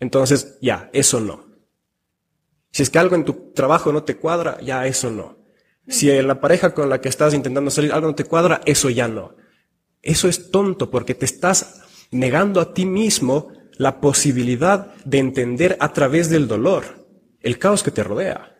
entonces 0.00 0.56
ya, 0.62 0.88
eso 0.94 1.20
no. 1.20 1.44
Si 2.70 2.82
es 2.82 2.88
que 2.88 2.98
algo 2.98 3.14
en 3.14 3.26
tu 3.26 3.52
trabajo 3.52 3.92
no 3.92 4.04
te 4.04 4.16
cuadra, 4.16 4.58
ya 4.62 4.86
eso 4.86 5.10
no. 5.10 5.43
Si 5.86 6.10
la 6.22 6.40
pareja 6.40 6.72
con 6.72 6.88
la 6.88 7.00
que 7.00 7.08
estás 7.08 7.34
intentando 7.34 7.70
salir 7.70 7.92
algo 7.92 8.08
no 8.08 8.14
te 8.14 8.24
cuadra, 8.24 8.60
eso 8.64 8.88
ya 8.90 9.08
no. 9.08 9.36
Eso 10.02 10.28
es 10.28 10.50
tonto 10.50 10.90
porque 10.90 11.14
te 11.14 11.24
estás 11.24 11.82
negando 12.10 12.60
a 12.60 12.72
ti 12.72 12.86
mismo 12.86 13.52
la 13.76 14.00
posibilidad 14.00 14.94
de 15.04 15.18
entender 15.18 15.76
a 15.80 15.92
través 15.92 16.30
del 16.30 16.48
dolor 16.48 17.06
el 17.40 17.58
caos 17.58 17.82
que 17.82 17.90
te 17.90 18.02
rodea. 18.02 18.54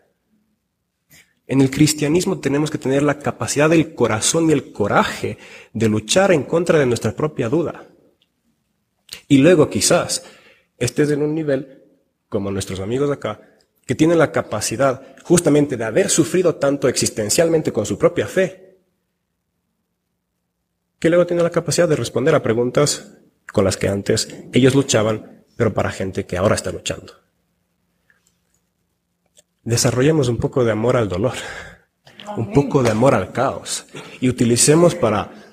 En 1.47 1.61
el 1.61 1.69
cristianismo 1.69 2.39
tenemos 2.39 2.71
que 2.71 2.77
tener 2.77 3.03
la 3.03 3.19
capacidad 3.19 3.69
del 3.69 3.93
corazón 3.93 4.49
y 4.49 4.53
el 4.53 4.71
coraje 4.71 5.37
de 5.73 5.89
luchar 5.89 6.31
en 6.31 6.43
contra 6.43 6.79
de 6.79 6.85
nuestra 6.85 7.15
propia 7.15 7.49
duda. 7.49 7.87
Y 9.27 9.39
luego 9.39 9.69
quizás 9.69 10.23
estés 10.77 11.11
en 11.11 11.21
un 11.21 11.33
nivel, 11.33 11.83
como 12.29 12.51
nuestros 12.51 12.79
amigos 12.79 13.11
acá, 13.11 13.54
que 13.85 13.95
tienen 13.95 14.17
la 14.17 14.31
capacidad 14.31 15.15
justamente 15.23 15.77
de 15.77 15.83
haber 15.83 16.09
sufrido 16.09 16.55
tanto 16.55 16.87
existencialmente 16.87 17.71
con 17.71 17.85
su 17.85 17.97
propia 17.97 18.27
fe, 18.27 18.79
que 20.99 21.09
luego 21.09 21.25
tienen 21.25 21.43
la 21.43 21.51
capacidad 21.51 21.87
de 21.87 21.95
responder 21.95 22.33
a 22.33 22.41
preguntas 22.41 23.11
con 23.51 23.63
las 23.63 23.77
que 23.77 23.87
antes 23.87 24.27
ellos 24.53 24.75
luchaban, 24.75 25.45
pero 25.55 25.73
para 25.73 25.91
gente 25.91 26.25
que 26.25 26.37
ahora 26.37 26.55
está 26.55 26.71
luchando. 26.71 27.13
Desarrollemos 29.63 30.27
un 30.27 30.37
poco 30.37 30.63
de 30.63 30.71
amor 30.71 30.97
al 30.97 31.09
dolor, 31.09 31.33
un 32.37 32.53
poco 32.53 32.83
de 32.83 32.89
amor 32.89 33.13
al 33.13 33.31
caos 33.31 33.85
y 34.19 34.29
utilicemos 34.29 34.95
para, 34.95 35.44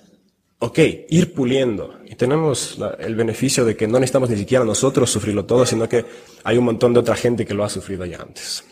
ok, 0.62 0.78
ir 1.08 1.34
puliendo. 1.34 1.98
Y 2.06 2.14
tenemos 2.14 2.78
el 2.98 3.14
beneficio 3.14 3.64
de 3.64 3.76
que 3.76 3.86
no 3.86 3.98
necesitamos 3.98 4.30
ni 4.30 4.36
siquiera 4.36 4.64
nosotros 4.64 5.10
sufrirlo 5.10 5.44
todo, 5.44 5.66
sino 5.66 5.88
que 5.88 6.04
hay 6.44 6.56
un 6.56 6.64
montón 6.64 6.94
de 6.94 7.00
otra 7.00 7.16
gente 7.16 7.44
que 7.44 7.54
lo 7.54 7.64
ha 7.64 7.68
sufrido 7.68 8.04
ya 8.06 8.18
antes. 8.18 8.64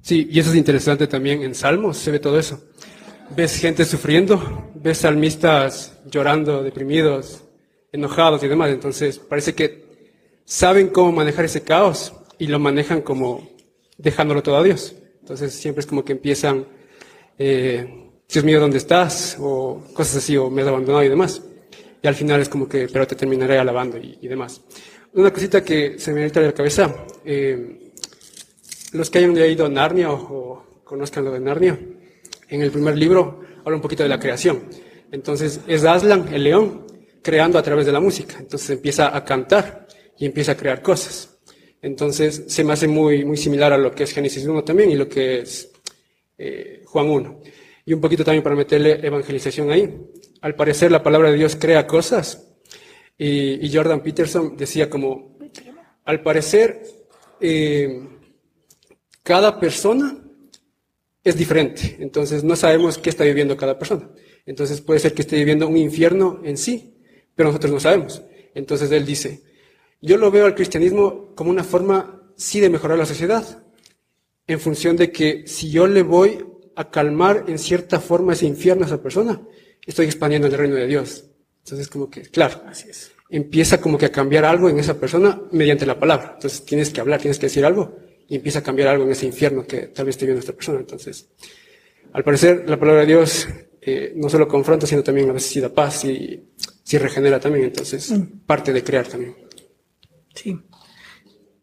Sí, 0.00 0.28
y 0.30 0.40
eso 0.40 0.50
es 0.50 0.56
interesante 0.56 1.06
también 1.06 1.42
en 1.42 1.54
Salmos, 1.54 1.98
se 1.98 2.10
ve 2.10 2.18
todo 2.20 2.38
eso. 2.38 2.62
Ves 3.36 3.58
gente 3.58 3.84
sufriendo, 3.84 4.70
ves 4.74 4.98
salmistas 4.98 5.98
llorando, 6.10 6.62
deprimidos, 6.62 7.42
enojados 7.92 8.42
y 8.42 8.48
demás. 8.48 8.70
Entonces, 8.70 9.18
parece 9.18 9.54
que 9.54 9.84
saben 10.46 10.88
cómo 10.88 11.12
manejar 11.12 11.44
ese 11.44 11.62
caos 11.62 12.14
y 12.38 12.46
lo 12.46 12.58
manejan 12.58 13.02
como 13.02 13.46
dejándolo 13.98 14.42
todo 14.42 14.56
a 14.56 14.62
Dios. 14.62 14.94
Entonces 15.20 15.52
siempre 15.52 15.80
es 15.80 15.86
como 15.86 16.04
que 16.04 16.12
empiezan, 16.12 16.66
eh, 17.38 17.99
Dios 18.32 18.44
mío, 18.44 18.60
¿dónde 18.60 18.78
estás? 18.78 19.36
O 19.40 19.82
cosas 19.92 20.18
así, 20.18 20.36
o 20.36 20.48
me 20.50 20.62
has 20.62 20.68
abandonado 20.68 21.02
y 21.02 21.08
demás. 21.08 21.42
Y 22.00 22.06
al 22.06 22.14
final 22.14 22.40
es 22.40 22.48
como 22.48 22.68
que, 22.68 22.86
pero 22.86 23.04
te 23.04 23.16
terminaré 23.16 23.58
alabando 23.58 23.98
y, 23.98 24.28
demás. 24.28 24.60
Una 25.14 25.32
cosita 25.32 25.64
que 25.64 25.98
se 25.98 26.12
me 26.12 26.22
entra 26.22 26.40
de 26.40 26.48
la 26.48 26.54
cabeza, 26.54 26.94
eh, 27.24 27.90
los 28.92 29.10
que 29.10 29.18
hayan 29.18 29.34
leído 29.34 29.68
Narnia 29.68 30.12
o, 30.12 30.80
conozcan 30.84 31.24
lo 31.24 31.32
de 31.32 31.40
Narnia, 31.40 31.76
en 32.48 32.62
el 32.62 32.70
primer 32.70 32.96
libro 32.96 33.40
habla 33.64 33.74
un 33.74 33.82
poquito 33.82 34.04
de 34.04 34.08
la 34.08 34.20
creación. 34.20 34.62
Entonces 35.10 35.60
es 35.66 35.84
Aslan, 35.84 36.32
el 36.32 36.44
león, 36.44 36.86
creando 37.22 37.58
a 37.58 37.62
través 37.64 37.84
de 37.84 37.92
la 37.92 37.98
música. 37.98 38.36
Entonces 38.38 38.70
empieza 38.70 39.16
a 39.16 39.24
cantar 39.24 39.88
y 40.16 40.26
empieza 40.26 40.52
a 40.52 40.56
crear 40.56 40.82
cosas. 40.82 41.36
Entonces, 41.82 42.44
se 42.46 42.62
me 42.62 42.74
hace 42.74 42.86
muy, 42.86 43.24
muy 43.24 43.38
similar 43.38 43.72
a 43.72 43.78
lo 43.78 43.90
que 43.90 44.04
es 44.04 44.12
Génesis 44.12 44.46
1 44.46 44.62
también 44.62 44.90
y 44.90 44.96
lo 44.96 45.08
que 45.08 45.40
es 45.40 45.72
eh, 46.38 46.82
Juan 46.84 47.08
1. 47.08 47.40
Y 47.84 47.92
un 47.92 48.00
poquito 48.00 48.24
también 48.24 48.42
para 48.42 48.56
meterle 48.56 49.04
evangelización 49.06 49.70
ahí. 49.70 49.98
Al 50.40 50.54
parecer, 50.54 50.90
la 50.90 51.02
palabra 51.02 51.30
de 51.30 51.38
Dios 51.38 51.56
crea 51.56 51.86
cosas. 51.86 52.48
Y, 53.16 53.70
Jordan 53.72 54.02
Peterson 54.02 54.56
decía 54.56 54.88
como, 54.88 55.36
al 56.04 56.22
parecer, 56.22 56.82
eh, 57.40 58.08
cada 59.22 59.60
persona 59.60 60.16
es 61.22 61.36
diferente. 61.36 61.96
Entonces, 62.00 62.42
no 62.44 62.56
sabemos 62.56 62.98
qué 62.98 63.10
está 63.10 63.24
viviendo 63.24 63.56
cada 63.56 63.78
persona. 63.78 64.10
Entonces, 64.46 64.80
puede 64.80 65.00
ser 65.00 65.12
que 65.12 65.22
esté 65.22 65.36
viviendo 65.36 65.68
un 65.68 65.76
infierno 65.76 66.40
en 66.44 66.56
sí, 66.56 66.96
pero 67.34 67.50
nosotros 67.50 67.72
no 67.72 67.80
sabemos. 67.80 68.22
Entonces, 68.54 68.90
él 68.90 69.04
dice, 69.04 69.42
yo 70.00 70.16
lo 70.16 70.30
veo 70.30 70.46
al 70.46 70.54
cristianismo 70.54 71.34
como 71.34 71.50
una 71.50 71.64
forma, 71.64 72.22
sí, 72.36 72.60
de 72.60 72.70
mejorar 72.70 72.98
la 72.98 73.06
sociedad, 73.06 73.64
en 74.46 74.60
función 74.60 74.96
de 74.96 75.12
que 75.12 75.46
si 75.46 75.70
yo 75.70 75.86
le 75.86 76.02
voy 76.02 76.44
a 76.76 76.90
calmar 76.90 77.44
en 77.48 77.58
cierta 77.58 78.00
forma 78.00 78.32
ese 78.32 78.46
infierno 78.46 78.84
a 78.84 78.86
esa 78.86 79.02
persona, 79.02 79.40
estoy 79.84 80.06
expandiendo 80.06 80.46
el 80.46 80.54
reino 80.54 80.74
de 80.76 80.86
Dios. 80.86 81.24
Entonces, 81.64 81.88
como 81.88 82.10
que, 82.10 82.22
claro, 82.22 82.62
así 82.66 82.88
es. 82.88 83.12
Empieza 83.28 83.80
como 83.80 83.96
que 83.98 84.06
a 84.06 84.12
cambiar 84.12 84.44
algo 84.44 84.68
en 84.68 84.78
esa 84.78 84.98
persona 84.98 85.40
mediante 85.52 85.86
la 85.86 85.98
palabra. 85.98 86.32
Entonces, 86.34 86.64
tienes 86.64 86.90
que 86.90 87.00
hablar, 87.00 87.20
tienes 87.20 87.38
que 87.38 87.46
decir 87.46 87.64
algo, 87.64 87.96
y 88.28 88.36
empieza 88.36 88.60
a 88.60 88.62
cambiar 88.62 88.88
algo 88.88 89.04
en 89.04 89.12
ese 89.12 89.26
infierno 89.26 89.66
que 89.66 89.88
tal 89.88 90.06
vez 90.06 90.14
esté 90.14 90.26
viendo 90.26 90.40
esta 90.40 90.52
persona. 90.52 90.80
Entonces, 90.80 91.28
al 92.12 92.24
parecer, 92.24 92.64
la 92.68 92.78
palabra 92.78 93.02
de 93.02 93.06
Dios 93.06 93.46
eh, 93.80 94.12
no 94.16 94.28
solo 94.28 94.48
confronta, 94.48 94.86
sino 94.86 95.02
también 95.02 95.30
a 95.30 95.32
veces 95.32 95.50
sí 95.50 95.60
da 95.60 95.68
paz 95.68 96.04
y 96.04 96.50
sí 96.82 96.98
regenera 96.98 97.38
también. 97.38 97.66
Entonces, 97.66 98.10
mm. 98.10 98.40
parte 98.46 98.72
de 98.72 98.82
crear 98.82 99.06
también. 99.06 99.36
Sí. 100.34 100.58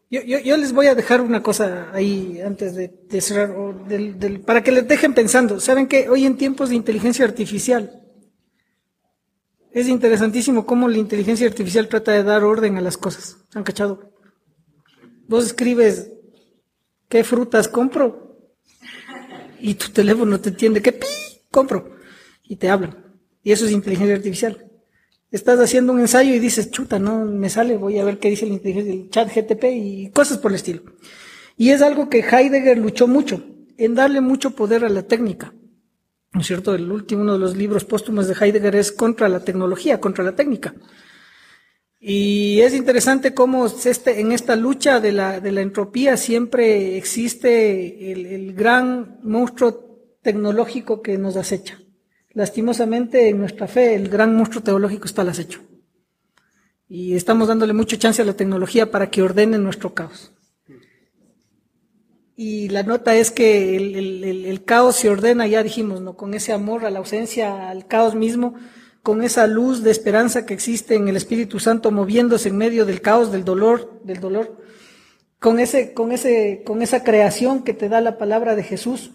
Yo, 0.10 0.22
yo, 0.22 0.56
les 0.56 0.72
voy 0.72 0.88
a 0.88 0.96
dejar 0.96 1.20
una 1.20 1.44
cosa 1.44 1.90
ahí 1.94 2.40
antes 2.40 2.76
de, 2.76 3.22
cerrar, 3.22 3.54
para 4.46 4.64
que 4.64 4.72
les 4.72 4.88
dejen 4.88 5.14
pensando. 5.14 5.60
Saben 5.60 5.88
que 5.88 6.10
hoy 6.10 6.26
en 6.26 6.38
tiempos 6.38 6.70
de 6.70 6.76
inteligencia 6.76 7.26
artificial 7.26 8.04
es 9.72 9.88
interesantísimo 9.90 10.66
cómo 10.66 10.88
la 10.88 10.98
inteligencia 10.98 11.46
artificial 11.46 11.90
trata 11.90 12.14
de 12.14 12.24
dar 12.24 12.46
orden 12.46 12.78
a 12.78 12.82
las 12.82 12.98
cosas. 12.98 13.38
¿Han 13.54 13.64
cachado? 13.64 14.14
Vos 15.28 15.46
escribes, 15.46 16.10
¿qué 17.10 17.26
frutas 17.26 17.68
compro? 17.68 18.50
Y 19.60 19.74
tu 19.74 19.90
teléfono 19.90 20.40
te 20.40 20.50
entiende, 20.50 20.82
¿qué 20.82 20.94
pi? 20.94 21.06
Compro. 21.52 21.98
Y 22.44 22.56
te 22.56 22.70
hablan. 22.70 23.20
Y 23.44 23.52
eso 23.52 23.66
es 23.66 23.72
inteligencia 23.72 24.16
artificial. 24.16 24.67
Estás 25.30 25.60
haciendo 25.60 25.92
un 25.92 26.00
ensayo 26.00 26.34
y 26.34 26.40
dices, 26.40 26.72
chuta, 26.72 27.00
no 27.00 27.26
me 27.26 27.50
sale, 27.50 27.76
voy 27.76 28.00
a 28.00 28.06
ver 28.06 28.18
qué 28.18 28.30
dice 28.30 28.46
inteligencia 28.46 28.94
del 28.94 29.10
chat 29.10 29.28
GTP 29.28 29.64
y 29.74 30.10
cosas 30.12 30.38
por 30.38 30.52
el 30.52 30.56
estilo. 30.56 30.84
Y 31.58 31.72
es 31.72 31.82
algo 31.82 32.08
que 32.08 32.20
Heidegger 32.20 32.78
luchó 32.78 33.08
mucho, 33.08 33.44
en 33.78 33.96
darle 33.96 34.22
mucho 34.22 34.52
poder 34.52 34.86
a 34.86 34.90
la 34.90 35.04
técnica. 35.04 35.54
¿No 36.32 36.42
es 36.42 36.48
cierto? 36.48 36.76
El 36.76 36.92
último, 36.92 37.24
uno 37.24 37.34
de 37.34 37.40
los 37.40 37.58
libros 37.58 37.84
póstumos 37.84 38.28
de 38.28 38.36
Heidegger 38.40 38.76
es 38.76 38.92
contra 38.92 39.28
la 39.28 39.44
tecnología, 39.44 40.00
contra 40.00 40.24
la 40.24 40.36
técnica. 40.36 40.76
Y 42.00 42.62
es 42.62 42.74
interesante 42.74 43.34
cómo 43.34 43.66
este, 43.66 44.22
en 44.22 44.32
esta 44.32 44.56
lucha 44.56 45.00
de 45.00 45.12
la, 45.12 45.42
de 45.42 45.52
la 45.52 45.62
entropía 45.62 46.16
siempre 46.16 46.96
existe 46.96 48.12
el, 48.12 48.26
el 48.28 48.54
gran 48.54 49.20
monstruo 49.24 50.18
tecnológico 50.22 51.02
que 51.02 51.18
nos 51.18 51.36
acecha. 51.38 51.80
Lastimosamente, 52.38 53.30
en 53.30 53.40
nuestra 53.40 53.66
fe, 53.68 53.96
el 53.96 54.10
gran 54.10 54.36
monstruo 54.36 54.62
teológico 54.62 55.06
está 55.06 55.24
al 55.24 55.30
acecho. 55.30 55.60
Y 56.88 57.16
estamos 57.16 57.48
dándole 57.48 57.74
mucha 57.74 57.98
chance 57.98 58.22
a 58.22 58.26
la 58.26 58.36
tecnología 58.36 58.92
para 58.92 59.10
que 59.10 59.24
ordene 59.24 59.58
nuestro 59.58 59.96
caos. 59.96 60.36
Y 62.36 62.70
la 62.70 62.84
nota 62.84 63.16
es 63.16 63.32
que 63.32 63.76
el, 63.76 64.64
caos 64.66 64.98
se 64.98 65.10
ordena, 65.10 65.48
ya 65.48 65.64
dijimos, 65.64 66.02
¿no? 66.02 66.16
Con 66.16 66.36
ese 66.36 66.54
amor 66.54 66.86
a 66.86 66.92
la 66.92 67.00
ausencia, 67.00 67.72
al 67.72 67.88
caos 67.88 68.14
mismo, 68.14 68.54
con 69.02 69.24
esa 69.24 69.48
luz 69.48 69.82
de 69.82 69.90
esperanza 69.90 70.46
que 70.46 70.54
existe 70.54 70.94
en 70.94 71.08
el 71.08 71.16
Espíritu 71.16 71.60
Santo 71.60 71.90
moviéndose 71.90 72.50
en 72.50 72.58
medio 72.58 72.86
del 72.86 73.02
caos, 73.02 73.32
del 73.32 73.46
dolor, 73.46 74.00
del 74.04 74.20
dolor, 74.20 74.62
con 75.40 75.60
ese, 75.60 75.92
con 75.96 76.12
ese, 76.12 76.62
con 76.64 76.84
esa 76.84 77.04
creación 77.04 77.64
que 77.64 77.74
te 77.74 77.90
da 77.90 78.00
la 78.00 78.20
palabra 78.20 78.56
de 78.56 78.62
Jesús, 78.62 79.10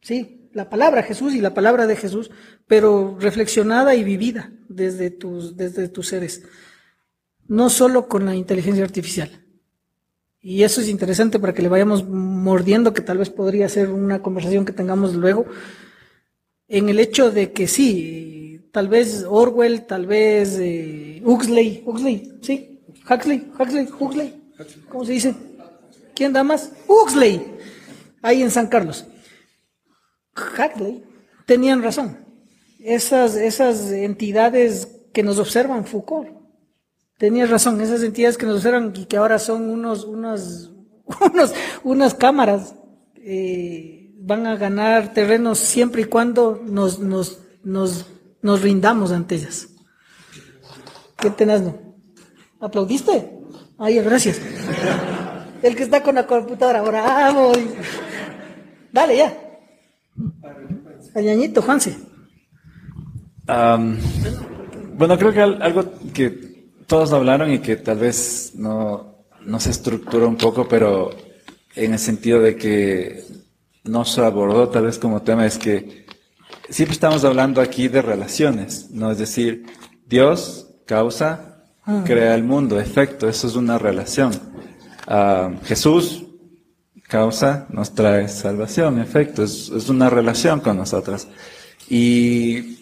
sí, 0.00 0.37
la 0.58 0.68
palabra 0.68 1.04
Jesús 1.04 1.34
y 1.34 1.40
la 1.40 1.54
palabra 1.54 1.86
de 1.86 1.94
Jesús, 1.94 2.32
pero 2.66 3.16
reflexionada 3.20 3.94
y 3.94 4.02
vivida 4.02 4.50
desde 4.68 5.08
tus, 5.10 5.56
desde 5.56 5.88
tus 5.88 6.08
seres, 6.08 6.42
no 7.46 7.70
solo 7.70 8.08
con 8.08 8.26
la 8.26 8.34
inteligencia 8.34 8.82
artificial. 8.82 9.30
Y 10.40 10.64
eso 10.64 10.80
es 10.80 10.88
interesante 10.88 11.38
para 11.38 11.54
que 11.54 11.62
le 11.62 11.68
vayamos 11.68 12.08
mordiendo, 12.08 12.92
que 12.92 13.02
tal 13.02 13.18
vez 13.18 13.30
podría 13.30 13.68
ser 13.68 13.90
una 13.90 14.20
conversación 14.20 14.64
que 14.64 14.72
tengamos 14.72 15.14
luego, 15.14 15.46
en 16.66 16.88
el 16.88 16.98
hecho 16.98 17.30
de 17.30 17.52
que 17.52 17.68
sí, 17.68 18.68
tal 18.72 18.88
vez 18.88 19.24
Orwell, 19.28 19.86
tal 19.86 20.06
vez 20.06 20.58
eh, 20.58 21.22
Huxley, 21.24 21.84
Huxley, 21.86 22.38
sí, 22.42 22.80
Huxley, 23.08 23.48
Huxley, 23.56 23.88
Huxley, 23.96 24.34
¿cómo 24.88 25.04
se 25.04 25.12
dice? 25.12 25.34
¿Quién 26.16 26.32
da 26.32 26.42
más? 26.42 26.72
Huxley 26.88 27.40
ahí 28.22 28.42
en 28.42 28.50
San 28.50 28.66
Carlos. 28.66 29.06
Hadley, 30.56 31.04
tenían 31.46 31.82
razón. 31.82 32.18
Esas, 32.80 33.34
esas 33.34 33.90
entidades 33.90 34.88
que 35.12 35.22
nos 35.22 35.38
observan, 35.38 35.84
Foucault, 35.84 36.28
tenía 37.18 37.46
razón, 37.46 37.80
esas 37.80 38.02
entidades 38.02 38.38
que 38.38 38.46
nos 38.46 38.56
observan 38.56 38.92
y 38.94 39.06
que 39.06 39.16
ahora 39.16 39.38
son 39.38 39.68
unos, 39.68 40.04
unos, 40.04 40.70
unos 41.32 41.54
unas 41.82 42.14
cámaras, 42.14 42.74
eh, 43.16 44.14
van 44.20 44.46
a 44.46 44.56
ganar 44.56 45.12
terrenos 45.12 45.58
siempre 45.58 46.02
y 46.02 46.04
cuando 46.04 46.62
nos, 46.64 46.98
nos, 46.98 47.40
nos, 47.62 48.06
nos 48.42 48.62
rindamos 48.62 49.12
ante 49.12 49.36
ellas. 49.36 49.68
¿Qué 51.16 51.30
tenés, 51.30 51.62
no? 51.62 51.78
¿Aplaudiste? 52.60 53.38
Ay, 53.78 54.00
gracias. 54.00 54.40
El 55.62 55.74
que 55.74 55.82
está 55.82 56.02
con 56.02 56.14
la 56.14 56.26
computadora, 56.26 56.82
bravo. 56.82 57.52
Dale, 58.92 59.16
ya. 59.16 59.47
Añañito, 61.14 61.62
Juanse. 61.62 61.96
Bueno, 64.96 65.16
creo 65.18 65.32
que 65.32 65.40
al- 65.40 65.62
algo 65.62 65.84
que 66.12 66.72
todos 66.86 67.12
hablaron 67.12 67.52
y 67.52 67.58
que 67.60 67.76
tal 67.76 67.98
vez 67.98 68.52
no, 68.54 69.24
no 69.44 69.60
se 69.60 69.70
estructura 69.70 70.26
un 70.26 70.36
poco, 70.36 70.66
pero 70.68 71.10
en 71.74 71.92
el 71.92 71.98
sentido 71.98 72.40
de 72.40 72.56
que 72.56 73.22
no 73.84 74.04
se 74.04 74.20
abordó 74.24 74.68
tal 74.68 74.84
vez 74.86 74.98
como 74.98 75.22
tema, 75.22 75.46
es 75.46 75.56
que 75.58 76.06
siempre 76.68 76.94
estamos 76.94 77.24
hablando 77.24 77.60
aquí 77.60 77.88
de 77.88 78.02
relaciones, 78.02 78.90
¿no? 78.90 79.10
Es 79.10 79.18
decir, 79.18 79.64
Dios 80.06 80.66
causa, 80.86 81.62
crea 82.04 82.34
el 82.34 82.42
mundo, 82.44 82.78
efecto, 82.80 83.28
eso 83.28 83.46
es 83.46 83.54
una 83.56 83.78
relación. 83.78 84.32
Ah, 85.06 85.50
Jesús 85.64 86.24
causa, 87.08 87.66
nos 87.70 87.94
trae 87.94 88.28
salvación, 88.28 89.00
efecto, 89.00 89.42
es, 89.42 89.70
es 89.70 89.88
una 89.88 90.08
relación 90.10 90.60
con 90.60 90.76
nosotras. 90.76 91.26
Y 91.88 92.78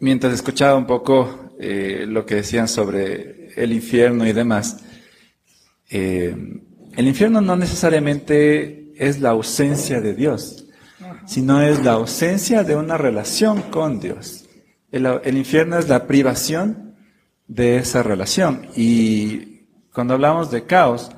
mientras 0.00 0.34
escuchaba 0.34 0.76
un 0.76 0.86
poco 0.86 1.52
eh, 1.58 2.04
lo 2.06 2.26
que 2.26 2.36
decían 2.36 2.68
sobre 2.68 3.54
el 3.54 3.72
infierno 3.72 4.26
y 4.26 4.32
demás, 4.32 4.78
eh, 5.88 6.36
el 6.96 7.06
infierno 7.06 7.40
no 7.40 7.56
necesariamente 7.56 8.92
es 8.96 9.20
la 9.20 9.30
ausencia 9.30 10.00
de 10.00 10.14
Dios, 10.14 10.66
sino 11.26 11.62
es 11.62 11.82
la 11.84 11.92
ausencia 11.92 12.64
de 12.64 12.76
una 12.76 12.98
relación 12.98 13.62
con 13.62 14.00
Dios. 14.00 14.46
El, 14.90 15.06
el 15.06 15.38
infierno 15.38 15.78
es 15.78 15.88
la 15.88 16.06
privación 16.06 16.96
de 17.46 17.76
esa 17.76 18.02
relación. 18.02 18.66
Y 18.76 19.66
cuando 19.92 20.14
hablamos 20.14 20.50
de 20.50 20.64
caos, 20.64 21.10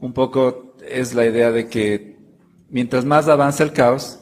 un 0.00 0.12
poco 0.12 0.61
es 0.88 1.14
la 1.14 1.26
idea 1.26 1.50
de 1.50 1.68
que 1.68 2.16
mientras 2.68 3.04
más 3.04 3.28
avanza 3.28 3.62
el 3.62 3.72
caos, 3.72 4.18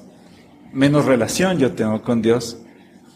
menos 0.72 1.04
relación 1.04 1.58
yo 1.58 1.72
tengo 1.72 2.02
con 2.02 2.22
Dios, 2.22 2.58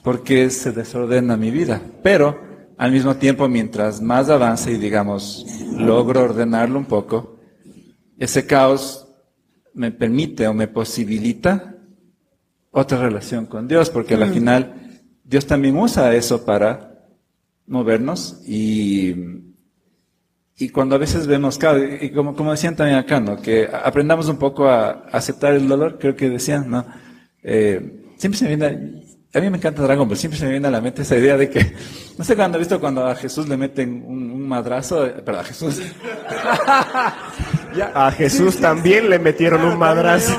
porque 0.03 0.51
se 0.51 0.73
desordena 0.73 1.37
mi 1.37 1.51
vida. 1.51 1.81
Pero 2.03 2.41
al 2.77 2.93
mismo 2.93 3.17
tiempo, 3.17 3.49
mientras 3.49 4.01
más 4.01 4.29
avance 4.29 4.73
y 4.73 4.79
digamos, 4.79 5.47
logro 5.77 6.23
ordenarlo 6.23 6.79
un 6.79 6.87
poco, 6.87 7.41
ese 8.19 8.47
caos 8.47 9.09
me 9.73 9.91
permite 9.91 10.47
o 10.47 10.55
me 10.55 10.69
posibilita 10.69 11.77
otra 12.71 12.99
relación 12.99 13.47
con 13.47 13.69
Dios, 13.69 13.91
porque 13.91 14.15
al 14.15 14.33
final 14.33 15.03
Dios 15.23 15.47
también 15.47 15.77
usa 15.77 16.15
eso 16.15 16.45
para 16.45 17.07
movernos 17.67 18.43
y, 18.47 19.15
y 20.57 20.69
cuando 20.69 20.95
a 20.95 20.99
veces 20.99 21.27
vemos, 21.27 21.59
claro, 21.59 21.81
y 21.85 22.11
como, 22.11 22.35
como 22.37 22.51
decían 22.53 22.77
también 22.77 22.99
acá, 22.99 23.19
¿no? 23.21 23.41
que 23.43 23.69
aprendamos 23.73 24.29
un 24.29 24.37
poco 24.39 24.69
a 24.69 25.05
aceptar 25.13 25.55
el 25.55 25.67
dolor, 25.67 25.99
creo 25.99 26.15
que 26.15 26.31
decían, 26.31 26.71
¿no? 26.71 26.85
Eh, 27.43 28.05
siempre 28.17 28.39
se 28.39 28.45
me 28.45 28.55
viene, 28.57 29.03
a 29.35 29.41
mí 29.41 29.51
me 29.51 29.57
encanta 29.59 29.83
Dragon 29.83 30.07
Ball, 30.07 30.17
siempre 30.17 30.39
se 30.39 30.45
me 30.47 30.53
viene 30.53 30.69
a 30.69 30.71
la 30.71 30.81
mente 30.81 31.03
esa 31.03 31.17
idea 31.17 31.37
de 31.37 31.51
que, 31.51 31.75
no 32.17 32.25
sé 32.25 32.37
cuándo 32.37 32.57
he 32.57 32.61
visto 32.61 32.79
cuando 32.79 33.05
a 33.05 33.17
Jesús 33.17 33.49
le 33.49 33.57
meten 33.57 34.05
un, 34.07 34.31
un 34.31 34.47
madrazo, 34.49 35.05
eh, 35.07 35.11
perdón, 35.25 35.41
a 35.41 35.45
Jesús. 35.45 35.83
A 37.95 38.13
Jesús 38.13 38.59
también 38.59 39.11
le 39.11 39.19
metieron 39.19 39.65
un 39.65 39.77
madrazo. 39.77 40.39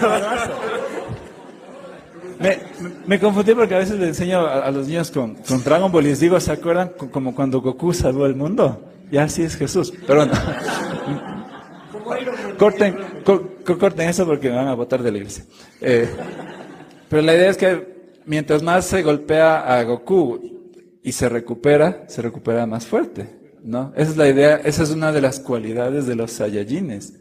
Me, 2.39 2.59
me 3.07 3.19
confundí 3.19 3.53
porque 3.53 3.75
a 3.75 3.79
veces 3.79 3.99
le 3.99 4.07
enseño 4.07 4.39
a, 4.39 4.65
a 4.65 4.71
los 4.71 4.87
niños 4.87 5.11
con, 5.11 5.35
con 5.35 5.63
Dragon 5.63 5.91
Ball 5.91 6.05
y 6.05 6.09
les 6.09 6.19
digo, 6.19 6.39
¿se 6.39 6.51
acuerdan 6.51 6.91
Co- 6.97 7.09
como 7.09 7.33
cuando 7.35 7.61
Goku 7.61 7.93
salvó 7.93 8.25
el 8.25 8.35
mundo? 8.35 8.81
Ya 9.11 9.23
así 9.23 9.43
es 9.43 9.55
Jesús. 9.55 9.93
Pero 10.07 10.25
bueno. 10.25 10.33
corten, 12.57 12.95
co- 13.23 13.49
eso 13.99 14.25
porque 14.25 14.49
me 14.49 14.55
van 14.55 14.67
a 14.67 14.73
botar 14.75 15.01
de 15.03 15.11
la 15.11 15.17
iglesia. 15.17 15.45
Eh, 15.81 16.09
pero 17.09 17.21
la 17.21 17.35
idea 17.35 17.49
es 17.49 17.57
que 17.57 17.95
mientras 18.25 18.63
más 18.63 18.85
se 18.85 19.01
golpea 19.03 19.59
a 19.77 19.83
Goku 19.83 20.99
y 21.03 21.11
se 21.11 21.29
recupera, 21.29 22.05
se 22.07 22.21
recupera 22.21 22.65
más 22.65 22.85
fuerte, 22.85 23.27
¿no? 23.63 23.93
Esa 23.95 24.11
es 24.11 24.17
la 24.17 24.27
idea, 24.27 24.55
esa 24.63 24.83
es 24.83 24.89
una 24.91 25.11
de 25.11 25.21
las 25.21 25.39
cualidades 25.39 26.07
de 26.07 26.15
los 26.15 26.31
Saiyajines. 26.31 27.13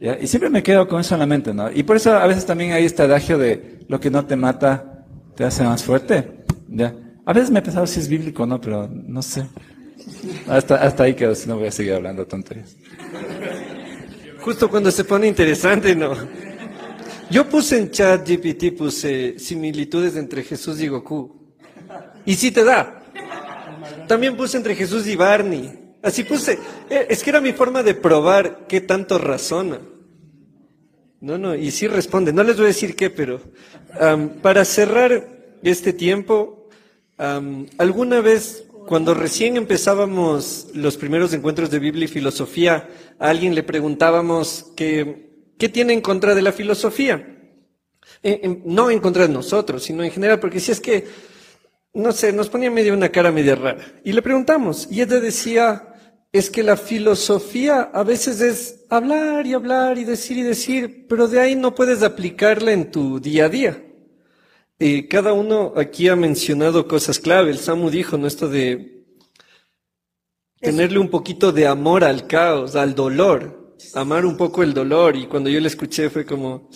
¿ya? 0.00 0.18
Y 0.20 0.26
siempre 0.26 0.50
me 0.50 0.62
quedo 0.62 0.88
con 0.88 1.00
eso 1.00 1.14
en 1.14 1.20
la 1.20 1.26
mente, 1.26 1.54
¿no? 1.54 1.70
Y 1.70 1.82
por 1.84 1.96
eso 1.96 2.12
a 2.16 2.26
veces 2.26 2.44
también 2.46 2.72
hay 2.72 2.84
este 2.84 3.02
adagio 3.02 3.38
de 3.38 3.80
lo 3.88 4.00
que 4.00 4.10
no 4.10 4.24
te 4.26 4.36
mata 4.36 5.04
te 5.36 5.44
hace 5.44 5.62
más 5.62 5.82
fuerte, 5.84 6.44
¿ya? 6.68 6.94
A 7.24 7.32
veces 7.32 7.50
me 7.50 7.60
he 7.60 7.62
pensado 7.62 7.86
si 7.86 8.00
es 8.00 8.08
bíblico 8.08 8.42
o 8.42 8.46
no, 8.46 8.60
pero 8.60 8.88
no 8.90 9.22
sé. 9.22 9.44
Hasta, 10.48 10.76
hasta 10.76 11.04
ahí 11.04 11.14
quedo, 11.14 11.34
si 11.34 11.48
no 11.48 11.58
voy 11.58 11.68
a 11.68 11.72
seguir 11.72 11.94
hablando 11.94 12.26
tonterías. 12.26 12.76
Justo 14.40 14.70
cuando 14.70 14.90
se 14.90 15.04
pone 15.04 15.26
interesante, 15.26 15.94
¿no? 15.94 16.14
Yo 17.30 17.48
puse 17.48 17.78
en 17.78 17.90
chat 17.90 18.28
GPT, 18.28 18.76
puse 18.76 19.38
similitudes 19.38 20.16
entre 20.16 20.42
Jesús 20.42 20.80
y 20.80 20.88
Goku. 20.88 21.54
Y 22.24 22.34
sí 22.34 22.50
te 22.50 22.64
da. 22.64 23.02
También 24.08 24.36
puse 24.36 24.56
entre 24.56 24.74
Jesús 24.74 25.06
y 25.06 25.14
Barney. 25.14 25.94
Así 26.02 26.24
puse. 26.24 26.58
Eh, 26.88 27.06
Es 27.08 27.22
que 27.22 27.30
era 27.30 27.40
mi 27.40 27.52
forma 27.52 27.82
de 27.82 27.94
probar 27.94 28.66
qué 28.66 28.80
tanto 28.80 29.18
razona. 29.18 29.80
No, 31.20 31.36
no, 31.36 31.54
y 31.54 31.70
sí 31.70 31.86
responde. 31.86 32.32
No 32.32 32.42
les 32.42 32.56
voy 32.56 32.64
a 32.64 32.68
decir 32.68 32.96
qué, 32.96 33.10
pero 33.10 33.40
para 34.42 34.64
cerrar 34.64 35.28
este 35.62 35.92
tiempo, 35.92 36.68
alguna 37.76 38.20
vez 38.22 38.64
cuando 38.86 39.14
recién 39.14 39.56
empezábamos 39.56 40.68
los 40.74 40.96
primeros 40.96 41.32
encuentros 41.32 41.70
de 41.70 41.78
Biblia 41.78 42.04
y 42.04 42.08
filosofía, 42.08 42.88
a 43.18 43.28
alguien 43.28 43.54
le 43.54 43.62
preguntábamos 43.62 44.72
que, 44.76 45.52
qué 45.58 45.68
tiene 45.68 45.92
en 45.92 46.00
contra 46.00 46.34
de 46.34 46.42
la 46.42 46.52
filosofía. 46.52 47.36
No 48.64 48.90
en 48.90 49.00
contra 49.00 49.26
de 49.26 49.32
nosotros, 49.32 49.84
sino 49.84 50.02
en 50.02 50.10
general, 50.10 50.40
porque 50.40 50.60
si 50.60 50.72
es 50.72 50.80
que, 50.80 51.06
no 51.94 52.12
sé, 52.12 52.32
nos 52.32 52.48
ponía 52.48 52.70
medio 52.70 52.92
una 52.94 53.10
cara 53.10 53.30
media 53.30 53.54
rara. 53.54 53.84
Y 54.04 54.12
le 54.12 54.22
preguntamos, 54.22 54.88
y 54.90 55.00
ella 55.00 55.20
decía, 55.20 55.94
es 56.32 56.50
que 56.50 56.62
la 56.62 56.76
filosofía 56.76 57.90
a 57.92 58.04
veces 58.04 58.40
es 58.40 58.84
hablar 58.88 59.46
y 59.46 59.54
hablar 59.54 59.98
y 59.98 60.04
decir 60.04 60.38
y 60.38 60.42
decir, 60.42 61.06
pero 61.08 61.28
de 61.28 61.40
ahí 61.40 61.56
no 61.56 61.74
puedes 61.74 62.02
aplicarla 62.02 62.72
en 62.72 62.90
tu 62.90 63.20
día 63.20 63.46
a 63.46 63.48
día. 63.48 63.82
Cada 65.10 65.34
uno 65.34 65.74
aquí 65.76 66.08
ha 66.08 66.16
mencionado 66.16 66.88
cosas 66.88 67.18
clave. 67.18 67.50
El 67.50 67.58
Samu 67.58 67.90
dijo, 67.90 68.16
¿no? 68.16 68.26
Esto 68.26 68.48
de 68.48 69.04
tenerle 70.58 70.98
un 70.98 71.10
poquito 71.10 71.52
de 71.52 71.66
amor 71.66 72.02
al 72.02 72.26
caos, 72.26 72.76
al 72.76 72.94
dolor, 72.94 73.76
amar 73.94 74.24
un 74.24 74.38
poco 74.38 74.62
el 74.62 74.72
dolor. 74.72 75.16
Y 75.16 75.26
cuando 75.26 75.50
yo 75.50 75.60
le 75.60 75.68
escuché 75.68 76.08
fue 76.08 76.24
como, 76.24 76.70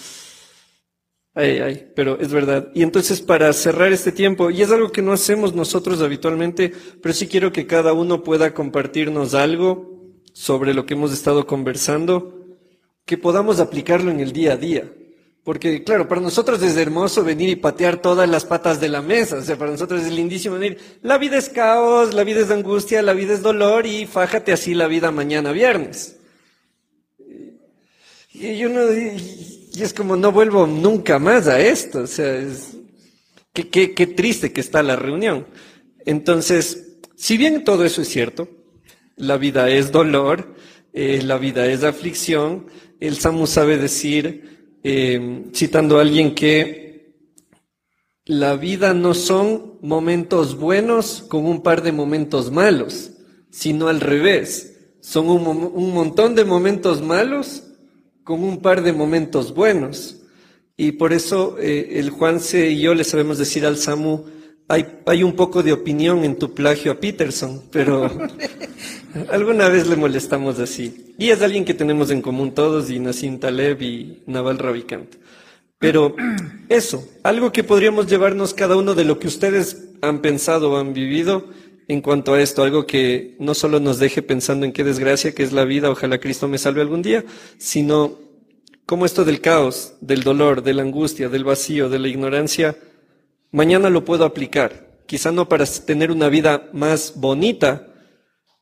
ay, 1.33 1.61
ay, 1.61 1.93
pero 1.97 2.21
es 2.21 2.31
verdad. 2.31 2.71
Y 2.75 2.83
entonces 2.83 3.23
para 3.23 3.51
cerrar 3.55 3.91
este 3.91 4.13
tiempo, 4.13 4.51
y 4.51 4.61
es 4.61 4.71
algo 4.71 4.93
que 4.93 5.01
no 5.01 5.13
hacemos 5.13 5.55
nosotros 5.55 6.03
habitualmente, 6.03 6.75
pero 7.01 7.15
sí 7.15 7.27
quiero 7.27 7.53
que 7.53 7.67
cada 7.67 7.95
uno 7.95 8.23
pueda 8.23 8.53
compartirnos 8.53 9.33
algo 9.33 10.13
sobre 10.35 10.75
lo 10.75 10.85
que 10.85 10.93
hemos 10.93 11.11
estado 11.11 11.47
conversando, 11.47 12.59
que 13.07 13.17
podamos 13.17 13.61
aplicarlo 13.61 14.11
en 14.11 14.21
el 14.21 14.33
día 14.33 14.53
a 14.53 14.57
día. 14.59 14.93
Porque, 15.45 15.85
claro, 15.85 16.09
para 16.09 16.23
nosotros 16.23 16.63
es 16.63 16.75
hermoso 16.77 17.23
venir 17.23 17.51
y 17.51 17.57
patear 17.57 18.01
todas 18.01 18.27
las 18.29 18.47
patas 18.47 18.81
de 18.81 18.89
la 18.89 19.03
mesa. 19.03 19.37
O 19.37 19.43
sea, 19.43 19.59
para 19.59 19.71
nosotros 19.71 20.03
es 20.03 20.11
lindísimo 20.11 20.55
venir. 20.55 20.79
La 21.03 21.19
vida 21.19 21.37
es 21.37 21.51
caos, 21.51 22.15
la 22.15 22.25
vida 22.25 22.41
es 22.41 22.51
angustia, 22.51 23.03
la 23.03 23.13
vida 23.13 23.35
es 23.35 23.43
dolor 23.43 23.85
y 23.85 24.07
fájate 24.07 24.53
así 24.53 24.73
la 24.73 24.87
vida 24.87 25.11
mañana 25.11 25.53
viernes. 25.53 26.17
Y 28.33 28.57
yo 28.57 28.69
es 28.71 29.93
como 29.93 30.17
no 30.17 30.33
vuelvo 30.33 30.67
nunca 30.67 31.19
más 31.19 31.47
a 31.47 31.61
esto. 31.61 32.01
O 32.01 32.07
sea, 32.07 32.43
qué, 33.53 33.69
qué, 33.69 33.93
qué 33.93 34.07
triste 34.07 34.51
que 34.51 34.63
está 34.63 34.83
la 34.83 34.97
reunión. 34.97 35.47
Entonces, 36.07 36.97
si 37.17 37.37
bien 37.37 37.65
todo 37.65 37.85
eso 37.85 38.01
es 38.01 38.09
cierto, 38.09 38.49
la 39.17 39.37
vida 39.37 39.69
es 39.69 39.93
dolor, 39.93 40.55
eh, 40.95 41.21
la 41.23 41.37
vida 41.37 41.67
es 41.67 41.85
aflicción, 41.85 42.67
el 42.99 43.19
Samu 43.19 43.47
sabe 43.47 43.77
decir, 43.77 44.54
eh, 44.85 45.47
citando 45.53 45.99
a 45.99 46.03
alguien 46.03 46.35
que 46.35 47.15
la 48.27 48.57
vida 48.57 48.95
no 48.95 49.15
son 49.15 49.79
momentos 49.83 50.57
buenos 50.57 51.25
con 51.29 51.47
un 51.47 51.63
par 51.63 51.83
de 51.83 51.93
momentos 51.93 52.53
malos, 52.53 53.11
sino 53.51 53.89
al 53.89 54.01
revés. 54.01 54.77
Son 55.01 55.29
un, 55.29 55.47
un 55.47 55.93
montón 55.93 56.35
de 56.35 56.45
momentos 56.45 57.03
malos 57.03 57.65
con 58.23 58.43
un 58.43 58.63
par 58.63 58.83
de 58.83 58.93
momentos 58.93 59.55
buenos. 59.55 60.23
Y 60.77 60.93
por 60.93 61.13
eso 61.13 61.57
eh, 61.59 61.99
el 61.99 62.11
Juanse 62.11 62.71
y 62.71 62.81
yo 62.81 62.95
le 62.95 63.05
sabemos 63.05 63.39
decir 63.39 63.65
al 63.65 63.77
Samu, 63.77 64.25
hay, 64.69 64.87
hay 65.07 65.23
un 65.23 65.35
poco 65.35 65.63
de 65.63 65.73
opinión 65.73 66.25
en 66.25 66.37
tu 66.37 66.55
plagio 66.55 66.93
a 66.93 67.01
Peterson, 67.01 67.63
pero 67.71 68.11
alguna 69.31 69.69
vez 69.69 69.87
le 69.87 69.97
molestamos 69.97 70.59
así. 70.59 71.15
Y 71.19 71.31
es 71.31 71.43
alguien 71.43 71.65
que 71.65 71.75
tenemos 71.75 72.11
en 72.11 72.23
común 72.23 72.53
todos, 72.53 72.91
y 72.91 72.99
Nassim 72.99 73.39
Taleb 73.39 73.83
y 73.83 74.23
Naval 74.27 74.59
Ravikant. 74.59 75.17
Pero 75.79 76.17
eso, 76.69 77.07
algo 77.23 77.53
que 77.53 77.65
podríamos 77.65 78.07
llevarnos 78.07 78.55
cada 78.55 78.77
uno 78.77 78.95
de 78.95 79.05
lo 79.05 79.19
que 79.19 79.29
ustedes 79.29 79.89
han 80.01 80.21
pensado 80.23 80.73
o 80.73 80.77
han 80.79 80.95
vivido 80.95 81.49
en 81.87 82.01
cuanto 82.01 82.33
a 82.33 82.41
esto, 82.41 82.63
algo 82.63 82.87
que 82.87 83.37
no 83.39 83.53
solo 83.55 83.81
nos 83.81 83.99
deje 83.99 84.23
pensando 84.23 84.65
en 84.65 84.73
qué 84.73 84.85
desgracia 84.85 85.35
que 85.35 85.43
es 85.43 85.53
la 85.53 85.65
vida, 85.65 85.91
ojalá 85.91 86.19
Cristo 86.19 86.49
me 86.49 86.57
salve 86.57 86.81
algún 86.81 87.03
día, 87.03 87.25
sino 87.59 88.19
cómo 88.87 89.05
esto 89.05 89.25
del 89.25 89.43
caos, 89.43 89.95
del 90.01 90.23
dolor, 90.23 90.63
de 90.63 90.73
la 90.73 90.83
angustia, 90.83 91.29
del 91.29 91.45
vacío, 91.45 91.91
de 91.91 91.99
la 91.99 92.09
ignorancia, 92.09 92.77
mañana 93.55 93.89
lo 93.89 94.05
puedo 94.05 94.25
aplicar. 94.25 94.73
Quizá 95.07 95.31
no 95.31 95.49
para 95.49 95.65
tener 95.65 96.11
una 96.11 96.29
vida 96.29 96.69
más 96.73 97.13
bonita, 97.15 97.87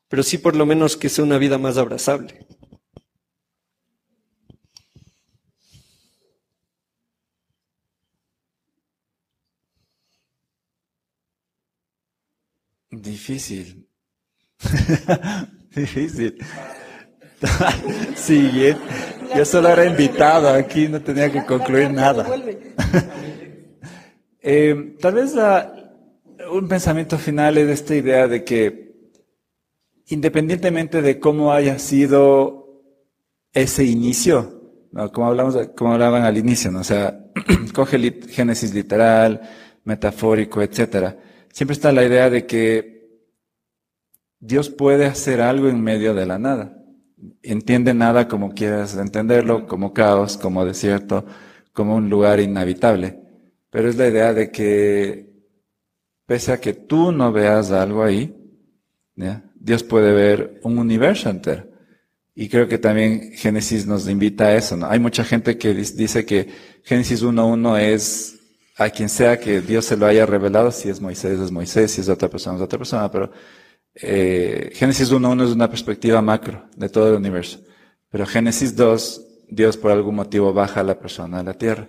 pero 0.08 0.22
sí 0.22 0.36
por 0.36 0.54
lo 0.54 0.66
menos 0.66 0.96
que 0.96 1.08
sea 1.08 1.24
una 1.24 1.38
vida 1.38 1.56
más 1.56 1.78
abrazable. 1.78 2.46
Difícil. 12.90 13.88
Difícil. 15.74 16.36
Sigue. 18.14 18.76
Yo 19.34 19.44
solo 19.46 19.70
era 19.70 19.86
invitado 19.86 20.50
aquí, 20.50 20.86
no 20.88 21.00
tenía 21.00 21.32
que 21.32 21.46
concluir 21.46 21.90
nada. 21.90 22.26
Eh, 24.42 24.96
tal 25.00 25.14
vez 25.14 25.34
un 26.50 26.68
pensamiento 26.68 27.16
final 27.18 27.58
es 27.58 27.68
esta 27.68 27.94
idea 27.94 28.26
de 28.26 28.44
que 28.44 28.92
independientemente 30.08 31.00
de 31.00 31.18
cómo 31.18 31.52
haya 31.52 31.78
sido 31.78 32.82
ese 33.52 33.84
inicio, 33.84 34.60
como, 35.12 35.28
hablamos, 35.28 35.56
como 35.76 35.92
hablaban 35.92 36.24
al 36.24 36.36
inicio, 36.36 36.70
¿no? 36.70 36.80
o 36.80 36.84
sea, 36.84 37.30
coge 37.74 38.20
Génesis 38.28 38.74
literal, 38.74 39.40
metafórico, 39.84 40.60
etcétera 40.60 41.16
siempre 41.52 41.74
está 41.74 41.92
la 41.92 42.04
idea 42.04 42.30
de 42.30 42.46
que 42.46 43.22
Dios 44.40 44.70
puede 44.70 45.06
hacer 45.06 45.40
algo 45.40 45.68
en 45.68 45.80
medio 45.80 46.14
de 46.14 46.26
la 46.26 46.38
nada. 46.38 46.78
Entiende 47.42 47.94
nada 47.94 48.26
como 48.26 48.52
quieras 48.52 48.96
entenderlo, 48.96 49.66
como 49.68 49.92
caos, 49.92 50.36
como 50.36 50.64
desierto, 50.64 51.24
como 51.72 51.94
un 51.94 52.10
lugar 52.10 52.40
inhabitable. 52.40 53.21
Pero 53.72 53.88
es 53.88 53.96
la 53.96 54.06
idea 54.06 54.34
de 54.34 54.50
que, 54.50 55.32
pese 56.26 56.52
a 56.52 56.60
que 56.60 56.74
tú 56.74 57.10
no 57.10 57.32
veas 57.32 57.70
algo 57.70 58.04
ahí, 58.04 58.36
Dios 59.54 59.82
puede 59.82 60.12
ver 60.12 60.60
un 60.62 60.76
universo 60.76 61.30
entero. 61.30 61.64
Y 62.34 62.50
creo 62.50 62.68
que 62.68 62.76
también 62.76 63.32
Génesis 63.32 63.86
nos 63.86 64.06
invita 64.06 64.44
a 64.44 64.56
eso. 64.56 64.78
Hay 64.82 65.00
mucha 65.00 65.24
gente 65.24 65.56
que 65.56 65.72
dice 65.72 66.26
que 66.26 66.48
Génesis 66.82 67.24
1.1 67.24 67.80
es 67.80 68.40
a 68.76 68.90
quien 68.90 69.08
sea 69.08 69.40
que 69.40 69.62
Dios 69.62 69.86
se 69.86 69.96
lo 69.96 70.04
haya 70.04 70.26
revelado, 70.26 70.70
si 70.70 70.90
es 70.90 71.00
Moisés, 71.00 71.40
es 71.40 71.50
Moisés, 71.50 71.92
si 71.92 72.02
es 72.02 72.10
otra 72.10 72.28
persona, 72.28 72.56
es 72.56 72.62
otra 72.62 72.78
persona, 72.78 73.10
pero 73.10 73.30
eh, 73.94 74.70
Génesis 74.74 75.10
1.1 75.10 75.44
es 75.44 75.50
una 75.50 75.70
perspectiva 75.70 76.20
macro 76.20 76.66
de 76.76 76.90
todo 76.90 77.08
el 77.08 77.14
universo. 77.14 77.58
Pero 78.10 78.26
Génesis 78.26 78.76
2, 78.76 79.26
Dios 79.48 79.78
por 79.78 79.92
algún 79.92 80.16
motivo 80.16 80.52
baja 80.52 80.80
a 80.80 80.84
la 80.84 80.98
persona 80.98 81.38
a 81.38 81.42
la 81.42 81.54
tierra. 81.54 81.88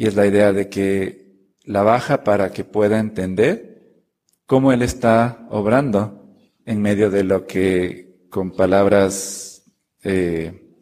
Y 0.00 0.06
es 0.06 0.16
la 0.16 0.26
idea 0.26 0.54
de 0.54 0.70
que 0.70 1.58
la 1.62 1.82
baja 1.82 2.24
para 2.24 2.52
que 2.52 2.64
pueda 2.64 2.98
entender 2.98 4.00
cómo 4.46 4.72
Él 4.72 4.80
está 4.80 5.46
obrando 5.50 6.38
en 6.64 6.80
medio 6.80 7.10
de 7.10 7.22
lo 7.22 7.46
que 7.46 8.24
con 8.30 8.52
palabras, 8.52 9.70
eh, 10.02 10.72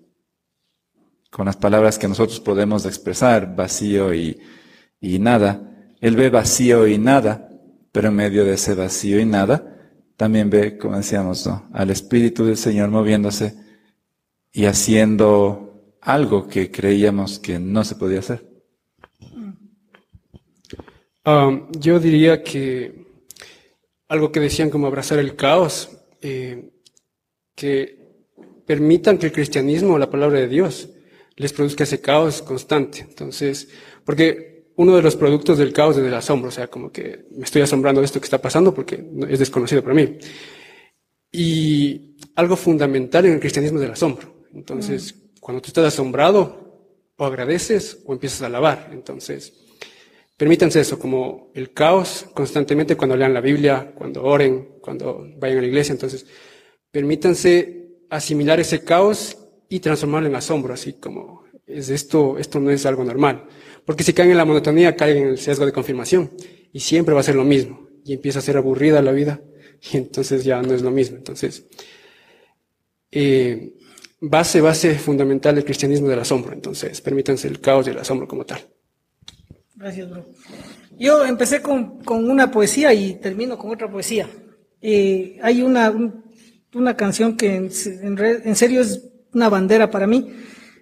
con 1.32 1.46
las 1.46 1.56
palabras 1.56 1.98
que 1.98 2.06
nosotros 2.06 2.38
podemos 2.38 2.86
expresar, 2.86 3.56
vacío 3.56 4.14
y 4.14 4.40
y 5.00 5.18
nada. 5.18 5.68
Él 6.00 6.14
ve 6.14 6.30
vacío 6.30 6.86
y 6.86 6.96
nada, 6.96 7.48
pero 7.90 8.10
en 8.10 8.14
medio 8.14 8.44
de 8.44 8.54
ese 8.54 8.76
vacío 8.76 9.18
y 9.18 9.26
nada, 9.26 9.80
también 10.16 10.48
ve, 10.48 10.78
como 10.78 10.96
decíamos, 10.96 11.50
al 11.72 11.90
Espíritu 11.90 12.44
del 12.44 12.56
Señor 12.56 12.90
moviéndose 12.90 13.56
y 14.52 14.66
haciendo 14.66 15.96
algo 16.02 16.46
que 16.46 16.70
creíamos 16.70 17.40
que 17.40 17.58
no 17.58 17.82
se 17.82 17.96
podía 17.96 18.20
hacer. 18.20 18.47
Um, 21.28 21.70
yo 21.72 22.00
diría 22.00 22.42
que 22.42 23.04
algo 24.08 24.32
que 24.32 24.40
decían 24.40 24.70
como 24.70 24.86
abrazar 24.86 25.18
el 25.18 25.36
caos, 25.36 25.90
eh, 26.22 26.70
que 27.54 27.98
permitan 28.64 29.18
que 29.18 29.26
el 29.26 29.32
cristianismo, 29.32 29.98
la 29.98 30.08
palabra 30.08 30.40
de 30.40 30.48
Dios, 30.48 30.88
les 31.36 31.52
produzca 31.52 31.84
ese 31.84 32.00
caos 32.00 32.40
constante. 32.40 33.00
Entonces, 33.00 33.68
porque 34.06 34.72
uno 34.76 34.96
de 34.96 35.02
los 35.02 35.16
productos 35.16 35.58
del 35.58 35.74
caos 35.74 35.98
es 35.98 36.06
el 36.06 36.14
asombro, 36.14 36.48
o 36.48 36.52
sea, 36.52 36.68
como 36.68 36.90
que 36.90 37.26
me 37.32 37.44
estoy 37.44 37.60
asombrando 37.60 38.00
de 38.00 38.06
esto 38.06 38.20
que 38.20 38.24
está 38.26 38.40
pasando 38.40 38.72
porque 38.72 39.04
es 39.28 39.38
desconocido 39.38 39.82
para 39.82 39.96
mí. 39.96 40.16
Y 41.30 42.16
algo 42.36 42.56
fundamental 42.56 43.26
en 43.26 43.34
el 43.34 43.40
cristianismo 43.40 43.78
es 43.80 43.84
el 43.84 43.92
asombro. 43.92 44.46
Entonces, 44.54 45.14
cuando 45.40 45.60
tú 45.60 45.66
estás 45.66 45.84
asombrado, 45.84 46.68
o 47.18 47.26
agradeces 47.26 47.98
o 48.06 48.14
empiezas 48.14 48.40
a 48.42 48.46
alabar. 48.46 48.88
Entonces, 48.92 49.52
permítanse 50.38 50.80
eso, 50.80 50.98
como 50.98 51.50
el 51.54 51.74
caos 51.74 52.26
constantemente 52.32 52.96
cuando 52.96 53.16
lean 53.16 53.34
la 53.34 53.42
Biblia, 53.42 53.92
cuando 53.94 54.22
oren, 54.22 54.76
cuando 54.80 55.26
vayan 55.36 55.58
a 55.58 55.60
la 55.60 55.66
iglesia. 55.66 55.92
Entonces, 55.92 56.24
permítanse 56.90 57.88
asimilar 58.08 58.58
ese 58.60 58.82
caos 58.82 59.36
y 59.68 59.80
transformarlo 59.80 60.28
en 60.28 60.36
asombro, 60.36 60.72
así 60.72 60.94
como 60.94 61.44
es 61.66 61.90
esto, 61.90 62.38
esto 62.38 62.60
no 62.60 62.70
es 62.70 62.86
algo 62.86 63.04
normal. 63.04 63.46
Porque 63.84 64.04
si 64.04 64.12
caen 64.12 64.30
en 64.30 64.36
la 64.36 64.44
monotonía, 64.44 64.96
caen 64.96 65.18
en 65.18 65.28
el 65.28 65.38
sesgo 65.38 65.66
de 65.66 65.72
confirmación. 65.72 66.30
Y 66.72 66.80
siempre 66.80 67.14
va 67.14 67.20
a 67.20 67.24
ser 67.24 67.34
lo 67.34 67.44
mismo. 67.44 67.88
Y 68.04 68.14
empieza 68.14 68.38
a 68.38 68.42
ser 68.42 68.56
aburrida 68.56 69.02
la 69.02 69.12
vida. 69.12 69.42
Y 69.92 69.96
entonces 69.96 70.44
ya 70.44 70.62
no 70.62 70.74
es 70.74 70.82
lo 70.82 70.90
mismo. 70.90 71.16
Entonces, 71.16 71.66
eh, 73.10 73.74
base, 74.20 74.60
base 74.60 74.94
fundamental 74.98 75.54
del 75.54 75.64
cristianismo 75.64 76.08
del 76.08 76.20
asombro. 76.20 76.52
Entonces, 76.52 77.00
permítanse 77.00 77.48
el 77.48 77.60
caos 77.60 77.86
y 77.86 77.90
el 77.90 77.98
asombro 77.98 78.26
como 78.26 78.44
tal. 78.44 78.66
Gracias, 79.78 80.10
bro. 80.10 80.26
Yo 80.98 81.24
empecé 81.24 81.62
con, 81.62 82.00
con 82.04 82.30
una 82.30 82.50
poesía 82.50 82.92
y 82.92 83.14
termino 83.14 83.56
con 83.56 83.70
otra 83.70 83.90
poesía. 83.90 84.28
Eh, 84.82 85.38
hay 85.42 85.62
una, 85.62 85.92
una 86.74 86.96
canción 86.96 87.36
que 87.36 87.54
en, 87.56 87.70
en 88.18 88.56
serio 88.56 88.80
es 88.80 89.08
una 89.32 89.48
bandera 89.48 89.90
para 89.90 90.06
mí 90.06 90.28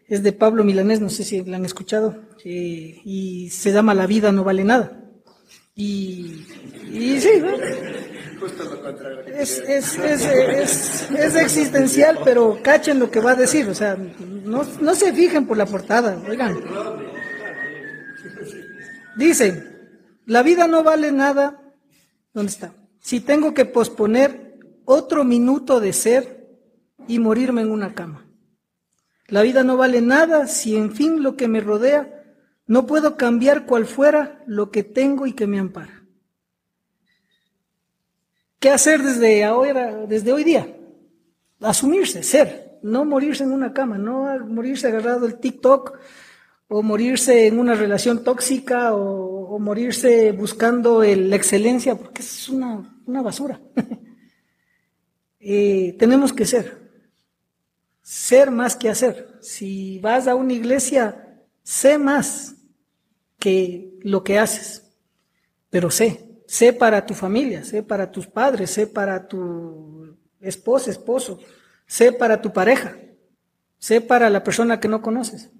es 0.09 0.23
de 0.23 0.32
Pablo 0.32 0.64
Milanés, 0.64 1.01
no 1.01 1.09
sé 1.09 1.24
si 1.24 1.43
la 1.44 1.56
han 1.56 1.64
escuchado, 1.64 2.16
eh, 2.44 3.01
y 3.05 3.51
se 3.51 3.73
llama 3.73 3.94
La 3.94 4.06
vida 4.06 4.32
no 4.32 4.44
vale 4.44 4.64
nada. 4.64 5.02
Y, 5.74 6.47
y 6.90 7.20
sí, 7.20 7.28
es, 9.36 9.59
es, 9.59 9.98
es, 9.98 11.10
es, 11.10 11.36
existencial, 11.36 12.20
pero 12.24 12.59
cachen 12.62 12.98
lo 12.98 13.10
que 13.10 13.20
va 13.20 13.32
a 13.32 13.35
decir, 13.35 13.68
o 13.68 13.74
sea, 13.74 13.97
no, 14.44 14.64
no 14.81 14.94
se 14.94 15.12
fijen 15.12 15.47
por 15.47 15.56
la 15.56 15.66
portada, 15.66 16.23
oigan. 16.28 16.56
Dice, 19.17 19.77
la 20.27 20.43
vida 20.43 20.67
no 20.67 20.83
vale 20.83 21.11
nada, 21.11 21.73
¿dónde 22.35 22.53
está? 22.53 22.75
Si 23.01 23.21
tengo 23.21 23.55
que 23.55 23.65
posponer 23.65 24.59
otro 24.85 25.25
minuto 25.25 25.81
de 25.81 25.93
ser 25.93 26.49
y 27.09 27.19
morirme 27.19 27.63
en 27.63 27.71
una 27.71 27.95
cama. 27.95 28.27
La 29.29 29.43
vida 29.43 29.65
no 29.65 29.77
vale 29.77 30.01
nada 30.01 30.47
si 30.47 30.77
en 30.77 30.95
fin 30.95 31.23
lo 31.23 31.37
que 31.37 31.49
me 31.49 31.61
rodea 31.61 32.13
no 32.67 32.87
puedo 32.87 33.17
cambiar 33.17 33.67
cual 33.67 33.87
fuera 33.87 34.43
lo 34.47 34.71
que 34.71 34.83
tengo 34.83 35.27
y 35.27 35.33
que 35.33 35.47
me 35.47 35.59
ampara. 35.59 36.05
¿Qué 38.59 38.71
hacer 38.71 39.03
desde 39.03 39.45
ahora, 39.45 40.07
desde 40.07 40.33
hoy 40.33 40.45
día? 40.45 40.77
Asumirse, 41.61 42.23
ser, 42.23 42.79
no 42.83 43.05
morirse 43.05 43.45
en 43.45 43.53
una 43.53 43.73
cama, 43.73 43.99
no 43.99 44.27
morirse 44.47 44.89
agarrado 44.89 45.27
el 45.27 45.39
TikTok 45.39 45.99
o 46.69 46.83
morirse 46.83 47.47
en 47.47 47.59
una 47.59 47.75
relación 47.75 48.25
tóxica 48.25 48.95
o, 48.95 49.59
morirse 49.59 50.33
buscando 50.33 51.03
la 51.03 51.37
excelencia, 51.37 51.97
porque 51.97 52.21
es 52.21 52.49
una, 52.49 53.01
una 53.07 53.23
basura. 53.23 53.61
Eh, 55.49 55.95
tenemos 55.97 56.33
que 56.33 56.45
ser, 56.45 56.77
ser 58.03 58.51
más 58.51 58.75
que 58.75 58.89
hacer. 58.89 59.39
Si 59.41 60.01
vas 60.01 60.27
a 60.27 60.35
una 60.35 60.55
iglesia, 60.55 61.39
sé 61.63 61.99
más 61.99 62.57
que 63.39 63.97
lo 64.03 64.25
que 64.25 64.41
haces, 64.41 64.91
pero 65.71 65.89
sé, 65.89 66.43
sé 66.49 66.73
para 66.73 67.07
tu 67.07 67.15
familia, 67.15 67.65
sé 67.65 67.85
para 67.85 68.11
tus 68.11 68.27
padres, 68.27 68.71
sé 68.71 68.89
para 68.89 69.29
tu 69.29 70.17
esposa, 70.41 70.91
esposo, 70.91 71.39
sé 71.87 72.11
para 72.13 72.41
tu 72.43 72.53
pareja. 72.53 72.97
sé 73.79 74.01
para 74.01 74.31
la 74.31 74.43
persona 74.43 74.81
que 74.81 74.89
no 74.89 75.01
conoces. 75.01 75.51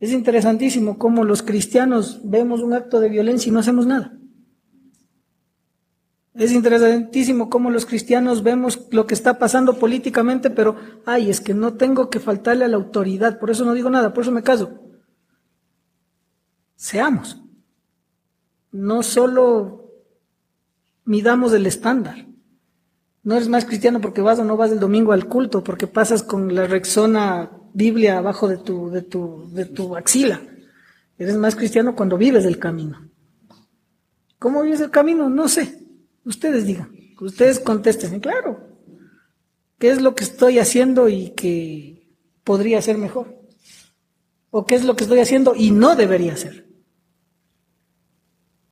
Es 0.00 0.12
interesantísimo 0.12 0.98
cómo 0.98 1.24
los 1.24 1.42
cristianos 1.42 2.20
vemos 2.24 2.60
un 2.60 2.74
acto 2.74 3.00
de 3.00 3.08
violencia 3.08 3.48
y 3.48 3.52
no 3.52 3.60
hacemos 3.60 3.86
nada. 3.86 4.18
Es 6.34 6.50
interesantísimo 6.50 7.48
cómo 7.48 7.70
los 7.70 7.86
cristianos 7.86 8.42
vemos 8.42 8.88
lo 8.90 9.06
que 9.06 9.14
está 9.14 9.38
pasando 9.38 9.78
políticamente, 9.78 10.50
pero, 10.50 10.76
ay, 11.06 11.30
es 11.30 11.40
que 11.40 11.54
no 11.54 11.74
tengo 11.74 12.10
que 12.10 12.18
faltarle 12.18 12.64
a 12.64 12.68
la 12.68 12.76
autoridad, 12.76 13.38
por 13.38 13.52
eso 13.52 13.64
no 13.64 13.72
digo 13.72 13.88
nada, 13.88 14.12
por 14.12 14.24
eso 14.24 14.32
me 14.32 14.42
caso. 14.42 14.80
Seamos. 16.74 17.40
No 18.72 19.04
solo 19.04 19.92
midamos 21.04 21.52
el 21.52 21.66
estándar. 21.66 22.26
No 23.22 23.36
eres 23.36 23.48
más 23.48 23.64
cristiano 23.64 24.00
porque 24.00 24.20
vas 24.20 24.40
o 24.40 24.44
no 24.44 24.56
vas 24.56 24.72
el 24.72 24.80
domingo 24.80 25.12
al 25.12 25.28
culto, 25.28 25.62
porque 25.62 25.86
pasas 25.86 26.24
con 26.24 26.52
la 26.52 26.66
Rexona 26.66 27.63
Biblia 27.74 28.18
abajo 28.18 28.46
de 28.48 28.56
tu, 28.56 28.88
de 28.88 29.02
tu, 29.02 29.50
de 29.52 29.64
tu 29.64 29.96
axila. 29.96 30.40
Eres 31.18 31.36
más 31.36 31.56
cristiano 31.56 31.96
cuando 31.96 32.16
vives 32.16 32.44
el 32.44 32.58
camino. 32.58 33.10
¿Cómo 34.38 34.62
vives 34.62 34.80
el 34.80 34.90
camino? 34.90 35.28
No 35.28 35.48
sé. 35.48 35.80
Ustedes 36.24 36.66
digan, 36.66 36.90
ustedes 37.20 37.58
contesten, 37.58 38.20
claro, 38.20 38.60
¿qué 39.78 39.90
es 39.90 40.00
lo 40.00 40.14
que 40.14 40.24
estoy 40.24 40.58
haciendo 40.60 41.08
y 41.08 41.30
que 41.30 42.14
podría 42.44 42.80
ser 42.80 42.96
mejor? 42.96 43.40
¿O 44.50 44.64
qué 44.64 44.76
es 44.76 44.84
lo 44.84 44.94
que 44.94 45.02
estoy 45.04 45.18
haciendo 45.18 45.54
y 45.56 45.72
no 45.72 45.96
debería 45.96 46.36
ser? 46.36 46.68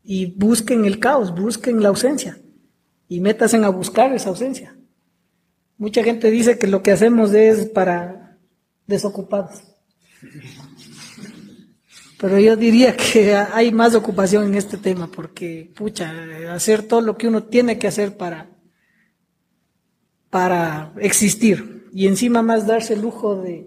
Y 0.04 0.26
busquen 0.36 0.84
el 0.84 1.00
caos, 1.00 1.34
busquen 1.34 1.82
la 1.82 1.88
ausencia 1.88 2.40
y 3.08 3.20
métasen 3.20 3.64
a 3.64 3.68
buscar 3.68 4.14
esa 4.14 4.28
ausencia. 4.28 4.76
Mucha 5.76 6.04
gente 6.04 6.30
dice 6.30 6.56
que 6.58 6.68
lo 6.68 6.82
que 6.82 6.92
hacemos 6.92 7.34
es 7.34 7.66
para 7.66 8.21
desocupados. 8.86 9.62
Pero 12.20 12.38
yo 12.38 12.56
diría 12.56 12.96
que 12.96 13.34
hay 13.34 13.72
más 13.72 13.96
ocupación 13.96 14.44
en 14.44 14.54
este 14.54 14.76
tema, 14.76 15.10
porque, 15.10 15.72
pucha, 15.74 16.12
hacer 16.54 16.84
todo 16.84 17.00
lo 17.00 17.16
que 17.16 17.26
uno 17.26 17.42
tiene 17.42 17.78
que 17.78 17.88
hacer 17.88 18.16
para, 18.16 18.48
para 20.30 20.92
existir. 20.98 21.88
Y 21.92 22.06
encima 22.06 22.42
más 22.42 22.66
darse 22.66 22.94
el 22.94 23.02
lujo 23.02 23.36
de, 23.36 23.66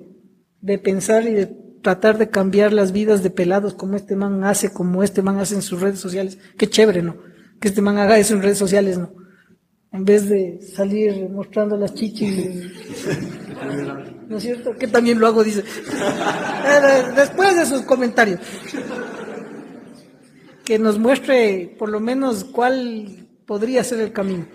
de 0.61 0.79
pensar 0.79 1.27
y 1.27 1.33
de 1.33 1.47
tratar 1.81 2.17
de 2.17 2.29
cambiar 2.29 2.71
las 2.71 2.93
vidas 2.93 3.23
de 3.23 3.29
pelados 3.29 3.73
como 3.73 3.97
este 3.97 4.15
man 4.15 4.43
hace, 4.45 4.71
como 4.71 5.03
este 5.03 5.21
man 5.21 5.37
hace 5.37 5.55
en 5.55 5.61
sus 5.61 5.81
redes 5.81 5.99
sociales. 5.99 6.37
Qué 6.57 6.69
chévere, 6.69 7.01
¿no? 7.01 7.17
Que 7.59 7.67
este 7.67 7.81
man 7.81 7.97
haga 7.97 8.17
eso 8.17 8.33
en 8.33 8.41
redes 8.41 8.57
sociales, 8.57 8.97
¿no? 8.97 9.24
En 9.95 10.03
vez 10.03 10.27
de 10.27 10.59
salir 10.61 11.29
mostrando 11.29 11.77
las 11.77 11.93
chichis. 11.93 12.69
¿no 14.27 14.37
es 14.37 14.43
cierto? 14.43 14.75
Que 14.75 14.87
también 14.87 15.19
lo 15.19 15.27
hago, 15.27 15.41
dice. 15.41 15.63
Después 17.15 17.55
de 17.55 17.65
sus 17.65 17.83
comentarios. 17.83 18.41
Que 20.65 20.79
nos 20.79 20.99
muestre 20.99 21.73
por 21.79 21.89
lo 21.89 22.01
menos 22.01 22.43
cuál 22.43 23.29
podría 23.45 23.85
ser 23.85 24.01
el 24.01 24.11
camino. 24.11 24.47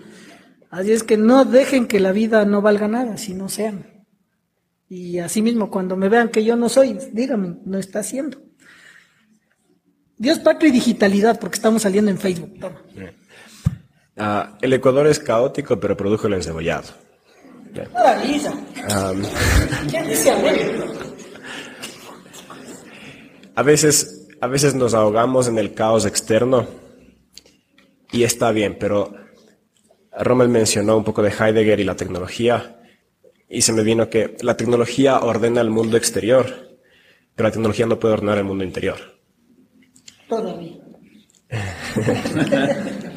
Así 0.69 0.91
es 0.91 1.03
que 1.03 1.17
no 1.17 1.43
dejen 1.43 1.87
que 1.87 1.99
la 1.99 2.11
vida 2.11 2.45
no 2.45 2.61
valga 2.61 2.87
nada, 2.87 3.17
si 3.17 3.33
no 3.33 3.49
sean. 3.49 4.05
Y 4.89 5.19
así 5.19 5.41
mismo, 5.41 5.71
cuando 5.71 5.97
me 5.97 6.07
vean 6.07 6.29
que 6.29 6.43
yo 6.43 6.55
no 6.55 6.69
soy, 6.69 6.99
díganme, 7.13 7.57
no 7.65 7.79
está 7.79 7.99
haciendo. 7.99 8.37
Dios, 10.17 10.37
patria 10.37 10.69
y 10.69 10.73
digitalidad, 10.73 11.39
porque 11.39 11.55
estamos 11.55 11.81
saliendo 11.81 12.11
en 12.11 12.19
Facebook. 12.19 12.59
Toma. 12.59 12.81
Uh, 14.17 14.55
el 14.61 14.73
Ecuador 14.73 15.07
es 15.07 15.19
caótico, 15.19 15.79
pero 15.79 15.95
produjo 15.95 16.27
el 16.27 16.33
encebollado. 16.33 16.89
Maravilla. 17.93 18.51
Um, 18.51 19.23
¿Quién 19.89 20.07
dice 20.07 20.31
a 23.55 23.63
veces, 23.63 24.27
a 24.39 24.47
veces 24.47 24.75
nos 24.75 24.93
ahogamos 24.93 25.47
en 25.47 25.57
el 25.57 25.73
caos 25.73 26.05
externo 26.05 26.67
y 28.11 28.23
está 28.23 28.51
bien, 28.51 28.77
pero 28.79 29.13
Rommel 30.17 30.49
mencionó 30.49 30.97
un 30.97 31.03
poco 31.03 31.21
de 31.21 31.31
Heidegger 31.31 31.79
y 31.79 31.83
la 31.83 31.95
tecnología 31.95 32.79
y 33.49 33.61
se 33.61 33.73
me 33.73 33.83
vino 33.83 34.09
que 34.09 34.37
la 34.41 34.55
tecnología 34.55 35.19
ordena 35.19 35.61
el 35.61 35.69
mundo 35.69 35.97
exterior, 35.97 36.45
pero 37.35 37.49
la 37.49 37.53
tecnología 37.53 37.85
no 37.85 37.99
puede 37.99 38.13
ordenar 38.15 38.37
el 38.37 38.45
mundo 38.45 38.63
interior. 38.63 38.97
Todavía. 40.27 40.77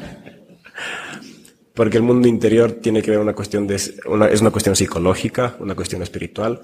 Porque 1.75 1.97
el 1.97 2.03
mundo 2.03 2.27
interior 2.27 2.71
tiene 2.71 3.01
que 3.01 3.11
ver 3.11 3.19
una 3.19 3.33
cuestión 3.33 3.67
de, 3.67 3.75
es 3.75 4.41
una 4.41 4.51
cuestión 4.51 4.75
psicológica, 4.77 5.57
una 5.59 5.75
cuestión 5.75 6.01
espiritual. 6.01 6.61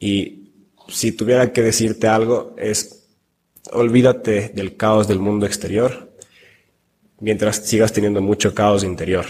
Y 0.00 0.52
si 0.88 1.12
tuviera 1.12 1.52
que 1.52 1.60
decirte 1.60 2.08
algo, 2.08 2.54
es 2.56 3.06
olvídate 3.72 4.50
del 4.54 4.76
caos 4.76 5.06
del 5.06 5.18
mundo 5.18 5.44
exterior 5.44 6.14
mientras 7.20 7.56
sigas 7.56 7.92
teniendo 7.92 8.22
mucho 8.22 8.54
caos 8.54 8.84
interior. 8.84 9.26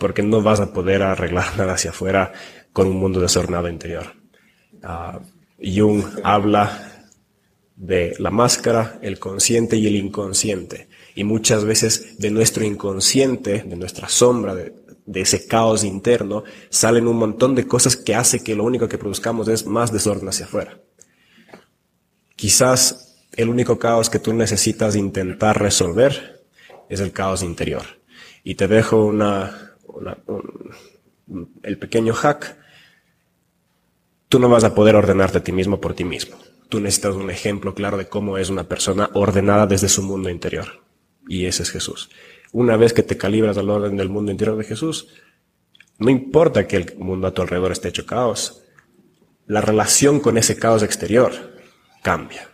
Porque 0.00 0.22
no 0.22 0.42
vas 0.42 0.58
a 0.58 0.72
poder 0.72 1.02
arreglar 1.02 1.46
nada 1.56 1.74
hacia 1.74 1.90
afuera 1.90 2.32
con 2.72 2.88
un 2.88 2.96
mundo 2.96 3.20
desordenado 3.20 3.68
interior. 3.68 4.14
Uh, 4.82 5.20
Jung 5.62 6.02
habla 6.24 7.06
de 7.76 8.14
la 8.18 8.30
máscara, 8.30 8.98
el 9.00 9.20
consciente 9.20 9.76
y 9.76 9.86
el 9.86 9.94
inconsciente 9.94 10.88
y 11.20 11.24
muchas 11.24 11.66
veces 11.66 12.16
de 12.16 12.30
nuestro 12.30 12.64
inconsciente, 12.64 13.62
de 13.66 13.76
nuestra 13.76 14.08
sombra, 14.08 14.54
de, 14.54 14.72
ese 15.12 15.46
caos 15.46 15.84
interno, 15.84 16.44
salen 16.70 17.06
un 17.06 17.18
montón 17.18 17.54
de 17.54 17.66
cosas 17.66 17.94
que 17.94 18.14
hace 18.14 18.42
que 18.42 18.54
lo 18.54 18.64
único 18.64 18.88
que 18.88 18.96
produzcamos 18.96 19.46
es 19.48 19.66
más 19.66 19.92
desorden 19.92 20.30
hacia 20.30 20.46
afuera. 20.46 20.78
Quizás 22.36 23.18
el 23.36 23.50
único 23.50 23.78
caos 23.78 24.08
que 24.08 24.18
tú 24.18 24.32
necesitas 24.32 24.96
intentar 24.96 25.60
resolver 25.60 26.42
es 26.88 27.00
el 27.00 27.12
caos 27.12 27.42
interior. 27.42 27.82
Y 28.42 28.54
te 28.54 28.66
dejo 28.66 29.04
una, 29.04 29.74
una 29.88 30.16
un, 30.24 31.52
el 31.62 31.76
pequeño 31.76 32.14
hack. 32.14 32.56
Tú 34.30 34.38
no 34.38 34.48
vas 34.48 34.64
a 34.64 34.74
poder 34.74 34.96
ordenarte 34.96 35.36
a 35.36 35.44
ti 35.44 35.52
mismo 35.52 35.82
por 35.82 35.92
ti 35.92 36.04
mismo. 36.04 36.38
Tú 36.70 36.80
necesitas 36.80 37.14
un 37.14 37.30
ejemplo 37.30 37.74
claro 37.74 37.98
de 37.98 38.08
cómo 38.08 38.38
es 38.38 38.48
una 38.48 38.64
persona 38.64 39.10
ordenada 39.12 39.66
desde 39.66 39.90
su 39.90 40.02
mundo 40.02 40.30
interior 40.30 40.80
y 41.28 41.46
ese 41.46 41.62
es 41.62 41.70
Jesús. 41.70 42.10
Una 42.52 42.76
vez 42.76 42.92
que 42.92 43.02
te 43.02 43.16
calibras 43.16 43.56
al 43.58 43.70
orden 43.70 43.96
del 43.96 44.08
mundo 44.08 44.32
interior 44.32 44.56
de 44.56 44.64
Jesús, 44.64 45.08
no 45.98 46.10
importa 46.10 46.66
que 46.66 46.76
el 46.76 46.96
mundo 46.98 47.26
a 47.26 47.34
tu 47.34 47.42
alrededor 47.42 47.72
esté 47.72 47.88
hecho 47.88 48.06
caos, 48.06 48.62
la 49.46 49.60
relación 49.60 50.20
con 50.20 50.38
ese 50.38 50.56
caos 50.56 50.82
exterior 50.82 51.32
cambia. 52.02 52.48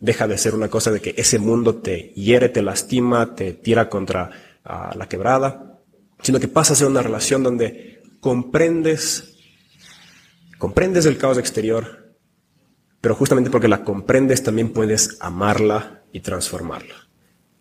Deja 0.00 0.26
de 0.26 0.38
ser 0.38 0.54
una 0.54 0.68
cosa 0.68 0.90
de 0.90 1.00
que 1.00 1.14
ese 1.16 1.38
mundo 1.38 1.76
te 1.76 2.12
hiere, 2.14 2.48
te 2.48 2.62
lastima, 2.62 3.34
te 3.34 3.52
tira 3.52 3.88
contra 3.88 4.30
uh, 4.64 4.96
la 4.96 5.08
quebrada, 5.08 5.80
sino 6.22 6.40
que 6.40 6.48
pasa 6.48 6.72
a 6.72 6.76
ser 6.76 6.88
una 6.88 7.02
relación 7.02 7.42
donde 7.42 8.02
comprendes, 8.20 9.36
comprendes 10.58 11.06
el 11.06 11.18
caos 11.18 11.38
exterior, 11.38 12.16
pero 13.00 13.14
justamente 13.14 13.50
porque 13.50 13.68
la 13.68 13.84
comprendes 13.84 14.42
también 14.42 14.70
puedes 14.70 15.18
amarla 15.20 16.02
y 16.12 16.20
transformarla 16.20 17.05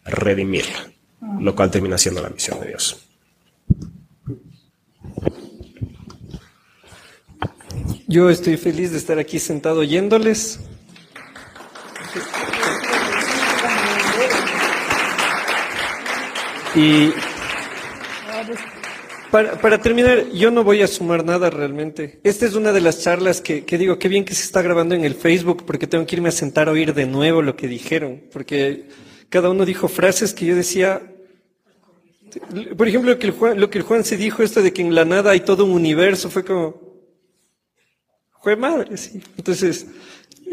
redimirla, 0.06 0.91
lo 1.40 1.56
cual 1.56 1.72
termina 1.72 1.98
siendo 1.98 2.22
la 2.22 2.30
misión 2.30 2.60
de 2.61 2.68
Dios. 2.68 3.06
Yo 8.07 8.30
estoy 8.30 8.56
feliz 8.57 8.91
de 8.91 8.98
estar 8.98 9.18
aquí 9.18 9.40
sentado 9.40 9.80
oyéndoles. 9.80 10.60
Y 16.76 17.11
para, 19.32 19.60
para, 19.60 19.82
terminar, 19.82 20.30
yo 20.34 20.52
no 20.52 20.64
voy 20.64 20.82
a 20.82 20.88
sumar 20.88 21.26
nada 21.26 21.49
realmente. 21.49 22.19
Esta 22.23 22.45
es 22.45 22.53
una 22.53 22.72
de 22.72 22.82
las 22.82 23.02
charlas 23.02 23.41
que, 23.41 23.65
que, 23.65 23.77
digo, 23.77 23.98
qué 23.98 24.07
bien 24.07 24.23
que 24.23 24.36
se 24.36 24.44
está 24.44 24.61
grabando 24.61 24.94
en 24.94 25.03
el 25.03 25.15
Facebook, 25.15 25.64
porque 25.65 25.88
tengo 25.88 26.06
que 26.06 26.15
irme 26.15 26.30
a 26.30 26.34
sentar 26.34 26.68
a 26.68 26.72
oír 26.72 26.94
de 26.94 27.06
nuevo 27.06 27.41
lo 27.41 27.56
que 27.56 27.68
dijeron, 27.68 28.22
porque 28.32 28.88
cada 29.36 29.49
uno 29.49 29.66
dijo 29.66 29.90
frases 29.90 30.34
que 30.34 30.45
yo 30.45 30.56
decía, 30.56 31.02
por 32.78 32.88
ejemplo, 32.88 33.12
lo 33.12 33.20
que, 33.70 33.78
el 33.78 33.84
Juan, 33.84 34.06
se 34.06 34.16
dijo, 34.16 34.41
esto 34.41 34.62
de 34.62 34.72
que 34.72 34.82
en 34.82 34.95
la 34.95 35.03
nada 35.03 35.32
hay 35.32 35.41
todo 35.41 35.66
un 35.66 35.72
universo, 35.72 36.30
fue 36.30 36.45
como, 36.45 36.82
fue 38.41 38.56
madre, 38.56 38.95
sí. 38.95 39.22
Entonces, 39.36 39.88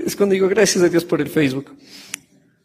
es 0.04 0.16
cuando 0.16 0.32
digo 0.32 0.48
gracias 0.48 0.82
a 0.82 0.88
Dios 0.88 1.04
por 1.04 1.20
el 1.20 1.28
Facebook. 1.28 1.66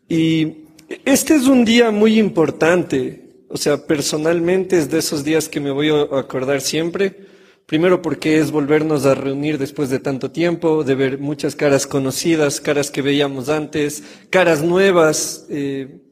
Y 0.10 0.66
este 1.06 1.36
es 1.36 1.44
un 1.46 1.64
día 1.64 1.92
muy 1.92 2.18
importante, 2.18 3.44
o 3.48 3.58
sea, 3.58 3.86
personalmente 3.86 4.80
es 4.80 4.90
de 4.90 4.98
esos 4.98 5.24
días 5.24 5.48
que 5.48 5.60
me 5.60 5.70
voy 5.70 5.90
a 5.90 6.18
acordar 6.18 6.62
siempre. 6.62 7.28
Primero 7.68 8.02
porque 8.02 8.40
es 8.40 8.50
volvernos 8.50 9.06
a 9.06 9.14
reunir 9.14 9.60
después 9.60 9.92
de 9.92 10.00
tanto 10.00 10.32
tiempo, 10.32 10.84
de 10.84 10.96
ver 10.96 11.20
muchas 11.20 11.56
caras 11.56 11.86
conocidas, 11.86 12.60
caras 12.60 12.90
que 12.90 13.04
veíamos 13.04 13.50
antes, 13.50 14.02
caras 14.32 14.64
nuevas. 14.64 15.46
Eh, 15.52 16.07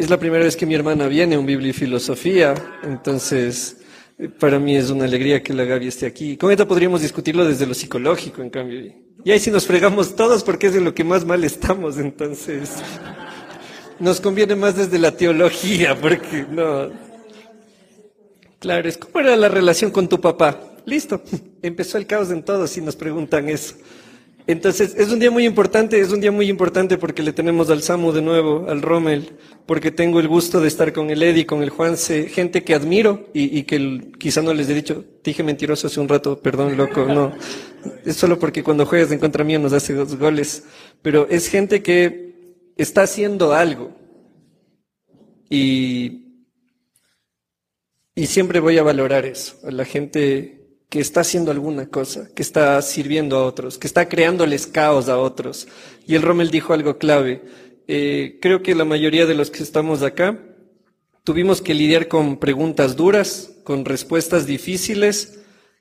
es 0.00 0.10
la 0.10 0.18
primera 0.18 0.44
vez 0.44 0.56
que 0.56 0.66
mi 0.66 0.74
hermana 0.74 1.06
viene 1.08 1.34
a 1.34 1.38
un 1.38 1.46
Biblia 1.46 1.70
y 1.70 1.72
Filosofía, 1.72 2.54
entonces 2.82 3.76
Eh, 4.18 4.28
Para 4.28 4.58
mí 4.58 4.76
es 4.76 4.90
una 4.90 5.04
alegría 5.06 5.42
que 5.42 5.54
la 5.54 5.64
Gaby 5.64 5.88
esté 5.88 6.04
aquí. 6.06 6.36
Con 6.36 6.50
esto 6.50 6.68
podríamos 6.68 7.00
discutirlo 7.00 7.44
desde 7.46 7.66
lo 7.66 7.72
psicológico, 7.72 8.42
en 8.42 8.50
cambio. 8.50 8.92
Y 9.24 9.30
ahí 9.30 9.38
sí 9.38 9.50
nos 9.50 9.66
fregamos 9.66 10.14
todos 10.14 10.44
porque 10.44 10.66
es 10.66 10.74
de 10.74 10.80
lo 10.82 10.92
que 10.94 11.04
más 11.04 11.24
mal 11.24 11.42
estamos, 11.42 11.96
entonces. 11.98 12.70
Nos 13.98 14.20
conviene 14.20 14.56
más 14.56 14.76
desde 14.76 14.98
la 14.98 15.12
teología, 15.12 15.94
porque 15.98 16.46
no. 16.50 16.90
Claro, 18.58 18.88
es 18.88 18.96
como 18.96 19.20
era 19.20 19.36
la 19.36 19.48
relación 19.48 19.90
con 19.90 20.08
tu 20.08 20.20
papá. 20.20 20.58
Listo, 20.86 21.22
empezó 21.62 21.98
el 21.98 22.06
caos 22.06 22.30
en 22.30 22.42
todos 22.42 22.70
si 22.70 22.80
nos 22.80 22.96
preguntan 22.96 23.48
eso. 23.48 23.74
Entonces, 24.50 24.96
es 24.96 25.12
un 25.12 25.20
día 25.20 25.30
muy 25.30 25.46
importante, 25.46 26.00
es 26.00 26.10
un 26.10 26.20
día 26.20 26.32
muy 26.32 26.48
importante 26.48 26.98
porque 26.98 27.22
le 27.22 27.32
tenemos 27.32 27.70
al 27.70 27.82
Samu 27.84 28.10
de 28.10 28.20
nuevo, 28.20 28.66
al 28.68 28.82
Rommel, 28.82 29.36
porque 29.64 29.92
tengo 29.92 30.18
el 30.18 30.26
gusto 30.26 30.60
de 30.60 30.66
estar 30.66 30.92
con 30.92 31.08
el 31.10 31.22
Eddie, 31.22 31.46
con 31.46 31.62
el 31.62 31.70
Juanse, 31.70 32.28
gente 32.28 32.64
que 32.64 32.74
admiro 32.74 33.28
y, 33.32 33.62
que 33.62 33.76
el- 33.76 34.12
quizá 34.18 34.42
no 34.42 34.52
les 34.52 34.68
he 34.68 34.74
dicho, 34.74 35.04
dije 35.22 35.44
mentiroso 35.44 35.86
hace 35.86 36.00
un 36.00 36.08
rato, 36.08 36.40
perdón, 36.40 36.76
loco, 36.76 37.04
no. 37.04 37.32
Es 38.04 38.16
solo 38.16 38.40
porque 38.40 38.64
cuando 38.64 38.86
juegas 38.86 39.12
en 39.12 39.20
contra 39.20 39.44
mía 39.44 39.60
nos 39.60 39.72
hace 39.72 39.94
dos 39.94 40.16
goles, 40.16 40.64
pero 41.00 41.28
es 41.30 41.46
gente 41.48 41.80
que 41.82 42.34
está 42.76 43.02
haciendo 43.02 43.52
algo. 43.52 43.92
Y, 45.48 46.44
y 48.16 48.26
siempre 48.26 48.58
voy 48.58 48.78
a 48.78 48.82
valorar 48.82 49.26
eso, 49.26 49.56
la 49.70 49.84
gente 49.84 50.59
que 50.90 50.98
está 51.00 51.20
haciendo 51.20 51.52
alguna 51.52 51.86
cosa, 51.86 52.28
que 52.34 52.42
está 52.42 52.82
sirviendo 52.82 53.38
a 53.38 53.44
otros, 53.44 53.78
que 53.78 53.86
está 53.86 54.08
creándoles 54.08 54.66
caos 54.66 55.08
a 55.08 55.18
otros. 55.18 55.68
Y 56.06 56.16
el 56.16 56.22
Rommel 56.22 56.50
dijo 56.50 56.72
algo 56.72 56.98
clave. 56.98 57.42
Eh, 57.86 58.38
creo 58.42 58.62
que 58.62 58.74
la 58.74 58.84
mayoría 58.84 59.24
de 59.24 59.36
los 59.36 59.50
que 59.50 59.62
estamos 59.62 60.02
acá 60.02 60.38
tuvimos 61.22 61.62
que 61.62 61.74
lidiar 61.74 62.08
con 62.08 62.38
preguntas 62.38 62.96
duras, 62.96 63.52
con 63.62 63.84
respuestas 63.84 64.46
difíciles, 64.46 65.38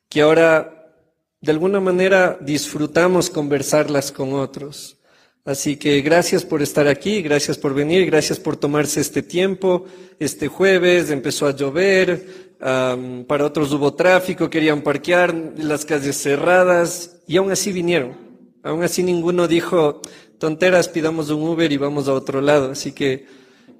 que 0.09 0.21
ahora 0.21 0.93
de 1.41 1.51
alguna 1.51 1.79
manera 1.79 2.37
disfrutamos 2.39 3.31
conversarlas 3.31 4.11
con 4.11 4.33
otros. 4.33 4.97
Así 5.43 5.77
que 5.77 6.01
gracias 6.01 6.45
por 6.45 6.61
estar 6.61 6.87
aquí, 6.87 7.23
gracias 7.23 7.57
por 7.57 7.73
venir, 7.73 8.05
gracias 8.05 8.39
por 8.39 8.57
tomarse 8.57 9.01
este 9.01 9.23
tiempo. 9.23 9.85
Este 10.19 10.47
jueves 10.47 11.09
empezó 11.09 11.47
a 11.47 11.55
llover, 11.55 12.48
para 12.59 13.45
otros 13.45 13.71
hubo 13.71 13.93
tráfico, 13.93 14.49
querían 14.49 14.81
parquear, 14.81 15.33
las 15.57 15.85
calles 15.85 16.21
cerradas 16.21 17.21
y 17.27 17.37
aún 17.37 17.51
así 17.51 17.71
vinieron. 17.71 18.17
Aún 18.63 18.83
así 18.83 19.01
ninguno 19.01 19.47
dijo, 19.47 20.01
tonteras, 20.37 20.89
pidamos 20.89 21.29
un 21.29 21.47
Uber 21.47 21.71
y 21.71 21.77
vamos 21.77 22.07
a 22.07 22.13
otro 22.13 22.41
lado. 22.41 22.71
Así 22.71 22.91
que 22.91 23.25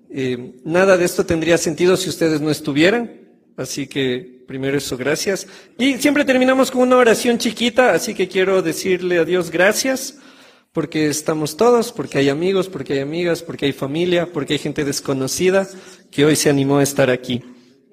eh, 0.10 0.56
nada 0.64 0.98
de 0.98 1.06
esto 1.06 1.26
tendría 1.26 1.58
sentido 1.58 1.98
si 1.98 2.10
ustedes 2.10 2.40
no 2.40 2.50
estuvieran. 2.50 3.12
Así 3.58 3.88
que 3.88 4.44
primero 4.48 4.78
eso, 4.78 4.96
gracias. 4.96 5.46
Y 5.78 5.98
siempre 5.98 6.24
terminamos 6.24 6.72
con 6.72 6.82
una 6.82 6.96
oración 6.96 7.38
chiquita, 7.38 7.92
así 7.92 8.14
que 8.14 8.30
quiero 8.30 8.62
decirle 8.62 9.20
a 9.20 9.26
Dios 9.26 9.52
gracias 9.52 10.18
porque 10.72 11.08
estamos 11.08 11.58
todos, 11.58 11.92
porque 11.92 12.20
hay 12.20 12.30
amigos, 12.30 12.70
porque 12.70 12.94
hay 12.94 13.00
amigas, 13.00 13.42
porque 13.42 13.66
hay 13.66 13.74
familia, 13.74 14.32
porque 14.32 14.54
hay 14.54 14.60
gente 14.60 14.86
desconocida 14.86 15.68
que 16.10 16.24
hoy 16.24 16.38
se 16.38 16.50
animó 16.50 16.78
a 16.78 16.84
estar 16.84 17.10
aquí. 17.10 17.44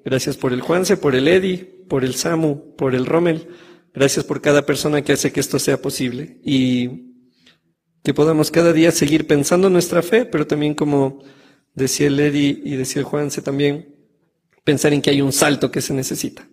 Gracias 0.07 0.37
por 0.37 0.53
el 0.53 0.61
Juanse, 0.61 0.95
por 0.95 1.15
el 1.15 1.27
Eddie, 1.27 1.65
por 1.89 2.05
el 2.05 2.15
Samu, 2.15 2.77
por 2.77 2.95
el 2.95 3.05
Rommel. 3.05 3.49
Gracias 3.93 4.23
por 4.23 4.39
cada 4.39 4.65
persona 4.65 5.01
que 5.01 5.11
hace 5.11 5.33
que 5.33 5.41
esto 5.41 5.59
sea 5.59 5.81
posible. 5.81 6.39
Y 6.45 7.11
que 8.05 8.13
podamos 8.13 8.49
cada 8.49 8.71
día 8.71 8.91
seguir 8.91 9.27
pensando 9.27 9.69
nuestra 9.69 10.01
fe, 10.01 10.23
pero 10.23 10.47
también 10.47 10.75
como 10.75 11.21
decía 11.73 12.07
el 12.07 12.17
Eddie 12.21 12.57
y 12.63 12.77
decía 12.77 13.01
el 13.01 13.05
Juanse 13.05 13.41
también, 13.41 13.97
pensar 14.63 14.93
en 14.93 15.01
que 15.01 15.09
hay 15.09 15.21
un 15.21 15.33
salto 15.33 15.71
que 15.71 15.81
se 15.81 15.93
necesita. 15.93 16.46